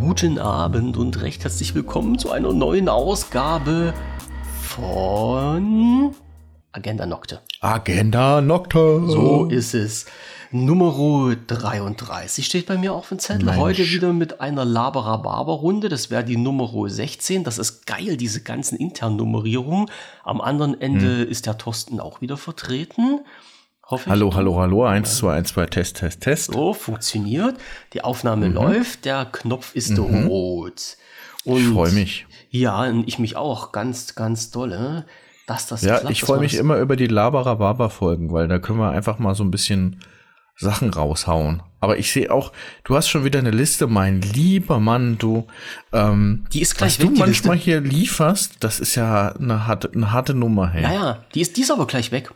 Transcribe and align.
Guten 0.00 0.38
Abend 0.38 0.96
und 0.96 1.20
recht 1.20 1.44
herzlich 1.44 1.74
willkommen 1.74 2.18
zu 2.18 2.30
einer 2.30 2.54
neuen 2.54 2.88
Ausgabe 2.88 3.92
von 4.62 6.14
Agenda 6.72 7.04
Nocte. 7.04 7.40
Agenda 7.60 8.40
Nocte. 8.40 9.02
So 9.06 9.44
ist 9.50 9.74
es. 9.74 10.06
Nummer 10.50 11.36
33 11.46 12.46
steht 12.46 12.66
bei 12.66 12.78
mir 12.78 12.94
auf 12.94 13.10
dem 13.10 13.18
Zettel. 13.18 13.44
Mensch. 13.44 13.58
Heute 13.58 13.82
wieder 13.90 14.14
mit 14.14 14.40
einer 14.40 14.64
Labera-Barber-Runde. 14.64 15.90
Das 15.90 16.10
wäre 16.10 16.24
die 16.24 16.38
Nummer 16.38 16.70
16. 16.88 17.44
Das 17.44 17.58
ist 17.58 17.86
geil, 17.86 18.16
diese 18.16 18.42
ganzen 18.42 18.78
internen 18.78 19.16
Nummerierungen. 19.16 19.90
Am 20.24 20.40
anderen 20.40 20.80
Ende 20.80 21.22
ist 21.22 21.44
der 21.44 21.58
Thorsten 21.58 22.00
auch 22.00 22.22
wieder 22.22 22.38
vertreten. 22.38 23.20
Hoffe 23.92 24.04
ich. 24.06 24.10
Hallo, 24.10 24.34
hallo, 24.34 24.58
hallo. 24.58 24.84
Eins, 24.86 25.18
zwei, 25.18 25.34
eins, 25.34 25.50
zwei, 25.50 25.66
Test, 25.66 25.98
Test, 25.98 26.22
Test. 26.22 26.52
So, 26.52 26.72
funktioniert. 26.72 27.56
Die 27.92 28.02
Aufnahme 28.02 28.48
läuft. 28.48 29.04
Der 29.04 29.26
Knopf 29.26 29.74
ist 29.74 29.98
rot. 29.98 30.96
Und 31.44 31.58
Ich 31.58 31.68
freue 31.68 31.92
mich. 31.92 32.26
Ja, 32.48 32.84
und 32.84 33.06
ich 33.06 33.18
mich 33.18 33.36
auch 33.36 33.70
ganz, 33.70 34.14
ganz 34.14 34.50
dolle, 34.50 35.04
dass 35.46 35.66
das 35.66 35.82
Ja, 35.82 35.98
klappt, 35.98 36.10
ich 36.10 36.22
freue 36.22 36.40
mich 36.40 36.54
immer 36.54 36.78
über 36.78 36.96
die 36.96 37.06
Labara-Baba-Folgen, 37.06 38.32
weil 38.32 38.48
da 38.48 38.58
können 38.58 38.78
wir 38.78 38.90
einfach 38.92 39.18
mal 39.18 39.34
so 39.34 39.44
ein 39.44 39.50
bisschen 39.50 40.00
Sachen 40.56 40.88
raushauen. 40.88 41.62
Aber 41.80 41.98
ich 41.98 42.12
sehe 42.12 42.32
auch, 42.32 42.52
du 42.84 42.96
hast 42.96 43.08
schon 43.10 43.24
wieder 43.24 43.40
eine 43.40 43.50
Liste, 43.50 43.88
mein 43.88 44.22
lieber 44.22 44.80
Mann, 44.80 45.18
du. 45.18 45.46
Ähm, 45.92 46.46
Die 46.50 46.62
ist 46.62 46.78
gleich 46.78 46.92
was 46.92 46.98
du 46.98 47.08
weg, 47.08 47.14
die 47.16 47.20
manchmal 47.20 47.56
Liste. 47.56 47.70
hier 47.70 47.80
lieferst, 47.82 48.56
das 48.60 48.80
ist 48.80 48.94
ja 48.94 49.32
eine 49.32 49.66
harte, 49.66 49.90
eine 49.94 50.12
harte 50.12 50.32
Nummer, 50.32 50.70
hey. 50.70 50.82
Ja, 50.82 50.92
ja, 50.94 51.24
die 51.34 51.42
ist, 51.42 51.58
die 51.58 51.60
ist 51.60 51.70
aber 51.70 51.86
gleich 51.86 52.10
weg. 52.10 52.32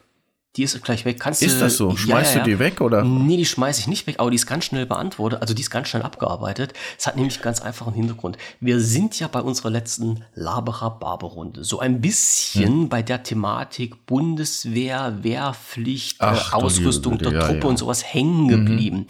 Die 0.57 0.63
ist 0.63 0.83
gleich 0.83 1.05
weg. 1.05 1.21
Kannst 1.21 1.43
Ist 1.43 1.57
du, 1.57 1.61
das 1.61 1.77
so? 1.77 1.91
Ja, 1.91 1.97
Schmeißt 1.97 2.35
ja, 2.35 2.41
du 2.41 2.45
die 2.47 2.53
ja. 2.53 2.59
weg, 2.59 2.81
oder? 2.81 3.05
Nee, 3.05 3.37
die 3.37 3.45
schmeiße 3.45 3.81
ich 3.81 3.87
nicht 3.87 4.07
weg, 4.07 4.17
aber 4.19 4.31
die 4.31 4.37
ist 4.37 4.47
ganz 4.47 4.65
schnell 4.65 4.87
beantwortet. 4.87 5.41
Also 5.43 5.53
die 5.55 5.63
ist 5.63 5.71
ganz 5.71 5.89
schnell 5.89 6.03
abgearbeitet. 6.03 6.73
Es 6.99 7.07
hat 7.07 7.17
nämlich 7.17 7.37
einen 7.37 7.43
ganz 7.45 7.61
einfachen 7.61 7.93
Hintergrund. 7.93 8.39
Wir 8.61 8.81
sind 8.81 9.19
ja 9.19 9.29
bei 9.29 9.41
unserer 9.41 9.71
letzten 9.71 10.25
Laberer 10.35 10.91
Barberunde 10.99 11.65
so 11.65 11.81
ein 11.81 12.01
bisschen 12.01 12.83
Hm. 12.83 12.89
bei 12.89 13.03
der 13.03 13.23
Thematik 13.23 14.07
Bundeswehr, 14.07 15.19
Wehrpflicht, 15.23 16.17
Ach, 16.21 16.53
äh, 16.53 16.57
Ausrüstung 16.57 17.19
der 17.19 17.33
ja, 17.33 17.41
Truppe 17.41 17.61
ja. 17.61 17.67
und 17.67 17.79
sowas 17.79 18.03
hängen 18.05 18.49
geblieben. 18.49 19.07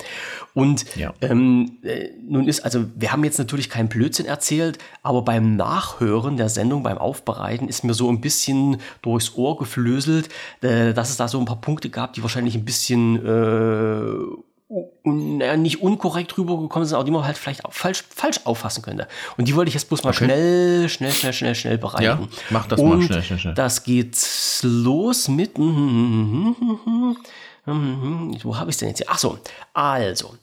Und 0.55 0.87
Ja. 0.97 1.12
ähm, 1.21 1.78
äh, 1.83 2.09
nun 2.27 2.49
ist, 2.49 2.61
also 2.65 2.87
wir 2.97 3.12
haben 3.12 3.23
jetzt 3.25 3.39
natürlich 3.39 3.69
keinen 3.69 3.89
Blödsinn 3.89 4.25
erzählt, 4.27 4.78
aber 5.03 5.23
beim 5.23 5.55
Nachhören 5.56 6.39
der 6.39 6.49
Sendung, 6.49 6.83
beim 6.83 6.97
Aufbereiten, 6.97 7.69
ist 7.69 7.84
mir 7.84 7.93
so 7.93 8.09
ein 8.09 8.21
bisschen 8.23 8.78
durchs 9.03 9.34
Ohr 9.37 9.59
geflöselt, 9.59 10.31
äh, 10.62 10.95
dass 10.95 11.11
es 11.11 11.19
da 11.19 11.28
so 11.28 11.36
ein 11.39 11.45
paar 11.47 11.61
Punkte 11.61 11.91
gab, 11.91 12.12
die 12.15 12.23
wahrscheinlich 12.23 12.55
ein 12.55 12.65
bisschen 12.65 13.17
äh, 13.17 14.37
un, 15.05 15.39
naja, 15.39 15.56
nicht 15.56 15.83
unkorrekt 15.83 16.37
rübergekommen 16.37 16.87
sind, 16.89 16.97
aber 16.97 17.05
die 17.05 17.11
man 17.11 17.25
halt 17.25 17.39
vielleicht 17.39 17.65
auch 17.65 17.73
falsch, 17.73 18.05
falsch 18.09 18.41
auffassen 18.45 18.83
könnte. 18.83 19.06
Und 19.37 19.47
die 19.48 19.55
wollte 19.55 19.69
ich 19.69 19.75
jetzt 19.75 19.89
bloß 19.89 20.03
mal 20.03 20.11
Okay. 20.11 20.25
schnell, 20.25 20.89
schnell, 20.89 21.12
schnell, 21.12 21.33
schnell, 21.33 21.55
schnell 21.55 21.78
bereiten. 21.78 22.05
Ja, 22.05 22.19
mach 22.51 22.67
das 22.67 22.81
mal 22.81 22.93
Und 22.93 23.05
schnell, 23.05 23.23
schnell, 23.23 23.39
schnell. 23.39 23.55
Das 23.55 23.84
geht 23.84 24.17
los 24.62 25.28
mit. 25.28 25.53
Wo 25.59 26.55
habe 28.56 28.71
ich 28.71 28.77
denn 28.77 28.89
jetzt 28.89 28.98
hier? 28.98 29.06
Ach 29.09 29.19
so, 29.19 29.39
also, 29.73 30.34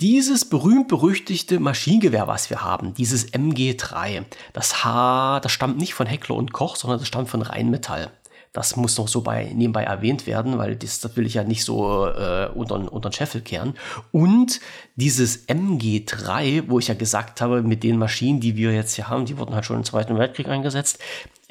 dieses 0.00 0.48
berühmt-berüchtigte 0.48 1.60
Maschinengewehr, 1.60 2.26
was 2.26 2.50
wir 2.50 2.62
haben, 2.62 2.94
dieses 2.94 3.32
MG3, 3.32 4.24
das, 4.52 4.84
H, 4.84 5.40
das 5.40 5.52
stammt 5.52 5.78
nicht 5.78 5.94
von 5.94 6.06
Heckler 6.06 6.36
und 6.36 6.52
Koch, 6.52 6.76
sondern 6.76 6.98
das 6.98 7.08
stammt 7.08 7.28
von 7.28 7.42
Rheinmetall. 7.42 8.10
Das 8.52 8.76
muss 8.76 8.98
noch 8.98 9.08
so 9.08 9.22
bei, 9.22 9.50
nebenbei 9.54 9.84
erwähnt 9.84 10.26
werden, 10.26 10.58
weil 10.58 10.76
das, 10.76 11.00
das 11.00 11.16
will 11.16 11.26
ich 11.26 11.34
ja 11.34 11.44
nicht 11.44 11.64
so 11.64 12.06
äh, 12.06 12.50
unter, 12.54 12.92
unter 12.92 13.08
den 13.08 13.14
Scheffel 13.14 13.40
kehren. 13.40 13.74
Und 14.10 14.60
dieses 14.94 15.48
MG3, 15.48 16.64
wo 16.68 16.78
ich 16.78 16.88
ja 16.88 16.94
gesagt 16.94 17.40
habe, 17.40 17.62
mit 17.62 17.82
den 17.82 17.98
Maschinen, 17.98 18.40
die 18.40 18.56
wir 18.56 18.72
jetzt 18.72 18.94
hier 18.94 19.08
haben, 19.08 19.24
die 19.24 19.38
wurden 19.38 19.54
halt 19.54 19.64
schon 19.64 19.76
im 19.76 19.84
Zweiten 19.84 20.18
Weltkrieg 20.18 20.48
eingesetzt, 20.48 20.98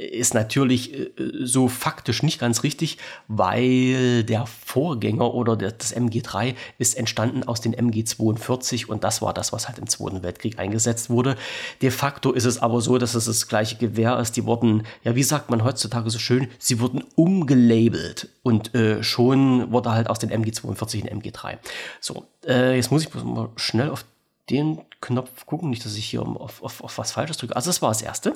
ist 0.02 0.34
natürlich 0.34 0.94
äh, 0.94 1.12
so 1.42 1.68
faktisch 1.68 2.24
nicht 2.24 2.40
ganz 2.40 2.64
richtig, 2.64 2.98
weil 3.28 4.24
der 4.24 4.46
Vorgänger 4.46 5.34
oder 5.34 5.56
der, 5.56 5.72
das 5.72 5.96
MG3 5.96 6.56
ist 6.78 6.98
entstanden 6.98 7.44
aus 7.44 7.62
den 7.62 7.76
MG42 7.76 8.88
und 8.88 9.04
das 9.04 9.22
war 9.22 9.34
das, 9.34 9.54
was 9.54 9.68
halt 9.68 9.78
im 9.78 9.88
Zweiten 9.88 10.24
Weltkrieg 10.24 10.60
eingesetzt 10.60 11.10
wurde. 11.10 11.36
De 11.82 11.92
facto 11.92 12.32
ist 12.32 12.46
es 12.46 12.60
aber 12.60 12.82
so, 12.82 12.98
dass 12.98 13.16
es 13.16 13.26
das 13.26 13.48
gleiche 13.48 13.78
Gewehr 13.78 14.20
ist. 14.20 14.36
Die 14.38 14.46
wurden, 14.46 14.84
ja, 15.04 15.16
wie 15.16 15.24
sagt 15.24 15.50
man 15.50 15.64
heutzutage 15.64 16.10
so 16.10 16.20
schön, 16.20 16.48
sie 16.58 16.80
wurden 16.80 17.04
umgelabelt 17.16 18.30
und 18.44 18.74
äh, 18.74 19.04
schon 19.04 19.72
wurde 19.72 19.92
halt 19.92 20.10
aus 20.10 20.20
den 20.20 20.32
MG42 20.32 21.10
ein 21.10 21.22
MG3. 21.22 21.58
So, 22.00 22.26
äh, 22.46 22.76
jetzt 22.76 22.92
muss 22.92 23.04
ich 23.04 23.14
mal 23.24 23.50
schnell 23.56 23.90
auf 23.90 24.06
den 24.50 24.82
Knopf 25.00 25.46
gucken, 25.46 25.70
nicht, 25.70 25.86
dass 25.86 25.96
ich 25.96 26.06
hier 26.06 26.22
auf, 26.22 26.62
auf, 26.62 26.84
auf 26.84 26.98
was 26.98 27.12
Falsches 27.12 27.38
drücke. 27.38 27.56
Also 27.56 27.70
das 27.70 27.82
war 27.82 27.90
das 27.90 28.02
Erste. 28.02 28.34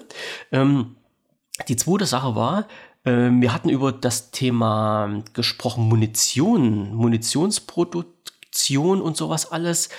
Ähm, 0.51 0.95
die 1.67 1.75
zweite 1.75 2.05
Sache 2.05 2.35
war, 2.35 2.67
äh, 3.03 3.29
wir 3.31 3.53
hatten 3.53 3.69
über 3.69 3.91
das 3.91 4.31
Thema 4.31 5.23
gesprochen, 5.33 5.87
Munition, 5.87 6.93
Munitionsproduktion 6.93 9.01
und 9.01 9.17
sowas 9.17 9.51
alles. 9.51 9.89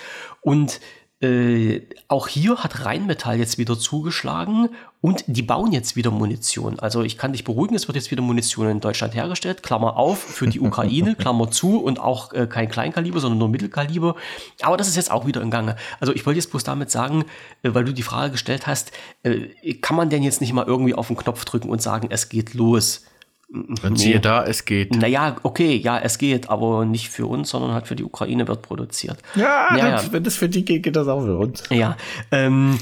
Und 0.41 0.79
äh, 1.19 1.81
auch 2.07 2.27
hier 2.27 2.57
hat 2.57 2.85
Rheinmetall 2.85 3.39
jetzt 3.39 3.57
wieder 3.57 3.77
zugeschlagen 3.79 4.69
und 5.01 5.23
die 5.25 5.41
bauen 5.41 5.71
jetzt 5.71 5.95
wieder 5.95 6.11
Munition. 6.11 6.79
Also 6.79 7.01
ich 7.01 7.17
kann 7.17 7.31
dich 7.31 7.43
beruhigen, 7.43 7.73
es 7.73 7.87
wird 7.87 7.95
jetzt 7.95 8.11
wieder 8.11 8.21
Munition 8.21 8.69
in 8.69 8.79
Deutschland 8.81 9.15
hergestellt. 9.15 9.63
Klammer 9.63 9.97
auf 9.97 10.19
für 10.19 10.47
die 10.47 10.59
Ukraine, 10.61 11.15
Klammer 11.15 11.49
zu 11.49 11.79
und 11.79 11.99
auch 11.99 12.33
äh, 12.33 12.45
kein 12.45 12.69
Kleinkaliber, 12.69 13.19
sondern 13.19 13.39
nur 13.39 13.49
Mittelkaliber. 13.49 14.15
Aber 14.61 14.77
das 14.77 14.87
ist 14.87 14.95
jetzt 14.95 15.09
auch 15.09 15.25
wieder 15.25 15.41
im 15.41 15.49
Gange. 15.49 15.75
Also 15.99 16.13
ich 16.13 16.23
wollte 16.27 16.37
jetzt 16.37 16.51
bloß 16.51 16.63
damit 16.63 16.91
sagen, 16.91 17.25
äh, 17.63 17.73
weil 17.73 17.83
du 17.83 17.93
die 17.93 18.03
Frage 18.03 18.33
gestellt 18.33 18.67
hast, 18.67 18.91
äh, 19.23 19.73
kann 19.81 19.97
man 19.97 20.11
denn 20.11 20.21
jetzt 20.21 20.39
nicht 20.39 20.53
mal 20.53 20.67
irgendwie 20.67 20.93
auf 20.93 21.07
den 21.07 21.17
Knopf 21.17 21.45
drücken 21.45 21.69
und 21.69 21.81
sagen, 21.81 22.09
es 22.11 22.29
geht 22.29 22.53
los? 22.53 23.05
Und 23.49 23.97
siehe 23.97 24.19
da, 24.19 24.43
es 24.43 24.65
geht. 24.65 24.93
Naja, 24.95 25.37
okay, 25.43 25.77
ja, 25.77 25.97
es 25.99 26.17
geht, 26.17 26.49
aber 26.49 26.83
nicht 26.83 27.09
für 27.09 27.27
uns, 27.27 27.49
sondern 27.49 27.71
halt 27.71 27.87
für 27.87 27.95
die 27.95 28.03
Ukraine 28.03 28.47
wird 28.47 28.61
produziert. 28.61 29.19
Ja, 29.35 29.75
Ja, 29.77 29.91
das, 29.91 30.11
wenn 30.11 30.23
das 30.23 30.35
für 30.35 30.49
die 30.49 30.65
geht, 30.65 30.83
geht 30.83 30.95
das 30.97 31.07
auch 31.07 31.23
für 31.23 31.37
uns. 31.37 31.63
Ja, 31.69 31.95
ähm, 32.31 32.77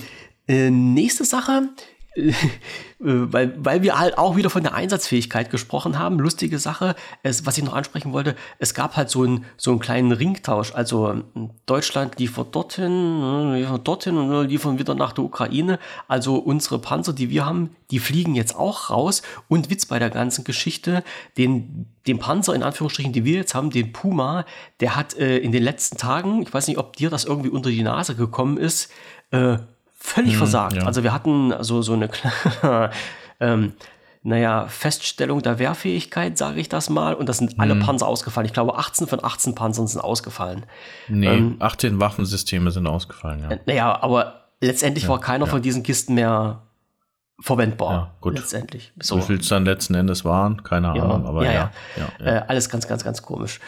äh, 0.47 0.71
nächste 0.71 1.23
Sache, 1.23 1.69
äh, 1.71 1.94
weil, 2.99 3.53
weil 3.57 3.83
wir 3.83 3.99
halt 3.99 4.17
auch 4.17 4.35
wieder 4.35 4.49
von 4.49 4.63
der 4.63 4.73
Einsatzfähigkeit 4.73 5.49
gesprochen 5.49 5.99
haben, 5.99 6.19
lustige 6.19 6.59
Sache, 6.59 6.95
es, 7.23 7.45
was 7.45 7.57
ich 7.57 7.63
noch 7.63 7.73
ansprechen 7.73 8.13
wollte, 8.13 8.35
es 8.57 8.73
gab 8.73 8.95
halt 8.95 9.09
so 9.09 9.23
einen, 9.23 9.45
so 9.57 9.71
einen 9.71 9.79
kleinen 9.79 10.11
Ringtausch, 10.11 10.73
also 10.73 11.09
ähm, 11.09 11.49
Deutschland 11.65 12.17
liefert 12.19 12.55
dorthin, 12.55 13.21
äh, 13.21 13.59
liefert 13.59 13.87
dorthin 13.87 14.17
und 14.17 14.29
wir 14.29 14.43
liefern 14.43 14.79
wieder 14.79 14.95
nach 14.95 15.11
der 15.11 15.25
Ukraine, 15.25 15.77
also 16.07 16.35
unsere 16.35 16.79
Panzer, 16.79 17.13
die 17.13 17.29
wir 17.29 17.45
haben, 17.45 17.75
die 17.91 17.99
fliegen 17.99 18.33
jetzt 18.35 18.55
auch 18.55 18.89
raus. 18.89 19.21
Und 19.47 19.69
Witz 19.69 19.85
bei 19.85 19.99
der 19.99 20.09
ganzen 20.09 20.43
Geschichte, 20.43 21.03
den, 21.37 21.87
den 22.07 22.19
Panzer 22.19 22.55
in 22.55 22.63
Anführungsstrichen, 22.63 23.13
den 23.13 23.25
wir 23.25 23.35
jetzt 23.35 23.55
haben, 23.55 23.69
den 23.69 23.91
Puma, 23.91 24.45
der 24.79 24.95
hat 24.95 25.15
äh, 25.17 25.37
in 25.37 25.51
den 25.51 25.63
letzten 25.63 25.97
Tagen, 25.97 26.41
ich 26.41 26.53
weiß 26.53 26.67
nicht, 26.67 26.77
ob 26.77 26.95
dir 26.95 27.09
das 27.09 27.25
irgendwie 27.25 27.49
unter 27.49 27.69
die 27.69 27.83
Nase 27.83 28.15
gekommen 28.15 28.57
ist, 28.57 28.91
äh, 29.31 29.57
völlig 30.05 30.37
versagt. 30.37 30.77
ja. 30.77 30.83
Also 30.83 31.03
wir 31.03 31.13
hatten 31.13 31.53
so, 31.61 31.81
so 31.81 31.93
eine 31.93 32.09
ähm, 33.39 33.73
naja, 34.23 34.65
Feststellung 34.67 35.43
der 35.43 35.59
Wehrfähigkeit, 35.59 36.35
sage 36.37 36.59
ich 36.59 36.67
das 36.67 36.89
mal. 36.89 37.13
Und 37.13 37.29
das 37.29 37.37
sind 37.37 37.59
alle 37.59 37.75
Panzer 37.75 38.07
ausgefallen. 38.07 38.47
Ich 38.47 38.53
glaube, 38.53 38.75
18 38.75 39.05
von 39.05 39.23
18 39.23 39.53
Panzern 39.53 39.85
sind 39.85 40.01
ausgefallen. 40.01 40.65
Nee, 41.07 41.27
Ähm, 41.27 41.57
18 41.59 41.99
Waffensysteme 41.99 42.71
sind 42.71 42.87
ausgefallen, 42.87 43.41
ja. 43.47 43.57
Naja, 43.67 44.01
aber 44.01 44.47
letztendlich 44.61 45.07
war 45.07 45.19
keiner 45.19 45.45
von 45.45 45.61
diesen 45.61 45.83
Kisten 45.83 46.15
mehr 46.15 46.63
verwendbar. 47.39 47.91
Ja, 47.91 48.11
gut. 48.21 48.33
Letztendlich. 48.35 48.93
So. 48.99 49.17
Wie 49.17 49.21
viel 49.21 49.39
es 49.39 49.47
dann 49.47 49.65
letzten 49.65 49.93
Endes 49.93 50.25
waren, 50.25 50.63
keine 50.63 50.89
Ahnung, 50.89 51.27
aber 51.27 51.45
ja, 51.45 51.51
ja. 51.51 51.71
ja. 51.97 52.03
ja, 52.19 52.25
ja. 52.25 52.37
Äh, 52.37 52.43
alles 52.47 52.69
ganz, 52.69 52.87
ganz, 52.87 53.03
ganz 53.03 53.21
komisch. 53.21 53.59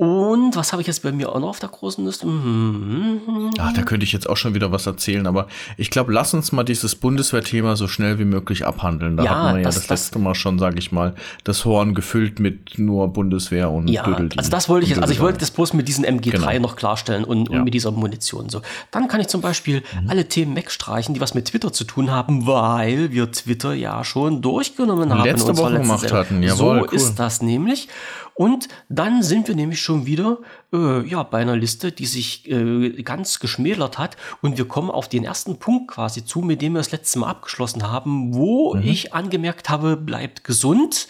Und 0.00 0.54
was 0.54 0.70
habe 0.70 0.80
ich 0.80 0.86
jetzt 0.86 1.02
bei 1.02 1.10
mir 1.10 1.28
auch 1.34 1.40
noch 1.40 1.48
auf 1.48 1.58
der 1.58 1.70
großen 1.70 2.04
Liste? 2.06 2.24
Mhm. 2.24 3.50
Ach, 3.58 3.72
da 3.72 3.82
könnte 3.82 4.04
ich 4.04 4.12
jetzt 4.12 4.28
auch 4.28 4.36
schon 4.36 4.54
wieder 4.54 4.70
was 4.70 4.86
erzählen, 4.86 5.26
aber 5.26 5.48
ich 5.76 5.90
glaube, 5.90 6.12
lass 6.12 6.32
uns 6.34 6.52
mal 6.52 6.62
dieses 6.62 6.94
Bundeswehrthema 6.94 7.74
so 7.74 7.88
schnell 7.88 8.20
wie 8.20 8.24
möglich 8.24 8.64
abhandeln. 8.64 9.16
Da 9.16 9.24
Ja, 9.24 9.30
hatten 9.30 9.54
wir 9.56 9.58
ja 9.62 9.64
das- 9.64 9.74
das, 9.74 9.86
das- 9.88 10.04
letzte 10.04 10.20
Mal 10.20 10.36
schon, 10.36 10.60
sage 10.60 10.78
ich 10.78 10.92
mal, 10.92 11.16
das 11.42 11.64
Horn 11.64 11.94
gefüllt 11.94 12.38
mit 12.38 12.78
nur 12.78 13.08
Bundeswehr 13.08 13.72
und 13.72 13.88
Ja, 13.88 14.04
also 14.04 14.50
das 14.52 14.68
wollte 14.68 14.84
ich 14.84 14.90
jetzt, 14.90 15.02
also 15.02 15.12
ich 15.12 15.18
wollte 15.18 15.38
das 15.40 15.50
bloß 15.50 15.72
mit 15.72 15.88
diesem 15.88 16.04
MG3 16.04 16.30
Genau. 16.54 16.68
noch 16.68 16.76
klarstellen 16.76 17.24
und, 17.24 17.48
und 17.48 17.56
Ja. 17.56 17.64
mit 17.64 17.74
dieser 17.74 17.90
Munition 17.90 18.48
so. 18.50 18.62
Dann 18.92 19.08
kann 19.08 19.20
ich 19.20 19.26
zum 19.26 19.40
Beispiel 19.40 19.82
Mhm. 20.00 20.10
alle 20.10 20.28
Themen 20.28 20.54
wegstreichen, 20.54 21.12
die 21.14 21.20
was 21.20 21.34
mit 21.34 21.46
Twitter 21.46 21.72
zu 21.72 21.82
tun 21.82 22.12
haben, 22.12 22.46
weil 22.46 23.10
wir 23.10 23.32
Twitter 23.32 23.74
ja 23.74 24.04
schon 24.04 24.42
durchgenommen 24.42 25.12
haben. 25.12 25.24
Letzte 25.24 25.56
Woche 25.56 25.72
gemacht 25.80 26.00
Sendung. 26.02 26.18
hatten. 26.18 26.42
Jawohl, 26.44 26.56
so 26.78 26.84
cool. 26.84 26.88
ist 26.94 27.16
das 27.18 27.42
nämlich. 27.42 27.88
Und 28.38 28.68
dann 28.88 29.24
sind 29.24 29.48
wir 29.48 29.56
nämlich 29.56 29.80
schon 29.80 30.06
wieder 30.06 30.38
äh, 30.72 31.04
ja, 31.08 31.24
bei 31.24 31.38
einer 31.38 31.56
Liste, 31.56 31.90
die 31.90 32.06
sich 32.06 32.48
äh, 32.48 33.02
ganz 33.02 33.40
geschmälert 33.40 33.98
hat. 33.98 34.16
Und 34.42 34.56
wir 34.58 34.68
kommen 34.68 34.92
auf 34.92 35.08
den 35.08 35.24
ersten 35.24 35.58
Punkt 35.58 35.88
quasi 35.90 36.24
zu, 36.24 36.38
mit 36.42 36.62
dem 36.62 36.74
wir 36.74 36.78
das 36.78 36.92
letzte 36.92 37.18
Mal 37.18 37.30
abgeschlossen 37.30 37.90
haben, 37.90 38.34
wo 38.34 38.76
Mhm. 38.76 38.82
ich 38.84 39.12
angemerkt 39.12 39.70
habe, 39.70 39.96
bleibt 39.96 40.44
gesund. 40.44 41.08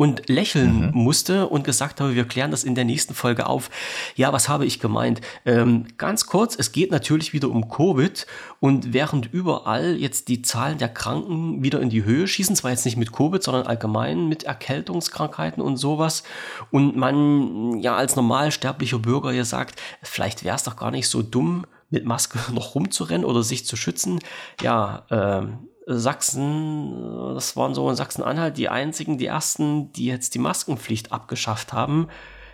Und 0.00 0.30
lächeln 0.30 0.86
mhm. 0.86 0.90
musste 0.94 1.46
und 1.48 1.62
gesagt 1.62 2.00
habe, 2.00 2.14
wir 2.14 2.24
klären 2.24 2.50
das 2.50 2.64
in 2.64 2.74
der 2.74 2.86
nächsten 2.86 3.12
Folge 3.12 3.46
auf. 3.46 3.68
Ja, 4.16 4.32
was 4.32 4.48
habe 4.48 4.64
ich 4.64 4.80
gemeint? 4.80 5.20
Ähm, 5.44 5.88
ganz 5.98 6.24
kurz, 6.24 6.56
es 6.58 6.72
geht 6.72 6.90
natürlich 6.90 7.34
wieder 7.34 7.50
um 7.50 7.68
Covid 7.68 8.26
und 8.60 8.94
während 8.94 9.30
überall 9.30 9.96
jetzt 9.96 10.28
die 10.28 10.40
Zahlen 10.40 10.78
der 10.78 10.88
Kranken 10.88 11.62
wieder 11.62 11.82
in 11.82 11.90
die 11.90 12.02
Höhe 12.02 12.26
schießen, 12.26 12.56
zwar 12.56 12.70
jetzt 12.70 12.86
nicht 12.86 12.96
mit 12.96 13.12
Covid, 13.12 13.42
sondern 13.42 13.66
allgemein 13.66 14.26
mit 14.26 14.44
Erkältungskrankheiten 14.44 15.62
und 15.62 15.76
sowas 15.76 16.22
und 16.70 16.96
man 16.96 17.78
ja 17.80 17.94
als 17.94 18.16
normalsterblicher 18.16 19.00
Bürger 19.00 19.32
ja 19.32 19.44
sagt, 19.44 19.82
vielleicht 20.00 20.44
wäre 20.44 20.56
es 20.56 20.62
doch 20.62 20.76
gar 20.76 20.92
nicht 20.92 21.08
so 21.08 21.20
dumm, 21.20 21.66
mit 21.90 22.06
Maske 22.06 22.38
noch 22.54 22.74
rumzurennen 22.74 23.26
oder 23.26 23.42
sich 23.42 23.66
zu 23.66 23.76
schützen. 23.76 24.20
Ja, 24.62 25.04
ähm, 25.10 25.69
Sachsen, 25.86 27.34
das 27.34 27.56
waren 27.56 27.74
so 27.74 27.88
in 27.88 27.96
Sachsen-Anhalt 27.96 28.56
die 28.56 28.68
einzigen, 28.68 29.18
die 29.18 29.26
ersten, 29.26 29.92
die 29.92 30.06
jetzt 30.06 30.34
die 30.34 30.38
Maskenpflicht 30.38 31.12
abgeschafft 31.12 31.72
haben 31.72 32.08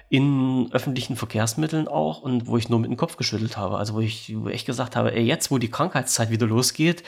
in 0.08 0.69
öffentlichen 0.73 1.17
Verkehrsmitteln 1.17 1.88
auch 1.88 2.23
und 2.23 2.46
wo 2.46 2.56
ich 2.56 2.69
nur 2.69 2.78
mit 2.78 2.90
dem 2.90 2.96
Kopf 2.96 3.17
geschüttelt 3.17 3.56
habe. 3.56 3.76
Also 3.78 3.94
wo 3.94 4.00
ich 4.00 4.34
echt 4.49 4.67
gesagt 4.67 4.94
habe, 4.94 5.14
ey, 5.14 5.25
jetzt, 5.25 5.50
wo 5.50 5.58
die 5.58 5.70
Krankheitszeit 5.70 6.31
wieder 6.31 6.46
losgeht, 6.46 7.02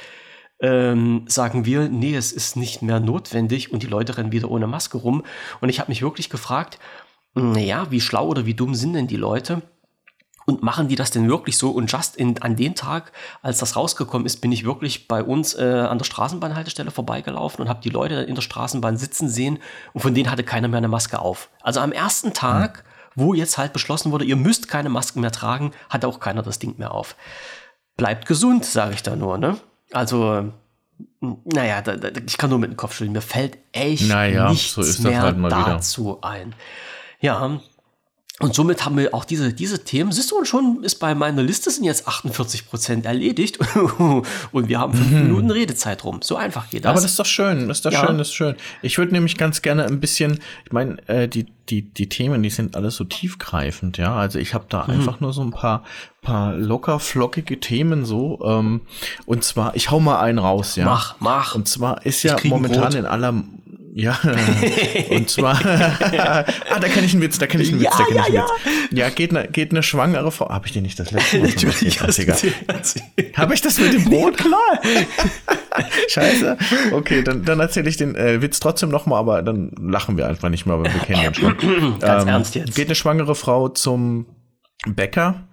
ähm, 0.61 1.25
sagen 1.29 1.65
wir, 1.65 1.89
nee, 1.89 2.17
es 2.17 2.33
ist 2.33 2.57
nicht 2.57 2.83
mehr 2.83 2.99
notwendig 2.99 3.73
und 3.73 3.83
die 3.85 3.87
Leute 3.87 4.19
rennen 4.19 4.33
wieder 4.33 4.51
ohne 4.51 4.67
Maske 4.67 4.99
rum. 4.99 5.23
Und 5.61 5.69
ich 5.69 5.79
habe 5.79 5.91
mich 5.91 6.03
wirklich 6.03 6.31
gefragt, 6.31 6.81
naja, 7.35 7.87
wie 7.91 8.01
schlau 8.01 8.27
oder 8.27 8.47
wie 8.47 8.55
dumm 8.55 8.75
sind 8.75 8.95
denn 8.95 9.07
die 9.07 9.17
Leute? 9.17 9.63
Und 10.49 10.63
machen 10.63 10.89
die 10.89 10.97
das 10.97 11.11
denn 11.11 11.29
wirklich 11.29 11.59
so? 11.59 11.69
Und 11.69 11.93
just 11.93 12.17
in, 12.17 12.41
an 12.41 12.57
dem 12.57 12.75
Tag, 12.75 13.13
als 13.43 13.59
das 13.59 13.77
rausgekommen 13.77 14.25
ist, 14.25 14.41
bin 14.41 14.51
ich 14.51 14.65
wirklich 14.65 15.07
bei 15.07 15.23
uns 15.23 15.53
äh, 15.53 15.63
an 15.63 15.99
der 15.99 16.07
Straßenbahnhaltestelle 16.07 16.91
vorbeigelaufen 16.91 17.61
und 17.61 17.69
habe 17.69 17.83
die 17.83 17.91
Leute 17.91 18.15
in 18.15 18.35
der 18.35 18.41
Straßenbahn 18.41 18.97
sitzen 18.97 19.29
sehen 19.29 19.59
und 19.93 20.01
von 20.01 20.15
denen 20.15 20.31
hatte 20.31 20.45
keiner 20.45 20.69
mehr 20.69 20.79
eine 20.79 20.89
Maske 20.89 21.19
auf. 21.19 21.51
Also 21.61 21.81
am 21.81 21.93
ersten 21.93 22.33
Tag, 22.33 22.85
wo 23.15 23.35
jetzt 23.35 23.59
halt 23.59 23.75
beschlossen 23.75 24.11
wurde, 24.11 24.25
ihr 24.25 24.37
müsst 24.37 24.69
keine 24.69 24.89
Masken 24.89 25.21
mehr 25.21 25.33
tragen, 25.33 25.73
hatte 25.91 26.09
auch 26.09 26.19
keiner 26.19 26.43
das 26.43 26.59
Ding 26.59 26.77
mehr 26.79 26.95
auf. 26.95 27.15
Bleibt 27.99 28.25
gesund, 28.25 28.65
sage 28.65 28.95
ich 28.95 29.03
da 29.03 29.17
nur, 29.17 29.37
ne? 29.37 29.59
Also, 29.93 30.51
naja, 31.21 31.83
da, 31.83 31.97
da, 31.97 32.09
ich 32.27 32.39
kann 32.39 32.49
nur 32.49 32.59
mit 32.59 32.71
dem 32.71 32.79
Kopf 32.79 32.95
schütteln. 32.95 33.13
Mir 33.13 33.21
fällt 33.21 33.59
echt 33.73 34.09
naja, 34.09 34.49
nichts 34.49 34.73
so 34.73 35.03
mehr 35.03 35.21
halt 35.21 35.37
dazu 35.53 36.17
wieder. 36.17 36.25
ein. 36.25 36.55
Ja, 37.21 37.61
und 38.41 38.55
somit 38.55 38.85
haben 38.85 38.97
wir 38.97 39.15
auch 39.15 39.25
diese, 39.25 39.53
diese 39.53 39.83
Themen. 39.83 40.13
Siehst 40.13 40.31
du, 40.31 40.39
und 40.39 40.47
schon 40.47 40.85
ist 40.85 40.97
bei 40.97 41.15
meiner 41.17 41.43
Liste 41.43 41.71
sind 41.71 41.83
jetzt 41.83 42.07
48 42.07 42.69
Prozent 42.69 43.05
erledigt 43.05 43.59
und 44.53 44.69
wir 44.69 44.79
haben 44.79 44.95
fünf 44.95 45.11
mhm. 45.11 45.23
Minuten 45.23 45.51
Redezeit 45.51 46.05
rum. 46.05 46.21
So 46.23 46.37
einfach 46.37 46.71
geht 46.71 46.85
das. 46.85 46.91
Aber 46.91 47.01
das 47.01 47.11
ist 47.11 47.19
doch 47.19 47.27
schön, 47.27 47.67
das 47.67 47.79
ist 47.79 47.87
doch 47.87 47.93
ja. 47.93 48.07
schön, 48.07 48.17
das 48.17 48.29
ist 48.29 48.35
schön. 48.35 48.55
Ich 48.81 48.97
würde 48.97 49.13
nämlich 49.13 49.37
ganz 49.37 49.61
gerne 49.61 49.87
ein 49.87 49.99
bisschen, 49.99 50.39
ich 50.65 50.71
meine, 50.71 50.97
äh, 51.09 51.27
die, 51.27 51.47
die, 51.69 51.83
die 51.83 52.09
Themen, 52.09 52.43
die 52.45 52.51
sind 52.51 52.77
alles 52.77 52.95
so 52.95 53.05
tiefgreifend, 53.05 53.99
ja. 53.99 54.15
Also 54.15 54.39
ich 54.39 54.55
habe 54.55 54.67
da 54.69 54.85
mhm. 54.85 54.91
einfach 54.91 55.19
nur 55.19 55.33
so 55.33 55.43
ein 55.43 55.51
paar, 55.51 55.83
paar 56.23 56.55
locker 56.55 57.01
flockige 57.01 57.59
Themen 57.59 58.05
so. 58.05 58.39
Ähm, 58.45 58.83
und 59.27 59.43
zwar, 59.43 59.75
ich 59.75 59.91
hau 59.91 59.99
mal 59.99 60.21
einen 60.21 60.39
raus, 60.39 60.77
ja. 60.77 60.85
Mach, 60.85 61.17
mach. 61.19 61.57
Und 61.57 61.67
zwar 61.67 62.07
ist 62.07 62.23
ja 62.23 62.37
momentan 62.45 62.95
in 62.95 63.05
aller 63.05 63.35
ja, 63.95 64.19
und 65.11 65.31
zwar, 65.31 65.65
ah, 65.65 66.45
da 66.81 66.89
kann 66.89 67.05
ich 67.05 67.13
einen 67.13 67.23
Witz, 67.23 67.39
da 67.39 67.47
kann 67.47 67.61
ich 67.61 67.71
einen 67.71 67.81
Witz, 67.81 67.91
ja, 67.91 67.99
da 67.99 68.05
kann 68.05 68.15
ja, 68.15 68.23
ich 68.23 68.27
einen 68.27 68.35
ja. 68.35 68.43
Witz. 68.43 68.99
Ja, 68.99 69.09
geht 69.11 69.35
eine, 69.35 69.49
geht 69.49 69.71
eine 69.71 69.83
schwangere 69.83 70.31
Frau, 70.31 70.49
habe 70.49 70.67
ich 70.67 70.73
dir 70.73 70.83
nicht 70.83 70.99
das 70.99 71.11
letzte 71.11 71.39
Mal 71.39 71.51
schon 71.51 71.69
erzählt? 72.09 73.37
Habe 73.37 73.55
ich 73.55 73.61
das 73.61 73.79
mit 73.79 73.93
dem 73.93 74.05
Brot? 74.05 74.37
Klar. 74.37 74.81
Scheiße. 76.09 76.57
Okay, 76.93 77.23
dann, 77.23 77.45
dann 77.45 77.61
erzähle 77.61 77.89
ich 77.89 77.97
den 77.97 78.15
äh, 78.15 78.43
Witz 78.43 78.61
trotzdem 78.61 78.91
nochmal, 78.91 79.21
aber 79.21 79.43
dann 79.43 79.73
lachen 79.81 80.17
wir 80.17 80.27
einfach 80.27 80.49
nicht 80.49 80.67
mehr, 80.67 80.75
aber 80.75 80.85
wir 80.85 81.01
kennen 81.01 81.23
den 81.23 81.35
schon. 81.35 81.57
Ganz 82.01 82.23
ähm, 82.23 82.29
ernst 82.29 82.55
jetzt. 82.55 82.75
Geht 82.75 82.89
eine 82.89 82.95
schwangere 82.95 83.35
Frau 83.35 83.69
zum 83.69 84.27
Bäcker 84.87 85.49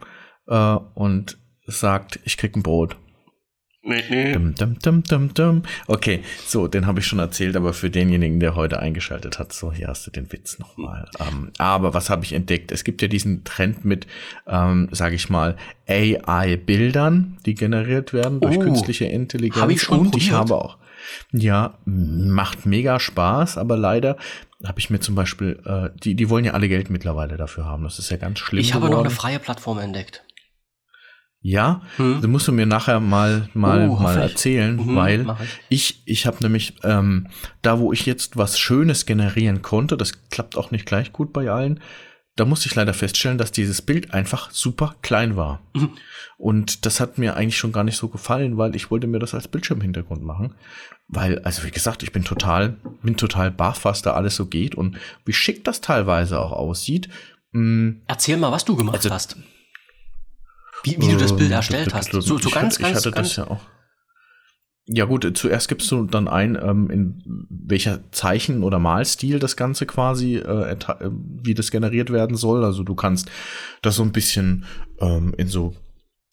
äh, 0.48 0.76
und 0.94 1.38
sagt, 1.68 2.20
ich 2.24 2.38
krieg 2.38 2.56
ein 2.56 2.64
Brot. 2.64 2.98
Nee, 3.88 4.04
nee. 4.10 4.34
Dum, 4.34 4.56
dum, 4.56 4.80
dum, 4.80 5.04
dum, 5.04 5.34
dum. 5.36 5.64
Okay, 5.86 6.24
so, 6.48 6.68
den 6.68 6.88
habe 6.88 7.02
ich 7.02 7.06
schon 7.06 7.20
erzählt, 7.20 7.56
aber 7.56 7.72
für 7.72 7.92
denjenigen, 7.92 8.40
der 8.40 8.56
heute 8.56 8.80
eingeschaltet 8.80 9.38
hat, 9.38 9.54
so, 9.54 9.72
hier 9.72 9.88
hast 9.88 10.08
du 10.08 10.12
den 10.12 10.32
Witz 10.32 10.58
nochmal. 10.58 11.08
Ähm, 11.20 11.52
aber 11.60 11.94
was 11.94 12.10
habe 12.10 12.26
ich 12.26 12.34
entdeckt? 12.34 12.72
Es 12.72 12.84
gibt 12.84 13.04
ja 13.04 13.08
diesen 13.08 13.44
Trend 13.44 13.86
mit, 13.86 14.08
ähm, 14.48 14.90
sage 14.92 15.14
ich 15.14 15.30
mal, 15.30 15.56
AI-Bildern, 15.88 17.38
die 17.46 17.54
generiert 17.54 18.12
werden 18.12 18.40
durch 18.40 18.58
oh, 18.58 18.62
künstliche 18.62 19.06
Intelligenz. 19.06 19.62
Habe 19.62 19.74
ich 19.74 19.84
schon 19.84 20.00
Und 20.00 20.16
ich 20.16 20.32
habe 20.32 20.56
auch. 20.56 20.78
Ja, 21.32 21.78
macht 21.86 22.66
mega 22.66 23.00
Spaß, 23.00 23.60
aber 23.60 23.78
leider 23.78 24.18
habe 24.66 24.80
ich 24.80 24.90
mir 24.90 25.00
zum 25.00 25.14
Beispiel, 25.14 25.60
äh, 25.64 25.90
die, 26.00 26.16
die 26.16 26.30
wollen 26.32 26.44
ja 26.44 26.54
alle 26.54 26.68
Geld 26.68 26.90
mittlerweile 26.90 27.38
dafür 27.38 27.66
haben. 27.66 27.84
Das 27.84 28.00
ist 28.00 28.10
ja 28.10 28.18
ganz 28.18 28.40
schlimm. 28.40 28.62
Ich 28.62 28.74
habe 28.74 28.86
geworden. 28.86 29.04
noch 29.04 29.06
eine 29.06 29.16
freie 29.16 29.38
Plattform 29.38 29.78
entdeckt. 29.78 30.25
Ja, 31.48 31.84
hm. 31.98 32.22
dann 32.22 32.32
musst 32.32 32.48
du 32.48 32.52
mir 32.52 32.66
nachher 32.66 33.00
mal 33.00 33.50
mal 33.54 33.88
oh, 33.88 34.00
mal 34.00 34.18
erzählen, 34.18 34.78
mhm, 34.78 34.96
weil 34.96 35.28
ich 35.70 35.86
ich, 35.86 36.02
ich 36.06 36.26
habe 36.26 36.38
nämlich 36.42 36.74
ähm, 36.84 37.28
da, 37.62 37.78
wo 37.78 37.94
ich 37.94 38.08
jetzt 38.08 38.36
was 38.36 38.58
Schönes 38.58 39.06
generieren 39.06 39.62
konnte, 39.62 39.96
das 39.96 40.28
klappt 40.32 40.58
auch 40.58 40.72
nicht 40.72 40.88
gleich 40.88 41.14
gut 41.14 41.34
bei 41.34 41.52
allen. 41.52 41.82
Da 42.36 42.46
musste 42.46 42.68
ich 42.68 42.74
leider 42.74 42.96
feststellen, 42.96 43.38
dass 43.38 43.52
dieses 43.52 43.84
Bild 43.84 44.12
einfach 44.12 44.50
super 44.50 44.96
klein 45.04 45.36
war. 45.36 45.62
Mhm. 45.76 45.92
Und 46.38 46.88
das 46.88 47.00
hat 47.00 47.20
mir 47.20 47.38
eigentlich 47.38 47.60
schon 47.60 47.72
gar 47.72 47.84
nicht 47.84 47.98
so 47.98 48.08
gefallen, 48.08 48.58
weil 48.58 48.76
ich 48.76 48.90
wollte 48.90 49.06
mir 49.06 49.20
das 49.20 49.36
als 49.36 49.48
Bildschirmhintergrund 49.48 50.24
machen. 50.24 50.56
Weil, 51.08 51.38
also 51.44 51.64
wie 51.64 51.72
gesagt, 51.72 52.02
ich 52.02 52.12
bin 52.12 52.24
total, 52.24 52.78
bin 53.04 53.18
total 53.18 53.52
baff, 53.52 53.86
was 53.86 54.02
da 54.02 54.14
alles 54.14 54.36
so 54.36 54.48
geht 54.48 54.74
und 54.74 54.98
wie 55.26 55.34
schick 55.34 55.64
das 55.64 55.80
teilweise 55.80 56.40
auch 56.40 56.52
aussieht. 56.52 57.08
Mhm. 57.52 58.02
Erzähl 58.08 58.38
mal, 58.38 58.52
was 58.52 58.66
du 58.66 58.76
gemacht 58.76 58.96
also, 58.96 59.12
hast. 59.12 59.38
Wie, 60.86 61.02
wie 61.02 61.12
du 61.12 61.18
das 61.18 61.36
Bild 61.36 61.50
ähm, 61.50 61.58
erstellt 61.58 61.94
hast. 61.94 62.12
So, 62.12 62.22
so 62.22 62.50
ganz, 62.50 62.78
ganz, 62.78 62.80
ich 62.80 62.96
hatte 62.96 63.12
ganz. 63.12 63.30
Das 63.30 63.36
ja 63.38 63.48
auch. 63.48 63.62
Ja 64.88 65.06
gut, 65.06 65.36
zuerst 65.36 65.68
gibst 65.68 65.92
du 65.92 66.04
dann 66.04 66.28
ein, 66.28 66.56
ähm, 66.62 66.92
in 66.92 67.48
welcher 67.50 68.12
Zeichen- 68.12 68.62
oder 68.62 68.78
Malstil 68.78 69.40
das 69.40 69.58
Ganze 69.58 69.88
quasi, 69.88 70.36
äh, 70.36 70.74
äh, 70.74 70.78
wie 71.10 71.56
das 71.56 71.72
generiert 71.72 72.12
werden 72.12 72.38
soll. 72.38 72.64
Also 72.64 72.84
du 72.84 72.94
kannst 72.94 73.32
das 73.82 73.96
so 73.96 74.04
ein 74.04 74.12
bisschen 74.12 74.66
ähm, 75.00 75.34
in 75.38 75.48
so 75.48 75.74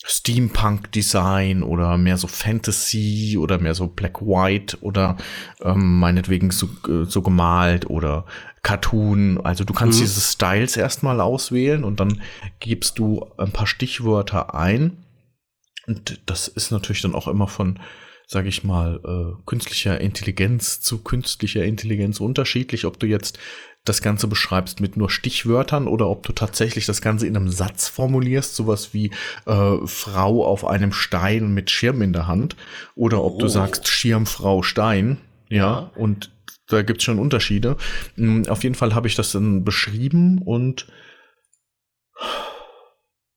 Steampunk-Design 0.04 1.62
oder 1.62 1.96
mehr 1.96 2.18
so 2.18 2.26
Fantasy 2.26 3.38
oder 3.38 3.58
mehr 3.58 3.74
so 3.74 3.86
Black-White 3.86 4.78
oder 4.82 5.16
ähm, 5.62 6.00
meinetwegen 6.00 6.50
so, 6.50 6.68
äh, 6.88 7.04
so 7.06 7.22
gemalt 7.22 7.88
oder 7.88 8.26
Cartoon. 8.62 9.40
Also 9.42 9.64
du 9.64 9.72
kannst 9.72 9.98
mhm. 9.98 10.04
diese 10.04 10.20
Styles 10.20 10.76
erstmal 10.76 11.20
auswählen 11.20 11.84
und 11.84 12.00
dann 12.00 12.22
gibst 12.60 12.98
du 12.98 13.26
ein 13.36 13.52
paar 13.52 13.66
Stichwörter 13.66 14.54
ein. 14.54 15.04
Und 15.86 16.20
das 16.26 16.48
ist 16.48 16.70
natürlich 16.70 17.02
dann 17.02 17.14
auch 17.14 17.26
immer 17.26 17.48
von, 17.48 17.80
sage 18.28 18.48
ich 18.48 18.62
mal, 18.62 19.00
äh, 19.04 19.42
künstlicher 19.46 20.00
Intelligenz 20.00 20.80
zu 20.80 21.02
künstlicher 21.02 21.64
Intelligenz 21.64 22.20
unterschiedlich, 22.20 22.84
ob 22.84 23.00
du 23.00 23.06
jetzt 23.06 23.38
das 23.84 24.00
Ganze 24.00 24.28
beschreibst 24.28 24.80
mit 24.80 24.96
nur 24.96 25.10
Stichwörtern 25.10 25.88
oder 25.88 26.08
ob 26.08 26.24
du 26.24 26.32
tatsächlich 26.32 26.86
das 26.86 27.02
Ganze 27.02 27.26
in 27.26 27.36
einem 27.36 27.48
Satz 27.48 27.88
formulierst, 27.88 28.54
sowas 28.54 28.94
wie 28.94 29.10
äh, 29.46 29.76
Frau 29.86 30.46
auf 30.46 30.64
einem 30.64 30.92
Stein 30.92 31.52
mit 31.52 31.68
Schirm 31.68 32.00
in 32.00 32.12
der 32.12 32.28
Hand, 32.28 32.54
oder 32.94 33.24
ob 33.24 33.34
oh. 33.34 33.38
du 33.38 33.48
sagst 33.48 33.88
Schirmfrau 33.88 34.62
Stein, 34.62 35.18
ja, 35.48 35.56
ja. 35.56 35.90
und 35.96 36.31
da 36.72 36.82
gibt's 36.82 37.04
schon 37.04 37.18
Unterschiede. 37.18 37.76
Hm, 38.16 38.46
auf 38.48 38.62
jeden 38.62 38.74
Fall 38.74 38.94
habe 38.94 39.08
ich 39.08 39.14
das 39.14 39.32
dann 39.32 39.64
beschrieben 39.64 40.40
und 40.42 40.86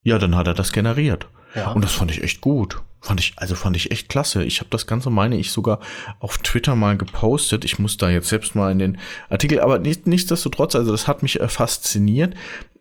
ja, 0.01 0.19
dann 0.19 0.35
hat 0.35 0.47
er 0.47 0.53
das 0.53 0.71
generiert. 0.71 1.27
Ja. 1.55 1.71
Und 1.71 1.83
das 1.83 1.93
fand 1.93 2.11
ich 2.11 2.21
echt 2.21 2.41
gut. 2.41 2.81
Fand 3.01 3.19
ich, 3.19 3.33
also 3.37 3.55
fand 3.55 3.75
ich 3.75 3.91
echt 3.91 4.09
klasse. 4.09 4.43
Ich 4.43 4.59
habe 4.59 4.69
das 4.71 4.87
Ganze, 4.87 5.09
meine 5.09 5.37
ich, 5.37 5.51
sogar 5.51 5.79
auf 6.19 6.37
Twitter 6.39 6.75
mal 6.75 6.97
gepostet. 6.97 7.63
Ich 7.63 7.79
muss 7.79 7.97
da 7.97 8.09
jetzt 8.09 8.29
selbst 8.29 8.55
mal 8.55 8.71
in 8.71 8.79
den 8.79 8.97
Artikel, 9.29 9.59
aber 9.59 9.79
nicht, 9.79 10.07
nichtsdestotrotz, 10.07 10.75
also 10.75 10.91
das 10.91 11.07
hat 11.07 11.23
mich 11.23 11.39
äh, 11.39 11.47
fasziniert 11.47 12.35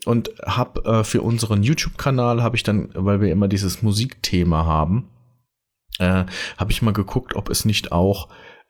und 0.07 0.31
habe 0.45 0.85
äh, 0.85 1.05
für 1.05 1.23
unseren 1.23 1.63
YouTube-Kanal 1.63 2.43
habe 2.43 2.57
ich 2.57 2.63
dann, 2.63 2.91
weil 2.95 3.21
wir 3.21 3.31
immer 3.31 3.49
dieses 3.49 3.83
Musikthema 3.83 4.65
haben, 4.65 5.11
äh, 5.99 6.25
habe 6.57 6.73
ich 6.73 6.83
mal 6.83 6.93
geguckt, 6.93 7.37
ob 7.37 7.51
es 7.51 7.65
nicht 7.65 7.93
auch 7.93 8.29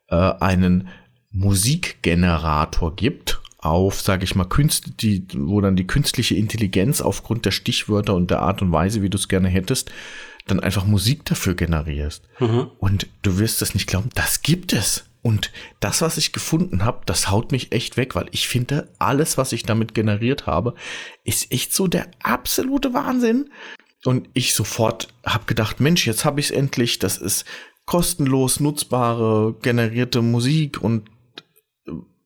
äh, 0.09 0.17
einen 0.17 0.89
Musikgenerator 1.35 2.95
gibt 2.95 3.41
auf, 3.59 4.01
sage 4.01 4.25
ich 4.25 4.35
mal, 4.35 4.45
Künste, 4.45 4.91
die, 4.91 5.27
wo 5.35 5.61
dann 5.61 5.77
die 5.77 5.87
künstliche 5.87 6.35
Intelligenz 6.35 7.01
aufgrund 7.01 7.45
der 7.45 7.51
Stichwörter 7.51 8.15
und 8.15 8.31
der 8.31 8.41
Art 8.41 8.63
und 8.63 8.73
Weise, 8.73 9.03
wie 9.03 9.11
du 9.11 9.19
es 9.19 9.29
gerne 9.29 9.49
hättest, 9.49 9.91
dann 10.47 10.61
einfach 10.61 10.85
Musik 10.85 11.25
dafür 11.25 11.55
generierst. 11.55 12.23
Mhm. 12.39 12.71
Und 12.79 13.09
du 13.23 13.39
wirst 13.39 13.63
es 13.63 13.75
nicht 13.75 13.87
glauben, 13.87 14.11
das 14.15 14.43
gibt 14.43 14.73
es. 14.73 15.05
Und 15.23 15.51
das, 15.81 16.03
was 16.03 16.19
ich 16.19 16.35
gefunden 16.35 16.85
habe, 16.85 17.01
das 17.07 17.31
haut 17.31 17.51
mich 17.51 17.73
echt 17.73 17.97
weg, 17.97 18.15
weil 18.15 18.27
ich 18.31 18.47
finde, 18.47 18.91
alles, 18.99 19.39
was 19.39 19.53
ich 19.53 19.63
damit 19.63 19.95
generiert 19.95 20.47
habe, 20.47 20.75
ist 21.25 21.51
echt 21.51 21.73
so 21.73 21.87
der 21.87 22.09
absolute 22.23 22.93
Wahnsinn. 22.93 23.51
Und 24.05 24.29
ich 24.35 24.53
sofort 24.53 25.09
habe 25.25 25.47
gedacht, 25.47 25.81
Mensch, 25.81 26.07
jetzt 26.07 26.27
habe 26.27 26.41
ich 26.41 26.47
es 26.47 26.53
endlich. 26.53 26.99
Das 26.99 27.17
ist 27.17 27.47
kostenlos 27.87 28.61
nutzbare 28.61 29.55
generierte 29.63 30.21
Musik 30.21 30.83
und 30.83 31.09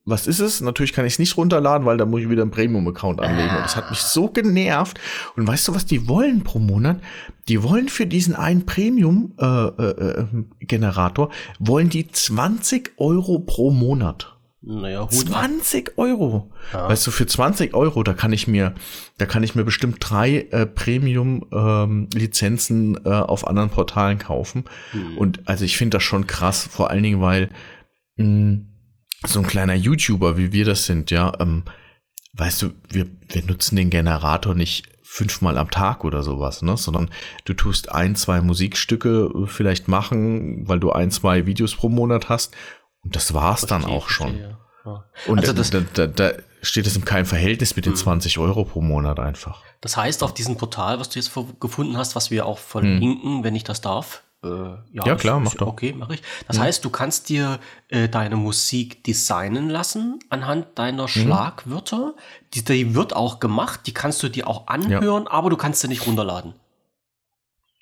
was 0.09 0.27
ist 0.27 0.39
es? 0.39 0.61
Natürlich 0.61 0.93
kann 0.93 1.05
ich 1.05 1.13
es 1.13 1.19
nicht 1.19 1.37
runterladen, 1.37 1.85
weil 1.85 1.97
da 1.97 2.05
muss 2.05 2.21
ich 2.21 2.29
wieder 2.29 2.41
einen 2.41 2.51
Premium-Account 2.51 3.19
anlegen. 3.19 3.53
Und 3.55 3.63
das 3.63 3.75
hat 3.75 3.89
mich 3.89 3.99
so 3.99 4.29
genervt. 4.29 4.97
Und 5.35 5.45
weißt 5.47 5.67
du, 5.67 5.75
was 5.75 5.85
die 5.85 6.07
wollen 6.07 6.43
pro 6.43 6.59
Monat? 6.59 7.01
Die 7.47 7.61
wollen 7.63 7.89
für 7.89 8.05
diesen 8.05 8.35
einen 8.35 8.65
Premium-Generator, 8.65 11.29
äh, 11.29 11.31
äh, 11.31 11.35
wollen 11.59 11.89
die 11.89 12.09
20 12.09 12.93
Euro 12.97 13.39
pro 13.39 13.71
Monat. 13.71 14.35
Naja, 14.61 15.07
20 15.07 15.97
Euro. 15.97 16.51
Ja. 16.73 16.89
Weißt 16.89 17.07
du, 17.07 17.11
für 17.11 17.25
20 17.25 17.73
Euro, 17.73 18.03
da 18.03 18.13
kann 18.13 18.33
ich 18.33 18.45
mir, 18.45 18.75
da 19.17 19.25
kann 19.25 19.41
ich 19.41 19.55
mir 19.55 19.63
bestimmt 19.63 19.95
drei 19.99 20.47
äh, 20.51 20.65
Premium-Lizenzen 20.65 22.97
ähm, 22.97 23.01
äh, 23.05 23.09
auf 23.09 23.47
anderen 23.47 23.69
Portalen 23.69 24.17
kaufen. 24.17 24.65
Hm. 24.91 25.17
Und 25.17 25.47
also 25.47 25.63
ich 25.63 25.77
finde 25.77 25.95
das 25.95 26.03
schon 26.03 26.27
krass, 26.27 26.67
vor 26.69 26.89
allen 26.89 27.03
Dingen, 27.03 27.21
weil 27.21 27.51
mh, 28.17 28.25
hm, 28.25 28.68
so 29.25 29.39
ein 29.39 29.47
kleiner 29.47 29.75
YouTuber, 29.75 30.37
wie 30.37 30.51
wir 30.51 30.65
das 30.65 30.85
sind, 30.85 31.11
ja, 31.11 31.33
ähm, 31.39 31.63
weißt 32.33 32.61
du, 32.61 32.71
wir, 32.89 33.07
wir 33.27 33.43
nutzen 33.43 33.75
den 33.75 33.89
Generator 33.89 34.55
nicht 34.55 34.87
fünfmal 35.03 35.57
am 35.57 35.71
Tag 35.71 36.03
oder 36.05 36.21
sowas, 36.21 36.61
ne? 36.61 36.77
Sondern 36.77 37.09
du 37.45 37.53
tust 37.53 37.91
ein, 37.91 38.15
zwei 38.15 38.41
Musikstücke 38.41 39.31
vielleicht 39.47 39.87
machen, 39.87 40.67
weil 40.67 40.79
du 40.79 40.91
ein, 40.91 41.09
zwei 41.09 41.47
Videos 41.47 41.75
pro 41.75 41.89
Monat 41.89 42.29
hast. 42.29 42.55
Und 43.01 43.15
das 43.15 43.33
war's 43.33 43.65
dann 43.65 43.85
auch 43.85 44.09
schon. 44.09 44.37
Ja. 44.37 45.05
Und 45.25 45.39
also 45.39 45.53
das, 45.53 45.71
da, 45.71 45.81
da, 45.93 46.07
da 46.07 46.31
steht 46.61 46.87
es 46.87 46.95
in 46.95 47.05
keinem 47.05 47.25
Verhältnis 47.25 47.75
mit 47.75 47.85
den 47.85 47.95
20 47.95 48.35
hm. 48.35 48.43
Euro 48.43 48.65
pro 48.65 48.81
Monat 48.81 49.19
einfach. 49.19 49.63
Das 49.81 49.97
heißt, 49.97 50.23
auf 50.23 50.33
diesem 50.33 50.57
Portal, 50.57 50.99
was 50.99 51.09
du 51.09 51.19
jetzt 51.19 51.31
gefunden 51.59 51.97
hast, 51.97 52.15
was 52.15 52.31
wir 52.31 52.45
auch 52.45 52.59
verlinken, 52.59 53.37
hm. 53.37 53.43
wenn 53.43 53.55
ich 53.55 53.63
das 53.63 53.81
darf, 53.81 54.23
äh, 54.41 54.47
ja, 54.47 55.05
ja, 55.05 55.15
klar, 55.15 55.39
mach 55.39 55.53
doch. 55.55 55.67
Okay, 55.67 55.93
mache 55.93 56.13
ich. 56.13 56.21
Das 56.47 56.57
ja. 56.57 56.63
heißt, 56.63 56.85
du 56.85 56.89
kannst 56.89 57.27
dir 57.27 57.59
äh, 57.89 58.07
deine 58.07 58.37
Musik 58.37 59.03
designen 59.03 59.69
lassen 59.69 60.19
anhand 60.29 60.79
deiner 60.79 61.03
mhm. 61.03 61.07
Schlagwörter. 61.07 62.13
Die, 62.53 62.63
die, 62.63 62.95
wird 62.95 63.13
auch 63.13 63.39
gemacht, 63.39 63.81
die 63.85 63.93
kannst 63.93 64.23
du 64.23 64.29
dir 64.29 64.47
auch 64.47 64.67
anhören, 64.67 65.25
ja. 65.25 65.31
aber 65.31 65.49
du 65.49 65.57
kannst 65.57 65.81
sie 65.81 65.89
nicht 65.89 66.07
runterladen. 66.07 66.53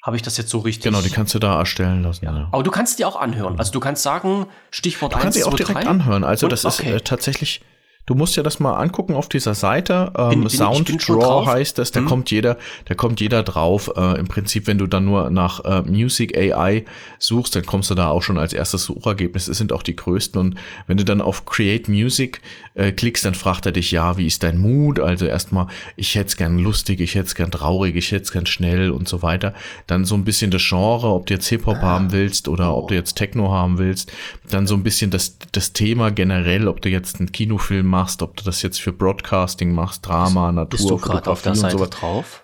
Habe 0.02 0.16
ich 0.16 0.24
das 0.24 0.38
jetzt 0.38 0.50
so 0.50 0.60
richtig? 0.60 0.86
Genau, 0.86 1.02
die 1.02 1.10
kannst 1.10 1.36
du 1.36 1.40
da 1.40 1.60
erstellen 1.60 2.02
lassen. 2.02 2.26
Ja. 2.26 2.48
Aber 2.52 2.64
du 2.64 2.72
kannst 2.72 2.98
dir 2.98 3.08
auch 3.08 3.18
anhören. 3.18 3.60
Also 3.60 3.72
du 3.72 3.80
kannst 3.80 4.04
sagen, 4.04 4.48
Stichwort 4.72 5.12
du 5.12 5.18
1, 5.18 5.24
kannst 5.24 5.42
2, 5.42 5.46
auch 5.46 5.56
direkt 5.56 5.84
3. 5.84 5.88
anhören. 5.88 6.24
Also 6.24 6.46
Und, 6.46 6.54
das 6.54 6.66
okay. 6.66 6.96
ist 6.96 6.96
äh, 6.96 7.02
tatsächlich 7.02 7.62
Du 8.08 8.16
musst 8.16 8.38
ja 8.38 8.42
das 8.42 8.62
mal 8.62 8.76
angucken 8.76 9.16
auf 9.16 9.28
dieser 9.28 9.54
Seite. 9.54 10.14
Ähm, 10.18 10.42
bin, 10.42 10.50
Sound 10.50 10.90
Draw 11.08 11.46
heißt 11.46 11.78
das. 11.78 11.92
Da 11.92 12.00
hm. 12.00 12.08
kommt 12.08 12.32
jeder, 12.32 12.58
da 12.86 12.96
kommt 12.96 13.20
jeder 13.20 13.44
drauf. 13.44 13.92
Äh, 13.98 14.18
Im 14.18 14.28
Prinzip, 14.30 14.66
wenn 14.66 14.78
du 14.78 14.88
dann 14.88 15.04
nur 15.04 15.30
nach 15.30 15.66
äh, 15.66 15.82
Music 15.82 16.38
AI 16.38 16.86
suchst, 17.20 17.58
dann 17.58 17.66
kommst 17.66 17.92
du 17.92 17.96
da 17.96 18.08
auch 18.08 18.24
schon 18.24 18.38
als 18.38 18.54
erstes 18.54 18.86
Suchergebnis. 18.86 19.50
Es 19.50 19.58
sind 19.58 19.74
auch 19.74 19.84
die 19.84 19.98
größten. 19.98 20.40
Und 20.40 20.56
wenn 20.88 20.96
du 20.96 21.04
dann 21.04 21.20
auf 21.20 21.46
Create 21.46 21.90
Music 21.90 22.42
äh, 22.78 22.92
klickst, 22.92 23.26
dann 23.26 23.34
fragt 23.34 23.66
er 23.66 23.72
dich, 23.72 23.92
ja, 23.92 24.18
wie 24.18 24.28
ist 24.28 24.44
dein 24.44 24.60
Mood? 24.60 25.00
Also 25.00 25.26
erstmal, 25.26 25.68
ich 25.96 26.16
hätte 26.16 26.28
es 26.28 26.38
gern 26.38 26.60
lustig, 26.60 27.00
ich 27.00 27.16
hätte 27.16 27.26
es 27.26 27.36
gern 27.36 27.50
traurig, 27.50 27.96
ich 27.96 28.12
hätte 28.12 28.24
es 28.24 28.32
gern 28.32 28.46
schnell 28.46 28.92
und 28.92 29.08
so 29.08 29.24
weiter. 29.24 29.54
Dann 29.88 30.06
so 30.06 30.16
ein 30.16 30.24
bisschen 30.24 30.52
das 30.52 30.64
Genre, 30.64 31.08
ob 31.08 31.26
du 31.26 31.34
jetzt 31.34 31.48
Hip-Hop 31.48 31.78
ah. 31.78 31.82
haben 31.82 32.12
willst 32.12 32.48
oder 32.48 32.76
ob 32.76 32.90
du 32.90 32.94
jetzt 32.96 33.16
Techno 33.16 33.52
haben 33.52 33.80
willst. 33.80 34.12
Dann 34.50 34.68
so 34.68 34.76
ein 34.76 34.84
bisschen 34.84 35.10
das, 35.10 35.38
das 35.52 35.74
Thema 35.74 36.12
generell, 36.12 36.68
ob 36.68 36.82
du 36.82 36.90
jetzt 36.90 37.20
einen 37.20 37.32
Kinofilm 37.32 37.88
machst 37.88 38.22
ob 38.22 38.36
du 38.36 38.44
das 38.44 38.62
jetzt 38.62 38.82
für 38.82 38.94
Broadcasting 38.94 39.74
machst, 39.74 40.06
Drama, 40.06 40.52
Natur, 40.52 40.70
Bist 40.70 40.90
du 40.90 40.98
gerade 40.98 41.30
auf 41.30 41.42
der 41.42 41.56
Seite 41.56 41.78
so 41.78 41.86
drauf? 41.86 42.44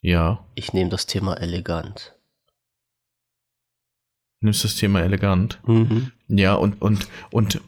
Ja. 0.00 0.44
Ich 0.54 0.72
nehme 0.72 0.90
das 0.90 1.06
Thema 1.06 1.34
elegant. 1.34 2.14
Nimmst 4.40 4.64
das 4.64 4.76
Thema 4.76 5.02
elegant? 5.02 5.60
Mhm. 5.66 6.12
Ja, 6.28 6.54
und, 6.54 6.80
und, 6.80 7.08
und. 7.30 7.60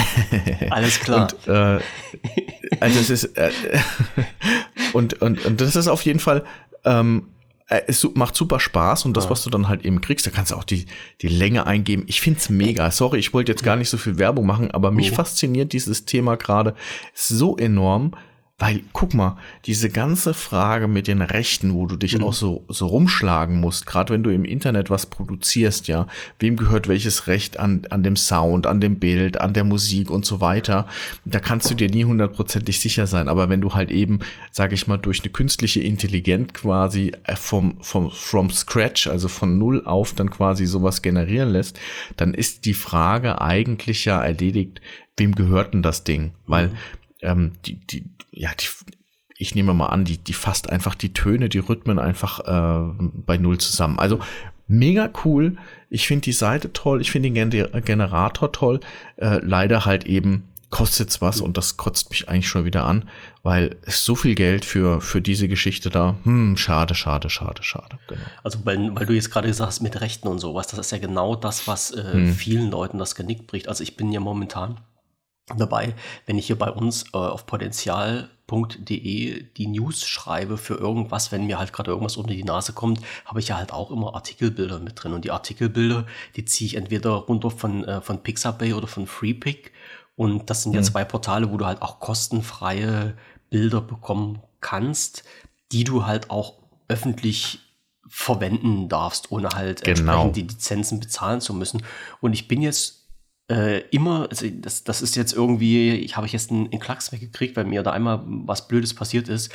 Alles 0.70 1.00
klar. 1.00 1.28
Und, 1.46 1.48
äh, 1.48 1.80
also 2.80 2.98
es 3.00 3.10
ist, 3.10 3.24
äh, 3.36 3.50
und, 4.92 5.20
und, 5.20 5.44
und 5.44 5.60
das 5.60 5.76
ist 5.76 5.88
auf 5.88 6.02
jeden 6.02 6.20
Fall, 6.20 6.44
ähm, 6.84 7.28
äh, 7.68 7.82
es 7.86 8.06
macht 8.14 8.34
super 8.34 8.60
Spaß 8.60 9.04
und 9.04 9.16
das, 9.16 9.24
ja. 9.24 9.30
was 9.30 9.42
du 9.44 9.50
dann 9.50 9.68
halt 9.68 9.84
eben 9.84 10.00
kriegst, 10.00 10.26
da 10.26 10.30
kannst 10.30 10.52
du 10.52 10.56
auch 10.56 10.64
die, 10.64 10.86
die 11.20 11.28
Länge 11.28 11.66
eingeben. 11.66 12.04
Ich 12.06 12.20
find's 12.20 12.48
mega. 12.48 12.90
Sorry, 12.90 13.18
ich 13.18 13.34
wollte 13.34 13.52
jetzt 13.52 13.62
gar 13.62 13.76
nicht 13.76 13.90
so 13.90 13.98
viel 13.98 14.18
Werbung 14.18 14.46
machen, 14.46 14.70
aber 14.70 14.90
mich 14.90 15.12
oh. 15.12 15.16
fasziniert 15.16 15.72
dieses 15.72 16.04
Thema 16.04 16.36
gerade 16.36 16.74
so 17.14 17.56
enorm, 17.56 18.12
weil, 18.60 18.82
guck 18.92 19.14
mal, 19.14 19.38
diese 19.66 19.88
ganze 19.88 20.34
Frage 20.34 20.88
mit 20.88 21.06
den 21.06 21.22
Rechten, 21.22 21.74
wo 21.74 21.86
du 21.86 21.96
dich 21.96 22.18
mhm. 22.18 22.24
auch 22.24 22.32
so, 22.32 22.64
so 22.68 22.86
rumschlagen 22.86 23.60
musst, 23.60 23.86
gerade 23.86 24.12
wenn 24.12 24.24
du 24.24 24.30
im 24.30 24.44
Internet 24.44 24.90
was 24.90 25.06
produzierst, 25.06 25.86
ja, 25.86 26.08
wem 26.40 26.56
gehört 26.56 26.88
welches 26.88 27.28
Recht 27.28 27.60
an, 27.60 27.82
an 27.90 28.02
dem 28.02 28.16
Sound, 28.16 28.66
an 28.66 28.80
dem 28.80 28.98
Bild, 28.98 29.40
an 29.40 29.52
der 29.52 29.62
Musik 29.62 30.10
und 30.10 30.26
so 30.26 30.40
weiter, 30.40 30.88
da 31.24 31.38
kannst 31.38 31.70
du 31.70 31.74
dir 31.74 31.88
nie 31.88 32.04
hundertprozentig 32.04 32.80
sicher 32.80 33.06
sein. 33.06 33.28
Aber 33.28 33.48
wenn 33.48 33.60
du 33.60 33.74
halt 33.74 33.92
eben, 33.92 34.18
sage 34.50 34.74
ich 34.74 34.88
mal, 34.88 34.96
durch 34.98 35.22
eine 35.22 35.30
künstliche 35.30 35.80
Intelligenz 35.80 36.52
quasi 36.52 37.12
äh, 37.24 37.36
vom, 37.36 37.76
vom, 37.80 38.10
from 38.10 38.50
scratch, 38.50 39.06
also 39.06 39.28
von 39.28 39.58
null 39.58 39.84
auf 39.84 40.14
dann 40.14 40.30
quasi 40.30 40.66
sowas 40.66 41.02
generieren 41.02 41.50
lässt, 41.50 41.78
dann 42.16 42.34
ist 42.34 42.64
die 42.64 42.74
Frage 42.74 43.40
eigentlich 43.40 44.04
ja 44.04 44.20
erledigt, 44.20 44.80
wem 45.18 45.34
gehört 45.34 45.74
denn 45.74 45.82
das 45.82 46.04
Ding? 46.04 46.32
Weil 46.46 46.68
mhm. 46.68 46.76
Ähm, 47.20 47.52
die, 47.64 47.74
die, 47.74 48.04
ja, 48.30 48.50
die, 48.58 48.66
ich 49.36 49.54
nehme 49.54 49.74
mal 49.74 49.86
an, 49.86 50.04
die, 50.04 50.18
die 50.18 50.32
fasst 50.32 50.70
einfach 50.70 50.94
die 50.94 51.12
Töne, 51.12 51.48
die 51.48 51.58
Rhythmen 51.58 51.98
einfach 51.98 52.40
äh, 52.40 52.92
bei 53.26 53.38
Null 53.38 53.58
zusammen. 53.58 53.98
Also 53.98 54.20
mega 54.66 55.10
cool. 55.24 55.56
Ich 55.90 56.06
finde 56.06 56.22
die 56.22 56.32
Seite 56.32 56.72
toll, 56.72 57.00
ich 57.00 57.10
finde 57.10 57.30
den 57.30 57.50
Generator 57.84 58.52
toll. 58.52 58.80
Äh, 59.16 59.38
leider 59.42 59.84
halt 59.84 60.04
eben 60.04 60.44
kostet's 60.70 61.22
was 61.22 61.40
und 61.40 61.56
das 61.56 61.76
kotzt 61.76 62.10
mich 62.10 62.28
eigentlich 62.28 62.48
schon 62.48 62.64
wieder 62.64 62.84
an, 62.84 63.08
weil 63.42 63.76
es 63.82 64.04
so 64.04 64.14
viel 64.14 64.34
Geld 64.34 64.64
für, 64.64 65.00
für 65.00 65.22
diese 65.22 65.48
Geschichte 65.48 65.88
da, 65.88 66.16
hm, 66.24 66.56
schade, 66.58 66.94
schade, 66.94 67.30
schade, 67.30 67.62
schade. 67.62 67.98
Genau. 68.06 68.20
Also 68.42 68.58
weil, 68.64 68.94
weil 68.94 69.06
du 69.06 69.14
jetzt 69.14 69.30
gerade 69.30 69.48
gesagt 69.48 69.68
hast, 69.68 69.80
mit 69.80 70.00
Rechten 70.00 70.28
und 70.28 70.40
sowas, 70.40 70.66
das 70.66 70.78
ist 70.78 70.92
ja 70.92 70.98
genau 70.98 71.36
das, 71.36 71.66
was 71.66 71.92
äh, 71.92 72.12
hm. 72.12 72.34
vielen 72.34 72.70
Leuten 72.70 72.98
das 72.98 73.14
Genick 73.14 73.46
bricht. 73.46 73.68
Also 73.68 73.82
ich 73.82 73.96
bin 73.96 74.12
ja 74.12 74.20
momentan 74.20 74.78
dabei, 75.56 75.94
wenn 76.26 76.38
ich 76.38 76.46
hier 76.46 76.58
bei 76.58 76.70
uns 76.70 77.04
äh, 77.14 77.16
auf 77.16 77.46
Potenzial 77.46 78.30
De 78.50 79.42
die 79.58 79.66
News 79.66 80.06
schreibe 80.06 80.56
für 80.56 80.74
irgendwas, 80.74 81.32
wenn 81.32 81.46
mir 81.46 81.58
halt 81.58 81.74
gerade 81.74 81.90
irgendwas 81.90 82.16
unter 82.16 82.32
die 82.32 82.44
Nase 82.44 82.72
kommt, 82.72 83.00
habe 83.26 83.40
ich 83.40 83.48
ja 83.48 83.58
halt 83.58 83.74
auch 83.74 83.90
immer 83.90 84.14
Artikelbilder 84.14 84.78
mit 84.78 85.02
drin. 85.02 85.12
Und 85.12 85.26
die 85.26 85.30
Artikelbilder, 85.30 86.06
die 86.34 86.46
ziehe 86.46 86.66
ich 86.66 86.76
entweder 86.76 87.10
runter 87.10 87.50
von, 87.50 87.84
äh, 87.84 88.00
von 88.00 88.22
Pixabay 88.22 88.72
oder 88.72 88.86
von 88.86 89.06
FreePic. 89.06 89.72
Und 90.16 90.48
das 90.48 90.62
sind 90.62 90.72
ja 90.72 90.80
mhm. 90.80 90.84
zwei 90.84 91.04
Portale, 91.04 91.52
wo 91.52 91.58
du 91.58 91.66
halt 91.66 91.82
auch 91.82 92.00
kostenfreie 92.00 93.18
Bilder 93.50 93.82
bekommen 93.82 94.42
kannst, 94.60 95.24
die 95.70 95.84
du 95.84 96.06
halt 96.06 96.30
auch 96.30 96.54
öffentlich 96.88 97.60
verwenden 98.08 98.88
darfst, 98.88 99.30
ohne 99.30 99.50
halt 99.50 99.84
genau. 99.84 99.90
entsprechend 100.00 100.36
die 100.36 100.42
Lizenzen 100.42 101.00
bezahlen 101.00 101.40
zu 101.42 101.52
müssen. 101.52 101.82
Und 102.20 102.32
ich 102.32 102.48
bin 102.48 102.62
jetzt 102.62 102.97
äh, 103.50 103.80
immer, 103.90 104.28
also 104.30 104.46
das, 104.50 104.84
das 104.84 105.02
ist 105.02 105.16
jetzt 105.16 105.32
irgendwie, 105.32 105.92
ich 105.92 106.16
habe 106.16 106.26
jetzt 106.26 106.50
einen, 106.50 106.70
einen 106.70 106.80
Klacks 106.80 107.12
weggekriegt, 107.12 107.56
weil 107.56 107.64
mir 107.64 107.82
da 107.82 107.92
einmal 107.92 108.22
was 108.24 108.68
Blödes 108.68 108.94
passiert 108.94 109.28
ist. 109.28 109.50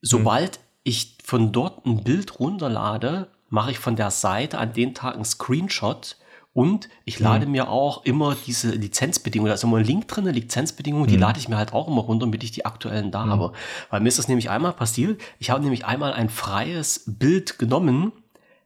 Sobald 0.00 0.58
mhm. 0.58 0.62
ich 0.84 1.18
von 1.24 1.52
dort 1.52 1.86
ein 1.86 2.02
Bild 2.02 2.40
runterlade, 2.40 3.28
mache 3.48 3.70
ich 3.70 3.78
von 3.78 3.96
der 3.96 4.10
Seite 4.10 4.58
an 4.58 4.72
den 4.72 4.94
Tag 4.94 5.14
einen 5.14 5.24
Screenshot 5.24 6.16
und 6.54 6.88
ich 7.04 7.20
lade 7.20 7.46
mhm. 7.46 7.52
mir 7.52 7.68
auch 7.68 8.04
immer 8.04 8.36
diese 8.46 8.70
Lizenzbedingungen, 8.70 9.48
da 9.48 9.54
ist 9.54 9.62
immer 9.62 9.78
ein 9.78 9.84
Link 9.84 10.08
drin, 10.08 10.24
eine 10.24 10.36
Lizenzbedingung, 10.38 11.02
mhm. 11.02 11.06
die 11.06 11.16
lade 11.16 11.38
ich 11.38 11.48
mir 11.48 11.56
halt 11.56 11.72
auch 11.72 11.88
immer 11.88 12.02
runter, 12.02 12.26
damit 12.26 12.42
ich 12.42 12.50
die 12.50 12.66
aktuellen 12.66 13.10
da 13.10 13.24
mhm. 13.24 13.30
habe. 13.30 13.52
Weil 13.90 14.00
mir 14.00 14.08
ist 14.08 14.18
das 14.18 14.28
nämlich 14.28 14.50
einmal 14.50 14.72
passiert, 14.72 15.20
ich 15.38 15.50
habe 15.50 15.62
nämlich 15.62 15.86
einmal 15.86 16.12
ein 16.12 16.28
freies 16.28 17.04
Bild 17.06 17.58
genommen, 17.58 18.12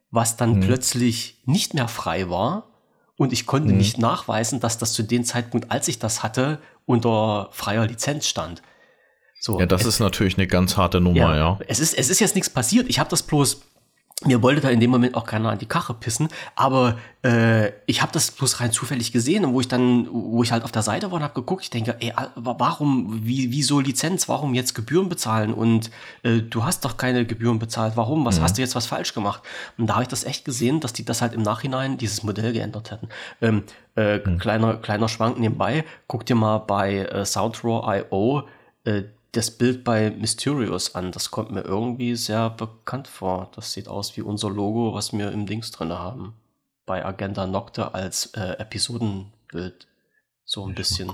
was 0.09 0.35
dann 0.35 0.55
mhm. 0.55 0.61
plötzlich 0.61 1.41
nicht 1.45 1.75
mehr 1.75 1.87
frei 1.87 2.29
war 2.29 2.66
und 3.17 3.33
ich 3.33 3.45
konnte 3.45 3.71
mhm. 3.71 3.77
nicht 3.77 3.97
nachweisen, 3.97 4.59
dass 4.59 4.77
das 4.77 4.93
zu 4.93 5.03
dem 5.03 5.23
Zeitpunkt, 5.23 5.71
als 5.71 5.87
ich 5.87 5.99
das 5.99 6.23
hatte, 6.23 6.59
unter 6.85 7.49
freier 7.51 7.85
Lizenz 7.85 8.27
stand. 8.27 8.61
So, 9.39 9.59
ja, 9.59 9.65
das 9.65 9.81
es, 9.81 9.87
ist 9.87 9.99
natürlich 9.99 10.37
eine 10.37 10.47
ganz 10.47 10.77
harte 10.77 11.01
Nummer, 11.01 11.35
ja. 11.35 11.35
ja. 11.35 11.59
Es, 11.67 11.79
ist, 11.79 11.93
es 11.93 12.09
ist 12.09 12.19
jetzt 12.19 12.35
nichts 12.35 12.49
passiert. 12.49 12.87
Ich 12.89 12.99
habe 12.99 13.09
das 13.09 13.23
bloß 13.23 13.61
mir 14.25 14.41
wollte 14.41 14.61
da 14.61 14.69
in 14.69 14.79
dem 14.79 14.89
Moment 14.89 15.13
auch 15.13 15.25
keiner 15.25 15.51
an 15.51 15.59
die 15.59 15.67
Kache 15.67 15.93
pissen, 15.93 16.27
aber 16.55 16.97
äh, 17.23 17.71
ich 17.85 18.01
habe 18.01 18.11
das 18.11 18.31
bloß 18.31 18.59
rein 18.59 18.71
zufällig 18.71 19.11
gesehen 19.11 19.45
und 19.45 19.53
wo 19.53 19.59
ich 19.59 19.67
dann, 19.67 20.07
wo 20.11 20.41
ich 20.41 20.51
halt 20.51 20.63
auf 20.63 20.71
der 20.71 20.81
Seite 20.81 21.11
war 21.11 21.17
und 21.17 21.23
habe 21.23 21.35
geguckt, 21.35 21.63
ich 21.63 21.69
denke, 21.69 21.97
ey, 21.99 22.11
warum, 22.35 23.21
wie, 23.23 23.51
wieso 23.51 23.79
Lizenz, 23.79 24.27
warum 24.27 24.55
jetzt 24.55 24.73
Gebühren 24.73 25.07
bezahlen 25.07 25.53
und 25.53 25.91
äh, 26.23 26.39
du 26.39 26.63
hast 26.63 26.83
doch 26.83 26.97
keine 26.97 27.27
Gebühren 27.27 27.59
bezahlt, 27.59 27.93
warum, 27.95 28.25
was 28.25 28.39
mhm. 28.39 28.43
hast 28.43 28.57
du 28.57 28.61
jetzt 28.63 28.73
was 28.73 28.87
falsch 28.87 29.13
gemacht? 29.13 29.43
Und 29.77 29.85
da 29.85 29.93
habe 29.93 30.03
ich 30.03 30.09
das 30.09 30.23
echt 30.23 30.45
gesehen, 30.45 30.79
dass 30.79 30.93
die 30.93 31.05
das 31.05 31.21
halt 31.21 31.33
im 31.33 31.43
Nachhinein 31.43 31.97
dieses 31.97 32.23
Modell 32.23 32.53
geändert 32.53 32.89
hätten. 32.89 33.09
Ähm, 33.39 33.63
äh, 33.95 34.17
mhm. 34.17 34.39
kleiner, 34.39 34.77
kleiner 34.77 35.09
Schwank 35.09 35.37
nebenbei, 35.37 35.85
guck 36.07 36.25
dir 36.25 36.35
mal 36.35 36.57
bei 36.57 37.05
äh, 37.05 37.23
SoundRaw.io 37.23 38.47
äh, 38.83 39.03
das 39.31 39.51
Bild 39.51 39.83
bei 39.83 40.09
Mysterious 40.11 40.95
an. 40.95 41.11
Das 41.11 41.31
kommt 41.31 41.51
mir 41.51 41.61
irgendwie 41.61 42.15
sehr 42.15 42.49
bekannt 42.49 43.07
vor. 43.07 43.51
Das 43.55 43.73
sieht 43.73 43.87
aus 43.87 44.17
wie 44.17 44.21
unser 44.21 44.49
Logo, 44.49 44.93
was 44.93 45.13
wir 45.13 45.31
im 45.31 45.45
Dings 45.45 45.71
drin 45.71 45.91
haben. 45.91 46.33
Bei 46.85 47.05
Agenda 47.05 47.45
Nocte 47.45 47.93
als 47.93 48.27
äh, 48.27 48.57
Episodenbild. 48.59 49.87
So 50.45 50.65
ein 50.65 50.75
bisschen. 50.75 51.11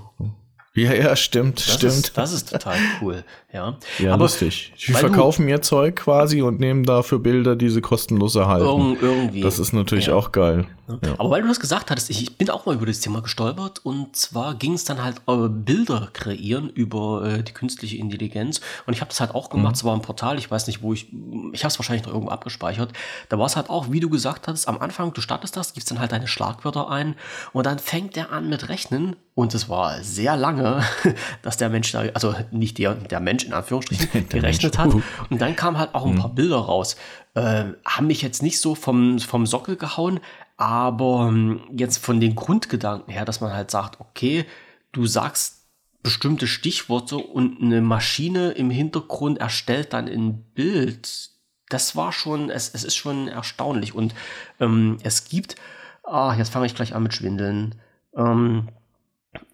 Ja, 0.76 0.92
ja, 0.92 1.16
stimmt, 1.16 1.60
das 1.60 1.76
stimmt. 1.76 1.94
Ist, 1.94 2.18
das 2.18 2.34
ist 2.34 2.50
total 2.50 2.78
cool, 3.00 3.24
ja. 3.52 3.78
Ja, 4.00 4.14
Aber 4.14 4.24
lustig. 4.24 4.74
Die 4.88 4.94
verkaufen 4.94 5.48
ihr 5.48 5.62
Zeug 5.62 5.96
quasi 5.98 6.42
und 6.42 6.60
nehmen 6.60 6.84
dafür 6.84 7.20
Bilder, 7.20 7.56
die 7.56 7.70
sie 7.70 7.82
kostenlos 7.82 8.36
erhalten. 8.36 8.98
irgendwie. 9.00 9.42
Das 9.42 9.60
ist 9.60 9.74
natürlich 9.74 10.08
ja. 10.08 10.16
auch 10.16 10.32
geil. 10.32 10.66
Ja. 10.88 11.14
Aber 11.18 11.30
weil 11.30 11.42
du 11.42 11.48
das 11.48 11.60
gesagt 11.60 11.92
hattest, 11.92 12.10
ich 12.10 12.38
bin 12.38 12.50
auch 12.50 12.66
mal 12.66 12.76
über 12.76 12.86
das 12.86 13.00
Thema 13.00 13.22
gestolpert 13.22 13.80
und 13.86 14.16
zwar 14.16 14.56
ging 14.56 14.74
es 14.74 14.84
dann 14.84 15.02
halt 15.02 15.22
äh, 15.28 15.48
Bilder 15.48 16.10
kreieren 16.12 16.70
über 16.70 17.24
äh, 17.24 17.44
die 17.44 17.54
künstliche 17.54 17.98
Intelligenz 17.98 18.60
und 18.86 18.94
ich 18.94 19.00
habe 19.00 19.10
das 19.10 19.22
halt 19.22 19.34
auch 19.34 19.50
gemacht, 19.50 19.74
mhm. 19.74 19.76
es 19.76 19.84
war 19.86 19.96
ein 19.96 20.02
Portal, 20.02 20.38
ich 20.38 20.52
weiß 20.52 20.68
nicht, 20.68 20.82
wo 20.82 20.94
ich, 20.94 21.08
ich 21.54 21.64
habe 21.64 21.72
es 21.72 21.80
wahrscheinlich 21.80 22.06
noch 22.06 22.14
irgendwo 22.14 22.32
abgespeichert. 22.32 22.92
Da 23.30 23.40
war 23.40 23.46
es 23.46 23.56
halt 23.56 23.70
auch, 23.70 23.92
wie 23.92 24.02
du 24.02 24.10
gesagt 24.10 24.48
hast, 24.48 24.68
am 24.68 24.78
Anfang, 24.80 25.14
du 25.14 25.22
startest 25.22 25.56
das, 25.56 25.74
gibst 25.74 25.90
dann 25.90 26.00
halt 26.00 26.12
deine 26.12 26.28
Schlagwörter 26.28 26.90
ein 26.90 27.16
und 27.54 27.66
dann 27.66 27.80
fängt 27.80 28.18
der 28.18 28.32
an 28.32 28.50
mit 28.50 28.68
Rechnen 28.68 29.16
und 29.36 29.56
es 29.56 29.68
war 29.68 30.04
sehr 30.04 30.38
lange, 30.38 30.84
dass 31.42 31.58
der 31.58 31.70
Mensch 31.70 31.92
da, 31.92 32.02
also 32.14 32.36
nicht 32.52 32.78
der, 32.78 32.94
der 32.94 33.20
Mensch 33.20 33.46
in 33.46 33.54
Anführungsstrichen, 33.54 34.28
gerechnet 34.30 34.78
hat. 34.78 34.94
Und 34.94 35.42
dann 35.42 35.56
kamen 35.56 35.78
halt 35.80 35.96
auch 35.96 36.06
ein 36.06 36.16
paar 36.16 36.30
mhm. 36.30 36.36
Bilder 36.36 36.58
raus. 36.58 36.96
Äh, 37.34 37.66
haben 37.84 38.08
mich 38.08 38.22
jetzt 38.22 38.44
nicht 38.44 38.60
so 38.60 38.76
vom, 38.76 39.18
vom 39.18 39.48
Sockel 39.48 39.76
gehauen, 39.76 40.20
aber 40.58 41.28
ähm, 41.30 41.62
jetzt 41.72 41.98
von 41.98 42.20
den 42.20 42.36
Grundgedanken 42.36 43.12
her, 43.12 43.26
dass 43.26 43.42
man 43.42 43.54
halt 43.54 43.72
sagt, 43.72 44.00
okay, 44.00 44.46
du 44.92 45.06
sagst 45.06 45.64
bestimmte 46.04 46.48
Stichworte 46.48 47.18
und 47.18 47.62
eine 47.62 47.82
Maschine 47.82 48.52
im 48.52 48.70
Hintergrund 48.70 49.40
erstellt 49.40 49.94
dann 49.94 50.08
ein 50.08 50.44
Bild. 50.54 51.32
Das 51.70 51.96
war 51.96 52.12
schon, 52.12 52.50
es, 52.50 52.70
es 52.74 52.84
ist 52.84 52.96
schon 52.96 53.30
erstaunlich. 53.30 53.96
Und 53.96 54.14
ähm, 54.60 54.98
es 55.02 55.26
gibt, 55.26 55.56
ah, 56.04 56.36
jetzt 56.38 56.52
fange 56.52 56.66
ich 56.66 56.76
gleich 56.76 56.94
an 56.94 57.04
mit 57.04 57.14
Schwindeln. 57.14 57.76
Ähm, 58.16 58.70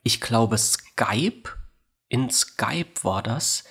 ich 0.04 0.20
glaube, 0.20 0.58
Skype, 0.58 1.50
in 2.10 2.30
Skype 2.32 3.04
war 3.04 3.22
das, 3.22 3.64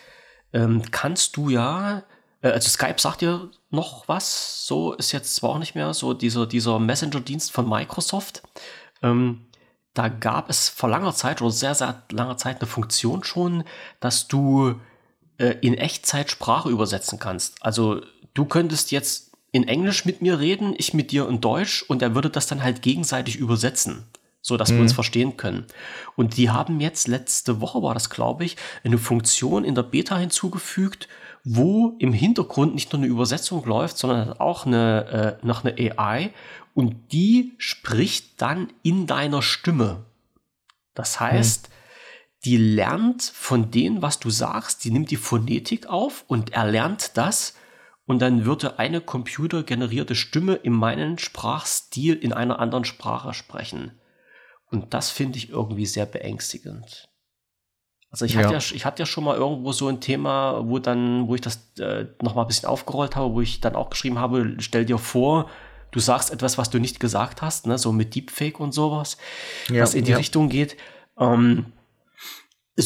ähm, 0.53 0.83
kannst 0.91 1.37
du 1.37 1.51
ja, 1.51 2.05
äh, 2.41 2.51
also 2.51 2.69
Skype 2.69 3.01
sagt 3.01 3.21
dir 3.21 3.51
noch 3.71 4.09
was, 4.09 4.67
so 4.67 4.95
ist 4.95 5.13
jetzt 5.13 5.35
zwar 5.35 5.51
auch 5.51 5.59
nicht 5.59 5.75
mehr, 5.75 5.93
so 5.95 6.15
dieser, 6.15 6.47
dieser 6.47 6.79
Messenger-Dienst 6.79 7.53
von 7.53 7.69
Microsoft. 7.69 8.43
Ähm, 9.03 9.47
da 9.95 10.09
gab 10.09 10.49
es 10.49 10.69
vor 10.69 10.89
langer 10.89 11.15
Zeit 11.15 11.43
oder 11.43 11.51
sehr, 11.51 11.75
sehr 11.75 12.03
langer 12.11 12.37
Zeit 12.37 12.61
eine 12.61 12.69
Funktion 12.69 13.25
schon, 13.25 13.65
dass 14.01 14.29
du 14.29 14.81
äh, 15.39 15.57
in 15.61 15.75
Echtzeit 15.75 16.31
Sprache 16.31 16.71
übersetzen 16.71 17.19
kannst. 17.19 17.63
Also 17.63 18.01
du 18.35 18.45
könntest 18.45 18.91
jetzt 18.91 19.33
in 19.51 19.67
Englisch 19.67 20.05
mit 20.05 20.23
mir 20.23 20.39
reden, 20.39 20.75
ich 20.79 20.95
mit 20.95 21.11
dir 21.11 21.29
in 21.29 21.41
Deutsch 21.41 21.83
und 21.83 22.03
er 22.03 22.15
würde 22.15 22.31
das 22.31 22.47
dann 22.47 22.63
halt 22.63 22.83
gegenseitig 22.83 23.37
übersetzen 23.37 24.07
so 24.41 24.57
dass 24.57 24.71
mhm. 24.71 24.77
wir 24.77 24.83
uns 24.83 24.93
mhm. 24.93 24.97
verstehen 24.97 25.37
können. 25.37 25.67
Und 26.17 26.37
die 26.37 26.51
haben 26.51 26.81
jetzt 26.81 27.07
letzte 27.07 27.61
Woche 27.61 27.83
war 27.83 27.95
das, 27.95 28.11
glaube 28.11 28.45
ich, 28.45 28.57
eine 28.83 28.99
Funktion 28.99 29.65
in 29.65 29.75
der 29.75 29.83
Beta 29.83 30.17
hinzugefügt, 30.17 31.09
wo 31.45 31.97
im 31.99 32.13
Hintergrund 32.13 32.75
nicht 32.75 32.93
nur 32.93 33.01
eine 33.03 33.11
Übersetzung 33.11 33.65
läuft, 33.65 33.99
sondern 33.99 34.33
auch 34.35 34.67
eine, 34.67 35.39
äh, 35.43 35.47
noch 35.47 35.65
eine 35.65 35.75
AI 35.79 36.31
und 36.75 37.13
die 37.13 37.55
spricht 37.59 38.41
dann 38.41 38.73
in 38.83 39.07
deiner 39.07 39.43
Stimme. 39.43 40.05
Das 40.95 41.21
heißt, 41.21 41.69
mhm. 41.69 41.73
die 42.45 42.57
lernt 42.57 43.23
von 43.23 43.71
dem, 43.71 44.03
was 44.03 44.19
du 44.21 44.31
sagst, 44.31 44.85
die 44.85 44.91
nimmt 44.91 45.11
die 45.11 45.17
Phonetik 45.17 45.87
auf 45.87 46.25
und 46.29 46.53
erlernt 46.53 47.17
das 47.17 47.55
und 48.07 48.21
dann 48.21 48.45
würde 48.45 48.79
eine 48.79 49.01
computergenerierte 49.01 50.15
Stimme 50.15 50.55
in 50.55 50.73
meinen 50.73 51.19
Sprachstil 51.19 52.15
in 52.15 52.33
einer 52.33 52.59
anderen 52.59 52.85
Sprache 52.85 53.35
sprechen. 53.35 54.01
Und 54.71 54.95
das 54.95 55.11
finde 55.11 55.39
ich 55.39 55.51
irgendwie 55.51 55.87
sehr 55.87 56.07
beängstigend. 56.07 57.08
Also 58.11 58.25
ich 58.25 58.37
hatte 58.37 58.55
ja. 58.55 58.59
ich 58.59 58.85
hatte 58.85 59.03
ja 59.03 59.07
schon 59.07 59.25
mal 59.25 59.37
irgendwo 59.37 59.73
so 59.73 59.89
ein 59.89 60.01
Thema, 60.01 60.63
wo 60.65 60.79
dann, 60.79 61.29
wo 61.29 61.35
ich 61.35 61.43
das 61.43 61.61
äh, 61.79 62.07
noch 62.23 62.35
mal 62.35 62.43
ein 62.43 62.49
bisschen 62.49 62.69
aufgerollt 62.69 63.17
habe, 63.17 63.35
wo 63.35 63.41
ich 63.43 63.61
dann 63.61 63.77
auch 63.77 63.91
geschrieben 63.91 64.19
habe, 64.19 64.55
stell 64.59 64.87
dir 64.87 64.97
vor, 64.97 65.51
du 65.91 66.01
sagst 66.01 66.33
etwas, 66.33 66.57
was 66.57 66.71
du 66.71 66.79
nicht 66.79 67.01
gesagt 67.01 67.43
hast, 67.43 67.67
ne, 67.67 67.77
so 67.77 67.93
mit 67.93 68.15
Deepfake 68.15 68.61
und 68.61 68.73
sowas, 68.73 69.19
ja, 69.69 69.83
was 69.83 69.95
in 69.95 70.05
die 70.05 70.13
ja. 70.13 70.17
Richtung 70.17 70.49
geht. 70.49 70.77
Ähm, 71.19 71.67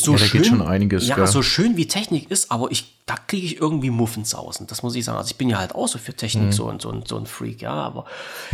so 0.00 0.12
ja, 0.12 0.18
schön, 0.18 0.42
geht 0.42 0.50
schon 0.50 0.62
einiges. 0.62 1.06
Ja, 1.06 1.16
gell? 1.16 1.26
so 1.26 1.42
schön 1.42 1.76
wie 1.76 1.86
Technik 1.86 2.30
ist, 2.30 2.50
aber 2.50 2.70
ich, 2.70 3.02
da 3.04 3.14
kriege 3.26 3.46
ich 3.46 3.60
irgendwie 3.60 3.90
Muffensausen. 3.90 4.66
Das 4.66 4.82
muss 4.82 4.94
ich 4.94 5.04
sagen. 5.04 5.18
Also 5.18 5.30
ich 5.30 5.36
bin 5.36 5.50
ja 5.50 5.58
halt 5.58 5.74
auch 5.74 5.86
so 5.86 5.98
für 5.98 6.14
Technik 6.14 6.46
mhm. 6.46 6.52
so, 6.52 6.64
und, 6.64 6.80
so, 6.80 6.88
und, 6.88 7.06
so 7.06 7.18
ein 7.18 7.26
Freak, 7.26 7.60
ja. 7.60 7.72
Aber 7.72 8.06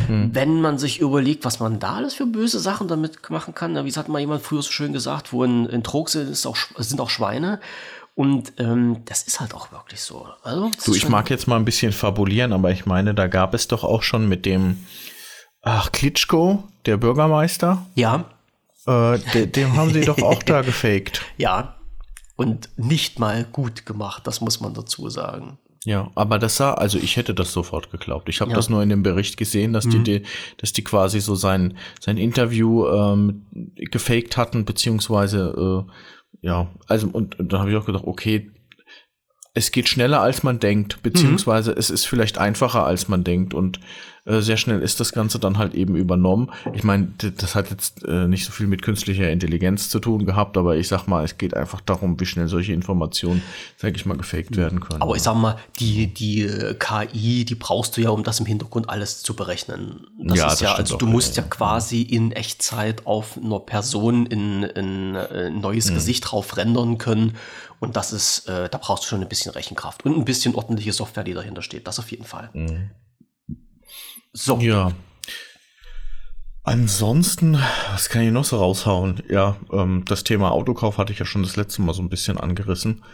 mhm. 0.08 0.30
wenn 0.32 0.60
man 0.60 0.78
sich 0.78 0.98
überlegt, 0.98 1.44
was 1.44 1.60
man 1.60 1.78
da 1.78 1.94
alles 1.94 2.14
für 2.14 2.26
böse 2.26 2.58
Sachen 2.58 2.88
damit 2.88 3.30
machen 3.30 3.54
kann, 3.54 3.84
wie 3.84 3.92
hat 3.92 4.08
mal 4.08 4.18
jemand 4.18 4.42
früher 4.42 4.62
so 4.62 4.72
schön 4.72 4.92
gesagt, 4.92 5.32
wo 5.32 5.44
ein, 5.44 5.68
ein 5.70 5.84
Trog 5.84 6.08
sind, 6.08 6.28
ist 6.28 6.44
auch, 6.46 6.56
sind 6.78 7.00
auch 7.00 7.10
Schweine. 7.10 7.60
Und 8.16 8.54
ähm, 8.58 9.02
das 9.04 9.22
ist 9.22 9.38
halt 9.38 9.54
auch 9.54 9.70
wirklich 9.70 10.00
so. 10.00 10.26
Also, 10.42 10.72
du, 10.84 10.94
ich 10.94 11.08
mag 11.08 11.30
jetzt 11.30 11.46
mal 11.46 11.54
ein 11.54 11.64
bisschen 11.64 11.92
fabulieren, 11.92 12.52
aber 12.52 12.72
ich 12.72 12.84
meine, 12.84 13.14
da 13.14 13.28
gab 13.28 13.54
es 13.54 13.68
doch 13.68 13.84
auch 13.84 14.02
schon 14.02 14.28
mit 14.28 14.44
dem, 14.44 14.84
ach, 15.62 15.92
Klitschko, 15.92 16.64
der 16.84 16.96
Bürgermeister. 16.96 17.86
Ja 17.94 18.24
äh, 18.86 19.18
de, 19.34 19.46
dem 19.46 19.76
haben 19.76 19.92
sie 19.92 20.02
doch 20.02 20.20
auch 20.22 20.42
da 20.42 20.62
gefaked. 20.62 21.22
Ja, 21.36 21.76
und 22.36 22.68
nicht 22.76 23.18
mal 23.18 23.44
gut 23.44 23.84
gemacht, 23.86 24.26
das 24.26 24.40
muss 24.40 24.60
man 24.60 24.74
dazu 24.74 25.08
sagen. 25.08 25.58
Ja, 25.84 26.10
aber 26.14 26.38
das 26.38 26.56
sah, 26.56 26.74
also 26.74 26.98
ich 26.98 27.16
hätte 27.16 27.34
das 27.34 27.52
sofort 27.52 27.90
geglaubt. 27.90 28.28
Ich 28.28 28.40
habe 28.40 28.50
ja. 28.50 28.56
das 28.56 28.68
nur 28.68 28.82
in 28.82 28.88
dem 28.88 29.02
Bericht 29.02 29.36
gesehen, 29.36 29.72
dass 29.72 29.86
mhm. 29.86 30.04
die, 30.04 30.22
dass 30.58 30.72
die 30.72 30.84
quasi 30.84 31.20
so 31.20 31.34
sein, 31.34 31.78
sein 32.00 32.16
Interview 32.16 32.86
ähm, 32.88 33.46
gefaked 33.76 34.36
hatten, 34.36 34.64
beziehungsweise 34.64 35.86
äh, 35.88 35.92
ja, 36.40 36.68
also 36.86 37.08
und, 37.08 37.38
und 37.38 37.52
dann 37.52 37.60
habe 37.60 37.70
ich 37.70 37.76
auch 37.76 37.86
gedacht, 37.86 38.04
okay, 38.06 38.50
es 39.58 39.72
geht 39.72 39.88
schneller 39.88 40.20
als 40.20 40.42
man 40.44 40.60
denkt, 40.60 41.02
beziehungsweise 41.02 41.72
mhm. 41.72 41.78
es 41.78 41.90
ist 41.90 42.06
vielleicht 42.06 42.38
einfacher 42.38 42.84
als 42.84 43.08
man 43.08 43.24
denkt 43.24 43.54
und 43.54 43.80
äh, 44.24 44.40
sehr 44.40 44.56
schnell 44.56 44.80
ist 44.82 45.00
das 45.00 45.12
Ganze 45.12 45.38
dann 45.38 45.58
halt 45.58 45.74
eben 45.74 45.96
übernommen. 45.96 46.50
Ich 46.74 46.84
meine, 46.84 47.08
das 47.18 47.54
hat 47.54 47.70
jetzt 47.70 48.04
äh, 48.04 48.28
nicht 48.28 48.44
so 48.44 48.52
viel 48.52 48.66
mit 48.66 48.82
künstlicher 48.82 49.30
Intelligenz 49.30 49.88
zu 49.88 50.00
tun 50.00 50.26
gehabt, 50.26 50.56
aber 50.56 50.76
ich 50.76 50.86
sag 50.86 51.06
mal, 51.06 51.24
es 51.24 51.38
geht 51.38 51.56
einfach 51.56 51.80
darum, 51.80 52.20
wie 52.20 52.26
schnell 52.26 52.46
solche 52.46 52.72
Informationen, 52.72 53.42
sag 53.76 53.96
ich 53.96 54.06
mal, 54.06 54.16
gefaked 54.16 54.56
werden 54.56 54.80
können. 54.80 55.00
Aber 55.00 55.16
ich 55.16 55.22
sag 55.22 55.34
mal, 55.34 55.56
die, 55.80 56.06
die 56.06 56.42
äh, 56.42 56.74
KI, 56.74 57.44
die 57.46 57.54
brauchst 57.54 57.96
du 57.96 58.02
ja, 58.02 58.10
um 58.10 58.22
das 58.22 58.38
im 58.38 58.46
Hintergrund 58.46 58.88
alles 58.88 59.22
zu 59.22 59.34
berechnen. 59.34 60.06
Das 60.18 60.38
ja, 60.38 60.52
ist 60.52 60.60
ja, 60.60 60.74
also 60.74 60.98
du 60.98 61.06
musst 61.06 61.36
ja, 61.36 61.42
ja 61.42 61.48
quasi 61.48 62.02
in 62.02 62.30
Echtzeit 62.32 63.06
auf 63.06 63.38
einer 63.42 63.60
Person 63.60 64.26
in, 64.26 64.62
in, 64.62 65.14
in 65.14 65.16
ein 65.16 65.60
neues 65.60 65.90
mhm. 65.90 65.94
Gesicht 65.94 66.30
drauf 66.30 66.56
rendern 66.56 66.98
können 66.98 67.34
und 67.80 67.96
das 67.96 68.12
ist, 68.12 68.48
äh, 68.48 68.68
da 68.68 68.78
brauchst 68.78 69.04
du 69.04 69.08
schon 69.08 69.22
ein 69.22 69.28
bisschen 69.28 69.52
Rechenkraft 69.52 70.04
und 70.04 70.16
ein 70.16 70.24
bisschen 70.24 70.54
ordentliche 70.54 70.92
Software, 70.92 71.24
die 71.24 71.34
dahinter 71.34 71.62
steht. 71.62 71.86
Das 71.86 71.98
auf 71.98 72.10
jeden 72.10 72.24
Fall. 72.24 72.50
Mhm. 72.52 72.90
So. 74.32 74.58
Ja. 74.58 74.92
Ansonsten, 76.64 77.58
was 77.92 78.08
kann 78.08 78.22
ich 78.22 78.32
noch 78.32 78.44
so 78.44 78.58
raushauen? 78.58 79.22
Ja, 79.28 79.56
ähm, 79.72 80.04
das 80.06 80.24
Thema 80.24 80.50
Autokauf 80.50 80.98
hatte 80.98 81.12
ich 81.12 81.18
ja 81.18 81.24
schon 81.24 81.42
das 81.42 81.56
letzte 81.56 81.80
Mal 81.82 81.94
so 81.94 82.02
ein 82.02 82.10
bisschen 82.10 82.38
angerissen. 82.38 83.04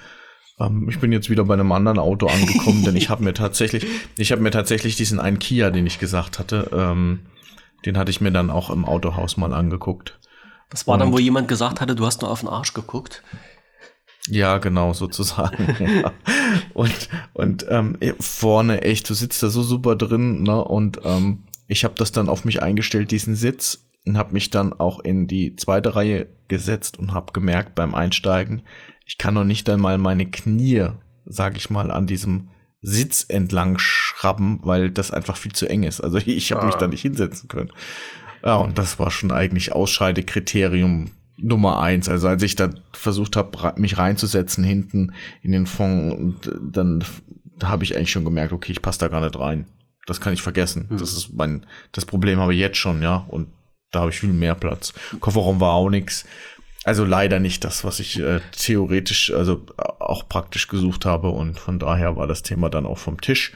Ähm, 0.58 0.88
ich 0.88 0.98
bin 0.98 1.12
jetzt 1.12 1.30
wieder 1.30 1.44
bei 1.44 1.54
einem 1.54 1.70
anderen 1.70 1.98
Auto 1.98 2.26
angekommen, 2.26 2.84
denn 2.84 2.96
ich 2.96 3.10
habe 3.10 3.22
mir 3.22 3.34
tatsächlich, 3.34 3.86
ich 4.16 4.32
habe 4.32 4.42
mir 4.42 4.50
tatsächlich 4.50 4.96
diesen 4.96 5.20
einen 5.20 5.38
Kia, 5.38 5.70
den 5.70 5.86
ich 5.86 5.98
gesagt 5.98 6.38
hatte, 6.38 6.70
ähm, 6.72 7.26
den 7.86 7.98
hatte 7.98 8.10
ich 8.10 8.20
mir 8.20 8.32
dann 8.32 8.50
auch 8.50 8.70
im 8.70 8.84
Autohaus 8.84 9.36
mal 9.36 9.52
angeguckt. 9.52 10.18
Das 10.70 10.86
war 10.88 10.98
dann, 10.98 11.12
wo 11.12 11.18
jemand 11.18 11.46
gesagt 11.46 11.80
hatte, 11.80 11.94
du 11.94 12.06
hast 12.06 12.22
nur 12.22 12.30
auf 12.30 12.40
den 12.40 12.48
Arsch 12.48 12.74
geguckt. 12.74 13.22
Ja, 14.28 14.58
genau, 14.58 14.92
sozusagen. 14.94 15.76
ja. 16.02 16.12
Und, 16.72 17.08
und 17.34 17.66
ähm, 17.68 17.98
vorne 18.20 18.82
echt, 18.82 19.08
du 19.10 19.14
sitzt 19.14 19.42
da 19.42 19.48
so 19.48 19.62
super 19.62 19.96
drin, 19.96 20.42
ne? 20.42 20.64
Und 20.64 21.00
ähm, 21.04 21.44
ich 21.68 21.84
habe 21.84 21.94
das 21.96 22.12
dann 22.12 22.28
auf 22.28 22.44
mich 22.44 22.62
eingestellt, 22.62 23.10
diesen 23.10 23.36
Sitz, 23.36 23.84
und 24.06 24.18
habe 24.18 24.32
mich 24.32 24.50
dann 24.50 24.72
auch 24.72 25.00
in 25.00 25.26
die 25.26 25.56
zweite 25.56 25.96
Reihe 25.96 26.28
gesetzt 26.48 26.98
und 26.98 27.12
habe 27.12 27.32
gemerkt 27.32 27.74
beim 27.74 27.94
Einsteigen, 27.94 28.62
ich 29.06 29.18
kann 29.18 29.34
noch 29.34 29.44
nicht 29.44 29.68
einmal 29.68 29.98
meine 29.98 30.26
Knie, 30.26 30.88
sag 31.24 31.56
ich 31.56 31.70
mal, 31.70 31.90
an 31.90 32.06
diesem 32.06 32.48
Sitz 32.80 33.24
entlang 33.26 33.78
schrabben, 33.78 34.60
weil 34.62 34.90
das 34.90 35.10
einfach 35.10 35.36
viel 35.36 35.52
zu 35.52 35.66
eng 35.66 35.84
ist. 35.84 36.00
Also 36.00 36.18
ich 36.24 36.52
habe 36.52 36.62
ah. 36.62 36.66
mich 36.66 36.74
da 36.74 36.86
nicht 36.86 37.02
hinsetzen 37.02 37.48
können. 37.48 37.72
Ja, 38.44 38.56
und 38.56 38.76
das 38.76 38.98
war 38.98 39.10
schon 39.10 39.32
eigentlich 39.32 39.72
Ausscheidekriterium 39.72 41.10
Nummer 41.36 41.80
eins. 41.80 42.08
Also 42.08 42.28
als 42.28 42.42
ich 42.42 42.56
da 42.56 42.70
versucht 42.92 43.36
habe, 43.36 43.80
mich 43.80 43.98
reinzusetzen 43.98 44.64
hinten 44.64 45.12
in 45.42 45.52
den 45.52 45.66
Fond, 45.66 46.50
dann 46.60 47.04
da 47.58 47.68
habe 47.68 47.84
ich 47.84 47.96
eigentlich 47.96 48.10
schon 48.10 48.24
gemerkt, 48.24 48.52
okay, 48.52 48.72
ich 48.72 48.82
passe 48.82 48.98
da 48.98 49.08
gar 49.08 49.20
nicht 49.20 49.38
rein. 49.38 49.66
Das 50.06 50.20
kann 50.20 50.32
ich 50.32 50.42
vergessen. 50.42 50.86
Mhm. 50.90 50.98
Das 50.98 51.12
ist 51.12 51.32
mein, 51.32 51.66
das 51.92 52.04
Problem 52.04 52.38
habe 52.38 52.52
ich 52.54 52.60
jetzt 52.60 52.78
schon, 52.78 53.02
ja. 53.02 53.24
Und 53.28 53.48
da 53.90 54.00
habe 54.00 54.10
ich 54.10 54.20
viel 54.20 54.32
mehr 54.32 54.54
Platz. 54.54 54.92
Kofferraum 55.20 55.60
war 55.60 55.72
auch 55.74 55.88
nix. 55.88 56.24
Also 56.84 57.04
leider 57.04 57.40
nicht 57.40 57.64
das, 57.64 57.84
was 57.84 58.00
ich 58.00 58.18
äh, 58.20 58.40
theoretisch, 58.52 59.32
also 59.32 59.64
auch 59.76 60.28
praktisch 60.28 60.68
gesucht 60.68 61.06
habe. 61.06 61.30
Und 61.30 61.58
von 61.58 61.78
daher 61.78 62.16
war 62.16 62.26
das 62.26 62.42
Thema 62.42 62.68
dann 62.68 62.86
auch 62.86 62.98
vom 62.98 63.20
Tisch. 63.20 63.52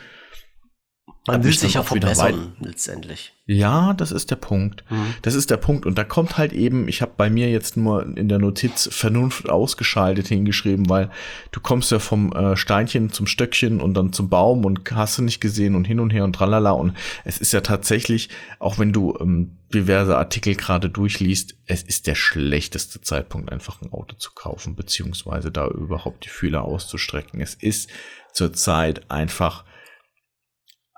Man 1.29 1.45
will 1.45 1.53
sich 1.53 1.75
ja 1.75 1.83
verbessern, 1.83 2.53
letztendlich. 2.61 3.33
Ja, 3.47 3.95
das 3.95 4.13
ist 4.13 4.31
der 4.31 4.37
Punkt. 4.37 4.85
Mhm. 4.91 5.15
Das 5.23 5.35
ist 5.35 5.51
der 5.51 5.57
Punkt. 5.57 5.87
Und 5.87 5.97
da 5.97 6.05
kommt 6.05 6.37
halt 6.37 6.53
eben, 6.53 6.87
ich 6.87 7.01
habe 7.01 7.13
bei 7.17 7.31
mir 7.31 7.51
jetzt 7.51 7.79
nur 7.79 8.05
in 8.17 8.29
der 8.29 8.39
Notiz 8.39 8.89
Vernunft 8.93 9.49
ausgeschaltet 9.49 10.29
hingeschrieben, 10.29 10.91
weil 10.91 11.11
du 11.51 11.61
kommst 11.61 11.91
ja 11.91 11.99
vom 11.99 12.33
äh, 12.33 12.57
Steinchen 12.57 13.11
zum 13.11 13.27
Stöckchen 13.27 13.81
und 13.81 13.95
dann 13.95 14.13
zum 14.13 14.29
Baum 14.29 14.67
und 14.67 14.91
hast 14.93 15.17
du 15.17 15.23
nicht 15.23 15.41
gesehen 15.41 15.75
und 15.77 15.87
hin 15.87 15.99
und 16.01 16.11
her 16.11 16.25
und 16.25 16.35
tralala. 16.35 16.73
Und 16.73 16.95
es 17.25 17.39
ist 17.39 17.53
ja 17.53 17.63
tatsächlich, 17.63 18.29
auch 18.59 18.79
wenn 18.79 18.93
du 18.93 19.17
ähm, 19.19 19.57
diverse 19.73 20.17
Artikel 20.17 20.55
gerade 20.55 20.91
durchliest, 20.91 21.55
es 21.67 21.83
ist 21.83 22.07
der 22.07 22.15
schlechteste 22.15 23.01
Zeitpunkt, 23.01 23.51
einfach 23.51 23.81
ein 23.81 23.93
Auto 23.93 24.17
zu 24.17 24.33
kaufen, 24.35 24.77
beziehungsweise 24.77 25.51
da 25.51 25.69
überhaupt 25.69 26.27
die 26.27 26.31
Fühler 26.31 26.65
auszustrecken. 26.65 27.41
Es 27.41 27.55
ist 27.55 27.89
zurzeit 28.33 29.11
einfach 29.11 29.65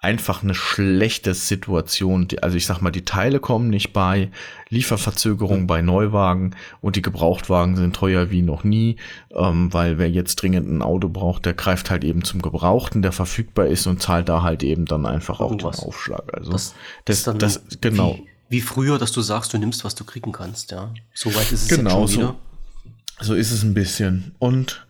einfach 0.00 0.42
eine 0.42 0.54
schlechte 0.54 1.34
Situation. 1.34 2.26
Also 2.40 2.56
ich 2.56 2.64
sag 2.64 2.80
mal, 2.80 2.90
die 2.90 3.04
Teile 3.04 3.38
kommen 3.38 3.68
nicht 3.68 3.92
bei, 3.92 4.30
Lieferverzögerung 4.70 5.66
bei 5.66 5.82
Neuwagen 5.82 6.56
und 6.80 6.96
die 6.96 7.02
Gebrauchtwagen 7.02 7.76
sind 7.76 7.94
teuer 7.94 8.30
wie 8.30 8.40
noch 8.40 8.64
nie, 8.64 8.96
ähm, 9.34 9.72
weil 9.72 9.98
wer 9.98 10.10
jetzt 10.10 10.36
dringend 10.36 10.70
ein 10.70 10.80
Auto 10.80 11.10
braucht, 11.10 11.44
der 11.44 11.52
greift 11.52 11.90
halt 11.90 12.04
eben 12.04 12.24
zum 12.24 12.40
Gebrauchten, 12.40 13.02
der 13.02 13.12
verfügbar 13.12 13.66
ist 13.66 13.86
und 13.86 14.00
zahlt 14.00 14.30
da 14.30 14.42
halt 14.42 14.62
eben 14.62 14.86
dann 14.86 15.04
einfach 15.04 15.40
auch 15.40 15.50
Irgendwas. 15.50 15.80
den 15.80 15.88
Aufschlag. 15.88 16.32
Also 16.32 16.52
das, 16.52 16.74
das, 17.04 17.24
das, 17.24 17.36
das 17.38 17.62
genau. 17.80 18.14
Wie, 18.48 18.56
wie, 18.56 18.60
früher, 18.62 18.98
dass 18.98 19.12
du 19.12 19.20
sagst, 19.20 19.52
du 19.52 19.58
nimmst, 19.58 19.84
was 19.84 19.94
du 19.94 20.04
kriegen 20.04 20.32
kannst, 20.32 20.70
ja. 20.70 20.94
So 21.12 21.34
weit 21.34 21.52
ist 21.52 21.64
es 21.64 21.68
genau, 21.68 22.02
jetzt 22.02 22.14
schon 22.14 22.22
wieder. 22.22 22.36
So, 23.20 23.26
so 23.26 23.34
ist 23.34 23.50
es 23.50 23.62
ein 23.64 23.74
bisschen. 23.74 24.34
Und 24.38 24.86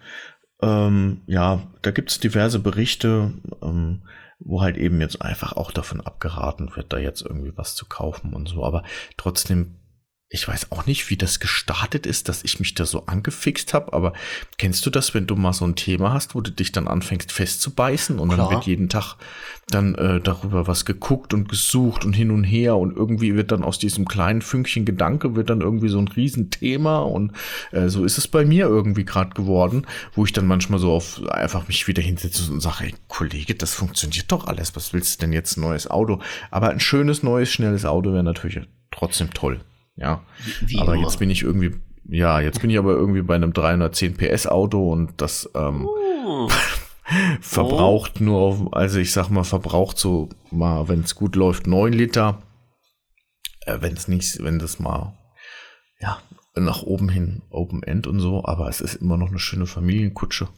ähm, 0.62 1.23
ja, 1.27 1.62
da 1.83 1.90
gibt 1.90 2.12
es 2.12 2.20
diverse 2.20 2.61
Berichte. 2.61 3.33
Ähm, 3.61 4.03
wo 4.40 4.62
halt 4.62 4.76
eben 4.76 5.00
jetzt 5.00 5.22
einfach 5.22 5.53
auch 5.53 5.70
davon 5.70 6.00
abgeraten 6.00 6.74
wird, 6.74 6.92
da 6.92 6.98
jetzt 6.98 7.22
irgendwie 7.22 7.53
was 7.57 7.74
zu 7.74 7.87
kaufen 7.87 8.33
und 8.33 8.48
so. 8.48 8.64
Aber 8.64 8.83
trotzdem 9.16 9.76
ich 10.33 10.47
weiß 10.47 10.71
auch 10.71 10.87
nicht, 10.87 11.11
wie 11.11 11.16
das 11.16 11.40
gestartet 11.40 12.07
ist, 12.07 12.29
dass 12.29 12.45
ich 12.45 12.61
mich 12.61 12.75
da 12.75 12.87
so 12.87 13.07
angefixt 13.07 13.75
habe, 13.75 13.93
aber 13.93 14.12
kennst 14.59 14.87
du 14.87 14.90
das, 14.90 15.12
wenn 15.12 15.27
du 15.27 15.35
mal 15.35 15.53
so 15.53 15.64
ein 15.64 15.75
Thema 15.75 16.12
hast, 16.12 16.37
wo 16.37 16.40
du 16.40 16.53
dich 16.53 16.71
dann 16.71 16.87
anfängst 16.87 17.33
festzubeißen 17.33 18.21
und 18.21 18.29
Klar. 18.29 18.47
dann 18.47 18.55
wird 18.55 18.66
jeden 18.66 18.88
Tag 18.88 19.16
dann 19.71 19.97
äh, 19.97 20.21
darüber 20.21 20.69
was 20.69 20.85
geguckt 20.85 21.35
und 21.35 21.49
gesucht 21.49 22.05
und 22.05 22.12
hin 22.12 22.31
und 22.31 22.45
her 22.45 22.77
und 22.77 22.97
irgendwie 22.97 23.35
wird 23.35 23.51
dann 23.51 23.64
aus 23.64 23.81
diesem 23.81 24.07
kleinen 24.07 24.40
Fünkchen 24.40 24.85
Gedanke 24.85 25.35
wird 25.35 25.51
dann 25.51 25.62
irgendwie 25.62 25.88
so 25.88 25.99
ein 25.99 26.07
Riesenthema 26.07 27.01
und 27.01 27.33
äh, 27.73 27.88
so 27.88 28.05
ist 28.05 28.16
es 28.16 28.29
bei 28.29 28.45
mir 28.45 28.66
irgendwie 28.66 29.05
gerade 29.05 29.35
geworden, 29.35 29.85
wo 30.14 30.25
ich 30.25 30.33
dann 30.33 30.47
manchmal 30.47 30.79
so 30.79 30.93
auf 30.93 31.21
einfach 31.29 31.66
mich 31.66 31.88
wieder 31.88 32.03
hinsetze 32.03 32.53
und 32.53 32.61
sage, 32.61 32.85
ey 32.85 32.95
Kollege, 33.09 33.57
das 33.57 33.75
funktioniert 33.75 34.31
doch 34.31 34.47
alles, 34.47 34.77
was 34.77 34.93
willst 34.93 35.16
du 35.21 35.27
denn 35.27 35.33
jetzt 35.33 35.57
ein 35.57 35.62
neues 35.62 35.90
Auto? 35.90 36.21
Aber 36.53 36.71
ein 36.71 36.79
schönes, 36.79 37.25
neues, 37.25 37.51
schnelles 37.51 37.85
Auto 37.85 38.12
wäre 38.12 38.23
natürlich 38.23 38.61
trotzdem 38.93 39.35
toll. 39.35 39.61
Ja. 40.01 40.23
Wie 40.63 40.79
aber 40.79 40.95
immer. 40.95 41.03
jetzt 41.03 41.19
bin 41.19 41.31
ich 41.31 41.43
irgendwie, 41.43 41.77
ja, 42.09 42.41
jetzt 42.41 42.61
bin 42.61 42.71
ich 42.71 42.79
aber 42.79 42.93
irgendwie 42.93 43.23
bei 43.23 43.35
einem 43.35 43.53
310 43.53 44.17
PS 44.17 44.47
Auto 44.47 44.91
und 44.91 45.21
das 45.21 45.49
ähm, 45.55 45.87
oh. 45.87 46.49
verbraucht 47.41 48.15
oh. 48.21 48.25
nur, 48.25 48.69
also 48.73 48.99
ich 48.99 49.13
sag 49.13 49.29
mal, 49.29 49.45
verbraucht 49.45 49.99
so 49.99 50.31
mal, 50.51 50.89
wenn 50.89 51.01
es 51.01 51.15
gut 51.15 51.37
läuft, 51.37 51.67
9 51.67 51.93
Liter. 51.93 52.43
Äh, 53.67 53.79
wenn 53.81 53.93
es 53.93 54.09
nicht, 54.09 54.43
wenn 54.43 54.59
das 54.59 54.79
mal, 54.79 55.19
ja, 56.01 56.19
nach 56.57 56.83
oben 56.83 57.09
hin 57.09 57.43
Open 57.51 57.83
End 57.83 58.07
und 58.07 58.21
so, 58.21 58.45
aber 58.45 58.69
es 58.69 58.81
ist 58.81 58.95
immer 58.97 59.17
noch 59.17 59.29
eine 59.29 59.39
schöne 59.39 59.67
Familienkutsche. 59.67 60.49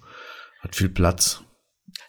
Hat 0.61 0.77
viel 0.77 0.89
Platz. 0.89 1.43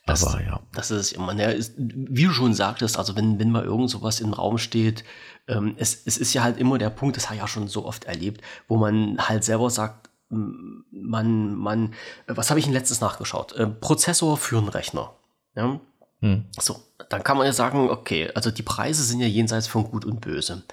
Das, 0.05 0.25
aber 0.25 0.41
ja. 0.43 0.59
Das 0.73 0.91
ist 0.91 1.13
immer, 1.13 1.33
ja, 1.33 1.49
ist, 1.49 1.73
wie 1.77 2.25
du 2.25 2.31
schon 2.31 2.53
sagtest, 2.53 2.97
also 2.97 3.15
wenn, 3.15 3.39
wenn 3.39 3.51
mal 3.51 3.63
irgend 3.63 3.89
sowas 3.89 4.19
im 4.19 4.33
Raum 4.33 4.57
steht, 4.57 5.03
ähm, 5.47 5.75
es, 5.77 6.03
es 6.05 6.17
ist 6.17 6.33
ja 6.33 6.43
halt 6.43 6.57
immer 6.57 6.77
der 6.77 6.89
Punkt, 6.89 7.17
das 7.17 7.25
habe 7.25 7.35
ich 7.35 7.41
ja 7.41 7.47
schon 7.47 7.67
so 7.67 7.85
oft 7.85 8.05
erlebt, 8.05 8.41
wo 8.67 8.77
man 8.77 9.17
halt 9.19 9.43
selber 9.43 9.69
sagt, 9.69 10.09
man, 10.29 11.55
man, 11.55 11.93
was 12.27 12.49
habe 12.49 12.59
ich 12.59 12.65
denn 12.65 12.73
letztes 12.73 13.01
nachgeschaut? 13.01 13.53
Äh, 13.53 13.67
Prozessor 13.67 14.37
für 14.37 14.57
einen 14.57 14.69
Rechner. 14.69 15.13
Ja? 15.55 15.79
Hm. 16.21 16.45
So, 16.59 16.79
dann 17.09 17.23
kann 17.23 17.37
man 17.37 17.45
ja 17.45 17.53
sagen, 17.53 17.89
okay, 17.89 18.31
also 18.33 18.49
die 18.49 18.63
Preise 18.63 19.03
sind 19.03 19.19
ja 19.19 19.27
jenseits 19.27 19.67
von 19.67 19.83
Gut 19.83 20.05
und 20.05 20.21
Böse. 20.21 20.63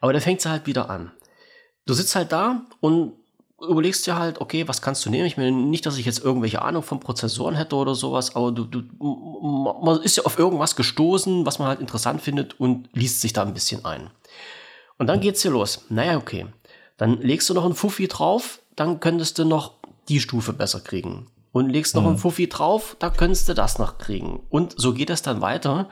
Aber 0.00 0.12
da 0.12 0.20
fängt 0.20 0.40
es 0.40 0.46
halt 0.46 0.66
wieder 0.66 0.88
an. 0.88 1.12
Du 1.86 1.94
sitzt 1.94 2.14
halt 2.14 2.32
da 2.32 2.62
und 2.80 3.14
überlegst 3.68 4.06
dir 4.06 4.18
halt, 4.18 4.40
okay, 4.40 4.66
was 4.68 4.82
kannst 4.82 5.04
du 5.04 5.10
nehmen? 5.10 5.26
Ich 5.26 5.36
meine 5.36 5.52
nicht, 5.52 5.86
dass 5.86 5.98
ich 5.98 6.06
jetzt 6.06 6.24
irgendwelche 6.24 6.62
Ahnung 6.62 6.82
von 6.82 7.00
Prozessoren 7.00 7.54
hätte 7.54 7.76
oder 7.76 7.94
sowas, 7.94 8.34
aber 8.34 8.52
du, 8.52 8.64
du, 8.64 8.82
man 9.00 10.00
ist 10.02 10.16
ja 10.16 10.24
auf 10.24 10.38
irgendwas 10.38 10.76
gestoßen, 10.76 11.46
was 11.46 11.58
man 11.58 11.68
halt 11.68 11.80
interessant 11.80 12.22
findet 12.22 12.58
und 12.58 12.88
liest 12.92 13.20
sich 13.20 13.32
da 13.32 13.42
ein 13.42 13.54
bisschen 13.54 13.84
ein. 13.84 14.10
Und 14.98 15.06
dann 15.06 15.20
geht's 15.20 15.42
hier 15.42 15.50
los. 15.50 15.86
Naja, 15.88 16.16
okay. 16.16 16.46
Dann 16.96 17.20
legst 17.20 17.48
du 17.50 17.54
noch 17.54 17.64
ein 17.64 17.74
Fuffi 17.74 18.08
drauf, 18.08 18.60
dann 18.76 19.00
könntest 19.00 19.38
du 19.38 19.44
noch 19.44 19.74
die 20.08 20.20
Stufe 20.20 20.52
besser 20.52 20.80
kriegen. 20.80 21.26
Und 21.52 21.68
legst 21.68 21.94
noch 21.94 22.02
mhm. 22.02 22.10
ein 22.10 22.18
Fuffi 22.18 22.48
drauf, 22.48 22.96
da 22.98 23.10
könntest 23.10 23.48
du 23.48 23.54
das 23.54 23.78
noch 23.78 23.98
kriegen. 23.98 24.40
Und 24.48 24.74
so 24.76 24.94
geht 24.94 25.10
es 25.10 25.22
dann 25.22 25.40
weiter. 25.40 25.88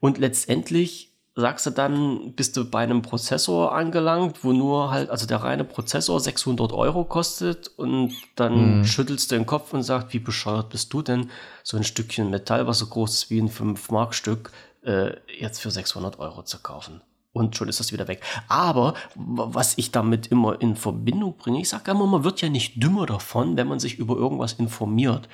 Und 0.00 0.18
letztendlich 0.18 1.13
sagst 1.36 1.66
du 1.66 1.70
dann, 1.70 2.32
bist 2.34 2.56
du 2.56 2.64
bei 2.64 2.82
einem 2.82 3.02
Prozessor 3.02 3.74
angelangt, 3.74 4.44
wo 4.44 4.52
nur 4.52 4.90
halt, 4.90 5.10
also 5.10 5.26
der 5.26 5.42
reine 5.42 5.64
Prozessor 5.64 6.20
600 6.20 6.72
Euro 6.72 7.04
kostet 7.04 7.68
und 7.76 8.14
dann 8.36 8.78
mhm. 8.78 8.84
schüttelst 8.84 9.30
du 9.30 9.36
den 9.36 9.46
Kopf 9.46 9.72
und 9.72 9.82
sagst, 9.82 10.12
wie 10.12 10.20
bescheuert 10.20 10.70
bist 10.70 10.92
du 10.92 11.02
denn, 11.02 11.30
so 11.64 11.76
ein 11.76 11.84
Stückchen 11.84 12.30
Metall, 12.30 12.66
was 12.66 12.78
so 12.78 12.86
groß 12.86 13.14
ist 13.14 13.30
wie 13.30 13.40
ein 13.40 13.50
5-Mark-Stück, 13.50 14.52
äh, 14.84 15.14
jetzt 15.38 15.60
für 15.60 15.72
600 15.72 16.20
Euro 16.20 16.44
zu 16.44 16.58
kaufen. 16.58 17.00
Und 17.32 17.56
schon 17.56 17.68
ist 17.68 17.80
das 17.80 17.92
wieder 17.92 18.06
weg. 18.06 18.22
Aber 18.46 18.94
was 19.16 19.76
ich 19.76 19.90
damit 19.90 20.28
immer 20.28 20.60
in 20.60 20.76
Verbindung 20.76 21.36
bringe, 21.36 21.60
ich 21.60 21.68
sage 21.68 21.90
immer, 21.90 22.06
man 22.06 22.22
wird 22.22 22.40
ja 22.42 22.48
nicht 22.48 22.80
dümmer 22.80 23.06
davon, 23.06 23.56
wenn 23.56 23.66
man 23.66 23.80
sich 23.80 23.98
über 23.98 24.14
irgendwas 24.14 24.52
informiert. 24.52 25.28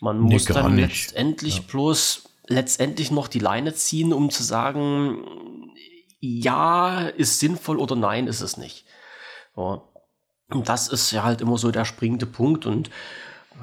Man 0.00 0.24
nee, 0.24 0.34
muss 0.34 0.46
dann 0.46 0.74
nicht. 0.74 1.12
letztendlich 1.12 1.58
ja. 1.58 1.62
bloß 1.68 2.24
letztendlich 2.46 3.10
noch 3.10 3.28
die 3.28 3.38
Leine 3.38 3.74
ziehen, 3.74 4.12
um 4.12 4.30
zu 4.30 4.42
sagen, 4.42 5.72
ja, 6.20 7.00
ist 7.00 7.40
sinnvoll 7.40 7.78
oder 7.78 7.96
nein, 7.96 8.26
ist 8.26 8.40
es 8.40 8.56
nicht. 8.56 8.84
Ja. 9.56 9.82
Und 10.50 10.68
das 10.68 10.88
ist 10.88 11.10
ja 11.10 11.24
halt 11.24 11.40
immer 11.40 11.58
so 11.58 11.70
der 11.70 11.84
springende 11.84 12.26
Punkt 12.26 12.66
und 12.66 12.90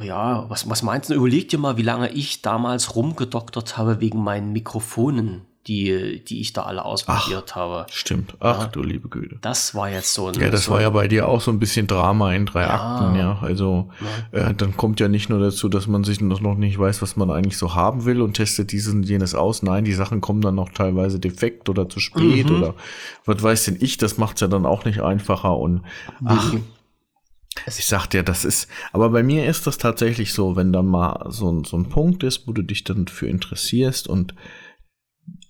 ja, 0.01 0.49
was, 0.49 0.69
was 0.69 0.83
meinst 0.83 1.09
du? 1.09 1.13
Überleg 1.13 1.49
dir 1.49 1.59
mal, 1.59 1.77
wie 1.77 1.83
lange 1.83 2.11
ich 2.11 2.41
damals 2.41 2.95
rumgedoktert 2.95 3.77
habe 3.77 3.99
wegen 3.99 4.23
meinen 4.23 4.53
Mikrofonen 4.53 5.45
die, 5.67 6.23
die 6.25 6.41
ich 6.41 6.53
da 6.53 6.63
alle 6.63 6.83
ausprobiert 6.83 7.51
Ach, 7.51 7.55
habe. 7.55 7.85
Stimmt. 7.91 8.35
Ach 8.39 8.61
ja, 8.61 8.67
du 8.67 8.81
liebe 8.81 9.09
Güte. 9.09 9.37
Das 9.41 9.75
war 9.75 9.89
jetzt 9.89 10.13
so 10.13 10.27
ein. 10.27 10.33
Ja, 10.35 10.49
das 10.49 10.65
so 10.65 10.71
war 10.71 10.81
ja 10.81 10.89
bei 10.89 11.07
dir 11.07 11.27
auch 11.27 11.39
so 11.39 11.51
ein 11.51 11.59
bisschen 11.59 11.85
Drama 11.85 12.33
in 12.33 12.47
drei 12.47 12.63
ja, 12.63 12.69
Akten, 12.73 13.15
ja. 13.15 13.37
Also 13.41 13.89
ja. 14.31 14.49
Äh, 14.49 14.53
dann 14.55 14.75
kommt 14.75 14.99
ja 14.99 15.07
nicht 15.07 15.29
nur 15.29 15.39
dazu, 15.39 15.69
dass 15.69 15.85
man 15.85 16.03
sich 16.03 16.19
noch 16.19 16.55
nicht 16.55 16.79
weiß, 16.79 17.01
was 17.03 17.15
man 17.15 17.29
eigentlich 17.29 17.57
so 17.57 17.75
haben 17.75 18.05
will 18.05 18.21
und 18.21 18.33
testet 18.33 18.71
dieses 18.71 18.93
und 18.93 19.03
jenes 19.03 19.35
aus. 19.35 19.61
Nein, 19.61 19.85
die 19.85 19.93
Sachen 19.93 20.19
kommen 20.19 20.41
dann 20.41 20.55
noch 20.55 20.69
teilweise 20.69 21.19
defekt 21.19 21.69
oder 21.69 21.87
zu 21.87 21.99
spät 21.99 22.49
mhm. 22.49 22.55
oder 22.55 22.75
was 23.25 23.43
weiß 23.43 23.65
denn 23.65 23.77
ich, 23.79 23.97
das 23.97 24.17
macht's 24.17 24.41
ja 24.41 24.47
dann 24.47 24.65
auch 24.65 24.85
nicht 24.85 25.01
einfacher 25.01 25.57
und 25.57 25.83
ach. 26.25 26.53
Ich 27.67 27.85
sag 27.85 28.07
dir, 28.07 28.23
das 28.23 28.45
ist, 28.45 28.67
aber 28.93 29.09
bei 29.09 29.23
mir 29.23 29.45
ist 29.45 29.67
das 29.67 29.77
tatsächlich 29.77 30.33
so, 30.33 30.55
wenn 30.55 30.71
da 30.73 30.81
mal 30.81 31.27
so, 31.29 31.63
so 31.63 31.77
ein 31.77 31.89
Punkt 31.89 32.23
ist, 32.23 32.47
wo 32.47 32.53
du 32.53 32.63
dich 32.63 32.83
dann 32.85 33.07
für 33.07 33.27
interessierst 33.27 34.07
und 34.07 34.33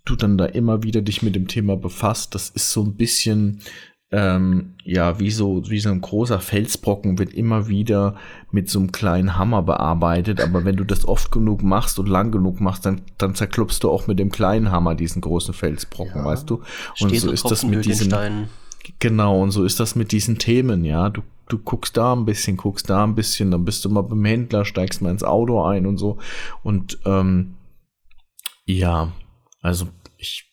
du 0.05 0.15
dann 0.15 0.37
da 0.37 0.45
immer 0.45 0.83
wieder 0.83 1.01
dich 1.01 1.21
mit 1.21 1.35
dem 1.35 1.47
Thema 1.47 1.77
befasst. 1.77 2.33
Das 2.35 2.49
ist 2.49 2.71
so 2.71 2.83
ein 2.83 2.95
bisschen, 2.95 3.61
ähm, 4.11 4.73
ja, 4.83 5.19
wie 5.19 5.31
so, 5.31 5.69
wie 5.69 5.79
so 5.79 5.89
ein 5.89 6.01
großer 6.01 6.39
Felsbrocken 6.39 7.17
wird 7.17 7.33
immer 7.33 7.67
wieder 7.67 8.15
mit 8.51 8.69
so 8.69 8.79
einem 8.79 8.91
kleinen 8.91 9.37
Hammer 9.37 9.61
bearbeitet. 9.61 10.41
Aber 10.41 10.65
wenn 10.65 10.75
du 10.75 10.83
das 10.83 11.07
oft 11.07 11.31
genug 11.31 11.63
machst 11.63 11.97
und 11.99 12.07
lang 12.07 12.31
genug 12.31 12.59
machst, 12.59 12.85
dann, 12.85 13.01
dann 13.17 13.35
zerklopfst 13.35 13.79
du 13.81 13.89
auch 13.89 14.07
mit 14.07 14.19
dem 14.19 14.31
kleinen 14.31 14.71
Hammer 14.71 14.95
diesen 14.95 15.21
großen 15.21 15.53
Felsbrocken, 15.53 16.21
ja. 16.21 16.25
weißt 16.25 16.49
du? 16.49 16.61
Und 16.99 17.09
Steht 17.09 17.21
so 17.21 17.31
ist 17.31 17.49
das 17.49 17.63
mit 17.63 17.85
diesen, 17.85 18.47
genau, 18.99 19.41
und 19.41 19.51
so 19.51 19.63
ist 19.63 19.79
das 19.79 19.95
mit 19.95 20.11
diesen 20.11 20.37
Themen, 20.39 20.83
ja. 20.83 21.09
Du, 21.09 21.21
du 21.47 21.59
guckst 21.59 21.95
da 21.95 22.13
ein 22.13 22.25
bisschen, 22.25 22.57
guckst 22.57 22.89
da 22.89 23.03
ein 23.03 23.15
bisschen, 23.15 23.51
dann 23.51 23.63
bist 23.63 23.85
du 23.85 23.89
mal 23.89 24.01
beim 24.01 24.25
Händler, 24.25 24.65
steigst 24.65 25.01
mal 25.01 25.11
ins 25.11 25.23
Auto 25.23 25.63
ein 25.63 25.85
und 25.85 25.97
so. 25.97 26.17
Und, 26.63 26.99
ähm, 27.05 27.53
ja, 28.65 29.11
also 29.61 29.87
ich. 30.17 30.51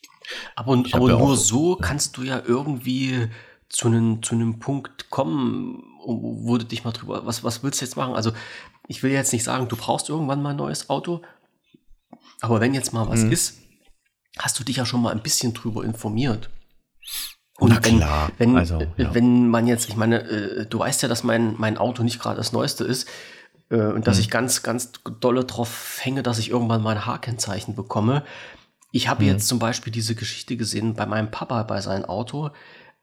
Aber, 0.57 0.77
ich 0.85 0.95
aber 0.95 1.09
nur 1.09 1.37
so 1.37 1.77
kannst 1.77 2.19
du 2.19 2.23
ja 2.23 2.43
irgendwie 2.45 3.29
zu 3.71 3.89
einem 3.89 4.23
zu 4.23 4.35
einem 4.35 4.59
Punkt 4.59 5.11
kommen, 5.11 5.83
wo 6.05 6.59
du 6.59 6.65
dich 6.65 6.85
mal 6.85 6.93
drüber, 6.93 7.25
was, 7.25 7.45
was 7.45 7.63
willst 7.63 7.81
du 7.81 7.85
jetzt 7.85 7.97
machen? 7.97 8.15
Also 8.15 8.33
ich 8.89 9.03
will 9.03 9.11
jetzt 9.11 9.33
nicht 9.33 9.45
sagen, 9.45 9.69
du 9.69 9.77
brauchst 9.77 10.09
irgendwann 10.09 10.43
mal 10.43 10.51
ein 10.51 10.57
neues 10.57 10.91
Auto, 10.91 11.23
aber 12.41 12.61
wenn 12.61 12.75
jetzt 12.75 12.93
mal 12.93 13.09
was 13.09 13.21
mhm. 13.21 13.33
ist, 13.33 13.59
hast 14.39 14.59
du 14.59 14.65
dich 14.65 14.77
ja 14.77 14.87
schon 14.87 15.03
mal 15.03 15.13
ein 15.13 15.23
bisschen 15.23 15.55
drüber 15.55 15.85
informiert. 15.85 16.51
Und 17.59 17.71
Na 17.71 17.81
klar. 17.81 18.31
Wenn, 18.39 18.51
wenn, 18.51 18.59
also, 18.59 18.81
ja. 18.97 19.15
wenn 19.15 19.49
man 19.49 19.67
jetzt, 19.67 19.89
ich 19.89 19.97
meine, 19.97 20.23
äh, 20.23 20.67
du 20.67 20.79
weißt 20.79 21.03
ja, 21.03 21.09
dass 21.09 21.25
mein, 21.25 21.57
mein 21.59 21.77
Auto 21.77 22.03
nicht 22.03 22.21
gerade 22.21 22.37
das 22.37 22.53
Neueste 22.53 22.85
ist 22.85 23.09
äh, 23.71 23.81
und 23.81 24.07
dass 24.07 24.17
mhm. 24.17 24.23
ich 24.23 24.31
ganz, 24.31 24.63
ganz 24.63 24.93
dolle 25.21 25.45
drauf 25.45 25.99
hänge, 26.01 26.23
dass 26.23 26.39
ich 26.39 26.51
irgendwann 26.51 26.83
mein 26.83 27.05
Haarkennzeichen 27.05 27.75
bekomme. 27.75 28.25
Ich 28.93 29.09
habe 29.09 29.23
mhm. 29.23 29.31
jetzt 29.31 29.49
zum 29.49 29.59
Beispiel 29.59 29.93
diese 29.93 30.15
Geschichte 30.15 30.57
gesehen 30.57 30.95
bei 30.95 31.07
meinem 31.07 31.31
Papa 31.31 31.63
bei 31.65 31.81
seinem 31.81 32.05
Auto, 32.07 32.51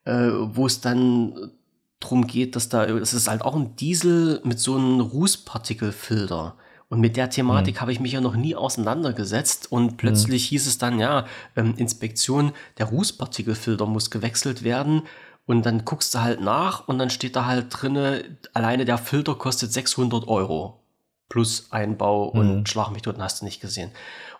äh, 0.05 0.29
wo 0.31 0.65
es 0.65 0.81
dann 0.81 1.51
drum 1.99 2.27
geht, 2.27 2.55
dass 2.55 2.69
da, 2.69 2.85
es 2.85 3.13
ist 3.13 3.27
halt 3.27 3.41
auch 3.41 3.55
ein 3.55 3.75
Diesel 3.75 4.41
mit 4.43 4.59
so 4.59 4.75
einem 4.75 4.99
Rußpartikelfilter. 4.99 6.55
Und 6.87 6.99
mit 6.99 7.17
der 7.17 7.29
Thematik 7.29 7.75
mhm. 7.75 7.81
habe 7.81 7.91
ich 7.91 7.99
mich 7.99 8.11
ja 8.11 8.21
noch 8.21 8.35
nie 8.35 8.55
auseinandergesetzt. 8.55 9.71
Und 9.71 9.97
plötzlich 9.97 10.45
mhm. 10.45 10.49
hieß 10.49 10.67
es 10.67 10.77
dann, 10.77 10.99
ja, 10.99 11.25
ähm, 11.55 11.73
Inspektion, 11.77 12.51
der 12.77 12.87
Rußpartikelfilter 12.87 13.85
muss 13.87 14.11
gewechselt 14.11 14.63
werden. 14.63 15.03
Und 15.47 15.65
dann 15.65 15.85
guckst 15.85 16.13
du 16.13 16.21
halt 16.21 16.41
nach 16.41 16.87
und 16.87 16.97
dann 16.99 17.09
steht 17.09 17.35
da 17.35 17.45
halt 17.45 17.67
drinne, 17.69 18.37
alleine 18.53 18.85
der 18.85 18.97
Filter 18.97 19.35
kostet 19.35 19.71
600 19.71 20.27
Euro. 20.27 20.84
Plus 21.29 21.67
Einbau 21.71 22.25
und 22.25 22.59
mhm. 22.59 22.65
Schlag 22.65 22.91
mich 22.91 23.01
tot, 23.01 23.17
hast 23.19 23.41
du 23.41 23.45
nicht 23.45 23.61
gesehen. 23.61 23.91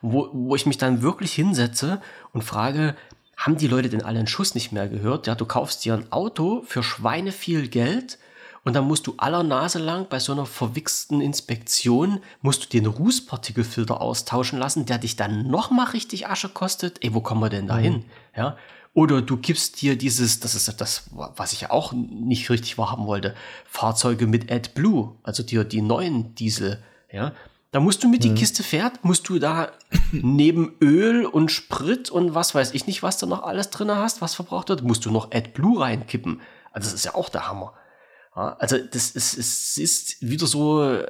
Wo, 0.01 0.29
wo 0.33 0.55
ich 0.55 0.65
mich 0.65 0.77
dann 0.77 1.01
wirklich 1.01 1.33
hinsetze 1.33 2.01
und 2.31 2.43
frage, 2.43 2.95
haben 3.37 3.57
die 3.57 3.67
Leute 3.67 3.89
denn 3.89 4.03
alle 4.03 4.19
einen 4.19 4.27
Schuss 4.27 4.55
nicht 4.55 4.71
mehr 4.71 4.87
gehört? 4.87 5.27
Ja, 5.27 5.35
du 5.35 5.45
kaufst 5.45 5.83
dir 5.83 5.95
ein 5.95 6.11
Auto 6.11 6.63
für 6.65 6.83
Schweine 6.83 7.31
viel 7.31 7.67
Geld 7.67 8.17
und 8.63 8.73
dann 8.73 8.85
musst 8.85 9.07
du 9.07 9.13
aller 9.17 9.43
Nase 9.43 9.79
lang 9.79 10.07
bei 10.09 10.19
so 10.19 10.31
einer 10.31 10.45
verwichsten 10.45 11.21
Inspektion, 11.21 12.19
musst 12.41 12.65
du 12.65 12.69
den 12.69 12.87
Rußpartikelfilter 12.87 14.01
austauschen 14.01 14.57
lassen, 14.57 14.85
der 14.85 14.97
dich 14.97 15.15
dann 15.15 15.47
nochmal 15.47 15.87
richtig 15.87 16.27
Asche 16.27 16.49
kostet. 16.49 17.03
Ey, 17.03 17.13
wo 17.13 17.21
kommen 17.21 17.41
wir 17.41 17.49
denn 17.49 17.67
da 17.67 17.77
hin? 17.77 17.93
Mhm. 17.93 18.03
Ja. 18.35 18.57
Oder 18.95 19.21
du 19.21 19.35
gibst 19.35 19.81
dir 19.81 19.97
dieses, 19.97 20.39
das 20.39 20.55
ist 20.55 20.79
das, 20.79 21.09
was 21.11 21.51
ich 21.51 21.61
ja 21.61 21.69
auch 21.69 21.91
nicht 21.91 22.49
richtig 22.49 22.77
wahrhaben 22.77 23.07
wollte, 23.07 23.35
Fahrzeuge 23.65 24.25
mit 24.25 24.49
AdBlue, 24.49 25.17
also 25.21 25.43
dir 25.43 25.65
die 25.65 25.81
neuen 25.81 26.33
Diesel, 26.35 26.81
ja. 27.11 27.33
Da 27.71 27.81
musst 27.81 28.05
du 28.05 28.07
mit 28.07 28.23
mhm. 28.23 28.29
die 28.29 28.39
Kiste 28.39 28.63
fährt, 28.63 29.03
musst 29.03 29.27
du 29.27 29.37
da 29.37 29.73
neben 30.13 30.75
Öl 30.79 31.25
und 31.25 31.51
Sprit 31.51 32.09
und 32.09 32.35
was 32.35 32.55
weiß 32.55 32.73
ich 32.73 32.87
nicht, 32.87 33.03
was 33.03 33.17
du 33.17 33.25
noch 33.25 33.43
alles 33.43 33.69
drin 33.69 33.91
hast, 33.91 34.21
was 34.21 34.33
verbraucht 34.33 34.69
wird, 34.69 34.81
musst 34.81 35.03
du 35.05 35.11
noch 35.11 35.31
AdBlue 35.31 35.81
reinkippen. 35.81 36.39
Also 36.71 36.87
das 36.87 36.93
ist 36.93 37.03
ja 37.03 37.15
auch 37.15 37.27
der 37.27 37.49
Hammer. 37.49 37.73
Ja, 38.33 38.55
also 38.59 38.77
das 38.77 39.11
ist, 39.11 39.37
es 39.37 39.77
ist 39.77 40.21
wieder 40.21 40.47
so, 40.47 41.01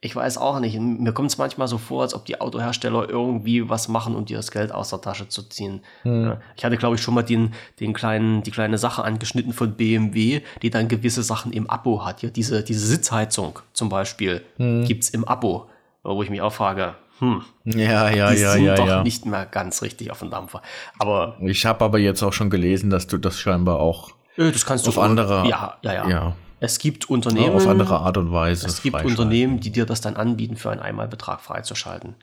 ich 0.00 0.14
weiß 0.14 0.38
auch 0.38 0.60
nicht, 0.60 0.78
mir 0.78 1.12
kommt 1.12 1.30
es 1.30 1.38
manchmal 1.38 1.66
so 1.66 1.76
vor, 1.76 2.02
als 2.02 2.14
ob 2.14 2.24
die 2.24 2.40
Autohersteller 2.40 3.08
irgendwie 3.08 3.68
was 3.68 3.88
machen, 3.88 4.14
um 4.14 4.24
dir 4.24 4.36
das 4.36 4.52
Geld 4.52 4.70
aus 4.70 4.90
der 4.90 5.00
Tasche 5.00 5.28
zu 5.28 5.42
ziehen. 5.42 5.80
Hm. 6.02 6.36
Ich 6.56 6.64
hatte, 6.64 6.76
glaube 6.76 6.94
ich, 6.94 7.02
schon 7.02 7.14
mal 7.14 7.22
den, 7.22 7.52
den 7.80 7.94
kleinen, 7.94 8.44
die 8.44 8.52
kleine 8.52 8.78
Sache 8.78 9.02
angeschnitten 9.02 9.52
von 9.52 9.72
BMW, 9.72 10.42
die 10.62 10.70
dann 10.70 10.86
gewisse 10.86 11.24
Sachen 11.24 11.52
im 11.52 11.68
Abo 11.68 12.04
hat. 12.04 12.22
Ja, 12.22 12.30
diese, 12.30 12.62
diese 12.62 12.86
Sitzheizung 12.86 13.58
zum 13.72 13.88
Beispiel 13.88 14.42
hm. 14.56 14.82
es 14.84 15.10
im 15.10 15.24
Abo, 15.24 15.66
wo 16.04 16.22
ich 16.22 16.30
mich 16.30 16.42
auch 16.42 16.52
frage, 16.52 16.94
hm, 17.18 17.42
ja, 17.64 18.08
ja, 18.10 18.30
die 18.30 18.40
ja, 18.40 18.52
sind 18.52 18.64
ja, 18.64 18.74
doch 18.76 18.86
ja. 18.86 19.02
nicht 19.02 19.26
mehr 19.26 19.46
ganz 19.46 19.82
richtig 19.82 20.12
auf 20.12 20.20
dem 20.20 20.30
Dampfer. 20.30 20.62
Aber 21.00 21.36
ich 21.40 21.66
habe 21.66 21.84
aber 21.84 21.98
jetzt 21.98 22.22
auch 22.22 22.32
schon 22.32 22.50
gelesen, 22.50 22.90
dass 22.90 23.08
du 23.08 23.18
das 23.18 23.40
scheinbar 23.40 23.80
auch 23.80 24.12
das 24.36 24.64
kannst 24.64 24.86
auf 24.86 24.94
du 24.94 25.00
andere, 25.00 25.48
ja, 25.48 25.76
ja, 25.82 25.92
ja. 25.92 26.08
ja 26.08 26.36
es 26.60 26.78
gibt 26.78 27.08
Unternehmen. 27.08 27.54
auf 27.54 27.66
andere 27.66 27.98
Art 28.00 28.16
und 28.16 28.32
Weise. 28.32 28.66
Es 28.66 28.82
gibt 28.82 29.02
Unternehmen, 29.04 29.60
die 29.60 29.70
dir 29.70 29.86
das 29.86 30.00
dann 30.00 30.16
anbieten, 30.16 30.56
für 30.56 30.70
einen 30.70 30.80
Einmalbetrag 30.80 31.40
freizuschalten. 31.40 32.16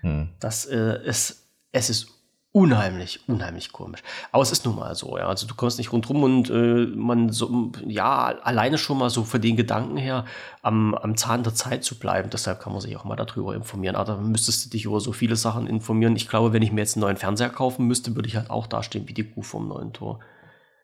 Hm. 0.00 0.30
Das 0.40 0.64
äh, 0.66 0.98
ist, 1.04 1.48
es 1.72 1.90
ist 1.90 2.18
unheimlich, 2.50 3.28
unheimlich 3.28 3.72
komisch. 3.72 4.02
Aber 4.32 4.42
es 4.42 4.50
ist 4.50 4.64
nun 4.64 4.76
mal 4.76 4.94
so, 4.94 5.16
ja. 5.18 5.28
Also 5.28 5.46
du 5.46 5.54
kommst 5.54 5.78
nicht 5.78 5.92
rundrum 5.92 6.22
und 6.22 6.50
äh, 6.50 6.86
man 6.86 7.30
so, 7.30 7.72
ja, 7.86 8.26
alleine 8.42 8.78
schon 8.78 8.98
mal 8.98 9.10
so 9.10 9.24
für 9.24 9.38
den 9.38 9.56
Gedanken 9.56 9.96
her, 9.96 10.24
am, 10.62 10.94
am 10.94 11.16
Zahn 11.16 11.42
der 11.42 11.54
Zeit 11.54 11.84
zu 11.84 11.98
bleiben. 11.98 12.30
Deshalb 12.30 12.60
kann 12.60 12.72
man 12.72 12.80
sich 12.80 12.96
auch 12.96 13.04
mal 13.04 13.16
darüber 13.16 13.54
informieren. 13.54 13.96
Aber 13.96 14.14
da 14.14 14.16
müsstest 14.16 14.66
du 14.66 14.70
dich 14.70 14.86
über 14.86 15.00
so 15.00 15.12
viele 15.12 15.36
Sachen 15.36 15.66
informieren. 15.66 16.16
Ich 16.16 16.28
glaube, 16.28 16.52
wenn 16.52 16.62
ich 16.62 16.72
mir 16.72 16.80
jetzt 16.80 16.96
einen 16.96 17.02
neuen 17.02 17.16
Fernseher 17.16 17.50
kaufen 17.50 17.86
müsste, 17.86 18.16
würde 18.16 18.28
ich 18.28 18.36
halt 18.36 18.50
auch 18.50 18.66
dastehen 18.66 19.06
wie 19.08 19.14
die 19.14 19.24
Kuh 19.24 19.42
vom 19.42 19.68
neuen 19.68 19.92
Tor. 19.92 20.20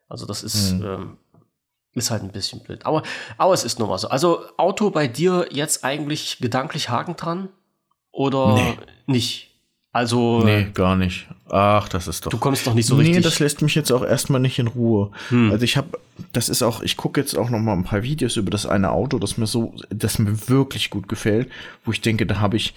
Also 0.08 0.26
das 0.26 0.42
ist, 0.42 0.72
hm. 0.72 0.84
ähm, 0.84 1.16
ist 1.94 2.10
halt 2.10 2.22
ein 2.22 2.32
bisschen 2.32 2.60
blöd. 2.60 2.84
Aber, 2.84 3.02
aber 3.38 3.54
es 3.54 3.64
ist 3.64 3.78
nun 3.78 3.88
mal 3.88 3.98
so. 3.98 4.08
Also 4.08 4.42
Auto 4.56 4.90
bei 4.90 5.06
dir 5.06 5.46
jetzt 5.50 5.84
eigentlich 5.84 6.38
gedanklich 6.40 6.88
Haken 6.88 7.16
dran? 7.16 7.48
Oder 8.10 8.54
nee. 8.54 8.76
nicht? 9.06 9.50
Also. 9.92 10.42
Nee, 10.44 10.70
gar 10.74 10.96
nicht. 10.96 11.28
Ach, 11.50 11.88
das 11.88 12.08
ist 12.08 12.26
doch. 12.26 12.30
Du 12.30 12.38
kommst 12.38 12.66
doch 12.66 12.74
nicht 12.74 12.86
so 12.86 12.96
richtig. 12.96 13.16
Nee, 13.16 13.22
das 13.22 13.38
lässt 13.38 13.62
mich 13.62 13.76
jetzt 13.76 13.92
auch 13.92 14.02
erstmal 14.04 14.40
nicht 14.40 14.58
in 14.58 14.66
Ruhe. 14.66 15.12
Hm. 15.28 15.52
Also 15.52 15.64
ich 15.64 15.76
habe, 15.76 16.00
das 16.32 16.48
ist 16.48 16.62
auch, 16.62 16.82
ich 16.82 16.96
gucke 16.96 17.20
jetzt 17.20 17.36
auch 17.36 17.48
noch 17.48 17.60
mal 17.60 17.74
ein 17.74 17.84
paar 17.84 18.02
Videos 18.02 18.36
über 18.36 18.50
das 18.50 18.66
eine 18.66 18.90
Auto, 18.90 19.18
das 19.18 19.38
mir 19.38 19.46
so, 19.46 19.74
das 19.90 20.18
mir 20.18 20.48
wirklich 20.48 20.90
gut 20.90 21.08
gefällt, 21.08 21.48
wo 21.84 21.92
ich 21.92 22.00
denke, 22.00 22.26
da 22.26 22.40
habe 22.40 22.56
ich 22.56 22.74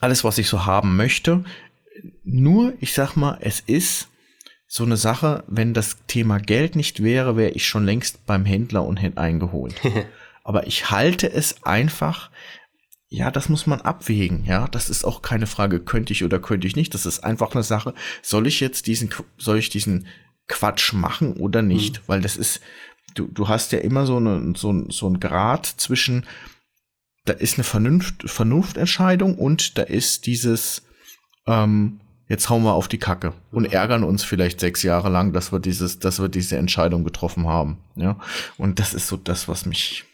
alles, 0.00 0.24
was 0.24 0.38
ich 0.38 0.48
so 0.48 0.66
haben 0.66 0.96
möchte. 0.96 1.44
Nur, 2.24 2.72
ich 2.80 2.94
sag 2.94 3.14
mal, 3.14 3.38
es 3.40 3.60
ist 3.60 4.08
so 4.74 4.84
eine 4.84 4.96
Sache, 4.96 5.44
wenn 5.48 5.74
das 5.74 5.98
Thema 6.06 6.38
Geld 6.38 6.76
nicht 6.76 7.02
wäre, 7.02 7.36
wäre 7.36 7.50
ich 7.50 7.68
schon 7.68 7.84
längst 7.84 8.24
beim 8.24 8.46
Händler 8.46 8.86
und 8.86 8.96
hätte 8.96 9.18
eingeholt. 9.18 9.74
Aber 10.44 10.66
ich 10.66 10.90
halte 10.90 11.30
es 11.30 11.62
einfach, 11.64 12.30
ja, 13.10 13.30
das 13.30 13.50
muss 13.50 13.66
man 13.66 13.82
abwägen, 13.82 14.46
ja. 14.46 14.68
Das 14.68 14.88
ist 14.88 15.04
auch 15.04 15.20
keine 15.20 15.46
Frage, 15.46 15.78
könnte 15.80 16.14
ich 16.14 16.24
oder 16.24 16.38
könnte 16.40 16.66
ich 16.66 16.74
nicht. 16.74 16.94
Das 16.94 17.04
ist 17.04 17.22
einfach 17.22 17.52
eine 17.52 17.62
Sache, 17.62 17.92
soll 18.22 18.46
ich 18.46 18.60
jetzt 18.60 18.86
diesen, 18.86 19.10
soll 19.36 19.58
ich 19.58 19.68
diesen 19.68 20.06
Quatsch 20.48 20.94
machen 20.94 21.34
oder 21.34 21.60
nicht? 21.60 21.98
Mhm. 21.98 22.02
Weil 22.06 22.20
das 22.22 22.38
ist, 22.38 22.62
du, 23.14 23.26
du 23.26 23.48
hast 23.48 23.72
ja 23.72 23.78
immer 23.80 24.06
so, 24.06 24.16
eine, 24.16 24.54
so, 24.56 24.88
so 24.88 25.06
ein 25.06 25.20
Grad 25.20 25.66
zwischen, 25.66 26.24
da 27.26 27.34
ist 27.34 27.58
eine 27.58 27.64
Vernunft, 27.64 28.22
Vernunftentscheidung 28.24 29.36
und 29.36 29.76
da 29.76 29.82
ist 29.82 30.24
dieses, 30.24 30.80
ähm, 31.46 32.00
jetzt 32.32 32.48
hauen 32.48 32.62
wir 32.62 32.72
auf 32.72 32.88
die 32.88 32.98
Kacke 32.98 33.34
und 33.50 33.66
ärgern 33.66 34.04
uns 34.04 34.24
vielleicht 34.24 34.58
sechs 34.58 34.82
Jahre 34.82 35.10
lang, 35.10 35.34
dass 35.34 35.52
wir 35.52 35.60
dieses, 35.60 35.98
dass 35.98 36.18
wir 36.18 36.30
diese 36.30 36.56
Entscheidung 36.56 37.04
getroffen 37.04 37.46
haben. 37.46 37.76
Ja, 37.94 38.16
und 38.56 38.78
das 38.78 38.94
ist 38.94 39.06
so 39.06 39.18
das, 39.18 39.48
was 39.48 39.66
mich 39.66 40.04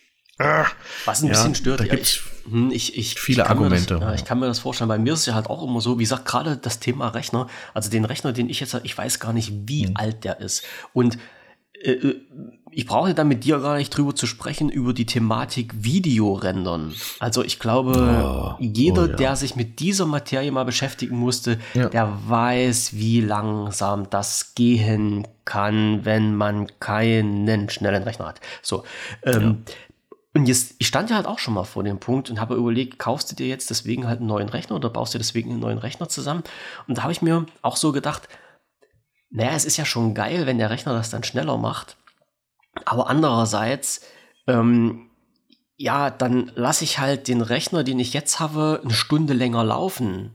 was 1.05 1.23
ein 1.23 1.27
ja, 1.27 1.33
bisschen 1.33 1.55
stört, 1.55 1.81
da 1.81 1.85
ja, 1.85 1.95
ich, 1.95 2.21
hm, 2.49 2.71
ich, 2.73 2.97
ich, 2.97 3.21
viele 3.21 3.43
ich 3.43 3.49
Argumente. 3.49 3.95
Das, 3.95 4.03
ja, 4.03 4.15
ich 4.15 4.25
kann 4.25 4.39
mir 4.39 4.47
das 4.47 4.59
vorstellen. 4.59 4.89
Bei 4.89 4.99
mir 4.99 5.13
ist 5.13 5.21
es 5.21 5.27
ja 5.27 5.35
halt 5.35 5.49
auch 5.49 5.65
immer 5.65 5.81
so, 5.81 5.99
wie 5.99 6.05
gesagt, 6.05 6.27
gerade 6.27 6.57
das 6.57 6.81
Thema 6.81 7.09
Rechner, 7.09 7.49
also 7.75 7.91
den 7.91 8.05
Rechner, 8.05 8.33
den 8.33 8.49
ich 8.49 8.61
jetzt, 8.61 8.79
ich 8.83 8.97
weiß 8.97 9.19
gar 9.19 9.33
nicht, 9.33 9.53
wie 9.67 9.87
hm. 9.87 9.97
alt 9.97 10.25
der 10.25 10.41
ist. 10.41 10.65
Und 10.93 11.19
äh, 11.83 11.93
äh, 11.93 12.21
ich 12.71 12.87
brauche 12.87 13.15
da 13.15 13.25
mit 13.25 13.45
dir 13.45 13.59
gar 13.59 13.77
nicht 13.77 13.91
drüber 13.91 14.15
zu 14.15 14.27
sprechen, 14.27 14.69
über 14.69 14.93
die 14.93 15.07
Thematik 15.07 15.73
Videorendern. 15.85 16.95
Also 17.19 17.43
ich 17.43 17.59
glaube, 17.59 17.93
oh, 17.93 18.57
jeder, 18.61 19.05
oh 19.05 19.07
ja. 19.07 19.17
der 19.17 19.37
sich 19.37 19.57
mit 19.57 19.81
dieser 19.81 20.07
Materie 20.07 20.51
mal 20.53 20.65
beschäftigen 20.65 21.17
musste, 21.17 21.59
ja. 21.75 21.89
der 21.89 22.19
weiß, 22.27 22.95
wie 22.95 23.21
langsam 23.21 24.11
das 24.11 24.55
gehen 24.55 25.27
kann, 25.45 26.05
wenn 26.05 26.35
man 26.35 26.67
keinen 26.81 27.71
schnellen 27.71 28.03
Rechner 28.03 28.27
hat. 28.27 28.41
So. 28.63 28.85
Ähm, 29.23 29.43
ja. 29.43 29.75
Und 30.35 30.47
jetzt, 30.47 30.75
ich 30.79 30.87
stand 30.87 31.11
ja 31.11 31.17
halt 31.17 31.27
auch 31.27 31.39
schon 31.39 31.55
mal 31.55 31.65
vor 31.65 31.83
dem 31.83 31.99
Punkt 31.99 32.31
und 32.31 32.41
habe 32.41 32.55
überlegt, 32.55 32.99
kaufst 32.99 33.31
du 33.31 33.35
dir 33.35 33.49
jetzt 33.49 33.71
deswegen 33.71 34.07
halt 34.07 34.21
einen 34.21 34.29
neuen 34.29 34.49
Rechner 34.49 34.77
oder 34.77 34.91
baust 34.91 35.15
du 35.15 35.19
deswegen 35.19 35.51
einen 35.51 35.61
neuen 35.61 35.79
Rechner 35.79 36.09
zusammen? 36.09 36.45
Und 36.87 36.99
da 36.99 37.03
habe 37.03 37.13
ich 37.13 37.23
mir 37.23 37.47
auch 37.63 37.77
so 37.77 37.93
gedacht, 37.93 38.29
naja, 39.31 39.53
es 39.53 39.65
ist 39.65 39.77
ja 39.77 39.85
schon 39.85 40.15
geil, 40.15 40.47
wenn 40.47 40.59
der 40.59 40.71
Rechner 40.71 40.93
das 40.93 41.11
dann 41.11 41.25
schneller 41.25 41.59
macht. 41.59 41.97
Aber 42.85 43.09
andererseits, 43.09 44.03
ähm, 44.47 45.09
ja, 45.77 46.11
dann 46.11 46.51
lasse 46.55 46.85
ich 46.85 46.99
halt 46.99 47.29
den 47.29 47.41
Rechner, 47.41 47.85
den 47.85 47.99
ich 48.01 48.13
jetzt 48.13 48.41
habe, 48.41 48.81
eine 48.83 48.93
Stunde 48.93 49.35
länger 49.35 49.65
laufen. 49.65 50.33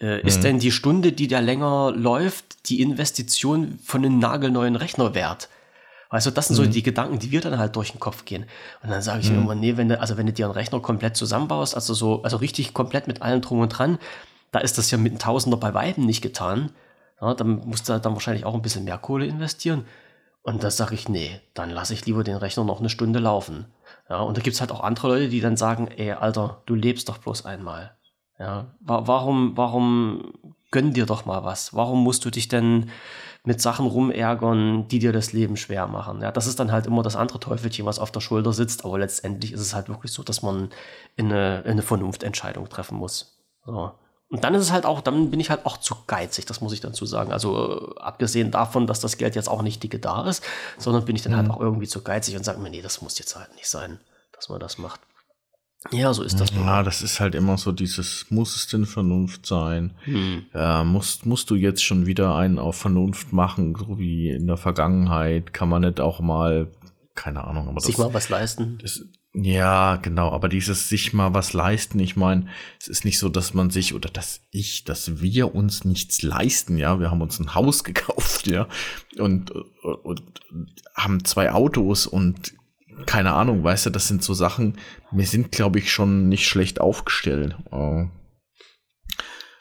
Äh, 0.00 0.18
mhm. 0.18 0.28
Ist 0.28 0.44
denn 0.44 0.58
die 0.58 0.70
Stunde, 0.70 1.12
die 1.12 1.28
der 1.28 1.42
länger 1.42 1.92
läuft, 1.94 2.68
die 2.68 2.80
Investition 2.80 3.78
von 3.84 4.04
einem 4.04 4.18
nagelneuen 4.18 4.76
Rechner 4.76 5.14
wert? 5.14 5.48
Du, 6.10 6.30
das 6.30 6.48
sind 6.48 6.58
mhm. 6.58 6.64
so 6.64 6.66
die 6.66 6.82
Gedanken, 6.82 7.18
die 7.18 7.30
wir 7.32 7.40
dann 7.40 7.58
halt 7.58 7.76
durch 7.76 7.90
den 7.90 8.00
Kopf 8.00 8.24
gehen. 8.24 8.46
Und 8.82 8.90
dann 8.90 9.02
sage 9.02 9.20
ich 9.20 9.30
mhm. 9.30 9.42
immer, 9.42 9.54
nee, 9.54 9.76
wenn 9.76 9.88
du, 9.88 10.00
also 10.00 10.16
wenn 10.16 10.26
du 10.26 10.32
dir 10.32 10.46
einen 10.46 10.54
Rechner 10.54 10.80
komplett 10.80 11.16
zusammenbaust, 11.16 11.74
also 11.74 11.92
so, 11.92 12.22
also 12.22 12.38
richtig 12.38 12.72
komplett 12.72 13.08
mit 13.08 13.20
allem 13.20 13.42
drum 13.42 13.60
und 13.60 13.68
dran, 13.70 13.98
da 14.50 14.60
ist 14.60 14.78
das 14.78 14.90
ja 14.90 14.96
mit 14.96 15.12
einem 15.12 15.18
Tausender 15.18 15.58
bei 15.58 15.74
Weitem 15.74 16.06
nicht 16.06 16.22
getan. 16.22 16.70
Ja, 17.20 17.34
dann 17.34 17.66
musst 17.66 17.88
du 17.88 17.98
dann 17.98 18.12
wahrscheinlich 18.14 18.46
auch 18.46 18.54
ein 18.54 18.62
bisschen 18.62 18.84
mehr 18.84 18.96
Kohle 18.96 19.26
investieren. 19.26 19.84
Und 20.48 20.64
da 20.64 20.70
sage 20.70 20.94
ich, 20.94 21.10
nee, 21.10 21.42
dann 21.52 21.68
lasse 21.68 21.92
ich 21.92 22.06
lieber 22.06 22.24
den 22.24 22.38
Rechner 22.38 22.64
noch 22.64 22.80
eine 22.80 22.88
Stunde 22.88 23.18
laufen. 23.18 23.66
Ja, 24.08 24.20
und 24.20 24.34
da 24.34 24.40
gibt 24.40 24.54
es 24.54 24.62
halt 24.62 24.72
auch 24.72 24.80
andere 24.82 25.08
Leute, 25.08 25.28
die 25.28 25.42
dann 25.42 25.58
sagen, 25.58 25.88
ey, 25.88 26.12
Alter, 26.12 26.62
du 26.64 26.74
lebst 26.74 27.10
doch 27.10 27.18
bloß 27.18 27.44
einmal. 27.44 27.94
Ja, 28.38 28.68
warum, 28.80 29.58
warum 29.58 30.32
gönn 30.70 30.94
dir 30.94 31.04
doch 31.04 31.26
mal 31.26 31.44
was? 31.44 31.74
Warum 31.74 32.02
musst 32.02 32.24
du 32.24 32.30
dich 32.30 32.48
denn 32.48 32.88
mit 33.44 33.60
Sachen 33.60 33.86
rumärgern, 33.86 34.88
die 34.88 35.00
dir 35.00 35.12
das 35.12 35.34
Leben 35.34 35.58
schwer 35.58 35.86
machen? 35.86 36.22
Ja, 36.22 36.32
das 36.32 36.46
ist 36.46 36.58
dann 36.58 36.72
halt 36.72 36.86
immer 36.86 37.02
das 37.02 37.14
andere 37.14 37.40
Teufelchen, 37.40 37.84
was 37.84 37.98
auf 37.98 38.10
der 38.10 38.20
Schulter 38.20 38.54
sitzt, 38.54 38.86
aber 38.86 38.98
letztendlich 38.98 39.52
ist 39.52 39.60
es 39.60 39.74
halt 39.74 39.90
wirklich 39.90 40.12
so, 40.12 40.22
dass 40.22 40.40
man 40.40 40.70
eine, 41.18 41.62
eine 41.66 41.82
Vernunftentscheidung 41.82 42.70
treffen 42.70 42.96
muss. 42.96 43.38
So. 43.66 43.92
Und 44.30 44.44
dann 44.44 44.54
ist 44.54 44.62
es 44.62 44.72
halt 44.72 44.84
auch, 44.84 45.00
dann 45.00 45.30
bin 45.30 45.40
ich 45.40 45.48
halt 45.48 45.64
auch 45.64 45.78
zu 45.78 45.96
geizig, 46.06 46.44
das 46.44 46.60
muss 46.60 46.74
ich 46.74 46.80
dazu 46.80 47.06
sagen. 47.06 47.32
Also 47.32 47.94
äh, 47.96 48.00
abgesehen 48.00 48.50
davon, 48.50 48.86
dass 48.86 49.00
das 49.00 49.16
Geld 49.16 49.34
jetzt 49.34 49.48
auch 49.48 49.62
nicht 49.62 49.82
dicke 49.82 49.98
da 49.98 50.28
ist, 50.28 50.44
sondern 50.76 51.06
bin 51.06 51.16
ich 51.16 51.22
dann 51.22 51.34
halt 51.34 51.46
mhm. 51.46 51.52
halt 51.52 51.60
auch 51.60 51.64
irgendwie 51.64 51.88
zu 51.88 52.02
geizig 52.02 52.36
und 52.36 52.44
sage 52.44 52.60
mir, 52.60 52.70
nee, 52.70 52.82
das 52.82 53.00
muss 53.00 53.18
jetzt 53.18 53.36
halt 53.36 53.54
nicht 53.54 53.68
sein, 53.68 54.00
dass 54.32 54.50
man 54.50 54.60
das 54.60 54.76
macht. 54.76 55.00
Ja, 55.92 56.12
so 56.12 56.24
ist 56.24 56.40
das. 56.40 56.50
Ja, 56.50 56.82
das 56.82 57.02
ist 57.02 57.20
halt 57.20 57.36
immer 57.36 57.56
so 57.56 57.70
dieses, 57.70 58.26
muss 58.30 58.56
es 58.56 58.66
denn 58.66 58.84
Vernunft 58.84 59.46
sein? 59.46 59.92
Hm. 60.04 60.46
Äh, 60.52 60.82
musst, 60.82 61.24
musst 61.24 61.50
du 61.50 61.54
jetzt 61.54 61.84
schon 61.84 62.04
wieder 62.04 62.34
einen 62.34 62.58
auf 62.58 62.76
Vernunft 62.76 63.32
machen, 63.32 63.76
so 63.78 63.98
wie 63.98 64.28
in 64.28 64.48
der 64.48 64.56
Vergangenheit? 64.56 65.54
Kann 65.54 65.68
man 65.68 65.82
nicht 65.82 66.00
auch 66.00 66.20
mal, 66.20 66.66
keine 67.18 67.42
Ahnung, 67.42 67.68
aber 67.68 67.80
Sich 67.80 67.96
das, 67.96 68.06
mal 68.06 68.14
was 68.14 68.28
leisten? 68.28 68.78
Das, 68.80 69.02
ja, 69.34 69.96
genau, 69.96 70.30
aber 70.30 70.48
dieses 70.48 70.88
sich 70.88 71.12
mal 71.12 71.34
was 71.34 71.52
leisten, 71.52 71.98
ich 71.98 72.14
meine, 72.14 72.46
es 72.80 72.86
ist 72.86 73.04
nicht 73.04 73.18
so, 73.18 73.28
dass 73.28 73.54
man 73.54 73.70
sich 73.70 73.92
oder 73.92 74.08
dass 74.08 74.42
ich, 74.52 74.84
dass 74.84 75.20
wir 75.20 75.52
uns 75.52 75.84
nichts 75.84 76.22
leisten, 76.22 76.78
ja, 76.78 77.00
wir 77.00 77.10
haben 77.10 77.20
uns 77.20 77.40
ein 77.40 77.56
Haus 77.56 77.82
gekauft, 77.84 78.46
ja, 78.46 78.68
und, 79.18 79.50
und, 79.50 80.22
haben 80.94 81.24
zwei 81.24 81.50
Autos 81.50 82.06
und 82.06 82.54
keine 83.04 83.32
Ahnung, 83.32 83.64
weißt 83.64 83.86
du, 83.86 83.90
das 83.90 84.06
sind 84.06 84.22
so 84.22 84.32
Sachen, 84.32 84.78
wir 85.10 85.26
sind, 85.26 85.50
glaube 85.50 85.80
ich, 85.80 85.92
schon 85.92 86.28
nicht 86.28 86.46
schlecht 86.46 86.80
aufgestellt. 86.80 87.56
Oh. 87.72 88.06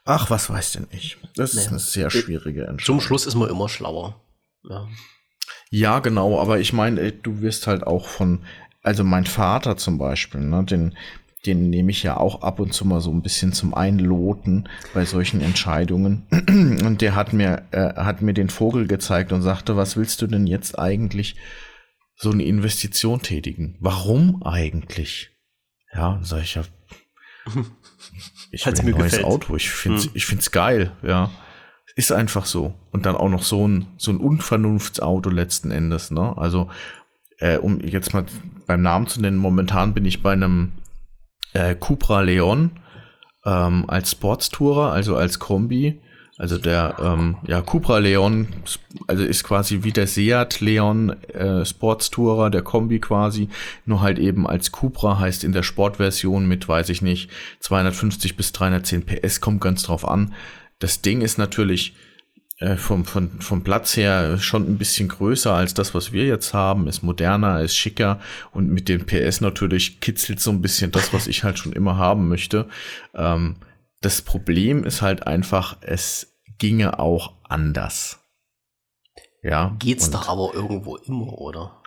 Ach, 0.06 0.30
was 0.30 0.50
weiß 0.50 0.74
denn 0.74 0.88
ich? 0.92 1.18
Das 1.36 1.56
ist 1.56 1.68
eine 1.68 1.80
sehr 1.80 2.10
schwierige 2.12 2.62
Entscheidung. 2.62 3.00
Zum 3.00 3.02
Schluss 3.02 3.26
ist 3.26 3.36
man 3.36 3.50
immer 3.50 3.68
schlauer. 3.68 4.22
Ja, 4.64 4.88
ja 5.70 6.00
genau, 6.00 6.40
aber 6.40 6.60
ich 6.60 6.74
meine, 6.74 7.12
du 7.12 7.42
wirst 7.42 7.68
halt 7.68 7.86
auch 7.86 8.08
von, 8.08 8.40
also 8.84 9.04
mein 9.04 9.26
Vater 9.26 9.78
zum 9.78 9.98
Beispiel, 9.98 10.42
ne, 10.42 10.64
den, 10.64 10.98
den 11.46 11.70
nehme 11.70 11.92
ich 11.92 12.04
ja 12.04 12.18
auch 12.18 12.42
ab 12.42 12.60
und 12.60 12.74
zu 12.74 12.86
mal 12.86 13.02
so 13.02 13.12
ein 13.12 13.22
bisschen 13.22 13.54
zum 13.54 13.74
Einloten 13.74 14.68
bei 14.94 15.06
solchen 15.06 15.42
Entscheidungen. 15.42 16.26
Und 16.86 17.02
der 17.02 17.16
hat 17.16 17.32
mir, 17.32 17.68
äh, 17.72 17.94
hat 17.96 18.22
mir 18.22 18.34
den 18.34 18.50
Vogel 18.50 18.88
gezeigt 18.88 19.32
und 19.32 19.42
sagte, 19.42 19.78
was 19.78 19.96
willst 19.96 20.22
du 20.22 20.28
denn 20.28 20.48
jetzt 20.48 20.78
eigentlich 20.78 21.38
so 22.18 22.32
eine 22.32 22.44
Investition 22.44 23.22
tätigen. 23.22 23.78
Warum 23.80 24.44
eigentlich? 24.44 25.30
Ja, 25.94 26.20
sag 26.24 26.42
ich 26.42 26.56
ja. 26.56 26.64
Ich 28.52 28.66
will 28.66 28.74
ein 28.80 28.90
neues 28.92 29.12
gefällt. 29.12 29.26
Auto. 29.26 29.56
Ich 29.56 29.70
finde 29.70 30.02
hm. 30.02 30.12
ich 30.14 30.26
find's 30.26 30.52
geil, 30.52 30.96
ja. 31.04 31.30
Ist 31.98 32.12
einfach 32.12 32.46
so. 32.46 32.76
Und 32.92 33.08
dann 33.08 33.16
auch 33.16 33.28
noch 33.28 33.42
so 33.42 33.68
ein, 33.68 33.88
so 33.98 34.12
ein 34.12 34.18
Unvernunftsauto 34.18 35.32
letzten 35.32 35.72
Endes, 35.72 36.12
ne? 36.12 36.38
Also, 36.38 36.70
äh, 37.40 37.58
um 37.58 37.82
jetzt 37.82 38.14
mal 38.14 38.24
beim 38.68 38.84
Namen 38.84 39.08
zu 39.08 39.20
nennen, 39.20 39.38
momentan 39.38 39.96
bin 39.96 40.06
ich 40.06 40.22
bei 40.22 40.34
einem 40.34 40.74
äh, 41.54 41.74
Cupra 41.74 42.22
Leon 42.22 42.70
ähm, 43.46 43.86
als 43.88 44.12
Sportstourer, 44.12 44.92
also 44.92 45.16
als 45.16 45.40
Kombi. 45.40 46.00
Also 46.38 46.60
der 46.60 46.98
ähm, 47.00 47.38
ja, 47.48 47.64
Cupra 47.64 47.98
Leon, 47.98 48.48
also 49.08 49.24
ist 49.24 49.44
quasi 49.44 49.82
wie 49.82 49.92
der 49.92 50.06
Seat 50.06 50.60
Leon 50.60 51.20
äh, 51.34 51.66
Sportstourer, 51.66 52.52
der 52.52 52.62
Kombi 52.62 53.00
quasi, 53.00 53.50
nur 53.88 54.02
halt 54.02 54.20
eben 54.20 54.46
als 54.46 54.72
Cupra 54.72 55.18
heißt 55.18 55.44
in 55.44 55.52
der 55.52 55.64
Sportversion 55.64 56.48
mit, 56.48 56.68
weiß 56.68 56.90
ich 56.90 57.02
nicht, 57.02 57.32
250 57.62 58.38
bis 58.38 58.52
310 58.52 59.04
PS, 59.08 59.42
kommt 59.42 59.62
ganz 59.62 59.82
drauf 59.82 60.08
an. 60.08 60.36
Das 60.80 61.02
Ding 61.02 61.22
ist 61.22 61.38
natürlich 61.38 61.96
äh, 62.60 62.76
vom, 62.76 63.06
vom, 63.06 63.40
vom 63.40 63.64
Platz 63.64 63.96
her 63.98 64.40
schon 64.40 64.68
ein 64.68 64.78
bisschen 64.78 65.10
größer 65.10 65.54
als 65.54 65.74
das, 65.74 65.94
was 65.94 66.12
wir 66.12 66.26
jetzt 66.26 66.54
haben, 66.54 66.88
ist 66.88 67.04
moderner, 67.04 67.62
ist 67.62 67.76
schicker 67.76 68.20
und 68.52 68.70
mit 68.70 68.90
den 68.90 69.06
PS 69.06 69.42
natürlich 69.42 70.00
kitzelt 70.00 70.40
so 70.40 70.52
ein 70.52 70.62
bisschen 70.62 70.92
das, 70.92 71.14
was 71.14 71.28
ich 71.28 71.44
halt 71.44 71.60
schon 71.60 71.74
immer 71.74 71.98
haben 71.98 72.28
möchte. 72.28 72.68
Ähm, 73.14 73.58
das 74.02 74.22
Problem 74.22 74.84
ist 74.84 75.02
halt 75.02 75.28
einfach, 75.28 75.78
es 75.82 76.40
ginge 76.58 77.00
auch 77.00 77.34
anders. 77.44 78.20
Ja. 79.44 79.76
Geht's 79.80 80.10
doch 80.10 80.28
aber 80.28 80.54
irgendwo 80.54 80.98
immer, 80.98 81.38
oder? 81.38 81.82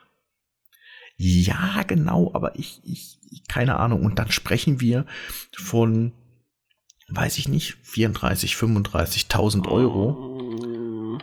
Ja, 1.16 1.82
genau, 1.86 2.30
aber 2.32 2.58
ich, 2.58 2.80
ich, 2.84 3.18
keine 3.48 3.76
Ahnung. 3.76 4.04
Und 4.04 4.18
dann 4.18 4.30
sprechen 4.30 4.80
wir 4.80 5.04
von, 5.54 6.12
weiß 7.10 7.38
ich 7.38 7.48
nicht, 7.48 7.76
34, 7.82 8.54
35.000 8.54 9.68
Euro, 9.68 11.18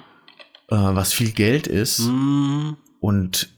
äh, 0.69 0.75
was 0.75 1.13
viel 1.13 1.31
Geld 1.31 1.67
ist. 1.67 2.07
Mm. 2.07 2.75
Und 2.99 3.49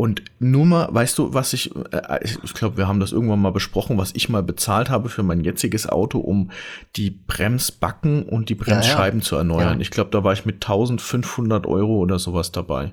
und 0.00 0.22
nur 0.38 0.64
mal, 0.64 0.88
weißt 0.92 1.18
du, 1.18 1.34
was 1.34 1.52
ich, 1.52 1.74
äh, 1.90 2.20
ich 2.22 2.54
glaube, 2.54 2.76
wir 2.76 2.86
haben 2.86 3.00
das 3.00 3.10
irgendwann 3.10 3.42
mal 3.42 3.50
besprochen, 3.50 3.98
was 3.98 4.14
ich 4.14 4.28
mal 4.28 4.44
bezahlt 4.44 4.90
habe 4.90 5.08
für 5.08 5.24
mein 5.24 5.42
jetziges 5.42 5.88
Auto, 5.88 6.20
um 6.20 6.52
die 6.94 7.10
Bremsbacken 7.10 8.22
und 8.22 8.48
die 8.48 8.54
Bremsscheiben 8.54 9.18
ja, 9.18 9.24
ja. 9.24 9.28
zu 9.28 9.34
erneuern. 9.34 9.78
Ja. 9.78 9.80
Ich 9.80 9.90
glaube, 9.90 10.10
da 10.10 10.22
war 10.22 10.32
ich 10.32 10.46
mit 10.46 10.64
1500 10.64 11.66
Euro 11.66 11.98
oder 11.98 12.20
sowas 12.20 12.52
dabei. 12.52 12.92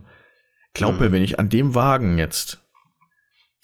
Glaub 0.74 0.96
mhm. 0.96 1.00
mir, 1.00 1.12
wenn 1.12 1.22
ich 1.22 1.38
an 1.38 1.50
dem 1.50 1.76
Wagen 1.76 2.18
jetzt 2.18 2.65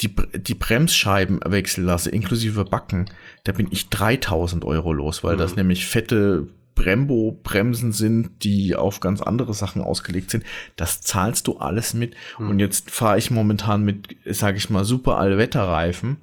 die, 0.02 0.14
die 0.34 0.56
Bremsscheiben 0.56 1.40
wechseln 1.46 1.86
lasse, 1.86 2.10
inklusive 2.10 2.66
Backen, 2.66 3.06
da 3.44 3.52
bin 3.52 3.68
ich 3.72 3.90
3000 3.90 4.66
Euro 4.66 4.94
los, 4.94 5.24
weil 5.24 5.36
mhm. 5.36 5.40
das 5.40 5.56
nämlich 5.56 5.86
fette 5.86 6.48
Brembo-Bremsen 6.76 7.92
sind, 7.92 8.44
die 8.44 8.76
auf 8.76 9.02
ganz 9.02 9.22
andere 9.22 9.54
Sachen 9.54 9.82
ausgelegt 9.82 10.32
sind. 10.32 10.44
Das 10.76 11.02
zahlst 11.02 11.48
du 11.48 11.58
alles 11.58 11.94
mit. 11.94 12.16
Mhm. 12.40 12.50
Und 12.50 12.60
jetzt 12.60 12.90
fahre 12.90 13.18
ich 13.18 13.30
momentan 13.30 13.84
mit, 13.84 14.16
sage 14.26 14.58
ich 14.58 14.70
mal, 14.70 14.86
super 14.86 15.18
Allwetterreifen. 15.18 16.18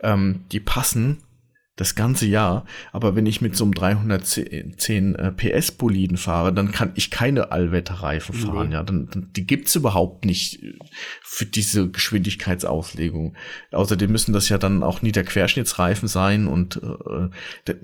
Ähm, 0.00 0.44
die 0.52 0.60
passen 0.60 1.18
das 1.76 1.94
ganze 1.94 2.26
Jahr. 2.26 2.64
Aber 2.92 3.16
wenn 3.16 3.26
ich 3.26 3.40
mit 3.40 3.56
so 3.56 3.64
einem 3.64 3.74
310 3.74 5.14
äh, 5.16 5.32
PS 5.32 5.72
Boliden 5.72 6.16
fahre, 6.16 6.52
dann 6.52 6.72
kann 6.72 6.92
ich 6.94 7.10
keine 7.10 7.50
Allwetterreifen 7.52 8.34
fahren. 8.34 8.68
Nee. 8.68 8.74
Ja, 8.74 8.82
dann, 8.82 9.08
dann 9.10 9.30
die 9.34 9.46
gibt's 9.46 9.74
überhaupt 9.74 10.24
nicht 10.24 10.62
äh, 10.62 10.78
für 11.22 11.46
diese 11.46 11.90
Geschwindigkeitsauslegung. 11.90 13.36
Außerdem 13.72 14.10
müssen 14.10 14.32
das 14.32 14.48
ja 14.48 14.58
dann 14.58 14.82
auch 14.82 15.02
Niederquerschnittsreifen 15.02 16.08
sein 16.08 16.46
und 16.46 16.80
äh, 16.82 17.74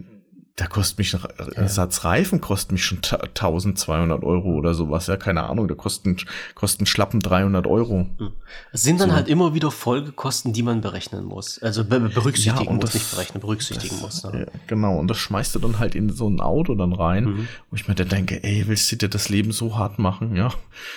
da 0.56 0.66
kostet 0.66 0.98
mich 0.98 1.12
noch, 1.12 1.26
ja. 1.56 1.68
Satz 1.68 2.04
Reifen 2.04 2.40
kostet 2.40 2.72
mich 2.72 2.84
schon 2.84 2.98
1200 2.98 4.22
Euro 4.22 4.50
oder 4.54 4.74
sowas, 4.74 5.06
ja, 5.06 5.16
keine 5.16 5.44
Ahnung, 5.44 5.68
da 5.68 5.74
kosten, 5.74 6.16
kosten 6.54 6.84
schlappen 6.86 7.20
300 7.20 7.66
Euro. 7.66 8.06
Hm. 8.18 8.32
Es 8.72 8.82
sind 8.82 9.00
dann 9.00 9.10
so. 9.10 9.16
halt 9.16 9.28
immer 9.28 9.54
wieder 9.54 9.70
Folgekosten, 9.70 10.52
die 10.52 10.62
man 10.62 10.80
berechnen 10.80 11.24
muss, 11.24 11.58
also 11.62 11.84
be 11.84 12.00
berücksichtigen 12.00 12.64
ja, 12.64 12.72
muss, 12.72 12.80
das, 12.80 12.94
nicht 12.94 13.10
berechnen, 13.10 13.40
berücksichtigen 13.40 13.96
das, 14.02 14.22
muss. 14.24 14.32
Ja. 14.34 14.46
genau, 14.66 14.98
und 14.98 15.08
das 15.08 15.18
schmeißt 15.18 15.54
du 15.54 15.60
dann 15.60 15.78
halt 15.78 15.94
in 15.94 16.10
so 16.10 16.28
ein 16.28 16.40
Auto 16.40 16.74
dann 16.74 16.92
rein, 16.92 17.24
mhm. 17.24 17.48
wo 17.70 17.76
ich 17.76 17.88
mir 17.88 17.94
dann 17.94 18.08
denke, 18.08 18.42
ey, 18.44 18.64
willst 18.66 18.92
du 18.92 18.96
dir 18.96 19.08
das 19.08 19.28
Leben 19.28 19.52
so 19.52 19.78
hart 19.78 19.98
machen, 19.98 20.36
ja? 20.36 20.50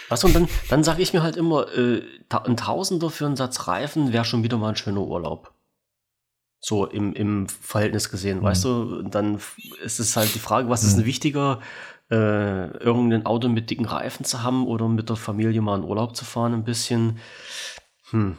Was 0.10 0.24
und 0.24 0.36
dann, 0.36 0.50
dann 0.70 0.84
sage 0.84 1.02
ich 1.02 1.14
mir 1.14 1.24
halt 1.24 1.38
immer, 1.38 1.68
äh, 1.78 2.02
ein 2.30 2.58
Tausender 2.58 3.10
für 3.10 3.28
einen 3.28 3.36
Satz 3.36 3.68
Reifen 3.68 4.12
wäre 4.12 4.26
schon 4.26 4.44
wieder 4.44 4.58
mal 4.58 4.70
ein 4.70 4.76
schöner 4.76 5.02
Urlaub. 5.02 5.53
So 6.66 6.86
im, 6.86 7.12
im 7.14 7.48
Verhältnis 7.50 8.10
gesehen, 8.10 8.40
mhm. 8.40 8.44
weißt 8.44 8.64
du? 8.64 9.02
Dann 9.04 9.38
ist 9.84 10.00
es 10.00 10.16
halt 10.16 10.34
die 10.34 10.40
Frage, 10.40 10.70
was 10.70 10.82
mhm. 10.82 10.88
ist 10.88 10.96
denn 10.96 11.06
wichtiger, 11.06 11.60
äh, 12.10 12.78
irgendein 12.78 13.26
Auto 13.26 13.50
mit 13.50 13.70
dicken 13.70 13.86
Reifen 13.86 14.24
zu 14.24 14.44
haben 14.44 14.66
oder 14.66 14.88
mit 14.88 15.10
der 15.10 15.18
Familie 15.18 15.60
mal 15.62 15.78
in 15.78 15.84
Urlaub 15.84 16.16
zu 16.16 16.24
fahren, 16.24 16.54
ein 16.54 16.64
bisschen. 16.64 17.20
Hm. 18.12 18.38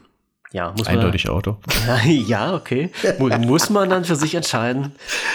Ja, 0.52 0.70
muss 0.70 0.86
man. 0.86 0.98
Eindeutig 0.98 1.28
Auto. 1.28 1.58
Ja, 2.04 2.54
okay. 2.54 2.90
muss 3.18 3.68
man 3.68 3.90
dann 3.90 4.04
für 4.04 4.16
sich 4.16 4.34
entscheiden. 4.34 4.92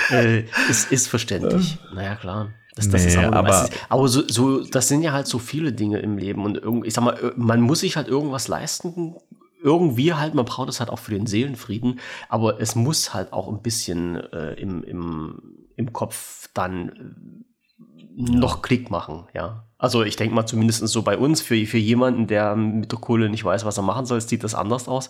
Äh, 0.09 0.45
ist, 0.69 0.91
ist 0.91 1.07
verständlich. 1.07 1.77
Naja, 1.93 2.15
klar. 2.15 2.49
Das, 2.75 2.89
das 2.89 3.03
nee, 3.03 3.09
ist 3.09 3.17
auch, 3.17 3.33
aber, 3.33 3.69
aber 3.89 4.07
so, 4.07 4.23
so, 4.27 4.63
das 4.63 4.87
sind 4.87 5.03
ja 5.03 5.11
halt 5.11 5.27
so 5.27 5.37
viele 5.37 5.73
Dinge 5.73 5.99
im 5.99 6.17
Leben. 6.17 6.45
Und 6.45 6.57
irgendwie, 6.57 6.87
ich 6.87 6.93
sag 6.93 7.03
mal, 7.03 7.33
man 7.35 7.59
muss 7.59 7.81
sich 7.81 7.97
halt 7.97 8.07
irgendwas 8.07 8.47
leisten 8.47 9.15
irgendwie 9.61 10.13
halt, 10.13 10.33
man 10.33 10.45
braucht 10.45 10.69
es 10.69 10.79
halt 10.79 10.89
auch 10.89 10.99
für 10.99 11.11
den 11.11 11.27
Seelenfrieden, 11.27 11.99
aber 12.29 12.59
es 12.61 12.75
muss 12.75 13.13
halt 13.13 13.33
auch 13.33 13.47
ein 13.47 13.61
bisschen 13.61 14.15
äh, 14.15 14.53
im, 14.53 14.83
im, 14.83 15.67
im 15.75 15.93
Kopf 15.93 16.49
dann 16.53 16.89
äh, 16.89 18.21
noch 18.21 18.61
Klick 18.61 18.89
machen, 18.89 19.27
ja. 19.33 19.65
Also 19.77 20.03
ich 20.03 20.17
denke 20.17 20.35
mal 20.35 20.45
zumindest 20.45 20.85
so 20.89 21.03
bei 21.03 21.17
uns, 21.17 21.41
für, 21.41 21.65
für 21.65 21.77
jemanden, 21.77 22.27
der 22.27 22.53
mit 22.57 22.91
der 22.91 22.99
Kohle 22.99 23.29
nicht 23.29 23.45
weiß, 23.45 23.63
was 23.63 23.77
er 23.77 23.83
machen 23.83 24.05
soll, 24.05 24.19
sieht 24.19 24.43
das 24.43 24.53
anders 24.53 24.89
aus. 24.89 25.09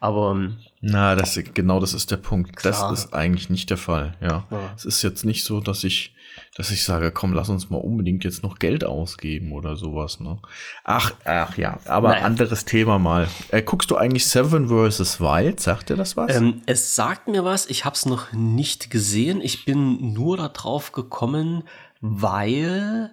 Aber 0.00 0.30
ähm, 0.30 0.56
na, 0.80 1.14
das 1.14 1.38
genau 1.52 1.80
das 1.80 1.92
ist 1.92 2.10
der 2.10 2.16
Punkt. 2.16 2.56
Klar. 2.56 2.72
Das 2.72 2.98
ist 2.98 3.12
eigentlich 3.12 3.50
nicht 3.50 3.68
der 3.68 3.76
Fall, 3.76 4.16
ja. 4.22 4.46
ja. 4.50 4.72
Es 4.74 4.86
ist 4.86 5.02
jetzt 5.02 5.26
nicht 5.26 5.44
so, 5.44 5.60
dass 5.60 5.84
ich 5.84 6.15
dass 6.54 6.70
ich 6.70 6.84
sage, 6.84 7.10
komm, 7.10 7.32
lass 7.32 7.48
uns 7.48 7.70
mal 7.70 7.78
unbedingt 7.78 8.24
jetzt 8.24 8.42
noch 8.42 8.58
Geld 8.58 8.84
ausgeben 8.84 9.52
oder 9.52 9.76
sowas. 9.76 10.20
Ne? 10.20 10.38
Ach, 10.84 11.12
ach 11.24 11.56
ja, 11.58 11.78
aber 11.84 12.10
naja. 12.10 12.24
anderes 12.24 12.64
Thema 12.64 12.98
mal. 12.98 13.28
Äh, 13.50 13.62
guckst 13.62 13.90
du 13.90 13.96
eigentlich 13.96 14.26
Seven 14.26 14.68
vs. 14.68 15.20
Wild? 15.20 15.60
Sagt 15.60 15.90
dir 15.90 15.96
das 15.96 16.16
was? 16.16 16.34
Ähm, 16.34 16.62
es 16.66 16.94
sagt 16.94 17.28
mir 17.28 17.44
was. 17.44 17.66
Ich 17.66 17.84
habe 17.84 17.94
es 17.94 18.06
noch 18.06 18.32
nicht 18.32 18.90
gesehen. 18.90 19.40
Ich 19.40 19.64
bin 19.64 20.12
nur 20.12 20.36
darauf 20.36 20.92
gekommen, 20.92 21.64
weil 22.00 23.10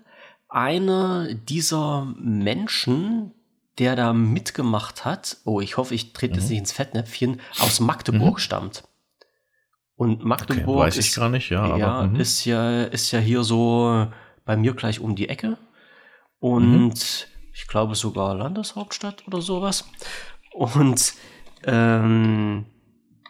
einer 0.49 1.33
dieser 1.33 2.13
Menschen, 2.19 3.31
der 3.79 3.95
da 3.95 4.13
mitgemacht 4.13 5.03
hat, 5.03 5.37
oh, 5.45 5.59
ich 5.59 5.77
hoffe, 5.77 5.95
ich 5.95 6.13
trete 6.13 6.35
mhm. 6.35 6.39
jetzt 6.39 6.49
nicht 6.49 6.59
ins 6.59 6.71
Fettnäpfchen, 6.71 7.41
aus 7.59 7.79
Magdeburg 7.79 8.35
mhm. 8.35 8.39
stammt. 8.39 8.83
Und 10.03 10.25
Magdeburg 10.25 10.67
okay, 10.67 10.79
weiß 10.79 10.97
ich 10.97 11.07
ist, 11.07 11.15
gar 11.15 11.29
nicht, 11.29 11.49
ja, 11.49 11.77
ja, 11.77 11.87
aber, 11.87 12.07
mhm. 12.07 12.15
ist 12.17 12.43
ja 12.45 12.83
ist 12.83 13.11
ja 13.11 13.19
hier 13.19 13.43
so 13.43 14.07
bei 14.45 14.57
mir 14.57 14.73
gleich 14.73 14.99
um 14.99 15.15
die 15.15 15.29
Ecke 15.29 15.57
und 16.39 16.89
mhm. 16.89 16.93
ich 17.53 17.67
glaube 17.67 17.95
sogar 17.95 18.35
Landeshauptstadt 18.35 19.23
oder 19.27 19.41
sowas. 19.41 19.85
Und 20.53 21.13
ähm, 21.65 22.65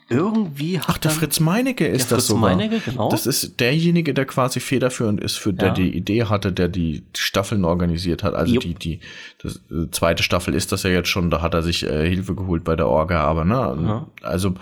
irgendwie 0.10 0.80
Ach, 0.86 0.98
der 0.98 1.12
Fritz 1.12 1.40
Meinecke 1.40 1.88
ist 1.88 2.12
das 2.12 2.28
so. 2.28 2.36
Meinecke, 2.36 2.80
genau. 2.80 3.10
Das 3.10 3.26
ist 3.26 3.60
derjenige, 3.60 4.14
der 4.14 4.26
quasi 4.26 4.60
federführend 4.60 5.22
ist, 5.22 5.38
für 5.38 5.54
der 5.54 5.70
ja. 5.70 5.74
die 5.74 5.96
Idee 5.96 6.26
hatte, 6.26 6.52
der 6.52 6.68
die 6.68 7.04
Staffeln 7.16 7.66
organisiert 7.66 8.24
hat. 8.24 8.34
Also 8.34 8.56
Jupp. 8.56 8.64
die, 8.64 8.74
die 8.76 9.00
das, 9.42 9.62
äh, 9.72 9.90
zweite 9.92 10.22
Staffel 10.22 10.54
ist 10.54 10.72
das 10.72 10.84
ja 10.84 10.90
jetzt 10.90 11.10
schon, 11.10 11.30
da 11.30 11.42
hat 11.42 11.54
er 11.54 11.64
sich 11.64 11.84
äh, 11.84 12.10
Hilfe 12.10 12.36
geholt 12.36 12.64
bei 12.64 12.76
der 12.76 12.88
Orga, 12.88 13.24
aber 13.24 13.46
ne, 13.46 13.54
ja. 13.54 14.08
also 14.22 14.56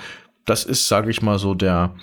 das 0.45 0.65
ist, 0.65 0.87
sage 0.87 1.09
ich 1.09 1.21
mal 1.21 1.39
so, 1.39 1.53
der 1.53 1.93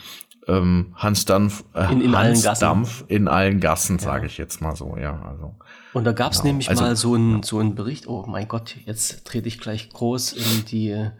ähm, 0.49 0.95
Hans 0.97 1.24
Dampf, 1.24 1.64
äh, 1.74 1.93
in, 1.93 2.01
in 2.01 2.16
Hans 2.16 2.47
allen 2.47 2.59
Dampf 2.59 3.05
in 3.09 3.28
allen 3.28 3.61
Gassen, 3.61 3.99
sage 3.99 4.26
ich 4.26 4.39
jetzt 4.39 4.61
mal 4.61 4.74
so, 4.74 4.97
ja. 4.97 5.20
Also. 5.22 5.55
Und 5.93 6.05
da 6.05 6.12
gab 6.12 6.32
es 6.32 6.39
genau. 6.39 6.53
nämlich 6.53 6.70
also, 6.70 6.82
mal 6.82 6.97
so 6.97 7.14
einen 7.14 7.43
so 7.43 7.59
einen 7.59 7.74
Bericht, 7.74 8.07
oh 8.09 8.24
mein 8.26 8.49
Gott, 8.49 8.76
jetzt 8.86 9.24
trete 9.26 9.49
ich 9.49 9.61
gleich 9.61 9.91
groß 9.91 10.32
in 10.32 10.64
die 10.66 11.11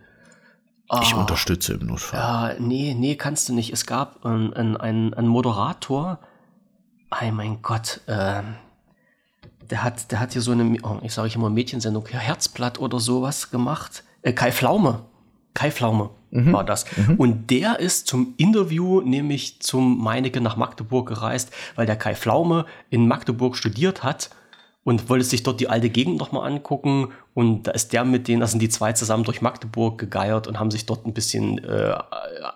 Oh, 0.91 1.01
ich 1.03 1.14
unterstütze 1.14 1.75
im 1.75 1.87
Notfall. 1.87 2.19
Ja, 2.19 2.55
nee, 2.59 2.95
nee, 2.99 3.14
kannst 3.14 3.47
du 3.51 3.53
nicht. 3.53 3.75
Es 3.75 3.85
gab 3.85 4.25
ähm, 4.25 4.55
einen, 4.55 5.12
einen, 5.14 5.29
Moderator. 5.29 6.19
Ei, 7.11 7.31
mein 7.31 7.61
Gott, 7.61 8.01
äh, 8.07 8.41
der 9.69 9.85
hat, 9.85 10.11
der 10.11 10.19
hat 10.19 10.33
hier 10.33 10.41
so 10.41 10.53
eine, 10.53 10.79
oh, 10.83 10.97
ich 11.03 11.12
sage 11.12 11.31
immer 11.35 11.51
Mädchensendung, 11.51 12.07
Herzblatt 12.07 12.79
oder 12.79 13.01
sowas 13.01 13.51
gemacht. 13.51 14.03
Äh, 14.23 14.33
Kai 14.33 14.51
Flaume. 14.51 15.05
Kai 15.53 15.71
Flaume 15.71 16.09
mhm. 16.31 16.53
war 16.53 16.64
das. 16.64 16.85
Mhm. 16.97 17.14
Und 17.16 17.51
der 17.51 17.81
ist 17.81 18.07
zum 18.07 18.35
Interview 18.37 19.01
nämlich 19.01 19.61
zum 19.61 20.03
Meinecke 20.03 20.41
nach 20.41 20.57
Magdeburg 20.57 21.09
gereist, 21.09 21.51
weil 21.74 21.87
der 21.87 21.97
Kai 21.97 22.14
Flaume 22.14 22.66
in 22.91 23.09
Magdeburg 23.09 23.57
studiert 23.57 24.03
hat 24.03 24.31
und 24.85 25.11
wollte 25.11 25.24
sich 25.24 25.43
dort 25.43 25.61
die 25.61 25.68
alte 25.68 25.91
Gegend 25.91 26.18
nochmal 26.18 26.51
angucken. 26.51 27.09
Und 27.35 27.64
da 27.64 27.72
ist 27.72 27.93
der 27.93 28.05
mit 28.05 28.26
denen, 28.26 28.41
da 28.41 28.47
sind 28.47 28.61
die 28.61 28.70
zwei 28.70 28.93
zusammen 28.95 29.24
durch 29.24 29.43
Magdeburg 29.43 29.99
gegeiert 29.99 30.47
und 30.47 30.59
haben 30.59 30.70
sich 30.70 30.87
dort 30.87 31.07
ein 31.07 31.12
bisschen 31.12 31.59
äh, 31.62 31.95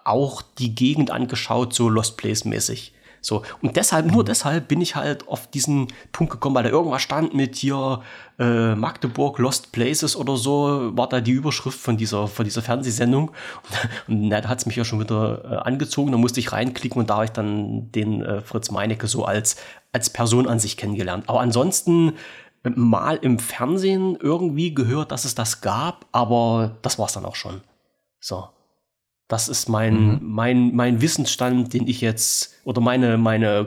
auch 0.05 0.43
die 0.59 0.75
Gegend 0.75 1.11
angeschaut, 1.11 1.75
so 1.75 1.89
Lost 1.89 2.16
Place 2.16 2.45
mäßig. 2.45 2.95
So, 3.25 3.43
und 3.62 3.77
deshalb, 3.77 4.11
nur 4.11 4.25
deshalb 4.25 4.66
bin 4.66 4.81
ich 4.81 4.97
halt 4.97 5.29
auf 5.29 5.47
diesen 5.47 5.87
Punkt 6.11 6.33
gekommen, 6.33 6.57
weil 6.57 6.64
da 6.64 6.70
irgendwas 6.70 7.03
stand 7.03 7.35
mit 7.35 7.55
hier 7.55 8.03
äh, 8.41 8.75
Magdeburg 8.75 9.39
Lost 9.39 9.70
Places 9.70 10.16
oder 10.16 10.37
so, 10.37 10.91
war 10.97 11.09
da 11.09 11.20
die 11.20 11.31
Überschrift 11.31 11.79
von 11.79 11.97
dieser, 11.97 12.27
von 12.27 12.45
dieser 12.45 12.62
Fernsehsendung. 12.62 13.31
Und 14.09 14.29
na, 14.29 14.41
da 14.41 14.49
hat 14.49 14.59
es 14.59 14.66
mich 14.66 14.75
ja 14.75 14.85
schon 14.85 14.99
wieder 14.99 15.45
äh, 15.45 15.55
angezogen, 15.68 16.11
da 16.11 16.18
musste 16.18 16.41
ich 16.41 16.51
reinklicken 16.51 17.01
und 17.01 17.11
da 17.11 17.14
habe 17.14 17.27
ich 17.27 17.31
dann 17.31 17.93
den 17.93 18.23
äh, 18.23 18.41
Fritz 18.41 18.73
Meinecke 18.73 19.07
so 19.07 19.25
als, 19.25 19.55
als 19.93 20.11
Person 20.11 20.49
an 20.49 20.59
sich 20.59 20.77
kennengelernt. 20.77 21.29
Aber 21.29 21.41
ansonsten 21.41 22.14
äh, 22.64 22.70
mal 22.70 23.18
im 23.23 23.39
Fernsehen 23.39 24.18
irgendwie 24.20 24.75
gehört, 24.75 25.12
dass 25.12 25.25
es 25.25 25.37
das 25.37 25.61
gab, 25.61 26.07
aber 26.11 26.77
das 26.83 26.99
war 26.99 27.07
es 27.07 27.12
dann 27.12 27.25
auch 27.25 27.37
schon. 27.37 27.61
So. 28.18 28.49
Das 29.33 29.49
ist 29.49 29.66
mein, 29.66 29.95
mhm. 29.95 30.18
mein, 30.20 30.76
mein 30.76 31.01
Wissensstand, 31.01 31.72
den 31.72 31.89
ich 31.89 32.03
jetzt, 32.03 32.53
oder 32.64 32.83
meine, 32.83 33.16
meine 33.16 33.66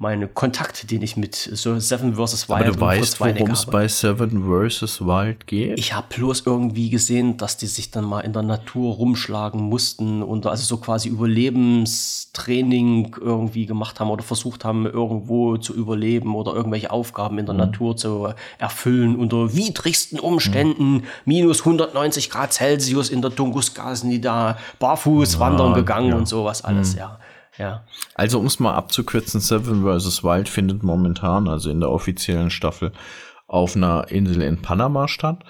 meine 0.00 0.28
Kontakte, 0.28 0.86
den 0.86 1.02
ich 1.02 1.16
mit 1.16 1.34
so 1.34 1.76
Seven 1.80 2.14
vs. 2.14 2.48
Wild 2.48 2.60
Aber 2.60 2.70
du 2.70 2.80
weißt, 2.80 3.18
worum 3.20 3.50
es 3.50 3.66
bei 3.66 3.88
Seven 3.88 4.44
vs. 4.44 5.00
Wild 5.00 5.48
geht? 5.48 5.76
Ich 5.76 5.92
habe 5.92 6.06
bloß 6.14 6.44
irgendwie 6.46 6.88
gesehen, 6.88 7.36
dass 7.36 7.56
die 7.56 7.66
sich 7.66 7.90
dann 7.90 8.04
mal 8.04 8.20
in 8.20 8.32
der 8.32 8.42
Natur 8.42 8.94
rumschlagen 8.94 9.60
mussten 9.60 10.22
und 10.22 10.46
also 10.46 10.62
so 10.62 10.76
quasi 10.76 11.08
Überlebenstraining 11.08 13.16
irgendwie 13.20 13.66
gemacht 13.66 13.98
haben 13.98 14.10
oder 14.10 14.22
versucht 14.22 14.64
haben, 14.64 14.86
irgendwo 14.86 15.56
zu 15.56 15.74
überleben 15.74 16.36
oder 16.36 16.54
irgendwelche 16.54 16.92
Aufgaben 16.92 17.38
in 17.38 17.46
der 17.46 17.54
mhm. 17.54 17.60
Natur 17.60 17.96
zu 17.96 18.28
erfüllen 18.58 19.16
unter 19.16 19.56
widrigsten 19.56 20.20
Umständen, 20.20 20.92
mhm. 20.92 21.02
minus 21.24 21.58
190 21.60 22.30
Grad 22.30 22.52
Celsius 22.52 23.10
in 23.10 23.20
der 23.20 23.34
Tunguska 23.34 23.96
sind 23.96 24.10
die 24.10 24.20
da 24.20 24.58
barfuß 24.78 25.34
ja, 25.34 25.40
wandern 25.40 25.74
gegangen 25.74 26.10
ja. 26.10 26.16
und 26.16 26.28
sowas 26.28 26.62
alles, 26.62 26.92
mhm. 26.92 27.00
ja. 27.00 27.18
Ja. 27.58 27.84
Also 28.14 28.38
um 28.38 28.46
es 28.46 28.60
mal 28.60 28.74
abzukürzen, 28.74 29.40
Seven 29.40 29.82
vs. 29.82 30.22
Wild 30.22 30.48
findet 30.48 30.82
momentan, 30.82 31.48
also 31.48 31.70
in 31.70 31.80
der 31.80 31.90
offiziellen 31.90 32.50
Staffel, 32.50 32.92
auf 33.46 33.76
einer 33.76 34.08
Insel 34.10 34.42
in 34.42 34.62
Panama 34.62 35.08
statt. 35.08 35.44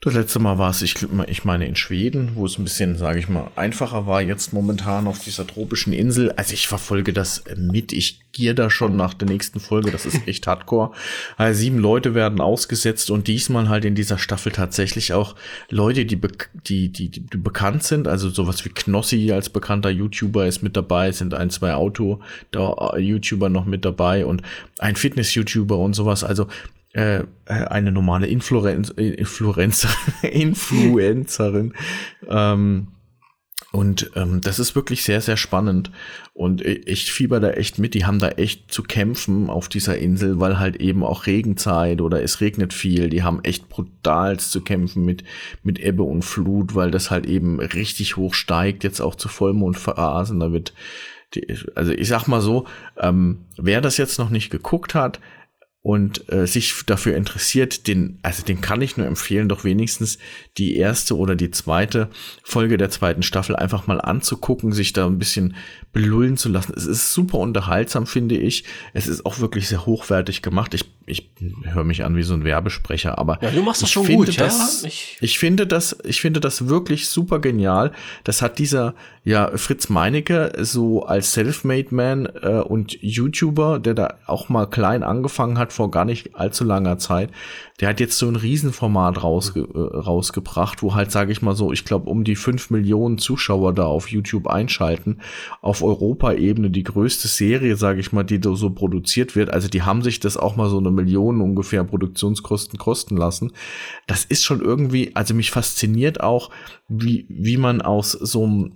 Das 0.00 0.12
letzte 0.12 0.38
Mal 0.38 0.58
war 0.58 0.68
es, 0.68 0.82
ich, 0.82 0.96
ich 1.28 1.44
meine, 1.44 1.66
in 1.66 1.76
Schweden, 1.76 2.32
wo 2.34 2.44
es 2.44 2.58
ein 2.58 2.64
bisschen, 2.64 2.98
sage 2.98 3.18
ich 3.20 3.28
mal, 3.30 3.50
einfacher 3.56 4.06
war. 4.06 4.20
Jetzt 4.20 4.52
momentan 4.52 5.06
auf 5.06 5.18
dieser 5.18 5.46
tropischen 5.46 5.94
Insel. 5.94 6.30
Also 6.32 6.52
ich 6.52 6.68
verfolge 6.68 7.14
das 7.14 7.42
mit. 7.56 7.92
Ich 7.94 8.20
gier 8.32 8.52
da 8.52 8.68
schon 8.68 8.96
nach 8.96 9.14
der 9.14 9.28
nächsten 9.28 9.60
Folge. 9.60 9.90
Das 9.90 10.04
ist 10.04 10.28
echt 10.28 10.46
hardcore. 10.46 10.90
Also 11.38 11.58
sieben 11.58 11.78
Leute 11.78 12.14
werden 12.14 12.42
ausgesetzt 12.42 13.10
und 13.10 13.28
diesmal 13.28 13.70
halt 13.70 13.86
in 13.86 13.94
dieser 13.94 14.18
Staffel 14.18 14.52
tatsächlich 14.52 15.14
auch 15.14 15.36
Leute, 15.70 16.04
die, 16.04 16.20
die, 16.66 16.90
die, 16.90 17.08
die 17.08 17.36
bekannt 17.38 17.84
sind. 17.84 18.06
Also 18.06 18.28
sowas 18.28 18.62
wie 18.66 18.70
Knossi 18.70 19.32
als 19.32 19.48
bekannter 19.48 19.88
YouTuber 19.88 20.46
ist 20.46 20.62
mit 20.62 20.76
dabei. 20.76 21.08
Es 21.08 21.18
sind 21.18 21.32
ein, 21.32 21.48
zwei 21.48 21.72
Auto-YouTuber 21.72 23.48
noch 23.48 23.64
mit 23.64 23.86
dabei 23.86 24.26
und 24.26 24.42
ein 24.78 24.96
Fitness-YouTuber 24.96 25.78
und 25.78 25.94
sowas. 25.94 26.24
Also 26.24 26.46
äh, 26.94 27.24
eine 27.46 27.92
normale 27.92 28.26
Influenz, 28.28 28.90
Influencer, 28.90 29.90
Influencerin. 30.22 31.74
ähm, 32.28 32.88
und 33.72 34.12
ähm, 34.14 34.40
das 34.40 34.60
ist 34.60 34.76
wirklich 34.76 35.02
sehr, 35.02 35.20
sehr 35.20 35.36
spannend. 35.36 35.90
Und 36.32 36.60
ich 36.62 37.10
fieber 37.10 37.40
da 37.40 37.50
echt 37.50 37.80
mit. 37.80 37.94
Die 37.94 38.04
haben 38.04 38.20
da 38.20 38.28
echt 38.28 38.72
zu 38.72 38.84
kämpfen 38.84 39.50
auf 39.50 39.68
dieser 39.68 39.98
Insel, 39.98 40.38
weil 40.38 40.60
halt 40.60 40.76
eben 40.76 41.02
auch 41.02 41.26
Regenzeit 41.26 42.00
oder 42.00 42.22
es 42.22 42.40
regnet 42.40 42.72
viel. 42.72 43.08
Die 43.08 43.24
haben 43.24 43.42
echt 43.42 43.68
brutal 43.68 44.38
zu 44.38 44.60
kämpfen 44.60 45.04
mit, 45.04 45.24
mit 45.64 45.80
Ebbe 45.80 46.04
und 46.04 46.24
Flut, 46.24 46.76
weil 46.76 46.92
das 46.92 47.10
halt 47.10 47.26
eben 47.26 47.58
richtig 47.58 48.16
hoch 48.16 48.34
steigt, 48.34 48.84
jetzt 48.84 49.00
auch 49.00 49.16
zu 49.16 49.26
Vollmondphasen. 49.26 50.38
Da 50.38 50.52
wird, 50.52 50.72
die, 51.34 51.44
also 51.74 51.90
ich 51.90 52.06
sag 52.06 52.28
mal 52.28 52.40
so, 52.40 52.66
ähm, 53.00 53.46
wer 53.56 53.80
das 53.80 53.96
jetzt 53.96 54.20
noch 54.20 54.30
nicht 54.30 54.50
geguckt 54.50 54.94
hat, 54.94 55.18
und 55.84 56.32
äh, 56.32 56.46
sich 56.46 56.74
dafür 56.86 57.14
interessiert, 57.14 57.86
den, 57.88 58.18
also 58.22 58.42
den 58.42 58.62
kann 58.62 58.80
ich 58.80 58.96
nur 58.96 59.06
empfehlen, 59.06 59.50
doch 59.50 59.64
wenigstens 59.64 60.16
die 60.56 60.78
erste 60.78 61.14
oder 61.14 61.36
die 61.36 61.50
zweite 61.50 62.08
Folge 62.42 62.78
der 62.78 62.88
zweiten 62.88 63.22
Staffel 63.22 63.54
einfach 63.54 63.86
mal 63.86 64.00
anzugucken, 64.00 64.72
sich 64.72 64.94
da 64.94 65.04
ein 65.04 65.18
bisschen 65.18 65.54
belullen 65.94 66.36
zu 66.36 66.50
lassen. 66.50 66.74
Es 66.76 66.84
ist 66.84 67.14
super 67.14 67.38
unterhaltsam, 67.38 68.06
finde 68.06 68.36
ich. 68.36 68.64
Es 68.92 69.06
ist 69.06 69.24
auch 69.24 69.38
wirklich 69.38 69.68
sehr 69.68 69.86
hochwertig 69.86 70.42
gemacht. 70.42 70.74
Ich, 70.74 70.90
ich 71.06 71.30
höre 71.62 71.84
mich 71.84 72.04
an 72.04 72.16
wie 72.16 72.24
so 72.24 72.34
ein 72.34 72.44
Werbesprecher, 72.44 73.16
aber 73.16 73.38
ja, 73.40 73.50
du 73.50 73.62
machst 73.62 73.80
das 73.80 73.90
schon 73.90 74.06
gut, 74.06 74.28
das, 74.38 74.82
ja? 74.82 74.88
ich, 74.88 75.16
ich 75.20 75.38
finde 75.38 75.66
das, 75.66 75.96
ich 76.04 76.20
finde 76.20 76.40
das 76.40 76.68
wirklich 76.68 77.08
super 77.08 77.38
genial. 77.38 77.92
Das 78.24 78.42
hat 78.42 78.58
dieser 78.58 78.94
ja 79.22 79.56
Fritz 79.56 79.88
Meinecke 79.88 80.52
so 80.58 81.04
als 81.04 81.32
Selfmade 81.32 81.94
Man 81.94 82.26
äh, 82.26 82.60
und 82.60 83.00
YouTuber, 83.00 83.78
der 83.78 83.94
da 83.94 84.14
auch 84.26 84.48
mal 84.48 84.66
klein 84.66 85.02
angefangen 85.02 85.58
hat 85.58 85.72
vor 85.72 85.90
gar 85.90 86.04
nicht 86.04 86.34
allzu 86.34 86.64
langer 86.64 86.98
Zeit, 86.98 87.30
der 87.80 87.88
hat 87.88 88.00
jetzt 88.00 88.18
so 88.18 88.28
ein 88.28 88.36
Riesenformat 88.36 89.22
rausge 89.22 89.60
äh, 89.60 89.96
rausgebracht, 89.96 90.82
wo 90.82 90.94
halt, 90.94 91.10
sage 91.10 91.32
ich 91.32 91.42
mal 91.42 91.56
so, 91.56 91.72
ich 91.72 91.84
glaube, 91.84 92.10
um 92.10 92.24
die 92.24 92.36
fünf 92.36 92.70
Millionen 92.70 93.18
Zuschauer 93.18 93.72
da 93.72 93.84
auf 93.86 94.08
YouTube 94.08 94.46
einschalten. 94.46 95.18
Auf 95.60 95.82
Europaebene 95.84 96.70
die 96.70 96.82
größte 96.82 97.28
Serie, 97.28 97.76
sage 97.76 98.00
ich 98.00 98.12
mal, 98.12 98.24
die 98.24 98.40
so 98.42 98.70
produziert 98.70 99.36
wird. 99.36 99.50
Also 99.50 99.68
die 99.68 99.82
haben 99.82 100.02
sich 100.02 100.20
das 100.20 100.36
auch 100.36 100.56
mal 100.56 100.68
so 100.68 100.78
eine 100.78 100.90
Million 100.90 101.40
ungefähr 101.40 101.84
Produktionskosten 101.84 102.78
kosten 102.78 103.16
lassen. 103.16 103.52
Das 104.06 104.24
ist 104.24 104.44
schon 104.44 104.60
irgendwie, 104.60 105.14
also 105.14 105.34
mich 105.34 105.50
fasziniert 105.50 106.20
auch, 106.20 106.50
wie, 106.88 107.26
wie 107.28 107.56
man 107.56 107.82
aus 107.82 108.12
so 108.12 108.44
einem 108.44 108.72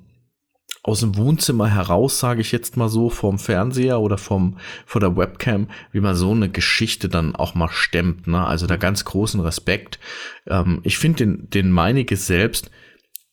aus 0.89 1.01
dem 1.01 1.17
Wohnzimmer 1.17 1.69
heraus, 1.69 2.19
sage 2.19 2.41
ich 2.41 2.53
jetzt 2.53 2.77
mal 2.77 2.89
so, 2.89 3.11
vom 3.11 3.39
Fernseher 3.39 4.01
oder 4.01 4.17
vom 4.17 4.59
vor 4.87 5.01
der 5.01 5.17
Webcam, 5.17 5.69
wie 5.93 6.01
man 6.01 6.17
so 6.17 6.31
eine 6.31 6.49
Geschichte 6.49 7.09
dann 7.09 7.35
auch 7.35 7.55
mal 7.55 7.69
stemmt. 7.69 8.27
Ne? 8.27 8.47
Also 8.47 8.67
da 8.67 8.77
ganz 8.77 9.05
großen 9.05 9.41
Respekt. 9.41 9.99
Ähm, 10.47 10.81
ich 10.85 10.97
finde 10.97 11.27
den, 11.27 11.51
den 11.51 11.71
Meinige 11.71 12.17
selbst, 12.17 12.71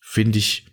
finde 0.00 0.38
ich, 0.38 0.66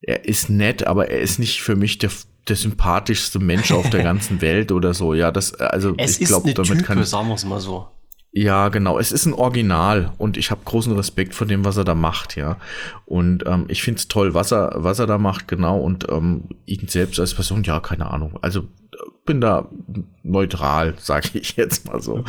er 0.00 0.24
ist 0.24 0.50
nett, 0.50 0.86
aber 0.86 1.10
er 1.10 1.20
ist 1.20 1.38
nicht 1.38 1.62
für 1.62 1.76
mich 1.76 1.98
der, 1.98 2.10
der 2.48 2.56
sympathischste 2.56 3.38
Mensch 3.38 3.72
auf 3.72 3.90
der 3.90 4.02
ganzen 4.04 4.40
Welt 4.40 4.72
oder 4.72 4.94
so. 4.94 5.14
Ja, 5.14 5.30
das, 5.30 5.54
also 5.54 5.94
es 5.96 6.20
ich 6.20 6.28
glaube, 6.28 6.52
damit 6.54 6.70
Type, 6.70 6.82
kann 6.82 7.04
sagen 7.04 7.28
wir 7.28 7.34
es 7.34 7.44
mal 7.44 7.60
so. 7.60 7.88
Ja, 8.36 8.68
genau. 8.68 8.98
Es 8.98 9.12
ist 9.12 9.26
ein 9.26 9.32
Original 9.32 10.12
und 10.18 10.36
ich 10.36 10.50
habe 10.50 10.62
großen 10.64 10.92
Respekt 10.96 11.34
vor 11.34 11.46
dem, 11.46 11.64
was 11.64 11.76
er 11.76 11.84
da 11.84 11.94
macht, 11.94 12.34
ja. 12.34 12.58
Und 13.06 13.46
ähm, 13.46 13.66
ich 13.68 13.84
finde 13.84 14.00
es 14.00 14.08
toll, 14.08 14.34
was 14.34 14.52
er, 14.52 14.72
was 14.74 14.98
er 14.98 15.06
da 15.06 15.18
macht, 15.18 15.46
genau. 15.46 15.78
Und 15.78 16.08
ähm, 16.10 16.48
ihn 16.66 16.88
selbst 16.88 17.20
als 17.20 17.32
Person, 17.32 17.62
ja, 17.62 17.78
keine 17.78 18.10
Ahnung. 18.10 18.36
Also 18.42 18.64
bin 19.24 19.40
da 19.40 19.68
neutral, 20.24 20.94
sage 20.98 21.30
ich 21.34 21.56
jetzt 21.56 21.86
mal 21.86 22.02
so. 22.02 22.24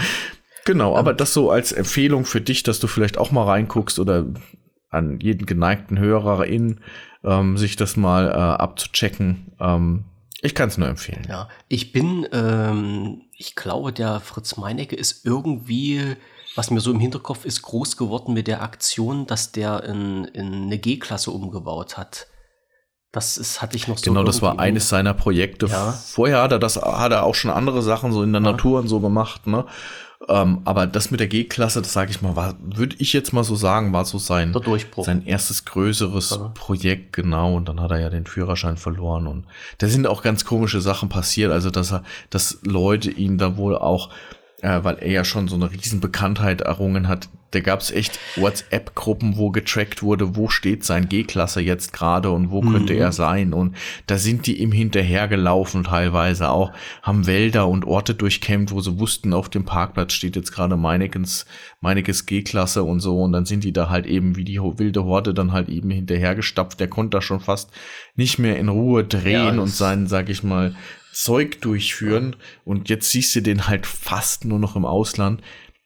Genau, 0.66 0.96
aber 0.96 1.14
das 1.14 1.34
so 1.34 1.50
als 1.50 1.72
Empfehlung 1.72 2.26
für 2.26 2.42
dich, 2.42 2.62
dass 2.62 2.80
du 2.80 2.86
vielleicht 2.86 3.18
auch 3.18 3.32
mal 3.32 3.46
reinguckst 3.46 3.98
oder 3.98 4.28
an 4.90 5.20
jeden 5.20 5.48
geneigten 5.48 5.98
Hörerin 6.00 6.82
ähm, 7.26 7.58
sich 7.58 7.76
das 7.76 7.98
mal 7.98 8.28
äh, 8.28 8.32
abzuchecken. 8.32 9.52
Ähm, 9.60 10.06
ich 10.42 10.54
kann 10.54 10.70
es 10.70 10.78
nur 10.78 10.88
empfehlen. 10.88 11.26
Ja, 11.28 11.50
ich 11.68 11.92
bin, 11.92 12.28
ähm, 12.32 13.24
ich 13.36 13.56
glaube, 13.56 13.92
der 13.92 14.20
Fritz 14.20 14.58
Meinecke 14.58 14.96
ist 14.96 15.26
irgendwie, 15.26 16.16
was 16.56 16.70
mir 16.70 16.82
so 16.82 16.92
im 16.92 17.00
Hinterkopf 17.00 17.46
ist, 17.46 17.64
groß 17.64 17.98
geworden 17.98 18.34
mit 18.34 18.48
der 18.48 18.62
Aktion, 18.62 19.26
dass 19.26 19.52
der 19.52 19.84
in, 19.84 20.26
in 20.26 20.54
eine 20.54 20.78
G-Klasse 20.78 21.32
umgebaut 21.32 21.98
hat. 21.98 22.28
Das 23.12 23.38
ist, 23.38 23.62
hatte 23.62 23.78
ich 23.78 23.88
noch 23.88 23.98
so. 23.98 24.12
Genau, 24.12 24.24
das 24.24 24.42
war 24.42 24.60
eines 24.60 24.90
seiner 24.90 25.14
Projekte. 25.14 25.68
Ja. 25.68 25.94
Vorher 25.94 26.42
hat 26.42 26.52
er 26.52 26.60
das, 26.60 26.76
hat 26.76 27.14
er 27.14 27.24
auch 27.24 27.34
schon 27.34 27.50
andere 27.50 27.82
Sachen 27.82 28.12
so 28.12 28.22
in 28.22 28.34
der 28.34 28.42
ja. 28.42 28.52
Natur 28.52 28.80
und 28.82 28.88
so 28.88 29.00
gemacht, 29.00 29.48
ne? 29.48 29.66
Ähm, 30.28 30.62
aber 30.66 30.88
das 30.88 31.12
mit 31.12 31.20
der 31.20 31.28
G-Klasse, 31.28 31.82
das 31.82 31.94
sage 31.94 32.12
ich 32.12 32.22
mal, 32.22 32.36
war, 32.36 32.56
würde 32.60 32.96
ich 33.00 33.14
jetzt 33.14 33.34
mal 33.34 33.44
so 33.44 33.56
sagen, 33.56 33.94
war 33.94 34.06
so 34.06 34.18
sein, 34.18 34.56
sein 34.98 35.26
erstes 35.26 35.66
größeres 35.66 36.30
ja. 36.32 36.52
Projekt, 36.56 37.14
genau. 37.14 37.56
Und 37.56 37.68
dann 37.68 37.82
hat 37.82 37.92
er 37.92 38.00
ja 38.00 38.10
den 38.10 38.26
Führerschein 38.26 38.78
verloren. 38.78 39.28
Und 39.28 39.46
da 39.80 39.88
sind 39.88 40.08
auch 40.08 40.24
ganz 40.24 40.46
komische 40.46 40.82
Sachen 40.82 41.10
passiert. 41.10 41.52
Also, 41.52 41.70
dass 41.70 41.92
er, 41.92 42.04
dass 42.30 42.60
Leute 42.64 43.12
ihn 43.12 43.38
da 43.38 43.58
wohl 43.58 43.78
auch 43.78 44.10
äh, 44.62 44.84
weil 44.84 44.98
er 45.00 45.12
ja 45.12 45.24
schon 45.24 45.48
so 45.48 45.56
eine 45.56 45.72
Riesenbekanntheit 45.72 46.62
errungen 46.62 47.08
hat. 47.08 47.30
Da 47.56 47.62
gab 47.62 47.80
es 47.80 47.92
echt 47.92 48.20
WhatsApp-Gruppen, 48.36 49.38
wo 49.38 49.50
getrackt 49.50 50.04
wurde, 50.04 50.36
wo 50.36 50.50
steht 50.50 50.84
sein 50.84 51.08
G-Klasse 51.08 51.62
jetzt 51.62 51.94
gerade 51.94 52.30
und 52.32 52.52
wo 52.52 52.62
mhm. 52.62 52.74
könnte 52.74 52.94
er 52.94 53.12
sein. 53.12 53.54
Und 53.54 53.76
da 54.08 54.18
sind 54.18 54.46
die 54.46 54.62
ihm 54.62 54.72
hinterhergelaufen 54.72 55.86
teilweise 55.86 56.50
auch, 56.50 56.74
haben 57.02 57.28
Wälder 57.28 57.68
und 57.68 57.86
Orte 57.86 58.14
durchkämmt, 58.14 58.72
wo 58.72 58.82
sie 58.82 59.00
wussten, 59.00 59.34
auf 59.34 59.50
dem 59.50 59.64
Parkplatz 59.64 60.14
steht 60.14 60.36
jetzt 60.36 60.52
gerade 60.52 60.76
Meinekens, 60.76 61.46
Meinekes 61.80 62.26
G-Klasse 62.26 62.84
und 62.84 63.00
so. 63.00 63.22
Und 63.22 63.32
dann 63.32 63.46
sind 63.46 63.64
die 63.64 63.74
da 63.74 63.90
halt 63.90 64.06
eben 64.06 64.36
wie 64.36 64.44
die 64.44 64.60
wilde 64.60 65.06
Horde 65.06 65.34
dann 65.34 65.54
halt 65.54 65.70
eben 65.70 65.90
hinterhergestapft. 65.90 66.80
Der 66.80 66.90
konnte 66.90 67.18
da 67.18 67.22
schon 67.22 67.40
fast 67.40 67.72
nicht 68.16 68.38
mehr 68.38 68.60
in 68.60 68.70
Ruhe 68.70 69.06
drehen 69.06 69.56
ja, 69.56 69.62
und 69.62 69.70
seinen, 69.70 70.08
sag 70.08 70.30
ich 70.30 70.44
mal, 70.44 70.76
Zeug 71.16 71.62
durchführen 71.62 72.36
und 72.66 72.90
jetzt 72.90 73.10
siehst 73.10 73.34
du 73.36 73.42
den 73.42 73.68
halt 73.68 73.86
fast 73.86 74.44
nur 74.44 74.60
noch 74.60 74.76
im 74.76 74.84
Ausland. 74.84 75.42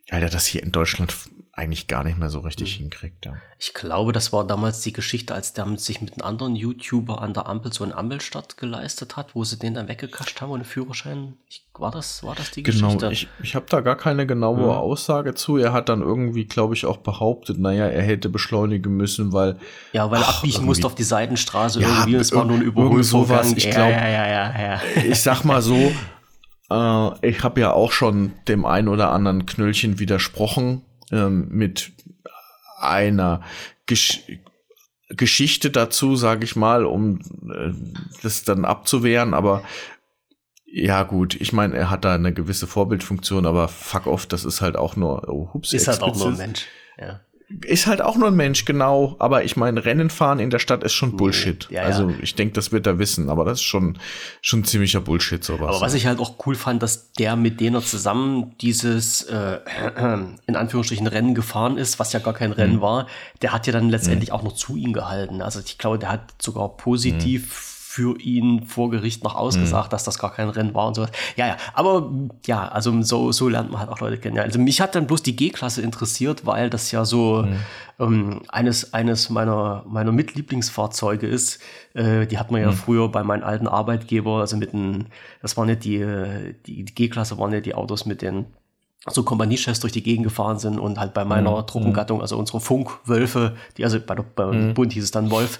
Alter, 0.09 0.29
das 0.29 0.47
hier 0.47 0.63
in 0.63 0.71
Deutschland 0.71 1.13
eigentlich 1.59 1.87
gar 1.87 2.03
nicht 2.03 2.17
mehr 2.17 2.29
so 2.29 2.39
richtig 2.39 2.75
mhm. 2.75 2.83
hinkriegt. 2.83 3.25
Ja. 3.25 3.33
Ich 3.59 3.73
glaube, 3.73 4.13
das 4.13 4.31
war 4.31 4.47
damals 4.47 4.81
die 4.81 4.93
Geschichte, 4.93 5.33
als 5.33 5.53
der 5.53 5.67
sich 5.77 6.01
mit 6.01 6.13
einem 6.13 6.25
anderen 6.25 6.55
YouTuber 6.55 7.21
an 7.21 7.33
der 7.33 7.47
Ampel 7.47 7.73
so 7.73 7.83
einen 7.83 7.91
Ampelstadt 7.91 8.57
geleistet 8.57 9.17
hat, 9.17 9.35
wo 9.35 9.43
sie 9.43 9.59
den 9.59 9.73
dann 9.73 9.89
weggekascht 9.89 10.39
haben 10.39 10.51
und 10.51 10.61
einen 10.61 10.65
Führerschein. 10.65 11.33
Ich, 11.49 11.67
war, 11.77 11.91
das, 11.91 12.23
war 12.23 12.35
das 12.35 12.51
die 12.51 12.63
genau, 12.63 12.87
Geschichte? 12.87 12.99
Genau, 12.99 13.11
ich, 13.11 13.27
ich 13.43 13.55
habe 13.55 13.65
da 13.69 13.81
gar 13.81 13.97
keine 13.97 14.25
genaue 14.25 14.61
ja. 14.61 14.77
Aussage 14.77 15.35
zu. 15.35 15.57
Er 15.57 15.73
hat 15.73 15.89
dann 15.89 16.01
irgendwie, 16.01 16.45
glaube 16.45 16.73
ich, 16.73 16.85
auch 16.85 16.97
behauptet, 16.97 17.59
naja, 17.59 17.85
er 17.87 18.03
hätte 18.03 18.29
beschleunigen 18.29 18.95
müssen, 18.95 19.33
weil. 19.33 19.57
Ja, 19.91 20.09
weil 20.09 20.21
er 20.21 20.29
abbiegen 20.29 20.65
musste 20.65 20.87
auf 20.87 20.95
die 20.95 21.03
Seitenstraße 21.03 21.81
ja, 21.81 21.87
irgendwie. 21.87 22.15
Es 22.15 22.33
war 22.33 22.45
nur 22.45 22.57
ein 22.57 22.63
Überholvorgang. 22.63 23.53
Ich 23.55 23.69
glaube, 23.69 23.91
ja, 23.91 24.07
ja, 24.07 24.27
ja, 24.27 24.61
ja, 24.61 24.81
ich 25.05 25.21
sag 25.21 25.43
mal 25.43 25.61
so, 25.61 25.75
äh, 26.71 27.27
ich 27.27 27.43
habe 27.43 27.59
ja 27.59 27.73
auch 27.73 27.91
schon 27.91 28.31
dem 28.47 28.65
ein 28.65 28.87
oder 28.87 29.11
anderen 29.11 29.45
Knöllchen 29.45 29.99
widersprochen 29.99 30.83
ähm, 31.11 31.47
mit 31.49 31.91
einer 32.79 33.41
Gesch 33.85 34.21
Geschichte 35.11 35.71
dazu, 35.71 36.15
sage 36.15 36.45
ich 36.45 36.55
mal, 36.55 36.85
um 36.85 37.19
äh, 37.51 37.71
das 38.21 38.43
dann 38.43 38.63
abzuwehren. 38.63 39.33
Aber 39.33 39.63
ja 40.65 41.01
gut, 41.01 41.33
ich 41.41 41.51
meine, 41.51 41.75
er 41.75 41.89
hat 41.89 42.05
da 42.05 42.13
eine 42.13 42.31
gewisse 42.31 42.67
Vorbildfunktion, 42.67 43.47
aber 43.47 43.69
fuck 43.69 44.05
off, 44.05 44.27
das 44.27 44.45
ist 44.45 44.61
halt 44.61 44.77
auch 44.77 44.95
nur, 44.95 45.27
oh, 45.27 45.49
hups, 45.51 45.73
ist 45.73 45.87
halt 45.87 46.03
auch 46.03 46.15
nur 46.15 46.27
ein 46.27 46.37
Mensch. 46.37 46.67
Ja 46.99 47.21
ist 47.65 47.87
halt 47.87 48.01
auch 48.01 48.15
nur 48.15 48.27
ein 48.27 48.35
Mensch, 48.35 48.65
genau. 48.65 49.15
Aber 49.17 49.43
ich 49.43 49.57
meine, 49.57 49.83
Rennen 49.83 50.09
fahren 50.09 50.39
in 50.39 50.51
der 50.51 50.59
Stadt 50.59 50.83
ist 50.83 50.93
schon 50.93 51.17
Bullshit. 51.17 51.67
Ja, 51.71 51.81
ja. 51.81 51.87
Also 51.87 52.13
ich 52.21 52.35
denke, 52.35 52.53
das 52.53 52.71
wird 52.71 52.85
er 52.85 52.99
wissen, 52.99 53.29
aber 53.29 53.43
das 53.43 53.59
ist 53.59 53.63
schon, 53.63 53.97
schon 54.41 54.63
ziemlicher 54.63 55.01
Bullshit 55.01 55.43
sowas. 55.43 55.69
Aber 55.69 55.81
was 55.81 55.95
ich 55.95 56.05
halt 56.05 56.19
auch 56.19 56.35
cool 56.45 56.53
fand, 56.55 56.83
dass 56.83 57.11
der 57.13 57.35
mit 57.35 57.59
denen 57.59 57.75
er 57.75 57.81
zusammen 57.81 58.53
dieses 58.61 59.23
äh, 59.23 59.59
in 60.45 60.55
Anführungsstrichen 60.55 61.07
Rennen 61.07 61.33
gefahren 61.33 61.77
ist, 61.77 61.97
was 61.97 62.13
ja 62.13 62.19
gar 62.19 62.33
kein 62.33 62.51
Rennen 62.51 62.77
mhm. 62.77 62.81
war, 62.81 63.07
der 63.41 63.51
hat 63.51 63.65
ja 63.65 63.73
dann 63.73 63.89
letztendlich 63.89 64.29
mhm. 64.29 64.35
auch 64.35 64.43
noch 64.43 64.53
zu 64.53 64.75
ihm 64.75 64.93
gehalten. 64.93 65.41
Also 65.41 65.59
ich 65.59 65.77
glaube, 65.79 65.97
der 65.97 66.11
hat 66.11 66.41
sogar 66.41 66.77
positiv 66.77 67.41
mhm 67.43 67.78
für 67.91 68.19
ihn 68.19 68.65
vor 68.65 68.91
Gericht 68.91 69.23
noch 69.23 69.33
ausgesagt, 69.33 69.87
mhm. 69.87 69.89
dass 69.89 70.03
das 70.03 70.19
gar 70.19 70.31
kein 70.31 70.49
Rennen 70.49 70.75
war 70.75 70.89
und 70.89 70.93
sowas. 70.93 71.09
Ja, 71.37 71.47
ja, 71.47 71.57
aber 71.73 72.11
ja, 72.45 72.67
also 72.67 73.01
so, 73.01 73.31
so 73.31 73.49
lernt 73.49 73.71
man 73.71 73.79
halt 73.79 73.89
auch 73.89 73.99
Leute 73.99 74.19
kennen. 74.19 74.35
Ja, 74.35 74.43
also 74.43 74.59
mich 74.59 74.79
hat 74.79 74.93
dann 74.93 75.07
bloß 75.07 75.23
die 75.23 75.35
G-Klasse 75.35 75.81
interessiert, 75.81 76.45
weil 76.45 76.69
das 76.69 76.91
ja 76.91 77.03
so 77.03 77.41
mhm. 77.41 77.55
ähm, 77.99 78.41
eines, 78.47 78.93
eines 78.93 79.31
meiner, 79.31 79.83
meiner 79.87 80.11
Mitlieblingsfahrzeuge 80.11 81.25
ist. 81.25 81.61
Äh, 81.95 82.27
die 82.27 82.37
hat 82.37 82.51
man 82.51 82.61
ja 82.61 82.69
mhm. 82.69 82.75
früher 82.75 83.09
bei 83.09 83.23
meinem 83.23 83.43
alten 83.43 83.67
Arbeitgeber, 83.67 84.41
also 84.41 84.55
mit 84.55 84.71
den, 84.71 85.07
das 85.41 85.57
waren 85.57 85.65
nicht 85.65 85.83
die, 85.83 86.05
die, 86.67 86.83
die 86.83 86.93
G-Klasse 86.93 87.39
waren 87.39 87.51
ja 87.53 87.59
die 87.59 87.73
Autos 87.73 88.05
mit 88.05 88.21
den 88.21 88.45
so 89.07 89.23
Kompaniechefs 89.23 89.79
durch 89.79 89.93
die 89.93 90.03
Gegend 90.03 90.25
gefahren 90.25 90.59
sind 90.59 90.77
und 90.77 90.99
halt 90.99 91.13
bei 91.13 91.23
meiner 91.23 91.61
mhm. 91.61 91.67
Truppengattung, 91.67 92.21
also 92.21 92.37
unsere 92.37 92.59
Funkwölfe, 92.59 93.55
die, 93.77 93.85
also 93.85 93.99
bei 93.99 94.15
der, 94.15 94.23
bei 94.23 94.45
mhm. 94.45 94.73
Bund 94.73 94.91
hieß 94.91 95.03
es 95.03 95.11
dann 95.11 95.31
Wolf, 95.31 95.59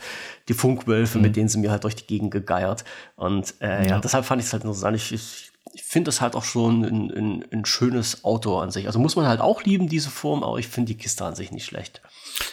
die 0.50 0.54
Funkwölfe, 0.54 1.18
mhm. 1.18 1.24
mit 1.24 1.36
denen 1.36 1.48
sind 1.48 1.62
mir 1.62 1.72
halt 1.72 1.84
durch 1.86 1.96
die 1.96 2.06
Gegend 2.06 2.32
gegeiert. 2.32 2.84
Und 3.16 3.56
äh, 3.62 3.84
ja. 3.84 3.90
ja 3.92 4.00
deshalb 4.00 4.26
fand 4.26 4.42
ich 4.42 4.48
es 4.48 4.54
halt 4.54 4.64
interessant. 4.64 4.98
Ich, 4.98 5.14
ich, 5.14 5.52
ich 5.74 5.84
finde 5.84 6.10
das 6.10 6.20
halt 6.20 6.36
auch 6.36 6.44
schon 6.44 6.84
ein, 6.84 7.12
ein, 7.12 7.46
ein, 7.52 7.66
schönes 7.66 8.26
Auto 8.26 8.60
an 8.60 8.72
sich. 8.72 8.88
Also 8.88 9.00
muss 9.00 9.16
man 9.16 9.26
halt 9.26 9.40
auch 9.40 9.64
lieben, 9.64 9.88
diese 9.88 10.10
Form, 10.10 10.44
aber 10.44 10.58
ich 10.58 10.68
finde 10.68 10.94
die 10.94 10.98
Kiste 10.98 11.24
an 11.26 11.36
sich 11.36 11.52
nicht 11.52 11.66
schlecht. 11.66 12.02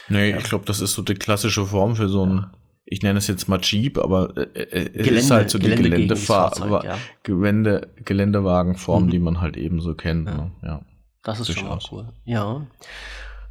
Nee, 0.07 0.31
ja. 0.31 0.37
ich 0.37 0.45
glaube, 0.45 0.65
das 0.65 0.79
ist 0.79 0.93
so 0.93 1.01
die 1.01 1.15
klassische 1.15 1.65
Form 1.65 1.95
für 1.97 2.07
so 2.07 2.25
ein 2.25 2.47
ich 2.89 3.03
nenne 3.03 3.19
es 3.19 3.27
jetzt 3.27 3.47
mal 3.47 3.59
Jeep, 3.61 3.97
aber 3.97 4.35
äh, 4.37 4.61
äh 4.61 4.89
es 4.93 5.07
ist 5.25 5.31
halt 5.31 5.49
so 5.49 5.59
die 5.59 5.65
Gelände 5.65 5.89
Geländefahr 5.89 6.83
ja. 6.83 6.97
Gelände 7.23 7.89
Geländewagenform, 8.03 9.05
mhm. 9.05 9.09
die 9.09 9.19
man 9.19 9.41
halt 9.41 9.57
eben 9.57 9.81
so 9.81 9.93
kennt. 9.93 10.27
Ja. 10.27 10.35
Ne? 10.35 10.51
ja. 10.63 10.81
Das 11.23 11.39
ist 11.41 11.49
Durchaus. 11.49 11.83
schon 11.83 11.99
cool. 11.99 12.07
Ja. 12.23 12.61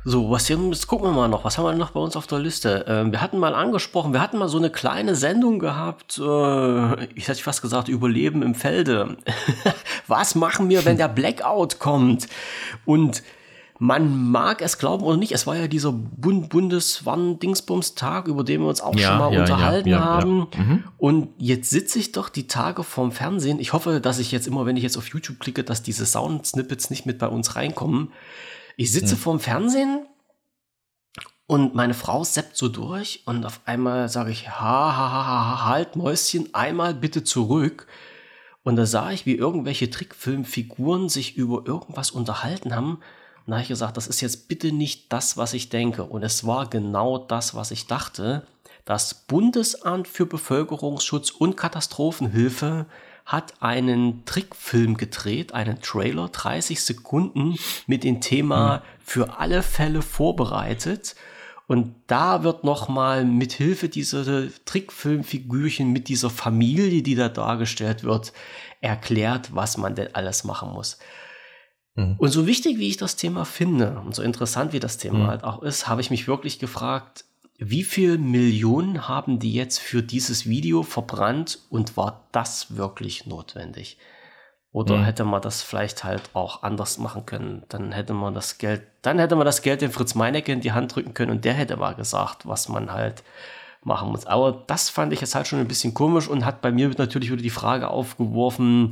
So, 0.09 0.31
was 0.31 0.47
hier, 0.47 0.57
jetzt 0.57 0.87
gucken 0.87 1.09
wir 1.09 1.13
mal 1.13 1.29
noch, 1.29 1.45
was 1.45 1.59
haben 1.59 1.65
wir 1.65 1.75
noch 1.75 1.91
bei 1.91 2.01
uns 2.01 2.17
auf 2.17 2.29
der 2.29 2.39
Liste? 2.39 2.85
Ähm, 2.87 3.11
wir 3.11 3.21
hatten 3.21 3.39
mal 3.39 3.55
angesprochen, 3.55 4.13
wir 4.13 4.23
hatten 4.23 4.39
mal 4.39 4.49
so 4.49 4.57
eine 4.57 4.71
kleine 4.71 5.17
Sendung 5.17 5.59
gehabt, 5.59 6.19
äh, 6.19 7.05
ich 7.15 7.27
hätte 7.27 7.43
fast 7.43 7.61
gesagt, 7.61 7.89
Überleben 7.89 8.43
im 8.43 8.55
Felde. 8.55 9.17
was 10.07 10.37
machen 10.37 10.69
wir, 10.69 10.85
wenn 10.85 10.97
der 10.97 11.09
Blackout 11.09 11.81
kommt? 11.81 12.29
Und 12.85 13.25
man 13.79 14.31
mag 14.31 14.63
es 14.63 14.79
glauben 14.79 15.05
oder 15.05 15.17
nicht, 15.17 15.33
es 15.33 15.47
war 15.47 15.57
ja 15.57 15.67
dieser 15.67 15.93
Bund 15.93 16.49
Bundeswarn-Dingsbums-Tag, 16.49 18.27
über 18.29 18.43
den 18.43 18.63
wir 18.63 18.69
uns 18.69 18.81
auch 18.81 18.95
ja, 18.95 19.09
schon 19.09 19.19
mal 19.19 19.33
ja, 19.35 19.41
unterhalten 19.41 19.89
ja, 19.89 20.01
haben. 20.01 20.47
Mhm. 20.57 20.85
Und 20.97 21.29
jetzt 21.39 21.71
sitze 21.71 21.99
ich 21.99 22.13
doch 22.13 22.29
die 22.29 22.47
Tage 22.47 22.83
vorm 22.83 23.13
Fernsehen. 23.13 23.61
Ich 23.61 23.73
hoffe, 23.73 24.01
dass 24.01 24.19
ich 24.19 24.33
jetzt 24.33 24.47
immer, 24.47 24.65
wenn 24.65 24.77
ich 24.77 24.83
jetzt 24.83 24.97
auf 24.97 25.09
YouTube 25.09 25.41
klicke, 25.41 25.63
dass 25.63 25.83
diese 25.83 26.07
Sound-Snippets 26.07 26.91
nicht 26.91 27.05
mit 27.05 27.19
bei 27.19 27.29
uns 27.29 27.55
reinkommen. 27.57 28.13
Ich 28.77 28.93
sitze 28.93 29.15
mhm. 29.15 29.19
vorm 29.19 29.41
Fernsehen 29.41 30.07
und 31.47 31.75
meine 31.75 31.95
Frau 31.95 32.25
seppt 32.25 32.57
so 32.57 32.69
durch 32.69 33.23
und 33.27 33.45
auf 33.45 33.61
einmal 33.67 34.09
sage 34.09 34.31
ich, 34.31 34.49
ha, 34.49 34.97
ha, 34.97 35.13
ha, 35.13 35.27
ha, 35.27 35.65
halt 35.67 35.97
Mäuschen, 35.97 36.55
einmal 36.55 36.95
bitte 36.95 37.25
zurück. 37.25 37.87
Und 38.63 38.77
da 38.77 38.87
sah 38.87 39.13
ich, 39.13 39.27
wie 39.27 39.35
irgendwelche 39.37 39.91
Trickfilmfiguren 39.91 41.09
sich 41.09 41.37
über 41.37 41.67
irgendwas 41.67 42.11
unterhalten 42.11 42.75
haben 42.75 42.99
dann 43.47 43.55
habe 43.55 43.63
ich 43.63 43.69
gesagt, 43.69 43.97
das 43.97 44.09
ist 44.09 44.21
jetzt 44.21 44.49
bitte 44.49 44.73
nicht 44.73 45.13
das, 45.13 45.37
was 45.37 45.55
ich 45.55 45.69
denke. 45.69 46.05
Und 46.05 46.23
es 46.23 46.47
war 46.47 46.69
genau 46.69 47.19
das, 47.19 47.55
was 47.55 47.71
ich 47.71 47.87
dachte. 47.87 48.47
Das 48.85 49.15
Bundesamt 49.15 50.09
für 50.09 50.27
Bevölkerungsschutz 50.27 51.31
und 51.31 51.57
Katastrophenhilfe 51.57 52.87
hat 53.25 53.55
einen 53.61 54.25
Trickfilm 54.25 54.97
gedreht, 54.97 55.53
einen 55.53 55.81
Trailer, 55.81 56.29
30 56.29 56.83
Sekunden 56.83 57.57
mit 57.87 58.05
dem 58.05 58.21
Thema 58.21 58.77
hm. 58.77 58.83
für 59.05 59.39
alle 59.39 59.63
Fälle 59.63 60.03
vorbereitet. 60.03 61.17
Und 61.67 61.97
da 62.07 62.45
wird 62.45 62.63
nochmal 62.63 63.25
mit 63.25 63.53
Hilfe 63.53 63.89
dieser 63.89 64.45
Trickfilmfigürchen, 64.65 65.93
mit 65.93 66.09
dieser 66.09 66.31
Familie, 66.31 67.03
die 67.03 67.17
da 67.17 67.29
dargestellt 67.29 68.05
wird, 68.05 68.33
erklärt, 68.81 69.55
was 69.55 69.77
man 69.77 69.97
denn 69.97 70.15
alles 70.15 70.45
machen 70.45 70.73
muss. 70.73 70.99
Mhm. 71.97 72.15
Und 72.19 72.29
so 72.29 72.47
wichtig, 72.47 72.79
wie 72.79 72.89
ich 72.89 72.97
das 72.97 73.17
Thema 73.17 73.45
finde 73.45 74.01
und 74.05 74.15
so 74.15 74.23
interessant, 74.23 74.73
wie 74.73 74.81
das 74.81 74.99
Thema 74.99 75.19
mhm. 75.19 75.27
halt 75.27 75.45
auch 75.45 75.63
ist, 75.63 75.89
habe 75.89 76.01
ich 76.01 76.11
mich 76.11 76.29
wirklich 76.29 76.59
gefragt, 76.59 77.25
wie 77.59 77.85
viel 77.85 78.19
Millionen 78.19 79.09
haben 79.09 79.39
die 79.39 79.55
jetzt 79.55 79.81
für 79.81 80.03
dieses 80.03 80.47
Video 80.47 80.83
verbrannt 80.83 81.59
und 81.71 81.97
war 81.97 82.29
das 82.31 82.77
wirklich 82.77 83.27
notwendig? 83.27 83.97
Oder 84.73 84.99
mhm. 84.99 85.05
hätte 85.05 85.25
man 85.25 85.41
das 85.41 85.63
vielleicht 85.63 86.05
halt 86.05 86.23
auch 86.35 86.63
anders 86.63 86.99
machen 86.99 87.25
können? 87.25 87.63
Dann 87.71 87.93
hätte 87.93 88.13
man 88.13 88.35
das 88.35 88.59
Geld, 88.59 88.83
dann 89.01 89.19
hätte 89.19 89.35
man 89.35 89.47
das 89.47 89.63
Geld 89.63 89.81
dem 89.81 89.91
Fritz 89.91 90.15
Meinecke 90.15 90.53
in 90.53 90.61
die 90.61 90.73
Hand 90.73 90.95
drücken 90.95 91.15
können 91.15 91.31
und 91.31 91.47
der 91.47 91.55
hätte 91.55 91.79
mal 91.79 91.95
gesagt, 91.95 92.47
was 92.47 92.69
man 92.69 92.93
halt 92.93 93.23
machen 93.83 94.11
muss. 94.11 94.27
Aber 94.27 94.65
das 94.67 94.91
fand 94.91 95.15
ich 95.15 95.23
jetzt 95.23 95.35
halt 95.35 95.47
schon 95.47 95.61
ein 95.61 95.69
bisschen 95.69 95.95
komisch 95.95 96.29
und 96.29 96.45
hat 96.45 96.61
bei 96.61 96.73
mir 96.73 96.91
natürlich 96.99 97.31
wieder 97.31 97.43
die 97.43 97.49
Frage 97.49 97.89
aufgeworfen, 97.89 98.91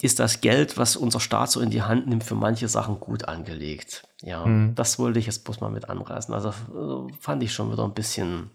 ist 0.00 0.20
das 0.20 0.40
Geld, 0.40 0.78
was 0.78 0.96
unser 0.96 1.20
Staat 1.20 1.50
so 1.50 1.60
in 1.60 1.70
die 1.70 1.82
Hand 1.82 2.06
nimmt, 2.06 2.24
für 2.24 2.34
manche 2.34 2.68
Sachen 2.68 3.00
gut 3.00 3.28
angelegt. 3.28 4.04
Ja, 4.22 4.46
mhm. 4.46 4.74
das 4.74 4.98
wollte 4.98 5.18
ich 5.18 5.26
jetzt 5.26 5.44
bloß 5.44 5.60
mal 5.60 5.70
mit 5.70 5.90
anreißen. 5.90 6.32
Also 6.32 6.48
äh, 6.48 7.12
fand 7.20 7.42
ich 7.42 7.52
schon 7.52 7.70
wieder 7.70 7.84
ein 7.84 7.92
bisschen. 7.92 8.50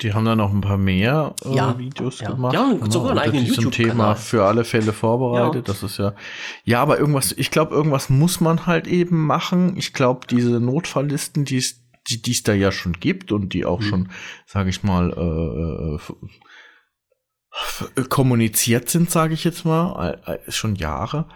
Die 0.00 0.12
haben 0.12 0.24
da 0.24 0.34
noch 0.34 0.52
ein 0.52 0.60
paar 0.60 0.78
mehr 0.78 1.34
äh, 1.44 1.54
ja, 1.54 1.78
Videos 1.78 2.20
ja. 2.20 2.30
gemacht. 2.30 2.54
Ja, 2.54 2.76
sogar 2.90 3.10
einen 3.10 3.20
eigenen 3.20 3.46
YouTube 3.46 3.72
Thema 3.72 4.16
für 4.16 4.44
alle 4.44 4.64
Fälle 4.64 4.92
vorbereitet. 4.92 5.68
Ja. 5.68 5.72
Das 5.72 5.82
ist 5.82 5.98
ja. 5.98 6.14
Ja, 6.64 6.82
aber 6.82 6.98
irgendwas, 6.98 7.32
ich 7.32 7.50
glaube, 7.50 7.74
irgendwas 7.74 8.10
muss 8.10 8.40
man 8.40 8.66
halt 8.66 8.88
eben 8.88 9.26
machen. 9.26 9.76
Ich 9.76 9.92
glaube, 9.92 10.26
diese 10.28 10.58
Notfalllisten, 10.58 11.44
die 11.44 11.58
es 11.58 11.82
die 12.08 12.32
es 12.32 12.42
da 12.42 12.52
ja 12.52 12.72
schon 12.72 12.94
gibt 12.94 13.30
und 13.30 13.52
die 13.52 13.64
auch 13.64 13.78
mhm. 13.78 13.84
schon, 13.84 14.08
sage 14.44 14.70
ich 14.70 14.82
mal, 14.82 15.12
äh, 15.12 15.94
äh, 15.94 16.28
kommuniziert 18.08 18.88
sind, 18.88 19.10
sage 19.10 19.34
ich 19.34 19.44
jetzt 19.44 19.64
mal, 19.64 20.20
äh, 20.26 20.50
schon 20.50 20.76
Jahre. 20.76 21.26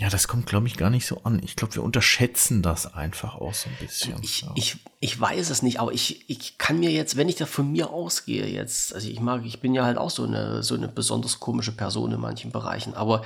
Ja, 0.00 0.08
das 0.08 0.28
kommt, 0.28 0.46
glaube 0.46 0.68
ich, 0.68 0.76
gar 0.76 0.90
nicht 0.90 1.06
so 1.06 1.22
an. 1.24 1.40
Ich 1.42 1.56
glaube, 1.56 1.74
wir 1.74 1.82
unterschätzen 1.82 2.62
das 2.62 2.94
einfach 2.94 3.34
auch 3.34 3.52
so 3.52 3.68
ein 3.68 3.76
bisschen. 3.84 4.14
Ich, 4.22 4.42
ja. 4.42 4.52
ich, 4.54 4.76
ich 5.00 5.20
weiß 5.20 5.50
es 5.50 5.62
nicht, 5.62 5.80
aber 5.80 5.92
ich, 5.92 6.30
ich 6.30 6.56
kann 6.56 6.78
mir 6.78 6.92
jetzt, 6.92 7.16
wenn 7.16 7.28
ich 7.28 7.34
da 7.34 7.46
von 7.46 7.72
mir 7.72 7.90
ausgehe 7.90 8.46
jetzt, 8.46 8.94
also 8.94 9.08
ich 9.08 9.18
mag, 9.18 9.44
ich 9.44 9.60
bin 9.60 9.74
ja 9.74 9.84
halt 9.84 9.98
auch 9.98 10.10
so 10.10 10.22
eine, 10.22 10.62
so 10.62 10.76
eine 10.76 10.86
besonders 10.86 11.40
komische 11.40 11.72
Person 11.72 12.12
in 12.12 12.20
manchen 12.20 12.52
Bereichen, 12.52 12.94
aber 12.94 13.24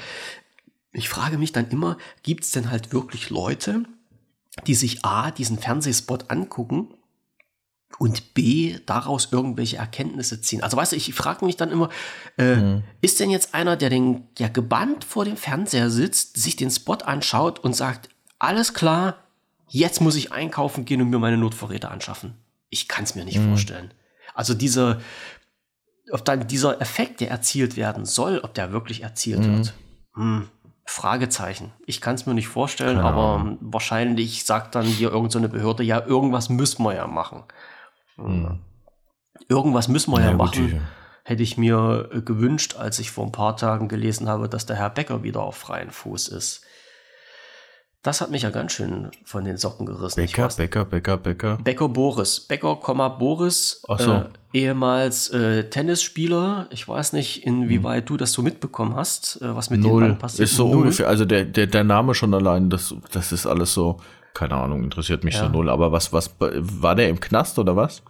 ich 0.93 1.11
frage 1.11 1.37
mich 1.37 1.53
dann 1.53 1.68
immer, 1.68 1.99
gibt 2.22 2.45
es 2.45 2.53
denn 2.53 2.70
halt 2.70 2.93
wirklich 2.95 3.28
Leute, 3.28 3.83
die 4.66 4.74
sich 4.74 5.05
A, 5.05 5.30
diesen 5.30 5.59
Fernsehspot 5.59 6.30
angucken 6.30 6.89
und 7.99 8.34
B, 8.34 8.78
daraus 8.86 9.28
irgendwelche 9.30 9.76
Erkenntnisse 9.76 10.40
ziehen. 10.40 10.62
Also 10.62 10.76
weißt 10.76 10.93
du, 10.93 10.97
ich 10.97 11.12
frage 11.14 11.45
mich 11.45 11.57
dann 11.57 11.70
immer, 11.70 11.88
äh, 12.38 12.57
mhm. 12.57 12.82
ist 13.01 13.20
denn 13.20 13.30
jetzt 13.30 13.55
einer, 13.55 13.76
der 13.76 13.90
den, 13.90 14.26
ja 14.38 14.49
gebannt 14.49 15.05
vor 15.05 15.24
dem 15.24 15.36
Fernseher 15.36 15.90
sitzt, 15.90 16.36
sich 16.36 16.57
den 16.57 16.70
Spot 16.70 16.95
anschaut 16.95 17.59
und 17.59 17.74
sagt, 17.74 18.09
alles 18.38 18.74
klar, 18.74 19.16
jetzt 19.68 20.01
muss 20.01 20.16
ich 20.16 20.32
einkaufen 20.32 20.84
gehen 20.84 21.01
und 21.01 21.11
mir 21.11 21.18
meine 21.18 21.38
Notvorräte 21.38 21.90
anschaffen. 21.90 22.34
Ich 22.70 22.88
kann 22.88 23.05
es 23.05 23.14
mir 23.14 23.24
nicht 23.24 23.38
mhm. 23.38 23.49
vorstellen. 23.49 23.95
Also 24.34 24.55
dieser, 24.55 25.01
ob 26.11 26.24
dann 26.24 26.47
dieser 26.47 26.80
Effekt, 26.80 27.20
der 27.20 27.30
erzielt 27.30 27.76
werden 27.76 28.05
soll, 28.05 28.40
ob 28.43 28.55
der 28.55 28.72
wirklich 28.72 29.03
erzielt 29.03 29.40
mhm. 29.40 29.57
wird. 29.57 29.74
Hm, 30.14 30.49
Fragezeichen. 30.84 31.72
Ich 31.86 32.01
kann 32.01 32.16
es 32.16 32.26
mir 32.26 32.34
nicht 32.34 32.49
vorstellen, 32.49 32.99
ja. 32.99 33.05
aber 33.05 33.57
wahrscheinlich 33.61 34.45
sagt 34.45 34.74
dann 34.74 34.84
hier 34.84 35.11
irgendeine 35.11 35.47
so 35.47 35.53
Behörde, 35.53 35.82
ja, 35.82 36.05
irgendwas 36.05 36.49
müssen 36.49 36.82
wir 36.82 36.95
ja 36.95 37.07
machen. 37.07 37.45
Mhm. 38.17 38.61
Irgendwas 39.49 39.89
müssen 39.89 40.13
wir 40.13 40.21
ja, 40.21 40.31
ja 40.31 40.37
machen. 40.37 40.71
Gut, 40.71 40.81
Hätte 41.25 41.43
ich 41.45 41.57
mir 41.57 42.11
äh, 42.13 42.21
gewünscht, 42.21 42.77
als 42.77 42.99
ich 42.99 43.11
vor 43.11 43.25
ein 43.25 43.33
paar 43.33 43.57
Tagen 43.57 43.89
gelesen 43.89 44.29
habe, 44.29 44.49
dass 44.49 44.67
der 44.67 44.77
Herr 44.77 44.91
Becker 44.91 45.23
wieder 45.23 45.41
auf 45.41 45.57
freien 45.57 45.91
Fuß 45.91 46.29
ist. 46.29 46.63
Das 48.03 48.21
hat 48.21 48.33
mich 48.33 48.43
ja 48.43 48.51
ganz 48.51 48.73
schön 48.73 49.13
von 49.25 49.45
den 49.45 49.57
Socken 49.57 49.87
gerissen. 49.87 50.17
Becker, 50.17 50.49
Becker, 50.49 50.85
Becker, 50.85 51.17
Becker. 51.17 51.59
Becker 51.63 51.89
Boris. 51.89 52.41
Becker, 52.41 52.75
Boris. 52.75 53.81
Ach 53.89 54.01
so. 54.01 54.13
Äh, 54.13 54.25
ehemals 54.53 55.29
äh, 55.31 55.71
Tennisspieler. 55.71 56.67
Ich 56.71 56.89
weiß 56.89 57.13
nicht, 57.13 57.47
inwieweit 57.47 58.09
du 58.09 58.17
das 58.17 58.33
so 58.33 58.43
mitbekommen 58.43 58.97
hast, 58.97 59.41
äh, 59.41 59.55
was 59.55 59.71
mit 59.71 59.81
Null. 59.81 60.03
dem 60.03 60.19
passiert. 60.19 60.49
Ist 60.49 60.57
so 60.57 60.67
Null. 60.67 60.79
ungefähr, 60.79 61.07
also 61.07 61.25
der, 61.25 61.45
der, 61.45 61.69
der 61.69 61.85
Name 61.85 62.17
schon 62.17 62.35
allein, 62.35 62.71
das, 62.71 62.93
das 63.13 63.31
ist 63.31 63.47
alles 63.47 63.73
so 63.73 64.01
keine 64.35 64.55
Ahnung, 64.55 64.85
interessiert 64.85 65.24
mich 65.24 65.35
ja. 65.35 65.45
so 65.45 65.49
null. 65.49 65.68
Aber 65.68 65.93
was, 65.93 66.12
was, 66.12 66.35
war 66.39 66.95
der 66.95 67.09
im 67.09 67.20
Knast 67.20 67.59
oder 67.59 67.76
was? 67.76 68.03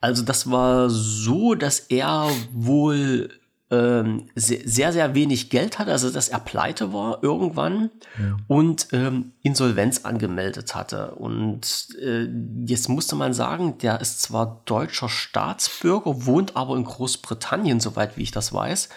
Also 0.00 0.24
das 0.24 0.50
war 0.50 0.88
so, 0.88 1.54
dass 1.54 1.80
er 1.80 2.28
wohl 2.52 3.28
ähm, 3.70 4.26
sehr, 4.34 4.92
sehr 4.92 5.14
wenig 5.14 5.48
Geld 5.48 5.78
hatte, 5.78 5.92
also 5.92 6.10
dass 6.10 6.28
er 6.28 6.40
pleite 6.40 6.92
war 6.92 7.22
irgendwann 7.22 7.90
ja. 8.18 8.36
und 8.48 8.88
ähm, 8.92 9.32
Insolvenz 9.42 10.04
angemeldet 10.04 10.74
hatte. 10.74 11.12
Und 11.12 11.88
äh, 12.00 12.26
jetzt 12.66 12.88
musste 12.88 13.14
man 13.14 13.32
sagen, 13.32 13.78
der 13.78 14.00
ist 14.00 14.22
zwar 14.22 14.62
deutscher 14.64 15.08
Staatsbürger, 15.08 16.26
wohnt 16.26 16.56
aber 16.56 16.76
in 16.76 16.84
Großbritannien, 16.84 17.78
soweit 17.78 18.16
wie 18.16 18.22
ich 18.22 18.32
das 18.32 18.52
weiß. 18.52 18.88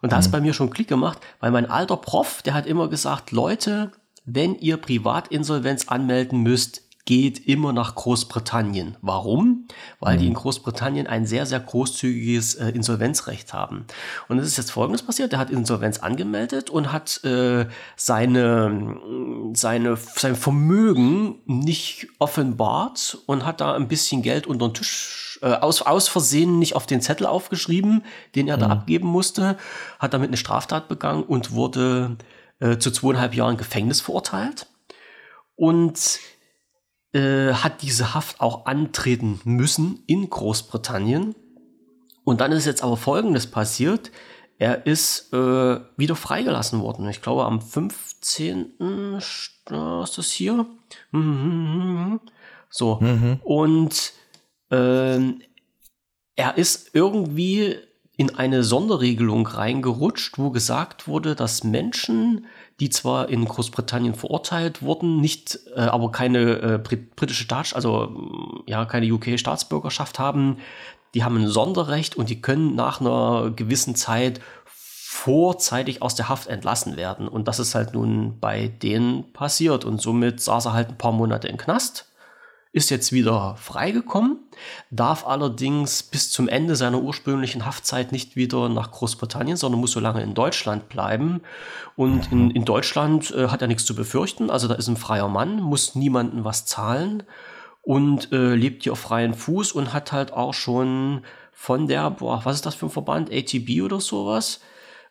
Und 0.00 0.12
da 0.12 0.16
mhm. 0.16 0.20
ist 0.20 0.30
bei 0.30 0.40
mir 0.40 0.52
schon 0.52 0.70
Klick 0.70 0.88
gemacht, 0.88 1.18
weil 1.40 1.50
mein 1.50 1.68
alter 1.68 1.96
Prof, 1.96 2.42
der 2.42 2.54
hat 2.54 2.66
immer 2.66 2.88
gesagt, 2.88 3.32
Leute, 3.32 3.90
wenn 4.30 4.54
ihr 4.56 4.76
Privatinsolvenz 4.76 5.88
anmelden 5.88 6.42
müsst, 6.42 6.82
geht 7.08 7.48
immer 7.48 7.72
nach 7.72 7.94
Großbritannien. 7.94 8.98
Warum? 9.00 9.66
Weil 9.98 10.16
mhm. 10.16 10.20
die 10.20 10.26
in 10.26 10.34
Großbritannien 10.34 11.06
ein 11.06 11.24
sehr, 11.24 11.46
sehr 11.46 11.58
großzügiges 11.58 12.56
äh, 12.56 12.68
Insolvenzrecht 12.68 13.54
haben. 13.54 13.86
Und 14.28 14.38
es 14.38 14.46
ist 14.46 14.58
jetzt 14.58 14.72
Folgendes 14.72 15.00
passiert. 15.00 15.32
Er 15.32 15.38
hat 15.38 15.48
Insolvenz 15.48 16.00
angemeldet 16.00 16.68
und 16.68 16.92
hat 16.92 17.24
äh, 17.24 17.64
seine, 17.96 18.98
seine, 19.54 19.96
sein 19.96 20.36
Vermögen 20.36 21.36
nicht 21.46 22.08
offenbart 22.18 23.16
und 23.24 23.46
hat 23.46 23.62
da 23.62 23.74
ein 23.74 23.88
bisschen 23.88 24.20
Geld 24.20 24.46
unter 24.46 24.68
den 24.68 24.74
Tisch 24.74 25.38
äh, 25.40 25.46
aus, 25.46 25.80
aus 25.80 26.08
Versehen 26.08 26.58
nicht 26.58 26.76
auf 26.76 26.84
den 26.84 27.00
Zettel 27.00 27.26
aufgeschrieben, 27.26 28.02
den 28.34 28.48
er 28.48 28.58
mhm. 28.58 28.60
da 28.60 28.66
abgeben 28.66 29.08
musste, 29.08 29.56
hat 29.98 30.12
damit 30.12 30.28
eine 30.28 30.36
Straftat 30.36 30.88
begangen 30.88 31.22
und 31.22 31.52
wurde 31.52 32.18
äh, 32.60 32.78
zu 32.78 32.90
zweieinhalb 32.90 33.34
Jahren 33.34 33.56
Gefängnis 33.56 34.00
verurteilt 34.00 34.66
und 35.56 36.20
äh, 37.12 37.52
hat 37.52 37.82
diese 37.82 38.14
Haft 38.14 38.40
auch 38.40 38.66
antreten 38.66 39.40
müssen 39.44 40.02
in 40.06 40.28
Großbritannien. 40.28 41.34
Und 42.24 42.40
dann 42.40 42.52
ist 42.52 42.66
jetzt 42.66 42.82
aber 42.82 42.96
Folgendes 42.96 43.50
passiert. 43.50 44.10
Er 44.58 44.86
ist 44.86 45.32
äh, 45.32 45.80
wieder 45.96 46.16
freigelassen 46.16 46.80
worden. 46.80 47.08
Ich 47.08 47.22
glaube, 47.22 47.44
am 47.44 47.60
15. 47.60 48.74
ist 49.16 50.18
das 50.18 50.30
hier. 50.30 50.66
So. 52.70 52.98
Mhm. 53.00 53.40
Und 53.44 54.12
äh, 54.70 55.18
er 56.36 56.56
ist 56.58 56.90
irgendwie 56.94 57.76
in 58.18 58.34
eine 58.34 58.64
Sonderregelung 58.64 59.46
reingerutscht, 59.46 60.38
wo 60.38 60.50
gesagt 60.50 61.06
wurde, 61.06 61.36
dass 61.36 61.62
Menschen, 61.62 62.46
die 62.80 62.90
zwar 62.90 63.28
in 63.28 63.44
Großbritannien 63.44 64.16
verurteilt 64.16 64.82
wurden, 64.82 65.20
nicht, 65.20 65.60
äh, 65.76 65.82
aber 65.82 66.10
keine 66.10 66.40
äh, 66.60 66.78
britische 66.78 67.44
Staats, 67.44 67.72
also 67.72 68.08
mm, 68.08 68.62
ja, 68.66 68.84
keine 68.86 69.06
UK-Staatsbürgerschaft 69.14 70.18
haben, 70.18 70.56
die 71.14 71.22
haben 71.22 71.36
ein 71.36 71.46
Sonderrecht 71.46 72.16
und 72.16 72.28
die 72.28 72.42
können 72.42 72.74
nach 72.74 73.00
einer 73.00 73.52
gewissen 73.54 73.94
Zeit 73.94 74.40
vorzeitig 74.64 76.02
aus 76.02 76.16
der 76.16 76.28
Haft 76.28 76.48
entlassen 76.48 76.96
werden. 76.96 77.28
Und 77.28 77.46
das 77.46 77.60
ist 77.60 77.76
halt 77.76 77.94
nun 77.94 78.40
bei 78.40 78.66
denen 78.66 79.32
passiert. 79.32 79.84
Und 79.84 80.02
somit 80.02 80.40
saß 80.40 80.66
er 80.66 80.72
halt 80.72 80.88
ein 80.88 80.98
paar 80.98 81.12
Monate 81.12 81.46
im 81.46 81.56
Knast 81.56 82.08
ist 82.72 82.90
jetzt 82.90 83.12
wieder 83.12 83.56
freigekommen, 83.56 84.38
darf 84.90 85.26
allerdings 85.26 86.02
bis 86.02 86.30
zum 86.30 86.48
Ende 86.48 86.76
seiner 86.76 87.00
ursprünglichen 87.00 87.64
Haftzeit 87.64 88.12
nicht 88.12 88.36
wieder 88.36 88.68
nach 88.68 88.90
Großbritannien, 88.90 89.56
sondern 89.56 89.80
muss 89.80 89.92
so 89.92 90.00
lange 90.00 90.22
in 90.22 90.34
Deutschland 90.34 90.88
bleiben. 90.88 91.40
Und 91.96 92.30
in, 92.30 92.50
in 92.50 92.64
Deutschland 92.64 93.30
äh, 93.30 93.48
hat 93.48 93.62
er 93.62 93.68
nichts 93.68 93.84
zu 93.84 93.94
befürchten. 93.94 94.50
Also 94.50 94.68
da 94.68 94.74
ist 94.74 94.88
ein 94.88 94.96
freier 94.96 95.28
Mann, 95.28 95.62
muss 95.62 95.94
niemandem 95.94 96.44
was 96.44 96.66
zahlen 96.66 97.22
und 97.82 98.32
äh, 98.32 98.54
lebt 98.54 98.82
hier 98.82 98.92
auf 98.92 98.98
freien 98.98 99.32
Fuß 99.32 99.72
und 99.72 99.94
hat 99.94 100.12
halt 100.12 100.32
auch 100.34 100.52
schon 100.52 101.22
von 101.52 101.86
der, 101.88 102.10
boah, 102.10 102.42
was 102.44 102.56
ist 102.56 102.66
das 102.66 102.74
für 102.74 102.86
ein 102.86 102.90
Verband, 102.90 103.32
ATB 103.32 103.82
oder 103.82 104.00
sowas, 104.00 104.60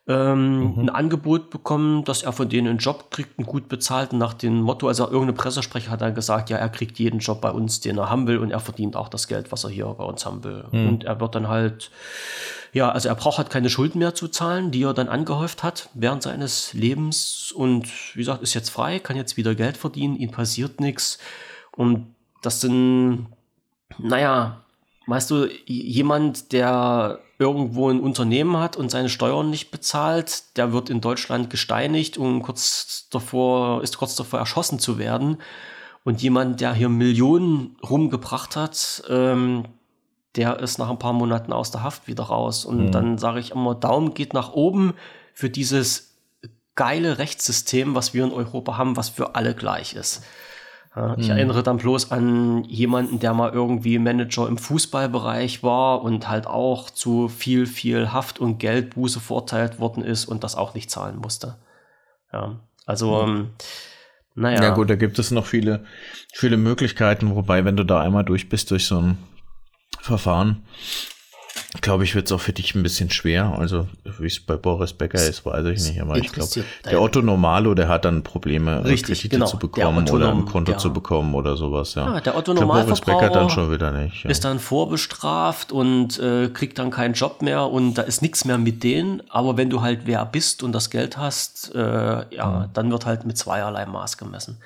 ähm, 0.07 0.73
mhm. 0.73 0.79
ein 0.79 0.89
Angebot 0.89 1.49
bekommen, 1.49 2.05
dass 2.05 2.23
er 2.23 2.31
von 2.31 2.47
denen 2.47 2.67
einen 2.67 2.77
Job 2.77 3.11
kriegt, 3.11 3.37
einen 3.37 3.45
gut 3.45 3.67
bezahlten 3.67 4.17
nach 4.17 4.33
dem 4.33 4.61
Motto, 4.61 4.87
also 4.87 5.03
irgendeine 5.03 5.33
Pressesprecher 5.33 5.91
hat 5.91 6.01
dann 6.01 6.15
gesagt, 6.15 6.49
ja, 6.49 6.57
er 6.57 6.69
kriegt 6.69 6.97
jeden 6.97 7.19
Job 7.19 7.41
bei 7.41 7.51
uns, 7.51 7.81
den 7.81 7.97
er 7.97 8.09
haben 8.09 8.25
will 8.25 8.37
und 8.37 8.51
er 8.51 8.61
verdient 8.61 8.95
auch 8.95 9.09
das 9.09 9.27
Geld, 9.27 9.51
was 9.51 9.65
er 9.65 9.69
hier 9.69 9.85
bei 9.85 10.05
uns 10.05 10.25
haben 10.25 10.43
will. 10.45 10.63
Mhm. 10.71 10.87
Und 10.87 11.03
er 11.03 11.19
wird 11.19 11.35
dann 11.35 11.49
halt, 11.49 11.91
ja, 12.71 12.89
also 12.89 13.09
er 13.09 13.15
braucht 13.15 13.37
halt 13.37 13.49
keine 13.49 13.69
Schulden 13.69 13.99
mehr 13.99 14.15
zu 14.15 14.29
zahlen, 14.29 14.71
die 14.71 14.83
er 14.83 14.93
dann 14.93 15.09
angehäuft 15.09 15.63
hat 15.63 15.89
während 15.93 16.23
seines 16.23 16.73
Lebens 16.73 17.51
und 17.51 17.87
wie 18.15 18.19
gesagt, 18.19 18.41
ist 18.41 18.53
jetzt 18.53 18.69
frei, 18.69 18.99
kann 18.99 19.17
jetzt 19.17 19.35
wieder 19.35 19.55
Geld 19.55 19.75
verdienen, 19.75 20.15
ihm 20.15 20.31
passiert 20.31 20.79
nichts 20.79 21.19
und 21.75 22.15
das 22.41 22.61
sind, 22.61 23.27
naja, 23.97 24.61
weißt 25.07 25.31
du, 25.31 25.49
jemand, 25.65 26.53
der 26.53 27.19
irgendwo 27.39 27.89
ein 27.89 27.99
Unternehmen 27.99 28.57
hat 28.57 28.75
und 28.75 28.89
seine 28.89 29.09
Steuern 29.09 29.49
nicht 29.49 29.69
bezahlt, 29.69 30.57
der 30.57 30.73
wird 30.73 30.89
in 30.89 31.01
Deutschland 31.01 31.49
gesteinigt 31.49 32.17
und 32.17 32.41
kurz 32.41 33.07
davor, 33.11 33.83
ist 33.83 33.97
kurz 33.97 34.15
davor 34.15 34.39
erschossen 34.39 34.79
zu 34.79 34.97
werden. 34.97 35.37
Und 36.03 36.21
jemand, 36.21 36.61
der 36.61 36.73
hier 36.73 36.89
Millionen 36.89 37.75
rumgebracht 37.87 38.55
hat, 38.55 39.03
ähm, 39.09 39.65
der 40.35 40.59
ist 40.59 40.77
nach 40.77 40.89
ein 40.89 40.99
paar 40.99 41.13
Monaten 41.13 41.51
aus 41.51 41.71
der 41.71 41.83
Haft 41.83 42.07
wieder 42.07 42.23
raus. 42.23 42.65
Und 42.65 42.87
mhm. 42.87 42.91
dann 42.91 43.17
sage 43.17 43.39
ich 43.39 43.51
immer, 43.51 43.75
Daumen 43.75 44.13
geht 44.13 44.33
nach 44.33 44.53
oben 44.53 44.93
für 45.33 45.49
dieses 45.49 46.15
geile 46.75 47.17
Rechtssystem, 47.17 47.93
was 47.93 48.13
wir 48.13 48.23
in 48.23 48.31
Europa 48.31 48.77
haben, 48.77 48.95
was 48.95 49.09
für 49.09 49.35
alle 49.35 49.53
gleich 49.53 49.93
ist. 49.93 50.23
Ich 51.17 51.27
mhm. 51.27 51.31
erinnere 51.31 51.63
dann 51.63 51.77
bloß 51.77 52.11
an 52.11 52.63
jemanden, 52.65 53.19
der 53.19 53.33
mal 53.33 53.51
irgendwie 53.51 53.99
Manager 53.99 54.47
im 54.47 54.57
Fußballbereich 54.57 55.61
war 55.61 56.01
und 56.01 56.27
halt 56.27 56.47
auch 56.47 56.89
zu 56.89 57.27
viel, 57.27 57.67
viel 57.67 58.11
Haft 58.13 58.39
und 58.39 58.57
Geldbuße 58.57 59.19
verurteilt 59.19 59.79
worden 59.79 60.03
ist 60.03 60.25
und 60.25 60.43
das 60.43 60.55
auch 60.55 60.73
nicht 60.73 60.89
zahlen 60.89 61.17
musste. 61.17 61.55
Ja, 62.33 62.59
also, 62.85 63.25
mhm. 63.25 63.29
ähm, 63.29 63.49
naja. 64.33 64.63
Ja 64.63 64.69
gut, 64.73 64.89
da 64.89 64.95
gibt 64.95 65.19
es 65.19 65.31
noch 65.31 65.45
viele, 65.45 65.83
viele 66.33 66.57
Möglichkeiten, 66.57 67.35
wobei, 67.35 67.65
wenn 67.65 67.77
du 67.77 67.83
da 67.83 68.01
einmal 68.01 68.23
durch 68.23 68.49
bist 68.49 68.71
durch 68.71 68.85
so 68.87 68.99
ein 68.99 69.17
Verfahren, 69.99 70.63
glaube 71.81 72.05
ich, 72.05 72.15
wird 72.15 72.27
es 72.27 72.31
auch 72.31 72.39
für 72.39 72.53
dich 72.53 72.75
ein 72.75 72.83
bisschen 72.83 73.09
schwer. 73.09 73.55
Also, 73.57 73.87
wie 74.19 74.27
es 74.27 74.39
bei 74.39 74.55
Boris 74.55 74.93
Becker 74.93 75.21
ist, 75.21 75.45
weiß 75.45 75.65
ich 75.65 75.83
nicht. 75.83 76.01
Aber 76.01 76.17
ich 76.17 76.31
glaube, 76.31 76.63
der 76.85 77.01
Otto 77.01 77.21
Normalo, 77.21 77.73
der 77.73 77.89
hat 77.89 78.05
dann 78.05 78.23
Probleme, 78.23 78.85
Richtig, 78.85 79.19
Kredite 79.19 79.35
genau. 79.35 79.45
zu 79.47 79.59
bekommen 79.59 80.09
oder 80.09 80.31
ein 80.31 80.45
Konto 80.45 80.71
ja. 80.71 80.77
zu 80.77 80.93
bekommen 80.93 81.35
oder 81.35 81.57
sowas. 81.57 81.95
Ja, 81.95 82.15
ja 82.15 82.21
der 82.21 82.37
Otto 82.37 82.53
Normalverbraucher 82.53 83.05
Boris 83.05 83.21
Becker 83.21 83.29
dann 83.29 83.49
schon 83.49 83.71
wieder 83.71 83.91
nicht. 83.91 84.23
Ja. 84.23 84.29
Ist 84.29 84.45
dann 84.45 84.59
vorbestraft 84.59 85.71
und 85.71 86.17
äh, 86.19 86.49
kriegt 86.49 86.79
dann 86.79 86.89
keinen 86.89 87.13
Job 87.13 87.41
mehr 87.41 87.69
und 87.69 87.95
da 87.95 88.03
ist 88.03 88.21
nichts 88.21 88.45
mehr 88.45 88.57
mit 88.57 88.83
denen. 88.83 89.21
Aber 89.29 89.57
wenn 89.57 89.69
du 89.69 89.81
halt 89.81 90.01
wer 90.05 90.25
bist 90.25 90.63
und 90.63 90.71
das 90.71 90.89
Geld 90.89 91.17
hast, 91.17 91.75
äh, 91.75 91.79
ja, 92.33 92.67
mhm. 92.67 92.73
dann 92.73 92.91
wird 92.91 93.05
halt 93.05 93.25
mit 93.25 93.37
zweierlei 93.37 93.85
Maß 93.85 94.17
gemessen. 94.17 94.57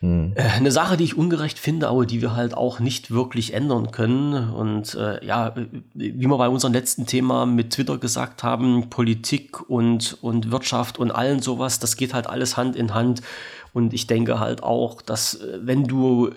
Hm. 0.00 0.32
Äh, 0.36 0.42
eine 0.42 0.70
Sache, 0.70 0.96
die 0.96 1.04
ich 1.04 1.16
ungerecht 1.16 1.58
finde, 1.58 1.88
aber 1.88 2.06
die 2.06 2.22
wir 2.22 2.36
halt 2.36 2.54
auch 2.54 2.80
nicht 2.80 3.10
wirklich 3.10 3.54
ändern 3.54 3.90
können. 3.90 4.50
Und 4.50 4.94
äh, 4.94 5.24
ja, 5.24 5.54
wie 5.94 6.26
wir 6.26 6.38
bei 6.38 6.48
unserem 6.48 6.72
letzten 6.72 7.06
Thema 7.06 7.46
mit 7.46 7.70
Twitter 7.70 7.98
gesagt 7.98 8.42
haben, 8.42 8.90
Politik 8.90 9.68
und, 9.68 10.18
und 10.22 10.50
Wirtschaft 10.50 10.98
und 10.98 11.10
allen 11.10 11.40
sowas, 11.40 11.80
das 11.80 11.96
geht 11.96 12.14
halt 12.14 12.28
alles 12.28 12.56
Hand 12.56 12.76
in 12.76 12.94
Hand. 12.94 13.22
Und 13.72 13.92
ich 13.92 14.06
denke 14.06 14.38
halt 14.38 14.62
auch, 14.62 15.02
dass 15.02 15.34
äh, 15.34 15.58
wenn 15.62 15.84
du 15.84 16.30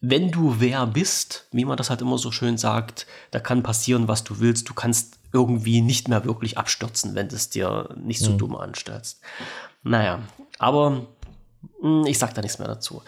wenn 0.00 0.30
du 0.30 0.60
wer 0.60 0.86
bist, 0.86 1.48
wie 1.50 1.64
man 1.64 1.76
das 1.76 1.90
halt 1.90 2.02
immer 2.02 2.18
so 2.18 2.30
schön 2.30 2.56
sagt, 2.56 3.06
da 3.32 3.40
kann 3.40 3.64
passieren, 3.64 4.06
was 4.06 4.22
du 4.22 4.38
willst. 4.38 4.68
Du 4.68 4.74
kannst 4.74 5.18
irgendwie 5.32 5.80
nicht 5.80 6.08
mehr 6.08 6.24
wirklich 6.24 6.56
abstürzen, 6.56 7.14
wenn 7.16 7.28
du 7.28 7.34
es 7.34 7.50
dir 7.50 7.96
nicht 7.96 8.20
so 8.20 8.32
mhm. 8.32 8.38
dumm 8.38 8.56
anstellst. 8.56 9.20
Naja, 9.82 10.20
aber 10.58 11.06
ich 12.06 12.18
sag 12.18 12.34
da 12.34 12.42
nichts 12.42 12.58
mehr 12.58 12.68
dazu. 12.68 13.02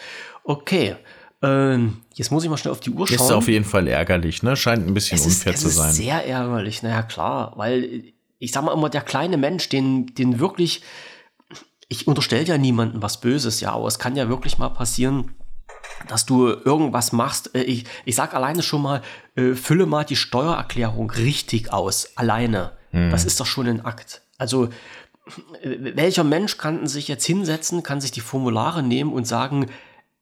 Okay. 0.44 0.96
Ähm, 1.42 2.02
jetzt 2.14 2.30
muss 2.30 2.44
ich 2.44 2.50
mal 2.50 2.58
schnell 2.58 2.72
auf 2.72 2.80
die 2.80 2.90
Uhr 2.90 3.06
schauen. 3.06 3.16
Ist 3.16 3.32
auf 3.32 3.48
jeden 3.48 3.64
Fall 3.64 3.88
ärgerlich, 3.88 4.42
ne? 4.42 4.56
Scheint 4.56 4.86
ein 4.86 4.92
bisschen 4.92 5.18
es 5.18 5.24
unfair 5.24 5.54
ist, 5.54 5.60
zu 5.60 5.68
sein. 5.68 5.90
Ist 5.90 5.96
sehr 5.96 6.26
ärgerlich, 6.26 6.82
naja, 6.82 7.02
klar, 7.02 7.54
weil 7.56 8.12
ich 8.38 8.52
sag 8.52 8.64
mal 8.64 8.74
immer, 8.74 8.90
der 8.90 9.02
kleine 9.02 9.36
Mensch, 9.36 9.68
den, 9.68 10.14
den 10.14 10.38
wirklich, 10.38 10.82
ich 11.88 12.06
unterstelle 12.06 12.44
ja 12.44 12.58
niemandem 12.58 13.02
was 13.02 13.20
Böses, 13.20 13.60
ja, 13.60 13.72
aber 13.72 13.86
es 13.86 13.98
kann 13.98 14.16
ja 14.16 14.28
wirklich 14.28 14.58
mal 14.58 14.68
passieren, 14.68 15.34
dass 16.08 16.26
du 16.26 16.48
irgendwas 16.48 17.12
machst. 17.12 17.54
Äh, 17.54 17.62
ich, 17.62 17.84
ich 18.04 18.16
sag 18.16 18.34
alleine 18.34 18.62
schon 18.62 18.82
mal, 18.82 19.02
äh, 19.34 19.54
fülle 19.54 19.86
mal 19.86 20.04
die 20.04 20.16
Steuererklärung 20.16 21.10
richtig 21.10 21.72
aus, 21.72 22.16
alleine. 22.16 22.72
Hm. 22.90 23.10
Das 23.10 23.24
ist 23.24 23.40
doch 23.40 23.46
schon 23.46 23.66
ein 23.66 23.84
Akt. 23.84 24.22
Also 24.38 24.70
welcher 25.62 26.24
Mensch 26.24 26.56
kann 26.58 26.86
sich 26.86 27.08
jetzt 27.08 27.24
hinsetzen, 27.26 27.82
kann 27.82 28.00
sich 28.00 28.10
die 28.10 28.20
Formulare 28.20 28.82
nehmen 28.82 29.12
und 29.12 29.26
sagen, 29.26 29.66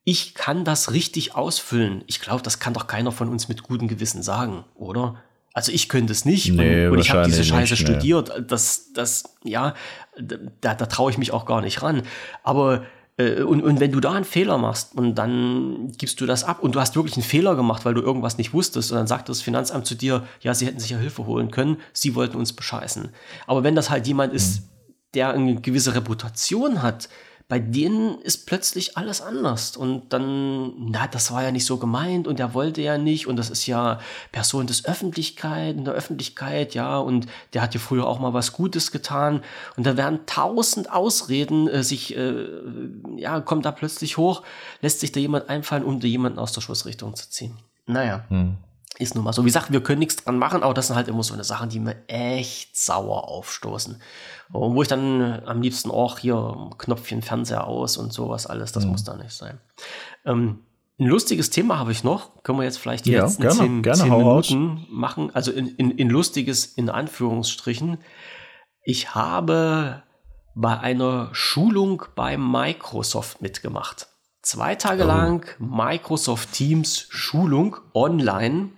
ich 0.05 0.35
kann 0.35 0.65
das 0.65 0.93
richtig 0.93 1.35
ausfüllen. 1.35 2.03
Ich 2.07 2.21
glaube, 2.21 2.43
das 2.43 2.59
kann 2.59 2.73
doch 2.73 2.87
keiner 2.87 3.13
von 3.13 3.29
uns 3.29 3.49
mit 3.49 3.63
gutem 3.63 3.89
Gewissen 3.89 4.23
sagen, 4.23 4.65
oder? 4.75 5.23
Also 5.53 5.73
ich 5.73 5.89
könnte 5.89 6.13
es 6.13 6.25
nicht 6.25 6.53
nee, 6.53 6.87
und, 6.87 6.93
und 6.93 6.99
ich 7.01 7.11
habe 7.11 7.27
diese 7.27 7.45
Scheiße 7.45 7.75
nicht, 7.75 7.83
studiert. 7.83 8.33
Nee. 8.35 8.45
Das, 8.47 8.93
das, 8.95 9.37
ja, 9.45 9.75
da, 10.19 10.75
da 10.75 10.87
traue 10.87 11.11
ich 11.11 11.19
mich 11.19 11.33
auch 11.33 11.47
gar 11.47 11.61
nicht 11.61 11.83
ran. 11.83 12.03
Aber 12.43 12.85
äh, 13.19 13.43
und, 13.43 13.63
und 13.63 13.81
wenn 13.81 13.93
du 13.93 14.01
da 14.01 14.13
einen 14.13 14.25
Fehler 14.25 14.57
machst 14.57 14.95
und 14.95 15.17
dann 15.17 15.93
gibst 15.99 16.21
du 16.21 16.27
das 16.27 16.45
ab 16.45 16.63
und 16.63 16.75
du 16.75 16.81
hast 16.81 16.97
wirklich 16.97 17.17
einen 17.17 17.25
Fehler 17.25 17.55
gemacht, 17.57 17.85
weil 17.85 17.95
du 17.95 18.01
irgendwas 18.01 18.39
nicht 18.39 18.55
wusstest 18.55 18.93
und 18.93 18.99
dann 18.99 19.07
sagt 19.07 19.29
das 19.29 19.43
Finanzamt 19.43 19.87
zu 19.87 19.95
dir, 19.95 20.27
ja, 20.41 20.55
sie 20.55 20.67
hätten 20.67 20.81
sich 20.81 20.91
ja 20.91 20.99
Hilfe 20.99 21.27
holen 21.27 21.51
können, 21.51 21.79
sie 21.93 22.15
wollten 22.15 22.37
uns 22.37 22.53
bescheißen. 22.53 23.11
Aber 23.47 23.65
wenn 23.65 23.75
das 23.75 23.91
halt 23.91 24.07
jemand 24.07 24.33
ist, 24.33 24.61
mhm 24.61 24.78
der 25.15 25.31
eine 25.31 25.61
gewisse 25.61 25.95
Reputation 25.95 26.83
hat, 26.83 27.09
bei 27.49 27.59
denen 27.59 28.21
ist 28.21 28.47
plötzlich 28.47 28.99
alles 28.99 29.23
anders. 29.23 29.75
Und 29.75 30.13
dann, 30.13 30.91
na, 30.91 31.07
das 31.07 31.33
war 31.33 31.43
ja 31.43 31.51
nicht 31.51 31.65
so 31.65 31.79
gemeint 31.79 32.29
und 32.29 32.39
der 32.39 32.53
wollte 32.53 32.83
ja 32.83 32.99
nicht 32.99 33.27
und 33.27 33.37
das 33.37 33.49
ist 33.49 33.67
ja 33.67 34.01
Person 34.33 34.67
des 34.67 34.85
Öffentlichkeit, 34.85 35.75
in 35.75 35.87
der 35.87 35.95
Öffentlichkeit, 35.95 36.75
ja, 36.75 36.99
und 36.99 37.27
der 37.55 37.63
hat 37.63 37.73
ja 37.73 37.81
früher 37.81 38.07
auch 38.07 38.19
mal 38.19 38.35
was 38.35 38.53
Gutes 38.53 38.93
getan. 38.93 39.43
Und 39.79 39.87
da 39.87 39.97
werden 39.97 40.21
tausend 40.27 40.93
Ausreden 40.93 41.69
äh, 41.69 41.83
sich, 41.83 42.15
äh, 42.15 42.45
ja, 43.17 43.41
kommt 43.41 43.65
da 43.65 43.73
plötzlich 43.73 44.19
hoch, 44.19 44.43
lässt 44.83 45.01
sich 45.01 45.13
da 45.13 45.19
jemand 45.19 45.49
einfallen, 45.49 45.85
um 45.85 46.01
da 46.01 46.07
jemanden 46.07 46.39
aus 46.39 46.53
der 46.53 46.61
Schussrichtung 46.61 47.15
zu 47.17 47.31
ziehen. 47.31 47.57
Naja. 47.87 48.27
Hm. 48.29 48.59
Ist 48.99 49.15
nun 49.15 49.23
mal 49.23 49.33
so. 49.33 49.43
Wie 49.43 49.47
gesagt, 49.47 49.71
wir 49.71 49.81
können 49.81 50.01
nichts 50.01 50.17
dran 50.17 50.39
machen, 50.39 50.65
aber 50.65 50.75
das 50.75 50.89
sind 50.89 50.97
halt 50.97 51.07
immer 51.07 51.23
so 51.23 51.33
eine 51.33 51.45
Sachen, 51.45 51.69
die 51.69 51.79
mir 51.79 51.97
echt 52.09 52.77
sauer 52.77 53.29
aufstoßen. 53.29 54.03
Und 54.53 54.75
wo 54.75 54.83
ich 54.83 54.89
dann 54.89 55.41
am 55.47 55.63
liebsten 55.63 55.93
auch 55.93 56.19
hier 56.19 56.73
Knopfchen 56.79 57.23
Fernseher 57.23 57.67
aus 57.67 57.97
und 57.97 58.13
sowas 58.13 58.47
alles, 58.47 58.73
das 58.73 58.85
mhm. 58.85 58.91
muss 58.91 59.05
da 59.05 59.17
nicht 59.17 59.31
sein. 59.31 59.61
Ähm, 60.25 60.65
ein 60.99 61.07
lustiges 61.07 61.51
Thema 61.51 61.79
habe 61.79 61.93
ich 61.93 62.03
noch. 62.03 62.43
Können 62.43 62.59
wir 62.59 62.65
jetzt 62.65 62.79
vielleicht 62.79 63.07
die 63.07 63.13
ja, 63.13 63.23
letzten 63.23 63.43
gerne, 63.43 63.57
zehn, 63.57 63.83
gerne, 63.83 63.99
zehn 64.01 64.11
Minuten 64.11 64.87
machen? 64.91 65.31
Also 65.33 65.53
in, 65.53 65.69
in, 65.77 65.93
in 65.93 66.11
lustiges 66.11 66.67
in 66.67 66.91
Anführungsstrichen. 66.91 67.99
Ich 68.83 69.15
habe 69.15 70.03
bei 70.57 70.77
einer 70.81 71.29
Schulung 71.33 72.03
bei 72.17 72.37
Microsoft 72.37 73.43
mitgemacht. 73.43 74.09
Zwei 74.43 74.75
Tage 74.75 75.05
oh. 75.05 75.07
lang 75.07 75.47
Microsoft 75.61 76.53
Teams 76.53 77.07
Schulung 77.11 77.77
online 77.95 78.71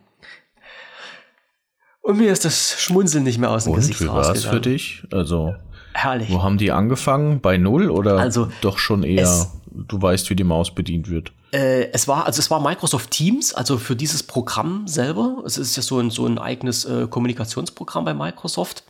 und 2.10 2.18
mir 2.18 2.32
ist 2.32 2.44
das 2.44 2.80
Schmunzeln 2.80 3.24
nicht 3.24 3.38
mehr 3.38 3.50
aus 3.50 3.64
dem 3.64 3.72
Und, 3.72 3.80
Gesicht 3.80 4.00
wie 4.00 4.08
war 4.08 4.30
es 4.30 4.44
für 4.44 4.60
dich? 4.60 5.02
Also, 5.12 5.54
Herrlich. 5.92 6.30
Wo 6.30 6.42
haben 6.42 6.58
die 6.58 6.70
angefangen? 6.70 7.40
Bei 7.40 7.56
Null 7.56 7.90
oder 7.90 8.18
also, 8.18 8.50
doch 8.60 8.78
schon 8.78 9.02
eher, 9.02 9.24
es, 9.24 9.48
du 9.70 10.00
weißt, 10.00 10.30
wie 10.30 10.36
die 10.36 10.44
Maus 10.44 10.74
bedient 10.74 11.10
wird? 11.10 11.32
Äh, 11.52 11.90
es 11.92 12.06
war, 12.06 12.26
also 12.26 12.38
es 12.38 12.50
war 12.50 12.60
Microsoft 12.60 13.10
Teams, 13.10 13.54
also 13.54 13.76
für 13.76 13.96
dieses 13.96 14.22
Programm 14.22 14.86
selber. 14.86 15.42
Es 15.44 15.58
ist 15.58 15.76
ja 15.76 15.82
so 15.82 15.98
ein, 15.98 16.10
so 16.10 16.26
ein 16.26 16.38
eigenes 16.38 16.84
äh, 16.84 17.08
Kommunikationsprogramm 17.08 18.04
bei 18.04 18.14
Microsoft. 18.14 18.84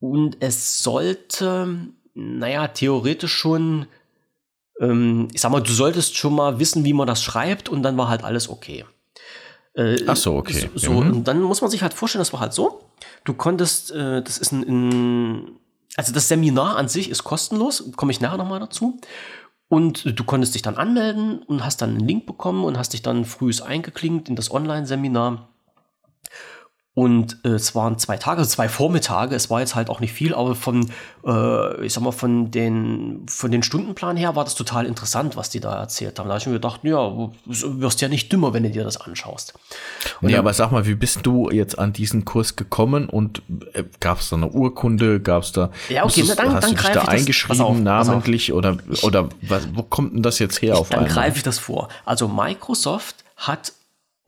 Und 0.00 0.36
es 0.40 0.82
sollte, 0.82 1.68
naja, 2.14 2.68
theoretisch 2.68 3.32
schon, 3.32 3.86
ähm, 4.80 5.28
ich 5.32 5.40
sag 5.40 5.52
mal, 5.52 5.62
du 5.62 5.72
solltest 5.72 6.16
schon 6.16 6.34
mal 6.34 6.58
wissen, 6.58 6.84
wie 6.84 6.92
man 6.92 7.06
das 7.06 7.22
schreibt 7.22 7.68
und 7.68 7.82
dann 7.82 7.96
war 7.96 8.08
halt 8.08 8.24
alles 8.24 8.48
okay. 8.48 8.84
Äh, 9.78 10.04
Ach 10.08 10.16
so, 10.16 10.36
okay. 10.36 10.68
So, 10.74 10.90
mhm. 10.90 11.12
und 11.12 11.24
dann 11.28 11.40
muss 11.40 11.60
man 11.60 11.70
sich 11.70 11.82
halt 11.82 11.94
vorstellen, 11.94 12.20
das 12.20 12.32
war 12.32 12.40
halt 12.40 12.52
so. 12.52 12.80
Du 13.24 13.32
konntest, 13.32 13.92
äh, 13.92 14.22
das 14.22 14.38
ist 14.38 14.50
ein, 14.50 14.62
ein, 14.62 15.50
also 15.96 16.12
das 16.12 16.26
Seminar 16.26 16.76
an 16.76 16.88
sich 16.88 17.08
ist 17.08 17.22
kostenlos, 17.22 17.92
komme 17.96 18.10
ich 18.10 18.20
nachher 18.20 18.38
nochmal 18.38 18.58
dazu. 18.58 18.98
Und 19.68 20.18
du 20.18 20.24
konntest 20.24 20.54
dich 20.54 20.62
dann 20.62 20.76
anmelden 20.76 21.42
und 21.42 21.64
hast 21.64 21.80
dann 21.80 21.90
einen 21.90 22.08
Link 22.08 22.26
bekommen 22.26 22.64
und 22.64 22.76
hast 22.76 22.92
dich 22.92 23.02
dann 23.02 23.24
frühs 23.24 23.60
eingeklinkt 23.60 24.28
in 24.28 24.34
das 24.34 24.50
Online-Seminar. 24.50 25.48
Und 26.98 27.38
äh, 27.44 27.50
es 27.50 27.76
waren 27.76 27.96
zwei 27.96 28.16
Tage, 28.16 28.38
also 28.38 28.50
zwei 28.50 28.68
Vormittage. 28.68 29.32
Es 29.36 29.50
war 29.50 29.60
jetzt 29.60 29.76
halt 29.76 29.88
auch 29.88 30.00
nicht 30.00 30.12
viel, 30.12 30.34
aber 30.34 30.56
von, 30.56 30.90
äh, 31.24 31.84
ich 31.86 31.92
sag 31.92 32.02
mal, 32.02 32.10
von 32.10 32.50
den, 32.50 33.24
von 33.28 33.52
den 33.52 33.62
Stundenplan 33.62 34.16
her 34.16 34.34
war 34.34 34.42
das 34.42 34.56
total 34.56 34.84
interessant, 34.84 35.36
was 35.36 35.48
die 35.48 35.60
da 35.60 35.78
erzählt 35.78 36.18
haben. 36.18 36.26
Da 36.26 36.34
habe 36.34 36.40
ich 36.40 36.46
mir 36.48 36.54
gedacht, 36.54 36.80
ja, 36.82 36.96
du 36.96 37.32
wirst 37.46 38.00
ja 38.00 38.08
nicht 38.08 38.32
dümmer, 38.32 38.52
wenn 38.52 38.64
du 38.64 38.70
dir 38.70 38.82
das 38.82 39.00
anschaust. 39.00 39.54
Und 40.22 40.30
ja, 40.30 40.40
aber 40.40 40.52
sag 40.52 40.72
mal, 40.72 40.86
wie 40.86 40.96
bist 40.96 41.20
du 41.22 41.48
jetzt 41.52 41.78
an 41.78 41.92
diesen 41.92 42.24
Kurs 42.24 42.56
gekommen 42.56 43.08
und 43.08 43.42
äh, 43.74 43.84
gab 44.00 44.18
es 44.18 44.30
da 44.30 44.34
eine 44.34 44.48
Urkunde? 44.48 45.20
Gab 45.20 45.44
es 45.44 45.52
da, 45.52 45.70
ja, 45.88 46.04
okay, 46.04 46.24
na, 46.26 46.34
dann, 46.34 46.52
hast 46.52 46.64
dann 46.64 46.74
du 46.74 46.82
dich 46.82 46.90
da 46.90 47.02
eingeschrieben, 47.02 47.60
auf, 47.60 47.78
namentlich 47.78 48.52
oder, 48.52 48.76
oder 49.02 49.28
was, 49.42 49.68
wo 49.72 49.84
kommt 49.84 50.14
denn 50.14 50.24
das 50.24 50.40
jetzt 50.40 50.60
her 50.62 50.74
ich, 50.74 50.80
auf 50.80 50.90
einmal? 50.90 51.06
Dann 51.06 51.14
greife 51.14 51.36
ich 51.36 51.44
das 51.44 51.60
vor. 51.60 51.90
Also 52.04 52.26
Microsoft 52.26 53.24
hat 53.36 53.72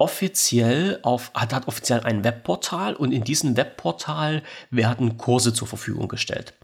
offiziell 0.00 0.98
auf, 1.02 1.30
hat, 1.34 1.52
hat 1.52 1.68
offiziell 1.68 2.00
ein 2.00 2.24
Webportal 2.24 2.94
und 2.96 3.12
in 3.12 3.22
diesem 3.22 3.56
Webportal 3.56 4.42
werden 4.70 5.18
Kurse 5.18 5.52
zur 5.52 5.68
Verfügung 5.68 6.08
gestellt. 6.08 6.54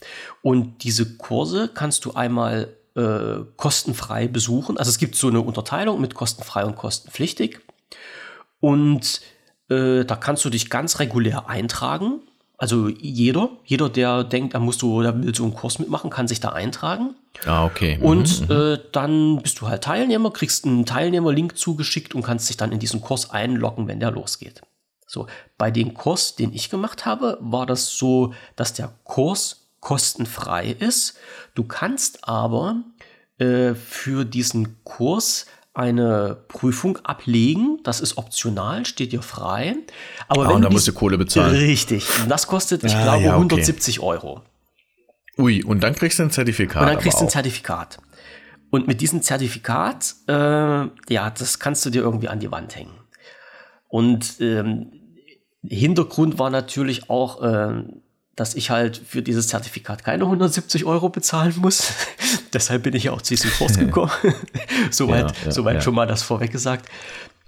Und 0.41 0.82
diese 0.84 1.16
Kurse 1.18 1.68
kannst 1.68 2.07
du 2.07 2.14
einmal 2.14 2.74
äh, 2.95 3.45
kostenfrei 3.57 4.26
besuchen. 4.26 4.78
Also 4.78 4.89
es 4.89 4.97
gibt 4.97 5.16
so 5.16 5.28
eine 5.28 5.43
Unterteilung 5.43 6.01
mit 6.01 6.14
kostenfrei 6.14 6.64
und 6.64 6.76
kostenpflichtig. 6.76 7.61
Und 8.61 9.20
äh, 9.68 10.05
da 10.07 10.16
kannst 10.16 10.45
du 10.47 10.51
dich 10.51 10.70
ganz 10.70 10.99
regulär 10.99 11.47
eintragen. 11.47 12.22
Also 12.59 12.88
jeder, 12.88 13.50
jeder, 13.64 13.88
der 13.90 14.24
denkt, 14.24 14.54
er 14.54 14.61
muss 14.61 14.78
so, 14.78 15.02
der 15.02 15.22
will 15.22 15.34
so 15.34 15.44
einen 15.44 15.54
Kurs 15.54 15.78
mitmachen, 15.78 16.09
kann 16.09 16.26
sich 16.26 16.40
da 16.40 16.50
eintragen. 16.50 17.14
Ah, 17.44 17.66
okay. 17.66 17.98
Mhm, 17.98 18.02
und 18.02 18.48
mhm. 18.48 18.57
äh, 18.57 18.78
dann 18.92 19.42
bist 19.42 19.61
du 19.61 19.68
halt 19.68 19.84
Teilnehmer, 19.84 20.30
kriegst 20.30 20.64
einen 20.64 20.86
Teilnehmerlink 20.86 21.59
zugeschickt 21.59 22.14
und 22.14 22.22
kannst 22.22 22.48
dich 22.48 22.57
dann 22.57 22.72
in 22.72 22.78
diesen 22.78 23.02
Kurs 23.02 23.30
einloggen, 23.30 23.88
wenn 23.88 24.00
der 24.00 24.11
losgeht. 24.11 24.62
So, 25.07 25.26
bei 25.59 25.70
dem 25.70 25.94
Kurs, 25.94 26.34
den 26.34 26.52
ich 26.52 26.70
gemacht 26.70 27.04
habe, 27.04 27.38
war 27.40 27.66
das 27.66 27.96
so, 27.96 28.32
dass 28.57 28.72
der 28.72 28.92
Kurs 29.04 29.68
kostenfrei 29.80 30.74
ist. 30.78 31.16
Du 31.54 31.62
kannst 31.62 32.26
aber 32.26 32.82
äh, 33.38 33.74
für 33.74 34.24
diesen 34.24 34.82
Kurs 34.82 35.46
eine 35.77 36.39
Prüfung 36.49 36.99
ablegen. 37.05 37.81
Das 37.85 38.01
ist 38.01 38.16
optional, 38.16 38.87
steht 38.87 39.12
dir 39.12 39.22
frei. 39.22 39.77
Aber 40.29 40.47
ah, 40.47 40.49
wenn 40.49 40.57
und 40.57 40.62
da 40.62 40.70
musst 40.70 40.89
du 40.89 40.93
Kohle 40.93 41.18
bezahlen. 41.18 41.55
Richtig. 41.55 42.07
Das 42.29 42.47
kostet, 42.47 42.83
ich 42.85 42.95
ah, 42.95 43.03
glaube, 43.03 43.24
ja, 43.24 43.37
okay. 43.37 43.55
170 43.57 44.01
Euro. 44.01 44.43
Ui, 45.39 45.62
und 45.62 45.83
dann 45.83 45.95
kriegst 45.95 46.18
du 46.18 46.22
ein 46.22 46.31
Zertifikat. 46.31 46.83
Und 46.83 46.89
dann 46.89 46.99
kriegst 46.99 47.20
du 47.20 47.24
ein 47.24 47.31
Zertifikat. 47.31 47.99
Und 48.70 48.89
mit 48.89 49.01
diesem 49.01 49.22
Zertifikat, 49.22 50.14
äh, 50.29 50.33
ja, 50.33 51.31
das 51.31 51.59
kannst 51.59 51.85
du 51.85 51.91
dir 51.91 52.03
irgendwie 52.03 52.29
an 52.29 52.41
die 52.41 52.51
Wand 52.51 52.74
hängen. 52.74 52.95
Und 53.89 54.37
ähm, 54.41 54.93
Hintergrund 55.62 56.39
war 56.39 56.51
natürlich 56.51 57.11
auch, 57.11 57.43
äh, 57.43 57.85
dass 58.37 58.55
ich 58.55 58.68
halt 58.68 59.01
für 59.09 59.22
dieses 59.22 59.49
Zertifikat 59.49 60.05
keine 60.05 60.24
170 60.24 60.84
Euro 60.84 61.09
bezahlen 61.09 61.55
muss. 61.57 61.93
Deshalb 62.53 62.82
bin 62.82 62.95
ich 62.95 63.05
ja 63.05 63.12
auch 63.12 63.22
zu 63.22 63.34
diesem 63.34 63.51
Kurs 63.53 63.78
gekommen. 63.78 64.12
soweit 64.91 65.30
ja, 65.30 65.47
ja, 65.47 65.51
soweit 65.51 65.74
ja. 65.76 65.80
schon 65.80 65.95
mal 65.95 66.07
das 66.07 66.22
vorweg 66.22 66.53
gesagt. 66.53 66.87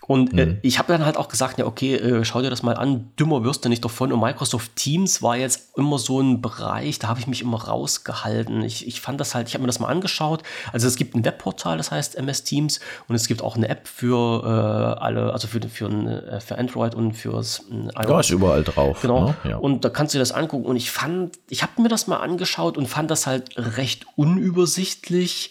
Und 0.08 0.32
äh, 0.32 0.46
mhm. 0.46 0.58
ich 0.62 0.78
habe 0.78 0.90
dann 0.90 1.04
halt 1.04 1.18
auch 1.18 1.28
gesagt, 1.28 1.58
ja, 1.58 1.66
okay, 1.66 1.94
äh, 1.94 2.24
schau 2.24 2.40
dir 2.40 2.48
das 2.48 2.62
mal 2.62 2.72
an, 2.72 3.10
dümmer 3.20 3.44
wirst 3.44 3.66
du 3.66 3.68
nicht 3.68 3.84
davon. 3.84 4.10
Und 4.10 4.20
Microsoft 4.20 4.74
Teams 4.74 5.22
war 5.22 5.36
jetzt 5.36 5.76
immer 5.76 5.98
so 5.98 6.18
ein 6.18 6.40
Bereich, 6.40 6.98
da 6.98 7.08
habe 7.08 7.20
ich 7.20 7.26
mich 7.26 7.42
immer 7.42 7.62
rausgehalten. 7.62 8.62
Ich, 8.62 8.86
ich 8.86 9.02
fand 9.02 9.20
das 9.20 9.34
halt, 9.34 9.48
ich 9.48 9.54
habe 9.54 9.62
mir 9.62 9.66
das 9.66 9.80
mal 9.80 9.88
angeschaut. 9.88 10.42
Also 10.72 10.88
es 10.88 10.96
gibt 10.96 11.14
ein 11.14 11.26
Webportal, 11.26 11.76
das 11.76 11.90
heißt 11.90 12.16
MS 12.16 12.44
Teams, 12.44 12.80
und 13.06 13.16
es 13.16 13.28
gibt 13.28 13.42
auch 13.42 13.56
eine 13.56 13.68
App 13.68 13.86
für 13.86 14.44
äh, 14.44 15.02
alle, 15.02 15.30
also 15.34 15.46
für, 15.46 15.60
für, 15.68 15.90
äh, 15.90 16.40
für 16.40 16.56
Android 16.56 16.94
und 16.94 17.12
fürs 17.12 17.66
äh, 17.70 18.02
iOS. 18.02 18.08
Ja, 18.08 18.20
ist 18.20 18.30
überall 18.30 18.64
drauf. 18.64 19.02
Genau. 19.02 19.26
Ne? 19.26 19.34
Ja. 19.44 19.56
Und 19.58 19.84
da 19.84 19.90
kannst 19.90 20.14
du 20.14 20.18
dir 20.18 20.22
das 20.22 20.32
angucken. 20.32 20.64
Und 20.64 20.76
ich 20.76 20.90
fand, 20.90 21.38
ich 21.50 21.62
habe 21.62 21.82
mir 21.82 21.90
das 21.90 22.06
mal 22.06 22.16
angeschaut 22.16 22.78
und 22.78 22.86
fand 22.88 23.10
das 23.10 23.26
halt 23.26 23.50
recht 23.58 24.06
unübersichtlich 24.16 25.50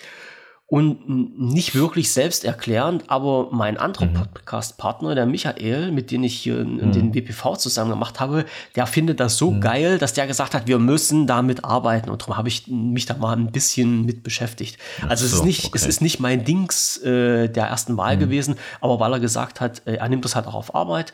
und 0.70 1.08
nicht 1.40 1.76
wirklich 1.76 2.12
selbsterklärend, 2.12 3.06
aber 3.08 3.48
mein 3.52 3.78
anderer 3.78 4.08
mhm. 4.08 4.16
Podcast-Partner, 4.16 5.16
der 5.16 5.26
Michael, 5.26 5.94
mit 5.94 6.12
dem 6.12 6.26
ich 6.26 6.38
hier 6.38 6.66
mhm. 6.66 6.92
den 6.92 7.16
WPV 7.16 7.56
zusammen 7.56 7.92
gemacht 7.92 8.20
habe, 8.20 8.44
der 8.76 8.86
findet 8.86 9.22
das 9.22 9.38
so 9.38 9.52
mhm. 9.52 9.62
geil, 9.62 9.98
dass 9.98 10.12
der 10.12 10.28
gesagt 10.28 10.54
hat, 10.54 10.68
wir 10.68 10.78
müssen 10.78 11.26
damit 11.26 11.64
arbeiten 11.64 12.10
und 12.10 12.22
darum 12.22 12.36
habe 12.36 12.50
ich 12.50 12.68
mich 12.68 13.06
da 13.06 13.16
mal 13.16 13.38
ein 13.38 13.54
bisschen 13.54 14.06
mit 14.06 14.24
beschäftigt. 14.24 14.78
Also 15.08 15.26
so, 15.26 15.28
es 15.28 15.40
ist 15.40 15.46
nicht, 15.46 15.66
okay. 15.68 15.78
es 15.78 15.86
ist 15.86 16.02
nicht 16.02 16.20
mein 16.20 16.44
Dings 16.44 16.98
äh, 16.98 17.48
der 17.48 17.68
ersten 17.68 17.96
Wahl 17.96 18.18
mhm. 18.18 18.20
gewesen, 18.20 18.56
aber 18.82 19.00
weil 19.00 19.14
er 19.14 19.20
gesagt 19.22 19.62
hat, 19.62 19.84
äh, 19.86 19.96
er 19.96 20.10
nimmt 20.10 20.26
das 20.26 20.36
halt 20.36 20.48
auch 20.48 20.56
auf 20.56 20.76
Arbeit 20.76 21.14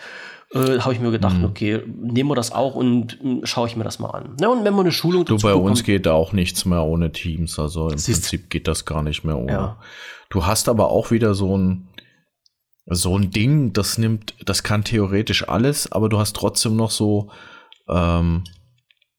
äh, 0.53 0.79
habe 0.79 0.93
ich 0.93 0.99
mir 0.99 1.11
gedacht, 1.11 1.37
mhm. 1.37 1.45
okay, 1.45 1.81
nehmen 1.87 2.29
wir 2.29 2.35
das 2.35 2.51
auch 2.51 2.75
und 2.75 3.19
äh, 3.23 3.45
schaue 3.45 3.67
ich 3.67 3.75
mir 3.75 3.83
das 3.83 3.99
mal 3.99 4.09
an. 4.09 4.37
Ja, 4.39 4.49
und 4.49 4.63
wenn 4.63 4.73
man 4.73 4.81
eine 4.81 4.91
Schulung 4.91 5.25
Du, 5.25 5.37
bei 5.37 5.53
uns 5.53 5.83
geht 5.83 6.05
da 6.05 6.13
auch 6.13 6.31
nichts 6.31 6.65
mehr 6.65 6.83
ohne 6.83 7.11
Teams. 7.11 7.57
Also 7.59 7.89
im 7.89 7.95
Prinzip 7.95 8.49
geht 8.49 8.67
das 8.67 8.85
gar 8.85 9.01
nicht 9.01 9.23
mehr 9.23 9.37
ohne. 9.37 9.51
Ja. 9.51 9.77
Du 10.29 10.45
hast 10.45 10.69
aber 10.69 10.89
auch 10.89 11.11
wieder 11.11 11.33
so 11.33 11.57
ein, 11.57 11.87
so 12.85 13.17
ein 13.17 13.31
Ding, 13.31 13.73
das 13.73 13.97
nimmt, 13.97 14.35
das 14.45 14.63
kann 14.63 14.83
theoretisch 14.83 15.47
alles, 15.47 15.91
aber 15.91 16.09
du 16.09 16.19
hast 16.19 16.35
trotzdem 16.35 16.75
noch 16.75 16.91
so, 16.91 17.29
ähm, 17.87 18.43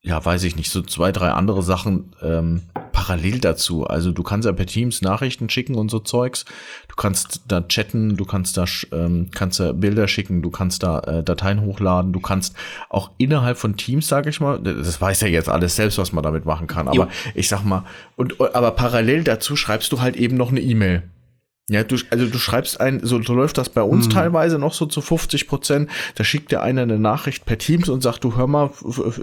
ja, 0.06 0.22
weiß 0.22 0.44
ich 0.44 0.54
nicht, 0.54 0.70
so 0.70 0.82
zwei, 0.82 1.12
drei 1.12 1.30
andere 1.30 1.62
Sachen 1.62 2.14
ähm, 2.20 2.60
parallel 2.92 3.38
dazu. 3.38 3.86
Also 3.86 4.12
du 4.12 4.22
kannst 4.22 4.44
ja 4.44 4.52
per 4.52 4.66
Teams 4.66 5.00
Nachrichten 5.00 5.48
schicken 5.48 5.76
und 5.76 5.90
so 5.90 5.98
Zeugs. 5.98 6.44
Du 6.88 6.94
kannst 6.94 7.40
da 7.48 7.62
chatten, 7.62 8.18
du 8.18 8.26
kannst 8.26 8.58
da 8.58 8.66
ähm, 8.92 9.30
kannst 9.34 9.60
da 9.60 9.72
Bilder 9.72 10.06
schicken, 10.06 10.42
du 10.42 10.50
kannst 10.50 10.82
da 10.82 11.00
äh, 11.00 11.22
Dateien 11.24 11.62
hochladen, 11.62 12.12
du 12.12 12.20
kannst 12.20 12.54
auch 12.90 13.12
innerhalb 13.16 13.56
von 13.56 13.78
Teams, 13.78 14.06
sage 14.06 14.28
ich 14.28 14.40
mal, 14.40 14.60
das 14.60 15.00
weiß 15.00 15.22
ja 15.22 15.28
jetzt 15.28 15.48
alles 15.48 15.74
selbst, 15.74 15.96
was 15.96 16.12
man 16.12 16.22
damit 16.22 16.44
machen 16.44 16.66
kann. 16.66 16.86
Aber 16.86 17.04
jo. 17.04 17.08
ich 17.34 17.48
sag 17.48 17.64
mal, 17.64 17.84
und 18.16 18.38
aber 18.54 18.72
parallel 18.72 19.24
dazu 19.24 19.56
schreibst 19.56 19.90
du 19.90 20.02
halt 20.02 20.16
eben 20.16 20.36
noch 20.36 20.50
eine 20.50 20.60
E-Mail. 20.60 21.02
Ja, 21.70 21.82
du, 21.82 21.96
also 22.10 22.26
du 22.26 22.38
schreibst 22.38 22.78
ein, 22.78 23.00
so, 23.02 23.22
so 23.22 23.32
läuft 23.32 23.56
das 23.56 23.70
bei 23.70 23.80
uns 23.80 24.06
mhm. 24.06 24.10
teilweise 24.10 24.58
noch 24.58 24.74
so 24.74 24.84
zu 24.84 25.00
50 25.00 25.48
Prozent. 25.48 25.90
Da 26.14 26.22
schickt 26.22 26.52
dir 26.52 26.60
einer 26.60 26.82
eine 26.82 26.98
Nachricht 26.98 27.46
per 27.46 27.56
Teams 27.56 27.88
und 27.88 28.02
sagt, 28.02 28.22
du 28.22 28.36
hör 28.36 28.46
mal, 28.46 28.70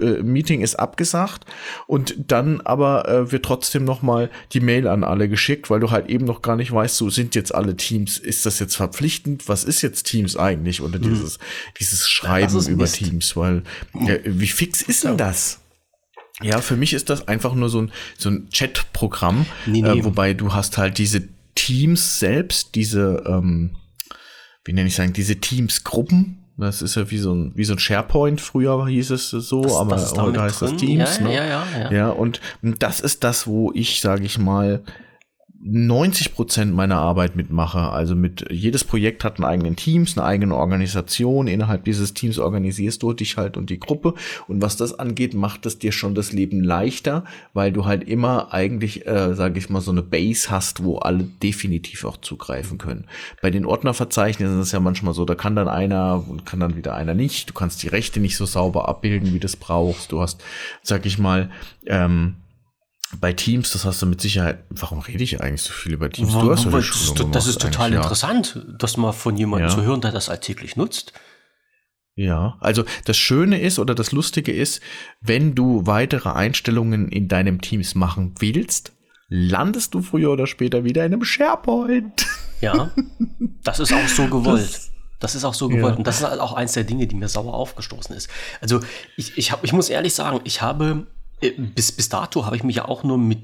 äh, 0.00 0.24
Meeting 0.24 0.60
ist 0.60 0.74
abgesagt. 0.74 1.44
Und 1.86 2.16
dann 2.18 2.60
aber 2.60 3.08
äh, 3.08 3.30
wird 3.30 3.44
trotzdem 3.44 3.84
noch 3.84 4.02
mal 4.02 4.28
die 4.52 4.58
Mail 4.58 4.88
an 4.88 5.04
alle 5.04 5.28
geschickt, 5.28 5.70
weil 5.70 5.78
du 5.78 5.92
halt 5.92 6.08
eben 6.08 6.24
noch 6.24 6.42
gar 6.42 6.56
nicht 6.56 6.72
weißt, 6.72 6.96
so 6.96 7.10
sind 7.10 7.36
jetzt 7.36 7.54
alle 7.54 7.76
Teams, 7.76 8.18
ist 8.18 8.44
das 8.44 8.58
jetzt 8.58 8.74
verpflichtend? 8.74 9.48
Was 9.48 9.62
ist 9.62 9.80
jetzt 9.82 10.06
Teams 10.06 10.36
eigentlich? 10.36 10.82
Oder 10.82 10.98
mhm. 10.98 11.02
dieses, 11.02 11.38
dieses 11.78 12.08
Schreiben 12.08 12.58
über 12.66 12.82
Mist. 12.82 12.96
Teams, 12.96 13.36
weil, 13.36 13.62
äh, 13.94 14.18
wie 14.24 14.48
fix 14.48 14.82
ist 14.82 15.04
denn 15.04 15.16
das? 15.16 15.60
Ja, 16.42 16.60
für 16.60 16.76
mich 16.76 16.92
ist 16.92 17.08
das 17.08 17.28
einfach 17.28 17.54
nur 17.54 17.68
so 17.68 17.82
ein, 17.82 17.92
so 18.18 18.30
ein 18.30 18.48
Chat-Programm, 18.50 19.46
nee, 19.66 19.82
nee. 19.82 20.00
Äh, 20.00 20.04
wobei 20.04 20.34
du 20.34 20.52
hast 20.52 20.76
halt 20.76 20.98
diese 20.98 21.28
Teams 21.54 22.18
selbst, 22.18 22.74
diese, 22.74 23.22
ähm, 23.26 23.76
wie 24.64 24.72
nenne 24.72 24.88
ich 24.88 24.94
sagen, 24.94 25.12
diese 25.12 25.36
Teams-Gruppen, 25.36 26.38
das 26.56 26.82
ist 26.82 26.94
ja 26.96 27.10
wie 27.10 27.18
so 27.18 27.34
ein, 27.34 27.52
wie 27.54 27.64
so 27.64 27.72
ein 27.74 27.78
SharePoint, 27.78 28.40
früher 28.40 28.86
hieß 28.86 29.10
es 29.10 29.30
so, 29.30 29.62
das, 29.62 29.74
aber 29.74 29.96
das 29.96 30.14
heute 30.16 30.42
heißt 30.42 30.60
drin? 30.60 30.70
das 30.70 30.80
Teams. 30.80 31.18
Ja, 31.18 31.24
ne? 31.24 31.34
ja, 31.34 31.44
ja, 31.44 31.66
ja. 31.80 31.92
ja, 31.92 32.08
und 32.10 32.40
das 32.62 33.00
ist 33.00 33.24
das, 33.24 33.46
wo 33.46 33.72
ich, 33.74 34.00
sage 34.00 34.24
ich 34.24 34.38
mal, 34.38 34.82
90 35.64 36.34
Prozent 36.34 36.74
meiner 36.74 36.98
Arbeit 36.98 37.36
mitmache. 37.36 37.78
Also 37.78 38.16
mit 38.16 38.46
jedes 38.50 38.82
Projekt 38.82 39.22
hat 39.22 39.36
einen 39.36 39.44
eigenen 39.44 39.76
Teams, 39.76 40.18
eine 40.18 40.26
eigene 40.26 40.56
Organisation. 40.56 41.46
Innerhalb 41.46 41.84
dieses 41.84 42.14
Teams 42.14 42.40
organisierst 42.40 43.00
du 43.00 43.12
dich 43.12 43.36
halt 43.36 43.56
und 43.56 43.70
die 43.70 43.78
Gruppe. 43.78 44.14
Und 44.48 44.60
was 44.60 44.76
das 44.76 44.98
angeht, 44.98 45.34
macht 45.34 45.64
es 45.64 45.78
dir 45.78 45.92
schon 45.92 46.16
das 46.16 46.32
Leben 46.32 46.64
leichter, 46.64 47.24
weil 47.54 47.70
du 47.70 47.84
halt 47.84 48.02
immer 48.08 48.52
eigentlich, 48.52 49.06
äh, 49.06 49.34
sage 49.34 49.60
ich 49.60 49.70
mal, 49.70 49.80
so 49.80 49.92
eine 49.92 50.02
Base 50.02 50.50
hast, 50.50 50.82
wo 50.82 50.98
alle 50.98 51.22
definitiv 51.22 52.04
auch 52.04 52.16
zugreifen 52.16 52.78
können. 52.78 53.04
Bei 53.40 53.50
den 53.50 53.64
Ordnerverzeichnissen 53.64 54.58
ist 54.58 54.66
es 54.66 54.72
ja 54.72 54.80
manchmal 54.80 55.14
so, 55.14 55.24
da 55.24 55.36
kann 55.36 55.54
dann 55.54 55.68
einer 55.68 56.24
und 56.28 56.44
kann 56.44 56.58
dann 56.58 56.74
wieder 56.76 56.96
einer 56.96 57.14
nicht. 57.14 57.50
Du 57.50 57.54
kannst 57.54 57.84
die 57.84 57.88
Rechte 57.88 58.18
nicht 58.18 58.36
so 58.36 58.46
sauber 58.46 58.88
abbilden, 58.88 59.32
wie 59.32 59.38
du 59.38 59.46
es 59.46 59.56
brauchst. 59.56 60.10
Du 60.10 60.20
hast, 60.20 60.42
sag 60.82 61.06
ich 61.06 61.20
mal, 61.20 61.50
ähm, 61.86 62.34
bei 63.20 63.32
Teams, 63.32 63.72
das 63.72 63.84
hast 63.84 64.00
du 64.02 64.06
mit 64.06 64.20
Sicherheit. 64.20 64.64
Warum 64.70 65.00
rede 65.00 65.22
ich 65.22 65.40
eigentlich 65.40 65.62
so 65.62 65.72
viel 65.72 65.92
über 65.92 66.10
Teams? 66.10 66.32
Du 66.32 66.50
hast 66.50 66.64
ja 66.64 66.70
das, 66.70 67.14
das 67.30 67.46
ist 67.46 67.60
total 67.60 67.92
interessant, 67.92 68.54
ja. 68.56 68.74
das 68.78 68.96
mal 68.96 69.12
von 69.12 69.36
jemandem 69.36 69.68
ja. 69.68 69.74
zu 69.74 69.82
hören, 69.82 70.00
der 70.00 70.12
das 70.12 70.28
alltäglich 70.28 70.76
nutzt. 70.76 71.12
Ja, 72.14 72.56
also 72.60 72.84
das 73.06 73.16
Schöne 73.16 73.60
ist 73.60 73.78
oder 73.78 73.94
das 73.94 74.12
Lustige 74.12 74.52
ist, 74.52 74.82
wenn 75.20 75.54
du 75.54 75.86
weitere 75.86 76.30
Einstellungen 76.30 77.08
in 77.08 77.28
deinem 77.28 77.60
Teams 77.60 77.94
machen 77.94 78.34
willst, 78.38 78.92
landest 79.28 79.94
du 79.94 80.02
früher 80.02 80.30
oder 80.30 80.46
später 80.46 80.84
wieder 80.84 81.06
in 81.06 81.14
einem 81.14 81.24
SharePoint. 81.24 82.26
Ja, 82.60 82.90
das 83.64 83.80
ist 83.80 83.92
auch 83.92 84.08
so 84.08 84.26
gewollt. 84.30 84.62
Das, 84.62 84.90
das 85.20 85.34
ist 85.34 85.44
auch 85.44 85.54
so 85.54 85.68
gewollt. 85.68 85.94
Ja. 85.94 85.98
Und 85.98 86.06
das 86.06 86.20
ist 86.20 86.28
halt 86.28 86.40
auch 86.40 86.52
eins 86.52 86.72
der 86.72 86.84
Dinge, 86.84 87.06
die 87.06 87.16
mir 87.16 87.28
sauer 87.28 87.54
aufgestoßen 87.54 88.14
ist. 88.14 88.28
Also 88.60 88.80
ich, 89.16 89.38
ich, 89.38 89.50
hab, 89.50 89.64
ich 89.64 89.72
muss 89.72 89.88
ehrlich 89.88 90.14
sagen, 90.14 90.40
ich 90.44 90.60
habe 90.60 91.06
bis, 91.74 91.92
bis 91.92 92.08
dato 92.08 92.46
habe 92.46 92.56
ich 92.56 92.62
mich 92.62 92.76
ja 92.76 92.86
auch 92.86 93.02
nur 93.02 93.18
mit 93.18 93.40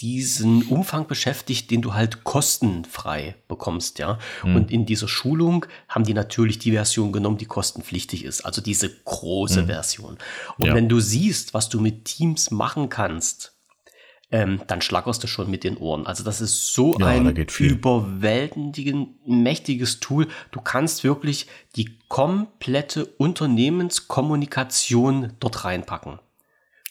diesen 0.00 0.64
Umfang 0.64 1.06
beschäftigt, 1.06 1.70
den 1.70 1.80
du 1.80 1.94
halt 1.94 2.24
kostenfrei 2.24 3.36
bekommst, 3.46 4.00
ja. 4.00 4.18
Mhm. 4.42 4.56
Und 4.56 4.70
in 4.72 4.84
dieser 4.84 5.06
Schulung 5.06 5.64
haben 5.88 6.04
die 6.04 6.14
natürlich 6.14 6.58
die 6.58 6.72
Version 6.72 7.12
genommen, 7.12 7.38
die 7.38 7.46
kostenpflichtig 7.46 8.24
ist, 8.24 8.44
also 8.44 8.60
diese 8.60 8.90
große 9.04 9.62
mhm. 9.62 9.66
Version. 9.66 10.18
Und 10.58 10.66
ja. 10.66 10.74
wenn 10.74 10.88
du 10.88 10.98
siehst, 10.98 11.54
was 11.54 11.68
du 11.68 11.80
mit 11.80 12.04
Teams 12.04 12.50
machen 12.50 12.88
kannst, 12.88 13.52
ähm, 14.32 14.60
dann 14.66 14.80
schlackerst 14.80 15.22
du 15.22 15.28
schon 15.28 15.48
mit 15.50 15.62
den 15.62 15.76
Ohren. 15.76 16.06
Also 16.06 16.24
das 16.24 16.40
ist 16.40 16.72
so 16.72 16.98
ja, 16.98 17.06
ein 17.06 17.36
überwältigend 17.36 19.28
mächtiges 19.28 20.00
Tool. 20.00 20.26
Du 20.50 20.60
kannst 20.60 21.04
wirklich 21.04 21.46
die 21.76 21.98
komplette 22.08 23.04
Unternehmenskommunikation 23.04 25.34
dort 25.38 25.64
reinpacken. 25.64 26.18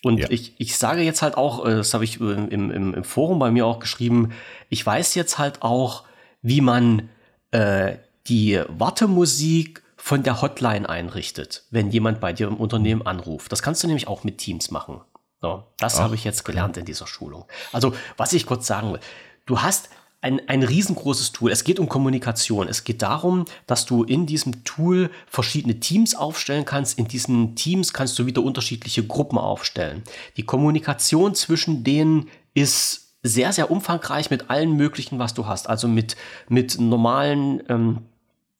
Und 0.04 0.20
ja. 0.20 0.28
ich, 0.30 0.54
ich 0.58 0.78
sage 0.78 1.02
jetzt 1.02 1.22
halt 1.22 1.38
auch, 1.38 1.66
äh, 1.66 1.76
das 1.76 1.93
habe 1.93 2.04
ich 2.04 2.20
im, 2.20 2.49
im, 2.49 2.93
im 2.93 3.04
Forum 3.04 3.39
bei 3.39 3.52
mir 3.52 3.66
auch 3.66 3.80
geschrieben, 3.80 4.32
ich 4.70 4.86
weiß 4.86 5.16
jetzt 5.16 5.38
halt 5.38 5.62
auch, 5.62 6.04
wie 6.41 6.62
man 6.62 7.10
äh, 7.52 7.97
die 8.28 8.62
Wartemusik 8.68 9.84
von 9.97 10.24
der 10.24 10.41
Hotline 10.41 10.89
einrichtet, 10.89 11.64
wenn 11.70 11.91
jemand 11.91 12.20
bei 12.20 12.34
dir 12.34 12.47
im 12.47 12.58
Unternehmen 12.58 13.06
anruft. 13.06 13.52
Das 13.52 13.62
kannst 13.62 13.84
du 13.84 13.88
nämlich 13.88 14.08
auch 14.08 14.24
mit 14.24 14.39
Teams 14.39 14.72
machen. 14.72 15.02
So, 15.41 15.64
das 15.78 15.99
habe 15.99 16.16
ich 16.16 16.24
jetzt 16.24 16.45
gelernt 16.45 16.78
in 16.78 16.86
dieser 16.86 17.08
Schulung. 17.08 17.45
Also, 17.72 17.95
was 18.16 18.34
ich 18.34 18.45
kurz 18.45 18.68
sagen 18.68 18.93
will, 18.93 18.99
du 19.45 19.62
hast 19.62 19.89
ein, 20.22 20.47
ein 20.47 20.63
riesengroßes 20.63 21.32
Tool. 21.32 21.51
Es 21.51 21.63
geht 21.63 21.80
um 21.80 21.89
Kommunikation. 21.89 22.67
Es 22.67 22.84
geht 22.84 23.01
darum, 23.01 23.45
dass 23.65 23.86
du 23.86 24.03
in 24.03 24.28
diesem 24.28 24.63
Tool 24.63 25.09
verschiedene 25.28 25.80
Teams 25.80 26.15
aufstellen 26.15 26.65
kannst. 26.65 26.99
In 26.99 27.07
diesen 27.07 27.55
Teams 27.55 27.91
kannst 27.91 28.17
du 28.19 28.28
wieder 28.28 28.43
unterschiedliche 28.43 29.03
Gruppen 29.05 29.39
aufstellen. 29.39 30.03
Die 30.38 30.43
Kommunikation 30.43 31.34
zwischen 31.34 31.84
denen 31.84 32.30
ist 32.53 33.15
sehr, 33.24 33.51
sehr 33.51 33.72
umfangreich 33.72 34.30
mit 34.30 34.49
allen 34.49 34.76
möglichen, 34.76 35.19
was 35.19 35.34
du 35.34 35.47
hast. 35.47 35.67
Also 35.67 35.88
mit, 35.88 36.15
mit 36.49 36.80
normalen 36.80 37.61
ähm, 37.69 37.99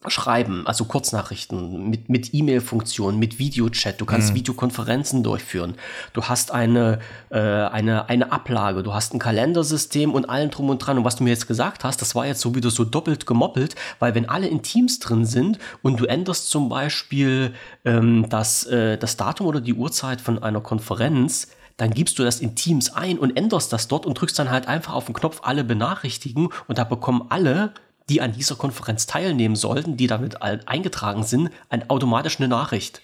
Schreiben, 0.08 0.66
also 0.66 0.86
Kurznachrichten, 0.86 1.89
mit, 1.89 2.10
mit 2.10 2.34
E-Mail-Funktionen, 2.34 3.20
mit 3.20 3.38
Videochat, 3.38 4.02
du 4.02 4.06
kannst 4.06 4.32
mhm. 4.32 4.36
Videokonferenzen 4.36 5.22
durchführen, 5.22 5.76
du 6.14 6.24
hast 6.24 6.52
eine, 6.52 6.99
äh, 7.30 7.38
eine, 7.38 8.10
eine 8.10 8.32
Ablage, 8.32 8.82
du 8.82 8.95
hast 8.95 9.14
ein 9.14 9.20
Kalendersystem 9.20 10.14
und 10.14 10.28
allen 10.28 10.49
drum 10.49 10.70
und 10.70 10.80
dran. 10.80 10.97
Und 10.97 11.06
was 11.06 11.18
du 11.18 11.24
mir 11.24 11.30
jetzt 11.30 11.47
gesagt 11.47 11.84
hast, 11.84 12.02
das 12.02 12.16
war 12.16 12.26
jetzt 12.26 12.41
so 12.41 12.56
wieder 12.56 12.72
so 12.72 12.84
doppelt 12.84 13.28
gemoppelt, 13.28 13.76
weil 13.99 14.16
wenn 14.16 14.28
alle 14.28 14.47
in 14.47 14.64
Teams 14.64 14.97
drin 14.97 15.24
sind 15.26 15.60
und 15.84 15.99
du 15.99 16.06
änderst 16.06 16.49
zum 16.49 16.68
Beispiel 16.68 17.54
ähm, 17.86 18.26
das, 18.28 18.66
äh, 18.66 18.97
das 18.97 19.18
Datum 19.18 19.45
oder 19.45 19.62
die 19.62 19.76
Uhrzeit 19.76 20.20
von 20.20 20.41
einer 20.41 20.62
Konferenz, 20.62 21.49
dann 21.78 21.91
gibst 21.91 22.18
du 22.18 22.24
das 22.24 22.39
in 22.39 22.56
Teams 22.56 22.93
ein 22.93 23.20
und 23.20 23.38
änderst 23.38 23.72
das 23.72 23.88
dort 23.88 24.08
und 24.08 24.20
drückst 24.20 24.38
dann 24.39 24.49
halt 24.49 24.68
einfach 24.68 24.93
auf 24.93 25.06
den 25.06 25.14
Knopf 25.14 25.41
alle 25.43 25.64
benachrichtigen 25.64 26.49
und 26.68 26.78
da 26.80 26.84
bekommen 26.84 27.28
alle 27.30 27.74
die 28.10 28.22
an 28.22 28.34
dieser 28.34 28.56
Konferenz 28.56 29.06
teilnehmen 29.06 29.56
sollten, 29.56 29.97
die 29.97 30.08
damit 30.08 30.41
eingetragen 30.41 31.24
sind, 31.24 31.49
ein, 31.70 31.89
automatisch 31.89 32.39
eine 32.39 32.47
Nachricht. 32.47 33.02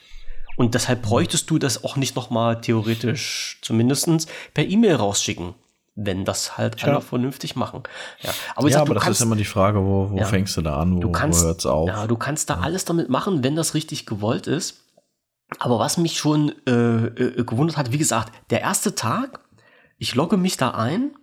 Und 0.58 0.74
deshalb 0.74 1.04
bräuchtest 1.04 1.50
du 1.50 1.60
das 1.60 1.84
auch 1.84 1.96
nicht 1.98 2.16
nochmal 2.16 2.62
theoretisch 2.62 3.60
zumindest 3.62 4.28
per 4.54 4.66
E-Mail 4.66 4.96
rausschicken 4.96 5.54
wenn 5.98 6.26
das 6.26 6.58
halt 6.58 6.80
ja. 6.82 6.90
alle 6.90 7.02
vernünftig 7.02 7.56
machen. 7.56 7.84
Ja, 8.22 8.30
aber, 8.56 8.68
ja, 8.68 8.74
sag, 8.76 8.82
aber 8.84 8.94
das 8.94 9.04
kannst, 9.04 9.20
ist 9.20 9.26
immer 9.26 9.36
die 9.36 9.46
Frage, 9.46 9.80
wo, 9.80 10.12
wo 10.12 10.18
ja, 10.18 10.26
fängst 10.26 10.56
du 10.56 10.62
da 10.62 10.80
an, 10.80 10.96
wo, 10.96 11.00
du 11.00 11.12
kannst, 11.12 11.42
wo 11.42 11.48
hört's 11.48 11.66
auf? 11.66 11.88
Ja, 11.88 12.06
du 12.06 12.16
kannst 12.16 12.50
da 12.52 12.60
alles 12.60 12.86
damit 12.86 13.10
machen, 13.10 13.44
wenn 13.44 13.56
das 13.56 13.74
richtig 13.74 14.06
gewollt 14.06 14.46
ist. 14.46 14.84
Aber 15.60 15.80
was 15.80 15.98
mich 15.98 16.18
schon 16.18 16.54
äh, 16.68 16.72
äh, 17.08 17.44
gewundert 17.44 17.78
hat, 17.78 17.92
wie 17.92 17.98
gesagt, 17.98 18.32
der 18.52 18.62
erste 18.62 18.96
Tag, 18.96 19.40
ich 19.98 20.14
logge 20.14 20.38
mich 20.38 20.58
da 20.58 20.72
ein 20.72 21.16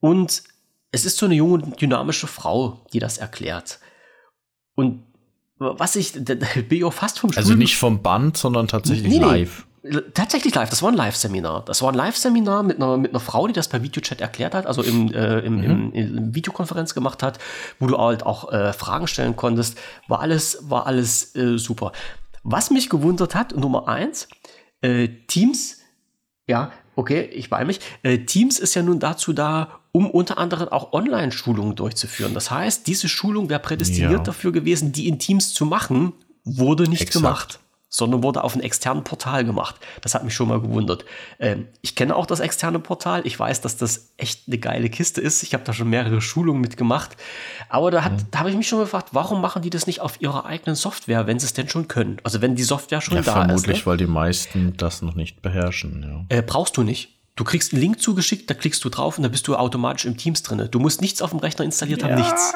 und 0.00 0.44
es 0.92 1.04
ist 1.04 1.18
so 1.18 1.26
eine 1.26 1.34
junge, 1.34 1.58
dynamische 1.80 2.26
Frau, 2.26 2.84
die 2.92 2.98
das 2.98 3.18
erklärt. 3.18 3.78
Und 4.74 5.04
was 5.58 5.96
ich, 5.96 6.12
da 6.12 6.34
bin 6.54 6.78
ich 6.78 6.84
auch 6.84 6.92
fast 6.92 7.18
vom 7.18 7.30
also 7.30 7.40
Stuhl. 7.40 7.52
Also 7.52 7.58
nicht 7.58 7.76
vom 7.76 8.02
Band, 8.02 8.36
sondern 8.36 8.66
tatsächlich 8.68 9.12
nee, 9.12 9.18
live. 9.18 9.66
Tatsächlich 10.12 10.54
live, 10.54 10.68
das 10.68 10.82
war 10.82 10.90
ein 10.90 10.96
Live-Seminar. 10.96 11.64
Das 11.64 11.80
war 11.80 11.90
ein 11.90 11.94
Live-Seminar 11.94 12.62
mit 12.62 12.76
einer, 12.76 12.98
mit 12.98 13.12
einer 13.12 13.20
Frau, 13.20 13.46
die 13.46 13.54
das 13.54 13.68
per 13.68 13.82
Videochat 13.82 14.20
erklärt 14.20 14.54
hat, 14.54 14.66
also 14.66 14.82
im, 14.82 15.12
äh, 15.14 15.38
im, 15.38 15.56
mhm. 15.56 15.64
im, 15.64 15.92
im, 15.92 16.34
Videokonferenz 16.34 16.92
gemacht 16.92 17.22
hat, 17.22 17.38
wo 17.78 17.86
du 17.86 17.96
halt 17.96 18.24
auch 18.24 18.52
äh, 18.52 18.74
Fragen 18.74 19.06
stellen 19.06 19.36
konntest. 19.36 19.78
War 20.06 20.20
alles, 20.20 20.58
war 20.68 20.86
alles 20.86 21.34
äh, 21.34 21.56
super. 21.56 21.92
Was 22.42 22.70
mich 22.70 22.90
gewundert 22.90 23.34
hat, 23.34 23.56
Nummer 23.56 23.88
eins, 23.88 24.28
äh, 24.82 25.08
Teams, 25.28 25.78
ja, 26.46 26.72
okay, 27.00 27.22
ich 27.32 27.50
bei 27.50 27.64
mich, 27.64 27.80
äh, 28.02 28.18
Teams 28.18 28.58
ist 28.58 28.74
ja 28.74 28.82
nun 28.82 29.00
dazu 29.00 29.32
da, 29.32 29.80
um 29.92 30.08
unter 30.08 30.38
anderem 30.38 30.68
auch 30.68 30.92
Online-Schulungen 30.92 31.74
durchzuführen. 31.74 32.34
Das 32.34 32.50
heißt, 32.50 32.86
diese 32.86 33.08
Schulung 33.08 33.48
wäre 33.48 33.60
prädestiniert 33.60 34.12
ja. 34.12 34.18
dafür 34.18 34.52
gewesen, 34.52 34.92
die 34.92 35.08
in 35.08 35.18
Teams 35.18 35.52
zu 35.52 35.64
machen, 35.64 36.12
wurde 36.44 36.84
nicht 36.84 37.02
Exakt. 37.02 37.22
gemacht 37.24 37.60
sondern 37.90 38.22
wurde 38.22 38.44
auf 38.44 38.54
einem 38.54 38.62
externen 38.62 39.04
Portal 39.04 39.44
gemacht. 39.44 39.74
Das 40.00 40.14
hat 40.14 40.24
mich 40.24 40.32
schon 40.32 40.48
mal 40.48 40.60
gewundert. 40.60 41.04
Ähm, 41.40 41.66
ich 41.82 41.96
kenne 41.96 42.14
auch 42.14 42.24
das 42.24 42.38
externe 42.38 42.78
Portal. 42.78 43.22
Ich 43.26 43.38
weiß, 43.38 43.60
dass 43.60 43.76
das 43.76 44.12
echt 44.16 44.44
eine 44.46 44.58
geile 44.58 44.88
Kiste 44.88 45.20
ist. 45.20 45.42
Ich 45.42 45.52
habe 45.52 45.64
da 45.64 45.72
schon 45.72 45.90
mehrere 45.90 46.20
Schulungen 46.20 46.60
mitgemacht. 46.60 47.16
Aber 47.68 47.90
da, 47.90 48.08
mhm. 48.08 48.18
da 48.30 48.38
habe 48.38 48.50
ich 48.50 48.56
mich 48.56 48.68
schon 48.68 48.78
gefragt, 48.78 49.08
warum 49.12 49.40
machen 49.40 49.62
die 49.62 49.70
das 49.70 49.88
nicht 49.88 50.00
auf 50.00 50.20
ihrer 50.20 50.46
eigenen 50.46 50.76
Software, 50.76 51.26
wenn 51.26 51.40
sie 51.40 51.46
es 51.46 51.52
denn 51.52 51.68
schon 51.68 51.88
können? 51.88 52.18
Also 52.22 52.40
wenn 52.40 52.54
die 52.54 52.62
Software 52.62 53.00
schon 53.00 53.16
ja, 53.16 53.22
da 53.22 53.32
vermutlich, 53.32 53.56
ist. 53.56 53.62
Vermutlich, 53.62 53.78
ne? 53.80 53.86
weil 53.86 53.96
die 53.96 54.06
meisten 54.06 54.76
das 54.76 55.02
noch 55.02 55.16
nicht 55.16 55.42
beherrschen. 55.42 56.26
Ja. 56.30 56.38
Äh, 56.38 56.42
brauchst 56.42 56.76
du 56.76 56.84
nicht. 56.84 57.16
Du 57.34 57.44
kriegst 57.44 57.72
einen 57.72 57.80
Link 57.80 58.00
zugeschickt, 58.00 58.50
da 58.50 58.54
klickst 58.54 58.84
du 58.84 58.88
drauf 58.88 59.16
und 59.16 59.22
da 59.22 59.28
bist 59.28 59.48
du 59.48 59.56
automatisch 59.56 60.04
im 60.04 60.16
Teams 60.16 60.42
drin. 60.42 60.68
Du 60.70 60.78
musst 60.78 61.00
nichts 61.00 61.22
auf 61.22 61.30
dem 61.30 61.38
Rechner 61.38 61.64
installiert 61.64 62.02
ja. 62.02 62.08
haben, 62.08 62.16
nichts. 62.16 62.52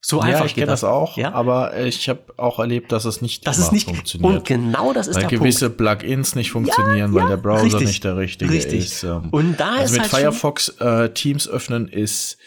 So 0.00 0.20
einfach 0.20 0.40
ja, 0.40 0.46
ich 0.46 0.54
kenne 0.54 0.66
das 0.66 0.84
auch, 0.84 1.16
ja? 1.16 1.32
aber 1.32 1.76
ich 1.76 2.08
habe 2.08 2.20
auch 2.36 2.60
erlebt, 2.60 2.92
dass 2.92 3.04
es 3.04 3.20
nicht 3.20 3.46
das 3.46 3.58
ist 3.58 3.72
nicht, 3.72 3.88
funktioniert. 3.88 4.32
Und 4.32 4.44
genau 4.46 4.92
das 4.92 5.08
ist 5.08 5.16
weil 5.16 5.26
der 5.26 5.38
gewisse 5.38 5.70
Plugins 5.70 6.36
nicht 6.36 6.52
funktionieren, 6.52 7.12
ja, 7.12 7.20
weil 7.20 7.28
der 7.28 7.36
Browser 7.36 7.64
richtig, 7.64 7.86
nicht 7.88 8.04
der 8.04 8.16
richtige 8.16 8.50
richtig. 8.50 8.78
ist. 8.78 9.02
Ähm, 9.02 9.28
und 9.32 9.58
da 9.58 9.72
also 9.72 9.84
ist 9.84 9.92
mit 9.92 10.00
halt 10.02 10.10
Firefox 10.10 10.68
äh, 10.80 11.10
Teams 11.10 11.48
öffnen 11.48 11.88
ist 11.88 12.38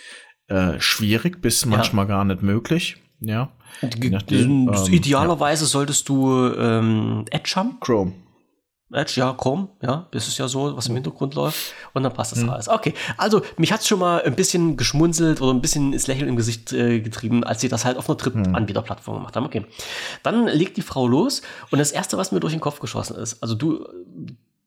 äh, 0.48 0.80
schwierig 0.80 1.42
bis 1.42 1.66
manchmal 1.66 2.08
gar 2.08 2.24
nicht 2.24 2.42
möglich. 2.42 2.98
Ja. 3.20 3.50
Nachdem, 3.82 4.70
ähm, 4.70 4.74
idealerweise 4.90 5.66
solltest 5.66 6.08
du 6.08 6.54
ähm, 6.54 7.26
Edge 7.32 7.54
haben. 7.56 7.80
Chrome. 7.80 8.14
Edge, 8.94 9.14
ja, 9.18 9.34
Chrome, 9.34 9.70
ja, 9.82 10.08
das 10.12 10.28
ist 10.28 10.38
ja 10.38 10.48
so, 10.48 10.76
was 10.76 10.88
im 10.88 10.96
Hintergrund 10.96 11.36
läuft. 11.36 11.74
Und 11.94 12.04
dann 12.04 12.14
passt 12.14 12.34
das 12.34 12.40
mhm. 12.40 12.50
alles. 12.50 12.68
Okay, 12.68 12.94
also 13.18 13.42
mich 13.58 13.72
hat's 13.72 13.88
schon 13.88 14.00
mal 14.00 14.22
ein 14.24 14.36
bisschen 14.36 14.78
geschmunzelt 14.78 15.42
oder 15.42 15.54
ein 15.54 15.62
bisschen 15.62 15.94
ins 15.94 16.08
Lächeln 16.08 16.30
im 16.30 16.36
Gesicht 16.36 16.74
äh, 16.74 17.00
getrieben, 17.00 17.44
als 17.44 17.62
sie 17.62 17.70
das 17.70 17.86
halt 17.86 17.98
auf 17.98 18.10
einer 18.10 18.18
Drittanbieterplattform 18.18 19.18
gemacht 19.18 19.36
haben. 19.36 19.46
Okay. 19.46 19.66
Dann 20.24 20.48
legt 20.48 20.78
die 20.78 20.82
Frau 20.82 21.08
los 21.08 21.42
und 21.70 21.80
das 21.80 21.92
Erste, 21.92 22.18
was 22.18 22.32
mir 22.32 22.40
durch 22.40 22.54
den 22.54 22.62
Kopf 22.62 22.80
geschossen 22.80 23.16
ist, 23.16 23.42
also 23.42 23.56
du, 23.56 23.86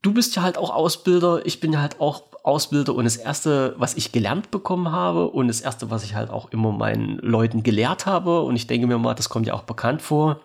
du 0.02 0.12
bist 0.12 0.36
ja 0.36 0.42
halt 0.42 0.58
auch 0.58 0.70
Ausbilder, 0.70 1.44
ich 1.44 1.60
bin 1.60 1.72
ja 1.72 1.80
halt 1.80 2.00
auch 2.00 2.24
Ausbilder 2.44 2.94
und 2.94 3.04
das 3.04 3.16
Erste, 3.16 3.74
was 3.78 3.94
ich 3.94 4.12
gelernt 4.12 4.50
bekommen 4.50 4.92
habe 4.92 5.28
und 5.28 5.48
das 5.48 5.62
Erste, 5.62 5.90
was 5.90 6.04
ich 6.04 6.14
halt 6.14 6.30
auch 6.30 6.50
immer 6.52 6.72
meinen 6.72 7.18
Leuten 7.18 7.62
gelehrt 7.62 8.04
habe 8.04 8.42
und 8.42 8.54
ich 8.54 8.66
denke 8.66 8.86
mir 8.86 8.98
mal, 8.98 9.14
das 9.14 9.30
kommt 9.30 9.46
ja 9.46 9.54
auch 9.54 9.62
bekannt 9.62 10.02
vor, 10.02 10.40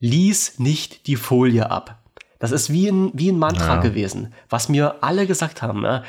lies 0.00 0.58
nicht 0.58 1.06
die 1.06 1.16
Folie 1.16 1.70
ab. 1.70 2.03
Das 2.44 2.52
ist 2.52 2.70
wie 2.70 2.88
ein, 2.90 3.10
wie 3.14 3.32
ein 3.32 3.38
Mantra 3.38 3.76
ja. 3.76 3.80
gewesen, 3.80 4.34
was 4.50 4.68
mir 4.68 4.96
alle 5.00 5.26
gesagt 5.26 5.62
haben. 5.62 5.82
Ja, 5.82 6.02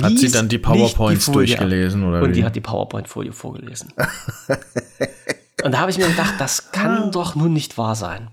hat 0.00 0.16
sie 0.16 0.30
dann 0.30 0.48
die 0.48 0.56
PowerPoints 0.56 1.26
die 1.26 1.32
durchgelesen 1.32 2.02
oder 2.02 2.22
Und 2.22 2.30
wie? 2.30 2.32
die 2.32 2.44
hat 2.46 2.56
die 2.56 2.62
PowerPoint-Folie 2.62 3.32
vorgelesen. 3.32 3.92
und 5.62 5.72
da 5.72 5.80
habe 5.80 5.90
ich 5.90 5.98
mir 5.98 6.08
gedacht, 6.08 6.36
das 6.38 6.72
kann 6.72 6.96
ah. 6.96 7.10
doch 7.12 7.34
nun 7.34 7.52
nicht 7.52 7.76
wahr 7.76 7.94
sein. 7.94 8.28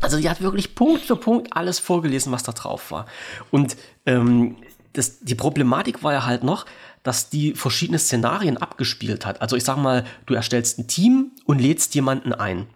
Also 0.00 0.20
die 0.20 0.30
hat 0.30 0.40
wirklich 0.40 0.76
Punkt 0.76 1.02
für 1.02 1.16
Punkt 1.16 1.56
alles 1.56 1.80
vorgelesen, 1.80 2.30
was 2.30 2.44
da 2.44 2.52
drauf 2.52 2.92
war. 2.92 3.06
Und 3.50 3.76
ähm, 4.04 4.54
das, 4.92 5.18
die 5.18 5.34
Problematik 5.34 6.04
war 6.04 6.12
ja 6.12 6.24
halt 6.24 6.44
noch, 6.44 6.66
dass 7.02 7.30
die 7.30 7.54
verschiedene 7.54 7.98
Szenarien 7.98 8.58
abgespielt 8.58 9.26
hat. 9.26 9.42
Also 9.42 9.56
ich 9.56 9.64
sag 9.64 9.76
mal, 9.76 10.04
du 10.26 10.34
erstellst 10.34 10.78
ein 10.78 10.86
Team 10.86 11.32
und 11.46 11.60
lädst 11.60 11.96
jemanden 11.96 12.32
ein 12.32 12.68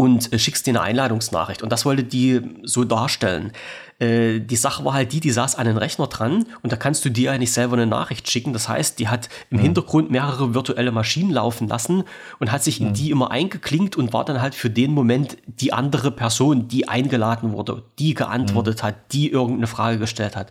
und 0.00 0.32
äh, 0.32 0.38
schickst 0.38 0.66
dir 0.66 0.70
eine 0.70 0.80
Einladungsnachricht. 0.80 1.62
Und 1.62 1.70
das 1.70 1.84
wollte 1.84 2.04
die 2.04 2.40
so 2.62 2.84
darstellen. 2.84 3.52
Äh, 3.98 4.40
die 4.40 4.56
Sache 4.56 4.82
war 4.82 4.94
halt 4.94 5.12
die, 5.12 5.20
die 5.20 5.30
saß 5.30 5.56
an 5.56 5.66
den 5.66 5.76
Rechner 5.76 6.06
dran 6.06 6.46
und 6.62 6.72
da 6.72 6.76
kannst 6.76 7.04
du 7.04 7.10
dir 7.10 7.32
eigentlich 7.32 7.52
selber 7.52 7.74
eine 7.76 7.86
Nachricht 7.86 8.30
schicken. 8.30 8.54
Das 8.54 8.66
heißt, 8.66 8.98
die 8.98 9.08
hat 9.08 9.28
im 9.50 9.58
mhm. 9.58 9.62
Hintergrund 9.62 10.10
mehrere 10.10 10.54
virtuelle 10.54 10.90
Maschinen 10.90 11.30
laufen 11.30 11.68
lassen 11.68 12.04
und 12.38 12.50
hat 12.50 12.64
sich 12.64 12.80
mhm. 12.80 12.86
in 12.86 12.94
die 12.94 13.10
immer 13.10 13.30
eingeklinkt 13.30 13.94
und 13.94 14.14
war 14.14 14.24
dann 14.24 14.40
halt 14.40 14.54
für 14.54 14.70
den 14.70 14.92
Moment 14.92 15.36
die 15.44 15.74
andere 15.74 16.10
Person, 16.10 16.66
die 16.66 16.88
eingeladen 16.88 17.52
wurde, 17.52 17.82
die 17.98 18.14
geantwortet 18.14 18.82
mhm. 18.82 18.86
hat, 18.86 19.12
die 19.12 19.30
irgendeine 19.30 19.66
Frage 19.66 19.98
gestellt 19.98 20.34
hat. 20.34 20.50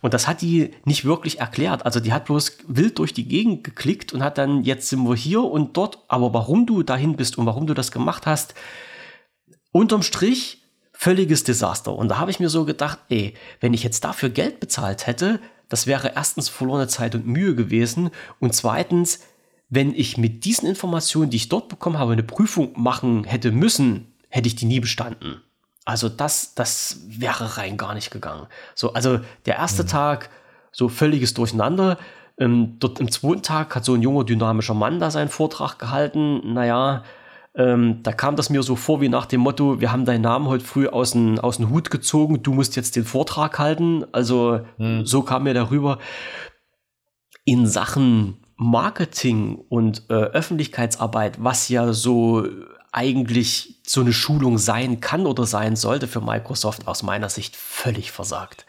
Und 0.00 0.14
das 0.14 0.28
hat 0.28 0.40
die 0.40 0.72
nicht 0.84 1.04
wirklich 1.04 1.40
erklärt. 1.40 1.84
Also 1.84 2.00
die 2.00 2.12
hat 2.12 2.26
bloß 2.26 2.58
wild 2.66 2.98
durch 2.98 3.12
die 3.12 3.26
Gegend 3.26 3.64
geklickt 3.64 4.12
und 4.12 4.22
hat 4.22 4.38
dann, 4.38 4.62
jetzt 4.62 4.88
sind 4.88 5.02
wir 5.04 5.16
hier 5.16 5.42
und 5.42 5.76
dort, 5.76 5.98
aber 6.08 6.32
warum 6.34 6.66
du 6.66 6.82
dahin 6.82 7.16
bist 7.16 7.38
und 7.38 7.46
warum 7.46 7.66
du 7.66 7.74
das 7.74 7.92
gemacht 7.92 8.26
hast, 8.26 8.54
unterm 9.72 10.02
Strich 10.02 10.62
völliges 10.92 11.44
Desaster. 11.44 11.94
Und 11.94 12.08
da 12.08 12.18
habe 12.18 12.30
ich 12.30 12.40
mir 12.40 12.48
so 12.48 12.64
gedacht, 12.64 12.98
ey, 13.08 13.34
wenn 13.60 13.74
ich 13.74 13.82
jetzt 13.82 14.04
dafür 14.04 14.30
Geld 14.30 14.60
bezahlt 14.60 15.06
hätte, 15.06 15.40
das 15.68 15.86
wäre 15.86 16.12
erstens 16.14 16.48
verlorene 16.48 16.88
Zeit 16.88 17.14
und 17.14 17.26
Mühe 17.26 17.54
gewesen 17.54 18.10
und 18.40 18.54
zweitens, 18.54 19.20
wenn 19.68 19.94
ich 19.94 20.16
mit 20.16 20.44
diesen 20.44 20.66
Informationen, 20.66 21.30
die 21.30 21.36
ich 21.36 21.50
dort 21.50 21.68
bekommen 21.68 21.98
habe, 21.98 22.12
eine 22.12 22.22
Prüfung 22.22 22.72
machen 22.74 23.24
hätte 23.24 23.52
müssen, 23.52 24.14
hätte 24.28 24.48
ich 24.48 24.56
die 24.56 24.64
nie 24.64 24.80
bestanden. 24.80 25.42
Also 25.88 26.10
das, 26.10 26.54
das 26.54 27.00
wäre 27.08 27.56
rein 27.56 27.78
gar 27.78 27.94
nicht 27.94 28.10
gegangen. 28.10 28.46
So, 28.74 28.92
also 28.92 29.20
der 29.46 29.56
erste 29.56 29.84
mhm. 29.84 29.88
Tag, 29.88 30.28
so 30.70 30.90
völliges 30.90 31.32
Durcheinander. 31.32 31.96
Ähm, 32.36 32.76
dort 32.78 33.00
im 33.00 33.10
zweiten 33.10 33.40
Tag 33.40 33.74
hat 33.74 33.86
so 33.86 33.94
ein 33.94 34.02
junger, 34.02 34.24
dynamischer 34.24 34.74
Mann 34.74 35.00
da 35.00 35.10
seinen 35.10 35.30
Vortrag 35.30 35.78
gehalten. 35.78 36.52
Naja, 36.52 37.04
ähm, 37.54 38.02
da 38.02 38.12
kam 38.12 38.36
das 38.36 38.50
mir 38.50 38.62
so 38.62 38.76
vor 38.76 39.00
wie 39.00 39.08
nach 39.08 39.24
dem 39.24 39.40
Motto, 39.40 39.80
wir 39.80 39.90
haben 39.90 40.04
deinen 40.04 40.20
Namen 40.20 40.46
heute 40.48 40.62
früh 40.62 40.86
aus 40.88 41.12
dem, 41.12 41.38
aus 41.38 41.56
dem 41.56 41.70
Hut 41.70 41.90
gezogen, 41.90 42.42
du 42.42 42.52
musst 42.52 42.76
jetzt 42.76 42.94
den 42.94 43.04
Vortrag 43.06 43.58
halten. 43.58 44.04
Also 44.12 44.60
mhm. 44.76 45.06
so 45.06 45.22
kam 45.22 45.44
mir 45.44 45.54
darüber. 45.54 46.00
In 47.46 47.66
Sachen 47.66 48.44
Marketing 48.56 49.64
und 49.70 50.02
äh, 50.10 50.12
Öffentlichkeitsarbeit, 50.12 51.42
was 51.42 51.70
ja 51.70 51.94
so 51.94 52.46
eigentlich 52.92 53.76
so 53.86 54.00
eine 54.00 54.12
Schulung 54.12 54.58
sein 54.58 55.00
kann 55.00 55.26
oder 55.26 55.44
sein 55.44 55.76
sollte 55.76 56.08
für 56.08 56.20
Microsoft 56.20 56.86
aus 56.86 57.02
meiner 57.02 57.28
Sicht 57.28 57.56
völlig 57.56 58.12
versagt. 58.12 58.66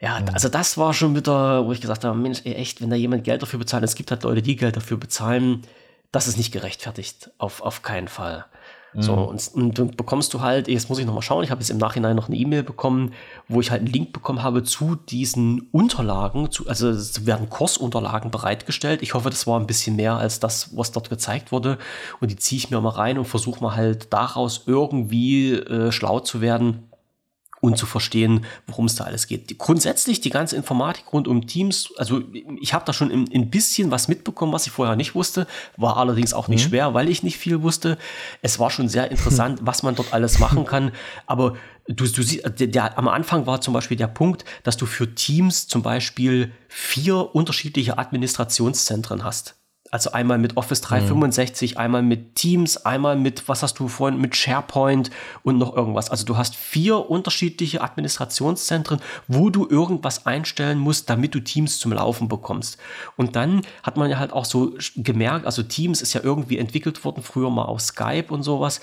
Ja, 0.00 0.20
also 0.32 0.48
das 0.48 0.76
war 0.78 0.94
schon 0.94 1.14
wieder, 1.14 1.64
wo 1.64 1.72
ich 1.72 1.80
gesagt 1.80 2.04
habe, 2.04 2.18
Mensch, 2.18 2.40
ey, 2.44 2.54
echt, 2.54 2.80
wenn 2.80 2.90
da 2.90 2.96
jemand 2.96 3.22
Geld 3.22 3.40
dafür 3.40 3.60
bezahlt, 3.60 3.84
es 3.84 3.94
gibt 3.94 4.10
halt 4.10 4.24
Leute, 4.24 4.42
die 4.42 4.56
Geld 4.56 4.76
dafür 4.76 4.96
bezahlen, 4.96 5.62
das 6.10 6.26
ist 6.26 6.36
nicht 6.36 6.52
gerechtfertigt, 6.52 7.30
auf, 7.38 7.62
auf 7.62 7.82
keinen 7.82 8.08
Fall. 8.08 8.44
So, 8.94 9.16
mhm. 9.16 9.22
und, 9.22 9.50
und 9.54 9.78
dann 9.78 9.90
bekommst 9.92 10.34
du 10.34 10.40
halt, 10.42 10.68
jetzt 10.68 10.90
muss 10.90 10.98
ich 10.98 11.06
nochmal 11.06 11.22
schauen, 11.22 11.42
ich 11.42 11.50
habe 11.50 11.60
jetzt 11.60 11.70
im 11.70 11.78
Nachhinein 11.78 12.14
noch 12.14 12.28
eine 12.28 12.36
E-Mail 12.36 12.62
bekommen, 12.62 13.12
wo 13.48 13.60
ich 13.60 13.70
halt 13.70 13.80
einen 13.80 13.92
Link 13.92 14.12
bekommen 14.12 14.42
habe 14.42 14.64
zu 14.64 14.96
diesen 14.96 15.68
Unterlagen, 15.72 16.50
zu, 16.50 16.68
also 16.68 16.90
es 16.90 17.24
werden 17.24 17.48
Kursunterlagen 17.48 18.30
bereitgestellt. 18.30 19.02
Ich 19.02 19.14
hoffe, 19.14 19.30
das 19.30 19.46
war 19.46 19.58
ein 19.58 19.66
bisschen 19.66 19.96
mehr 19.96 20.16
als 20.16 20.40
das, 20.40 20.76
was 20.76 20.92
dort 20.92 21.08
gezeigt 21.08 21.52
wurde. 21.52 21.78
Und 22.20 22.30
die 22.30 22.36
ziehe 22.36 22.58
ich 22.58 22.70
mir 22.70 22.80
mal 22.82 22.90
rein 22.90 23.16
und 23.16 23.24
versuche 23.24 23.62
mal 23.62 23.74
halt 23.74 24.12
daraus 24.12 24.64
irgendwie 24.66 25.52
äh, 25.52 25.90
schlau 25.90 26.20
zu 26.20 26.42
werden 26.42 26.91
und 27.62 27.78
zu 27.78 27.86
verstehen, 27.86 28.44
worum 28.66 28.86
es 28.86 28.96
da 28.96 29.04
alles 29.04 29.28
geht. 29.28 29.56
Grundsätzlich 29.56 30.20
die 30.20 30.30
ganze 30.30 30.56
Informatik 30.56 31.04
rund 31.12 31.28
um 31.28 31.46
Teams, 31.46 31.90
also 31.96 32.20
ich 32.60 32.74
habe 32.74 32.84
da 32.84 32.92
schon 32.92 33.12
ein, 33.12 33.50
bisschen 33.50 33.92
was 33.92 34.08
mitbekommen, 34.08 34.52
was 34.52 34.66
ich 34.66 34.72
vorher 34.72 34.96
nicht 34.96 35.14
wusste, 35.14 35.46
war 35.76 35.96
allerdings 35.96 36.34
auch 36.34 36.48
nicht 36.48 36.64
mhm. 36.64 36.70
schwer, 36.70 36.92
weil 36.92 37.08
ich 37.08 37.22
nicht 37.22 37.36
viel 37.36 37.62
wusste. 37.62 37.98
Es 38.42 38.58
war 38.58 38.70
schon 38.70 38.88
sehr 38.88 39.12
interessant, 39.12 39.60
was 39.62 39.84
man 39.84 39.94
dort 39.94 40.12
alles 40.12 40.40
machen 40.40 40.64
kann, 40.64 40.90
aber 41.26 41.54
du, 41.86 42.04
du 42.04 42.22
siehst, 42.22 42.44
der, 42.58 42.66
der, 42.66 42.98
am 42.98 43.06
Anfang 43.06 43.46
war 43.46 43.60
zum 43.60 43.74
Beispiel 43.74 43.96
der 43.96 44.08
Punkt, 44.08 44.44
dass 44.64 44.76
du 44.76 44.84
für 44.84 45.14
Teams 45.14 45.68
zum 45.68 45.82
Beispiel 45.82 46.50
vier 46.68 47.32
unterschiedliche 47.32 47.96
Administrationszentren 47.96 49.22
hast. 49.22 49.54
Also 49.92 50.12
einmal 50.12 50.38
mit 50.38 50.56
Office 50.56 50.80
365, 50.80 51.74
mhm. 51.74 51.78
einmal 51.78 52.02
mit 52.02 52.34
Teams, 52.34 52.78
einmal 52.78 53.14
mit, 53.14 53.46
was 53.46 53.62
hast 53.62 53.78
du 53.78 53.88
vorhin, 53.88 54.18
mit 54.18 54.34
SharePoint 54.34 55.10
und 55.42 55.58
noch 55.58 55.76
irgendwas. 55.76 56.08
Also 56.08 56.24
du 56.24 56.38
hast 56.38 56.56
vier 56.56 57.10
unterschiedliche 57.10 57.82
Administrationszentren, 57.82 59.02
wo 59.28 59.50
du 59.50 59.68
irgendwas 59.68 60.24
einstellen 60.24 60.78
musst, 60.78 61.10
damit 61.10 61.34
du 61.34 61.40
Teams 61.40 61.78
zum 61.78 61.92
Laufen 61.92 62.26
bekommst. 62.26 62.78
Und 63.18 63.36
dann 63.36 63.66
hat 63.82 63.98
man 63.98 64.08
ja 64.08 64.18
halt 64.18 64.32
auch 64.32 64.46
so 64.46 64.72
gemerkt, 64.96 65.44
also 65.44 65.62
Teams 65.62 66.00
ist 66.00 66.14
ja 66.14 66.22
irgendwie 66.24 66.56
entwickelt 66.56 67.04
worden, 67.04 67.22
früher 67.22 67.50
mal 67.50 67.66
auf 67.66 67.82
Skype 67.82 68.28
und 68.32 68.44
sowas. 68.44 68.80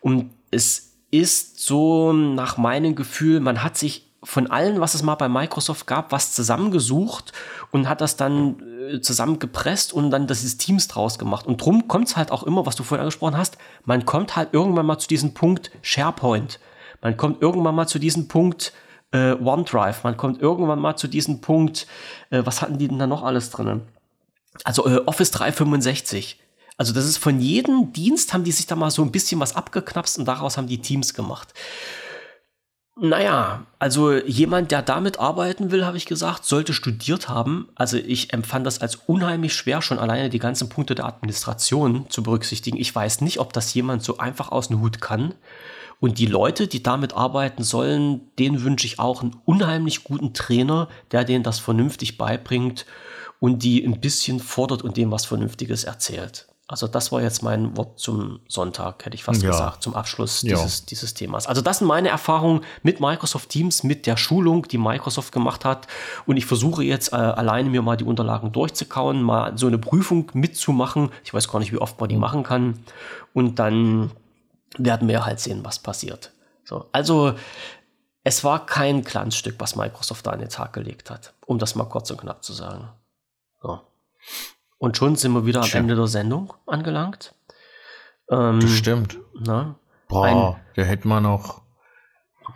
Und 0.00 0.30
es 0.52 0.92
ist 1.10 1.58
so 1.58 2.12
nach 2.12 2.56
meinem 2.56 2.94
Gefühl, 2.94 3.40
man 3.40 3.64
hat 3.64 3.76
sich 3.76 4.11
von 4.24 4.50
allen, 4.50 4.80
was 4.80 4.94
es 4.94 5.02
mal 5.02 5.16
bei 5.16 5.28
Microsoft 5.28 5.86
gab, 5.86 6.12
was 6.12 6.32
zusammengesucht 6.32 7.32
und 7.70 7.88
hat 7.88 8.00
das 8.00 8.16
dann 8.16 8.62
äh, 8.90 9.00
zusammengepresst 9.00 9.92
und 9.92 10.10
dann 10.10 10.26
dieses 10.26 10.58
Teams 10.58 10.88
draus 10.88 11.18
gemacht. 11.18 11.46
Und 11.46 11.60
drum 11.60 11.88
kommt 11.88 12.08
es 12.08 12.16
halt 12.16 12.30
auch 12.30 12.44
immer, 12.44 12.64
was 12.64 12.76
du 12.76 12.84
vorhin 12.84 13.02
angesprochen 13.02 13.36
hast, 13.36 13.58
man 13.84 14.04
kommt 14.04 14.36
halt 14.36 14.50
irgendwann 14.52 14.86
mal 14.86 14.98
zu 14.98 15.08
diesem 15.08 15.34
Punkt 15.34 15.70
SharePoint. 15.82 16.60
Man 17.00 17.16
kommt 17.16 17.42
irgendwann 17.42 17.74
mal 17.74 17.88
zu 17.88 17.98
diesem 17.98 18.28
Punkt 18.28 18.72
äh, 19.10 19.32
OneDrive. 19.32 20.04
Man 20.04 20.16
kommt 20.16 20.40
irgendwann 20.40 20.78
mal 20.78 20.96
zu 20.96 21.08
diesem 21.08 21.40
Punkt, 21.40 21.88
äh, 22.30 22.42
was 22.44 22.62
hatten 22.62 22.78
die 22.78 22.86
denn 22.86 22.98
da 22.98 23.08
noch 23.08 23.24
alles 23.24 23.50
drin? 23.50 23.82
Also 24.64 24.86
äh, 24.86 25.00
Office 25.06 25.32
365. 25.32 26.38
Also 26.76 26.92
das 26.92 27.04
ist 27.06 27.18
von 27.18 27.40
jedem 27.40 27.92
Dienst 27.92 28.32
haben 28.32 28.44
die 28.44 28.52
sich 28.52 28.66
da 28.66 28.76
mal 28.76 28.90
so 28.90 29.02
ein 29.02 29.12
bisschen 29.12 29.40
was 29.40 29.56
abgeknapst 29.56 30.18
und 30.18 30.24
daraus 30.26 30.56
haben 30.56 30.68
die 30.68 30.80
Teams 30.80 31.12
gemacht. 31.14 31.52
Naja, 33.00 33.64
also 33.78 34.12
jemand, 34.12 34.70
der 34.70 34.82
damit 34.82 35.18
arbeiten 35.18 35.70
will, 35.70 35.86
habe 35.86 35.96
ich 35.96 36.04
gesagt, 36.04 36.44
sollte 36.44 36.74
studiert 36.74 37.28
haben. 37.28 37.68
Also 37.74 37.96
ich 37.96 38.34
empfand 38.34 38.66
das 38.66 38.82
als 38.82 38.96
unheimlich 38.96 39.54
schwer, 39.54 39.80
schon 39.80 39.98
alleine 39.98 40.28
die 40.28 40.38
ganzen 40.38 40.68
Punkte 40.68 40.94
der 40.94 41.06
Administration 41.06 42.10
zu 42.10 42.22
berücksichtigen. 42.22 42.76
Ich 42.76 42.94
weiß 42.94 43.22
nicht, 43.22 43.40
ob 43.40 43.54
das 43.54 43.72
jemand 43.72 44.02
so 44.02 44.18
einfach 44.18 44.52
aus 44.52 44.68
dem 44.68 44.80
Hut 44.82 45.00
kann. 45.00 45.34
Und 46.00 46.18
die 46.18 46.26
Leute, 46.26 46.66
die 46.66 46.82
damit 46.82 47.14
arbeiten 47.14 47.62
sollen, 47.62 48.30
denen 48.38 48.62
wünsche 48.62 48.86
ich 48.86 48.98
auch 48.98 49.22
einen 49.22 49.36
unheimlich 49.46 50.04
guten 50.04 50.34
Trainer, 50.34 50.88
der 51.12 51.24
denen 51.24 51.44
das 51.44 51.60
vernünftig 51.60 52.18
beibringt 52.18 52.84
und 53.40 53.62
die 53.62 53.82
ein 53.84 54.00
bisschen 54.00 54.38
fordert 54.38 54.82
und 54.82 54.98
dem 54.98 55.10
was 55.10 55.24
Vernünftiges 55.24 55.84
erzählt. 55.84 56.51
Also 56.72 56.88
das 56.88 57.12
war 57.12 57.20
jetzt 57.20 57.42
mein 57.42 57.76
Wort 57.76 58.00
zum 58.00 58.40
Sonntag, 58.48 59.04
hätte 59.04 59.14
ich 59.14 59.24
fast 59.24 59.42
ja. 59.42 59.50
gesagt, 59.50 59.82
zum 59.82 59.94
Abschluss 59.94 60.40
dieses, 60.40 60.80
ja. 60.80 60.84
dieses 60.88 61.12
Themas. 61.12 61.46
Also 61.46 61.60
das 61.60 61.78
sind 61.80 61.86
meine 61.86 62.08
Erfahrungen 62.08 62.62
mit 62.82 62.98
Microsoft 62.98 63.50
Teams, 63.50 63.82
mit 63.82 64.06
der 64.06 64.16
Schulung, 64.16 64.66
die 64.66 64.78
Microsoft 64.78 65.32
gemacht 65.32 65.66
hat. 65.66 65.86
Und 66.24 66.38
ich 66.38 66.46
versuche 66.46 66.82
jetzt 66.82 67.12
äh, 67.12 67.16
alleine 67.16 67.68
mir 67.68 67.82
mal 67.82 67.98
die 67.98 68.04
Unterlagen 68.04 68.52
durchzukauen, 68.52 69.22
mal 69.22 69.58
so 69.58 69.66
eine 69.66 69.76
Prüfung 69.76 70.30
mitzumachen. 70.32 71.10
Ich 71.24 71.34
weiß 71.34 71.46
gar 71.48 71.58
nicht, 71.58 71.72
wie 71.72 71.78
oft 71.78 72.00
man 72.00 72.08
die 72.08 72.16
machen 72.16 72.42
kann. 72.42 72.78
Und 73.34 73.58
dann 73.58 74.10
werden 74.78 75.08
wir 75.08 75.26
halt 75.26 75.40
sehen, 75.40 75.60
was 75.64 75.78
passiert. 75.78 76.32
So, 76.64 76.86
also 76.92 77.34
es 78.24 78.44
war 78.44 78.64
kein 78.64 79.02
Glanzstück, 79.02 79.56
was 79.58 79.76
Microsoft 79.76 80.26
da 80.26 80.30
an 80.30 80.38
den 80.38 80.48
Tag 80.48 80.72
gelegt 80.72 81.10
hat, 81.10 81.34
um 81.44 81.58
das 81.58 81.74
mal 81.74 81.84
kurz 81.84 82.10
und 82.10 82.20
knapp 82.22 82.42
zu 82.42 82.54
sagen. 82.54 82.88
So. 83.60 83.80
Und 84.82 84.96
schon 84.96 85.14
sind 85.14 85.32
wir 85.32 85.46
wieder 85.46 85.62
am 85.62 85.70
Ende 85.74 85.94
der 85.94 86.08
Sendung 86.08 86.54
angelangt. 86.66 87.36
Ähm, 88.28 88.58
das 88.58 88.72
stimmt. 88.72 89.16
Na, 89.38 89.76
Boah, 90.08 90.24
ein, 90.24 90.56
da 90.74 90.82
hätten 90.82 91.06
wir 91.06 91.20
noch 91.20 91.62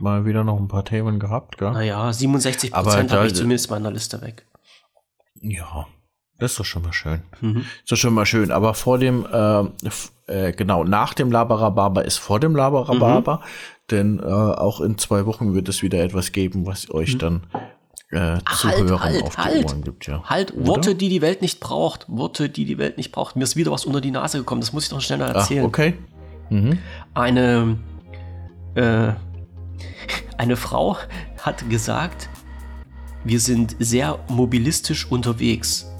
mal 0.00 0.24
wieder 0.24 0.42
noch 0.42 0.58
ein 0.58 0.66
paar 0.66 0.84
Themen 0.84 1.20
gehabt, 1.20 1.56
gell? 1.56 1.70
Naja, 1.70 2.12
67 2.12 2.72
Prozent 2.72 3.12
habe 3.12 3.28
ich 3.28 3.34
zumindest 3.36 3.70
meiner 3.70 3.92
Liste 3.92 4.22
weg. 4.22 4.44
Ja, 5.40 5.86
das 6.40 6.50
ist 6.50 6.58
doch 6.58 6.64
schon 6.64 6.82
mal 6.82 6.92
schön. 6.92 7.22
Mhm. 7.40 7.58
ist 7.58 7.92
doch 7.92 7.96
schon 7.96 8.12
mal 8.12 8.26
schön. 8.26 8.50
Aber 8.50 8.74
vor 8.74 8.98
dem, 8.98 9.24
äh, 9.32 9.60
äh, 10.26 10.52
genau, 10.52 10.82
nach 10.82 11.14
dem 11.14 11.30
Labarababa 11.30 12.00
ist 12.00 12.16
vor 12.16 12.40
dem 12.40 12.56
Labarababa. 12.56 13.36
Mhm. 13.36 13.40
Denn 13.92 14.18
äh, 14.18 14.24
auch 14.24 14.80
in 14.80 14.98
zwei 14.98 15.26
Wochen 15.26 15.54
wird 15.54 15.68
es 15.68 15.80
wieder 15.80 16.02
etwas 16.02 16.32
geben, 16.32 16.66
was 16.66 16.90
euch 16.90 17.14
mhm. 17.14 17.18
dann 17.20 17.46
äh, 18.12 18.38
Ach, 18.44 18.60
zu 18.60 18.68
halt, 18.68 19.00
halt, 19.00 19.22
auf 19.22 19.36
die 19.36 19.42
halt. 19.42 19.64
Ohren 19.66 19.82
gibt. 19.82 20.06
Ja. 20.06 20.22
Halt, 20.24 20.54
Oder? 20.54 20.66
Worte, 20.66 20.94
die 20.94 21.08
die 21.08 21.22
Welt 21.22 21.42
nicht 21.42 21.60
braucht. 21.60 22.06
Worte, 22.08 22.48
die 22.48 22.64
die 22.64 22.78
Welt 22.78 22.96
nicht 22.96 23.12
braucht. 23.12 23.36
Mir 23.36 23.44
ist 23.44 23.56
wieder 23.56 23.72
was 23.72 23.84
unter 23.84 24.00
die 24.00 24.10
Nase 24.10 24.38
gekommen. 24.38 24.60
Das 24.60 24.72
muss 24.72 24.84
ich 24.84 24.90
doch 24.90 25.00
schneller 25.00 25.28
erzählen. 25.28 25.64
Ach, 25.64 25.68
okay. 25.68 25.94
Mhm. 26.50 26.78
Eine, 27.14 27.78
äh, 28.74 29.12
eine 30.38 30.56
Frau 30.56 30.96
hat 31.42 31.68
gesagt, 31.68 32.28
wir 33.24 33.40
sind 33.40 33.74
sehr 33.80 34.20
mobilistisch 34.28 35.10
unterwegs. 35.10 35.90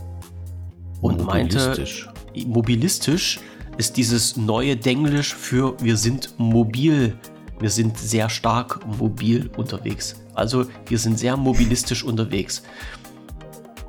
Und 1.01 1.25
mobilistisch. 1.25 2.07
meinte, 2.07 2.49
mobilistisch 2.49 3.41
ist 3.79 3.97
dieses 3.97 4.37
neue 4.37 4.77
Denglisch 4.77 5.35
für 5.35 5.77
wir 5.81 5.97
sind 5.97 6.39
mobil. 6.39 7.19
Wir 7.59 7.71
sind 7.71 7.99
sehr 7.99 8.29
stark 8.29 8.81
mobil 8.99 9.51
unterwegs. 9.57 10.17
Also 10.37 10.67
wir 10.87 10.99
sind 10.99 11.19
sehr 11.19 11.37
mobilistisch 11.37 12.05
unterwegs. 12.05 12.63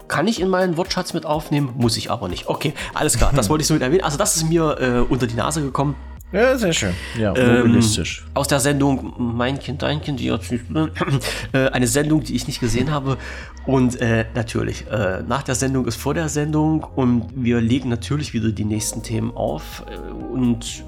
Kann 0.07 0.27
ich 0.27 0.39
in 0.39 0.47
meinen 0.47 0.77
Wortschatz 0.77 1.13
mit 1.13 1.25
aufnehmen, 1.25 1.73
muss 1.75 1.97
ich 1.97 2.09
aber 2.09 2.29
nicht. 2.29 2.47
Okay, 2.47 2.73
alles 2.93 3.17
klar, 3.17 3.31
das 3.35 3.49
wollte 3.49 3.61
ich 3.61 3.67
so 3.67 3.73
mit 3.73 3.83
erwähnen. 3.83 4.03
Also 4.03 4.17
das 4.17 4.35
ist 4.37 4.49
mir 4.49 4.77
äh, 4.79 4.99
unter 4.99 5.27
die 5.27 5.35
Nase 5.35 5.61
gekommen. 5.61 5.95
Ja, 6.33 6.57
sehr 6.57 6.73
schön. 6.73 6.93
Ja, 7.17 7.29
mobilistisch. 7.29 8.25
Ähm, 8.25 8.31
aus 8.33 8.49
der 8.49 8.59
Sendung 8.59 9.13
Mein 9.17 9.59
Kind, 9.59 9.81
Dein 9.81 10.01
Kind, 10.01 10.19
die, 10.19 10.27
äh, 10.27 11.67
eine 11.69 11.87
Sendung, 11.87 12.23
die 12.23 12.35
ich 12.35 12.47
nicht 12.47 12.59
gesehen 12.59 12.91
habe. 12.91 13.17
Und 13.65 14.01
äh, 14.01 14.25
natürlich, 14.35 14.87
äh, 14.87 15.23
nach 15.25 15.43
der 15.43 15.55
Sendung 15.55 15.87
ist 15.87 15.95
vor 15.95 16.13
der 16.13 16.27
Sendung 16.27 16.83
und 16.83 17.31
wir 17.35 17.61
legen 17.61 17.87
natürlich 17.87 18.33
wieder 18.33 18.51
die 18.51 18.65
nächsten 18.65 19.03
Themen 19.03 19.35
auf. 19.35 19.83
Äh, 19.89 20.11
und 20.11 20.83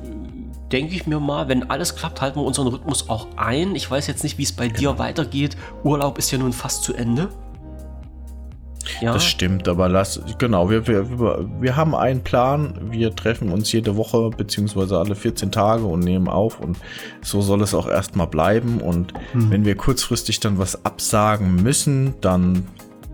denke 0.71 0.95
ich 0.95 1.07
mir 1.07 1.19
mal, 1.19 1.47
wenn 1.47 1.69
alles 1.69 1.95
klappt, 1.95 2.21
halten 2.21 2.39
wir 2.39 2.43
unseren 2.43 2.67
Rhythmus 2.67 3.09
auch 3.09 3.27
ein. 3.35 3.75
Ich 3.75 3.89
weiß 3.89 4.07
jetzt 4.07 4.23
nicht, 4.23 4.37
wie 4.37 4.43
es 4.43 4.51
bei 4.51 4.67
genau. 4.67 4.79
dir 4.79 4.99
weitergeht. 4.99 5.57
Urlaub 5.83 6.17
ist 6.17 6.31
ja 6.31 6.37
nun 6.37 6.53
fast 6.53 6.83
zu 6.83 6.93
Ende. 6.93 7.29
Ja. 9.01 9.13
Das 9.13 9.23
stimmt, 9.23 9.67
aber 9.67 9.87
lass, 9.87 10.19
genau, 10.37 10.69
wir, 10.69 10.87
wir, 10.87 11.47
wir 11.59 11.75
haben 11.75 11.95
einen 11.95 12.23
Plan. 12.23 12.73
Wir 12.91 13.15
treffen 13.15 13.51
uns 13.51 13.71
jede 13.71 13.95
Woche 13.95 14.29
beziehungsweise 14.29 14.97
alle 14.97 15.15
14 15.15 15.51
Tage 15.51 15.85
und 15.85 16.01
nehmen 16.01 16.27
auf 16.27 16.59
und 16.59 16.77
so 17.21 17.41
soll 17.41 17.61
es 17.61 17.73
auch 17.73 17.87
erstmal 17.87 18.27
bleiben. 18.27 18.81
Und 18.81 19.13
hm. 19.31 19.51
wenn 19.51 19.65
wir 19.65 19.75
kurzfristig 19.75 20.39
dann 20.39 20.57
was 20.57 20.85
absagen 20.85 21.55
müssen, 21.55 22.15
dann 22.21 22.67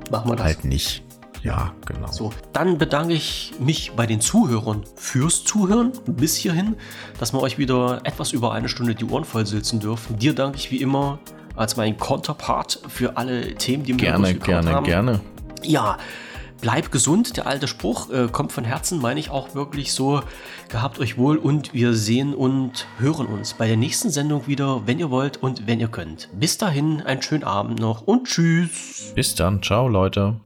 machen 0.10 0.32
wir 0.32 0.36
das. 0.36 0.46
halt 0.46 0.66
nicht. 0.66 1.05
Ja, 1.46 1.74
genau. 1.86 2.12
So, 2.12 2.34
dann 2.54 2.80
bedanke 2.80 3.14
ich 3.14 3.54
mich 3.60 3.92
bei 3.96 4.08
den 4.08 4.20
Zuhörern 4.20 4.84
fürs 4.96 5.44
Zuhören 5.44 5.92
bis 6.08 6.36
hierhin, 6.36 6.76
dass 7.20 7.34
wir 7.34 7.42
euch 7.42 7.60
wieder 7.60 8.02
etwas 8.04 8.32
über 8.32 8.52
eine 8.52 8.68
Stunde 8.68 8.96
die 8.96 9.06
Ohren 9.06 9.26
voll 9.26 9.46
sitzen 9.46 9.80
dürfen. 9.80 10.18
Dir 10.18 10.34
danke 10.34 10.58
ich 10.58 10.72
wie 10.72 10.82
immer 10.82 11.20
als 11.56 11.78
mein 11.78 11.98
Counterpart 11.98 12.80
für 12.88 13.16
alle 13.18 13.54
Themen, 13.54 13.84
die 13.84 13.94
wir 13.94 13.98
gerne, 13.98 14.34
gerne, 14.34 14.72
haben. 14.72 14.86
Gerne, 14.86 15.12
gerne. 15.12 15.22
Ja, 15.62 15.98
bleib 16.62 16.92
gesund, 16.92 17.38
der 17.38 17.46
alte 17.46 17.68
Spruch 17.68 18.10
äh, 18.10 18.28
kommt 18.32 18.52
von 18.52 18.64
Herzen, 18.64 19.00
meine 19.00 19.20
ich 19.20 19.30
auch 19.30 19.54
wirklich 19.54 19.94
so. 19.94 20.24
Gehabt 20.70 20.98
euch 20.98 21.16
wohl 21.16 21.38
und 21.38 21.76
wir 21.76 21.94
sehen 21.94 22.34
und 22.34 22.88
hören 22.98 23.28
uns 23.28 23.54
bei 23.54 23.68
der 23.68 23.78
nächsten 23.78 24.10
Sendung 24.10 24.48
wieder, 24.48 24.88
wenn 24.88 24.98
ihr 24.98 25.12
wollt 25.12 25.38
und 25.38 25.68
wenn 25.68 25.80
ihr 25.80 25.90
könnt. 25.90 26.28
Bis 26.34 26.58
dahin, 26.58 27.02
einen 27.02 27.22
schönen 27.22 27.44
Abend 27.44 27.80
noch 27.80 28.02
und 28.02 28.26
tschüss. 28.26 29.12
Bis 29.14 29.36
dann, 29.36 29.62
ciao 29.62 29.88
Leute. 29.88 30.38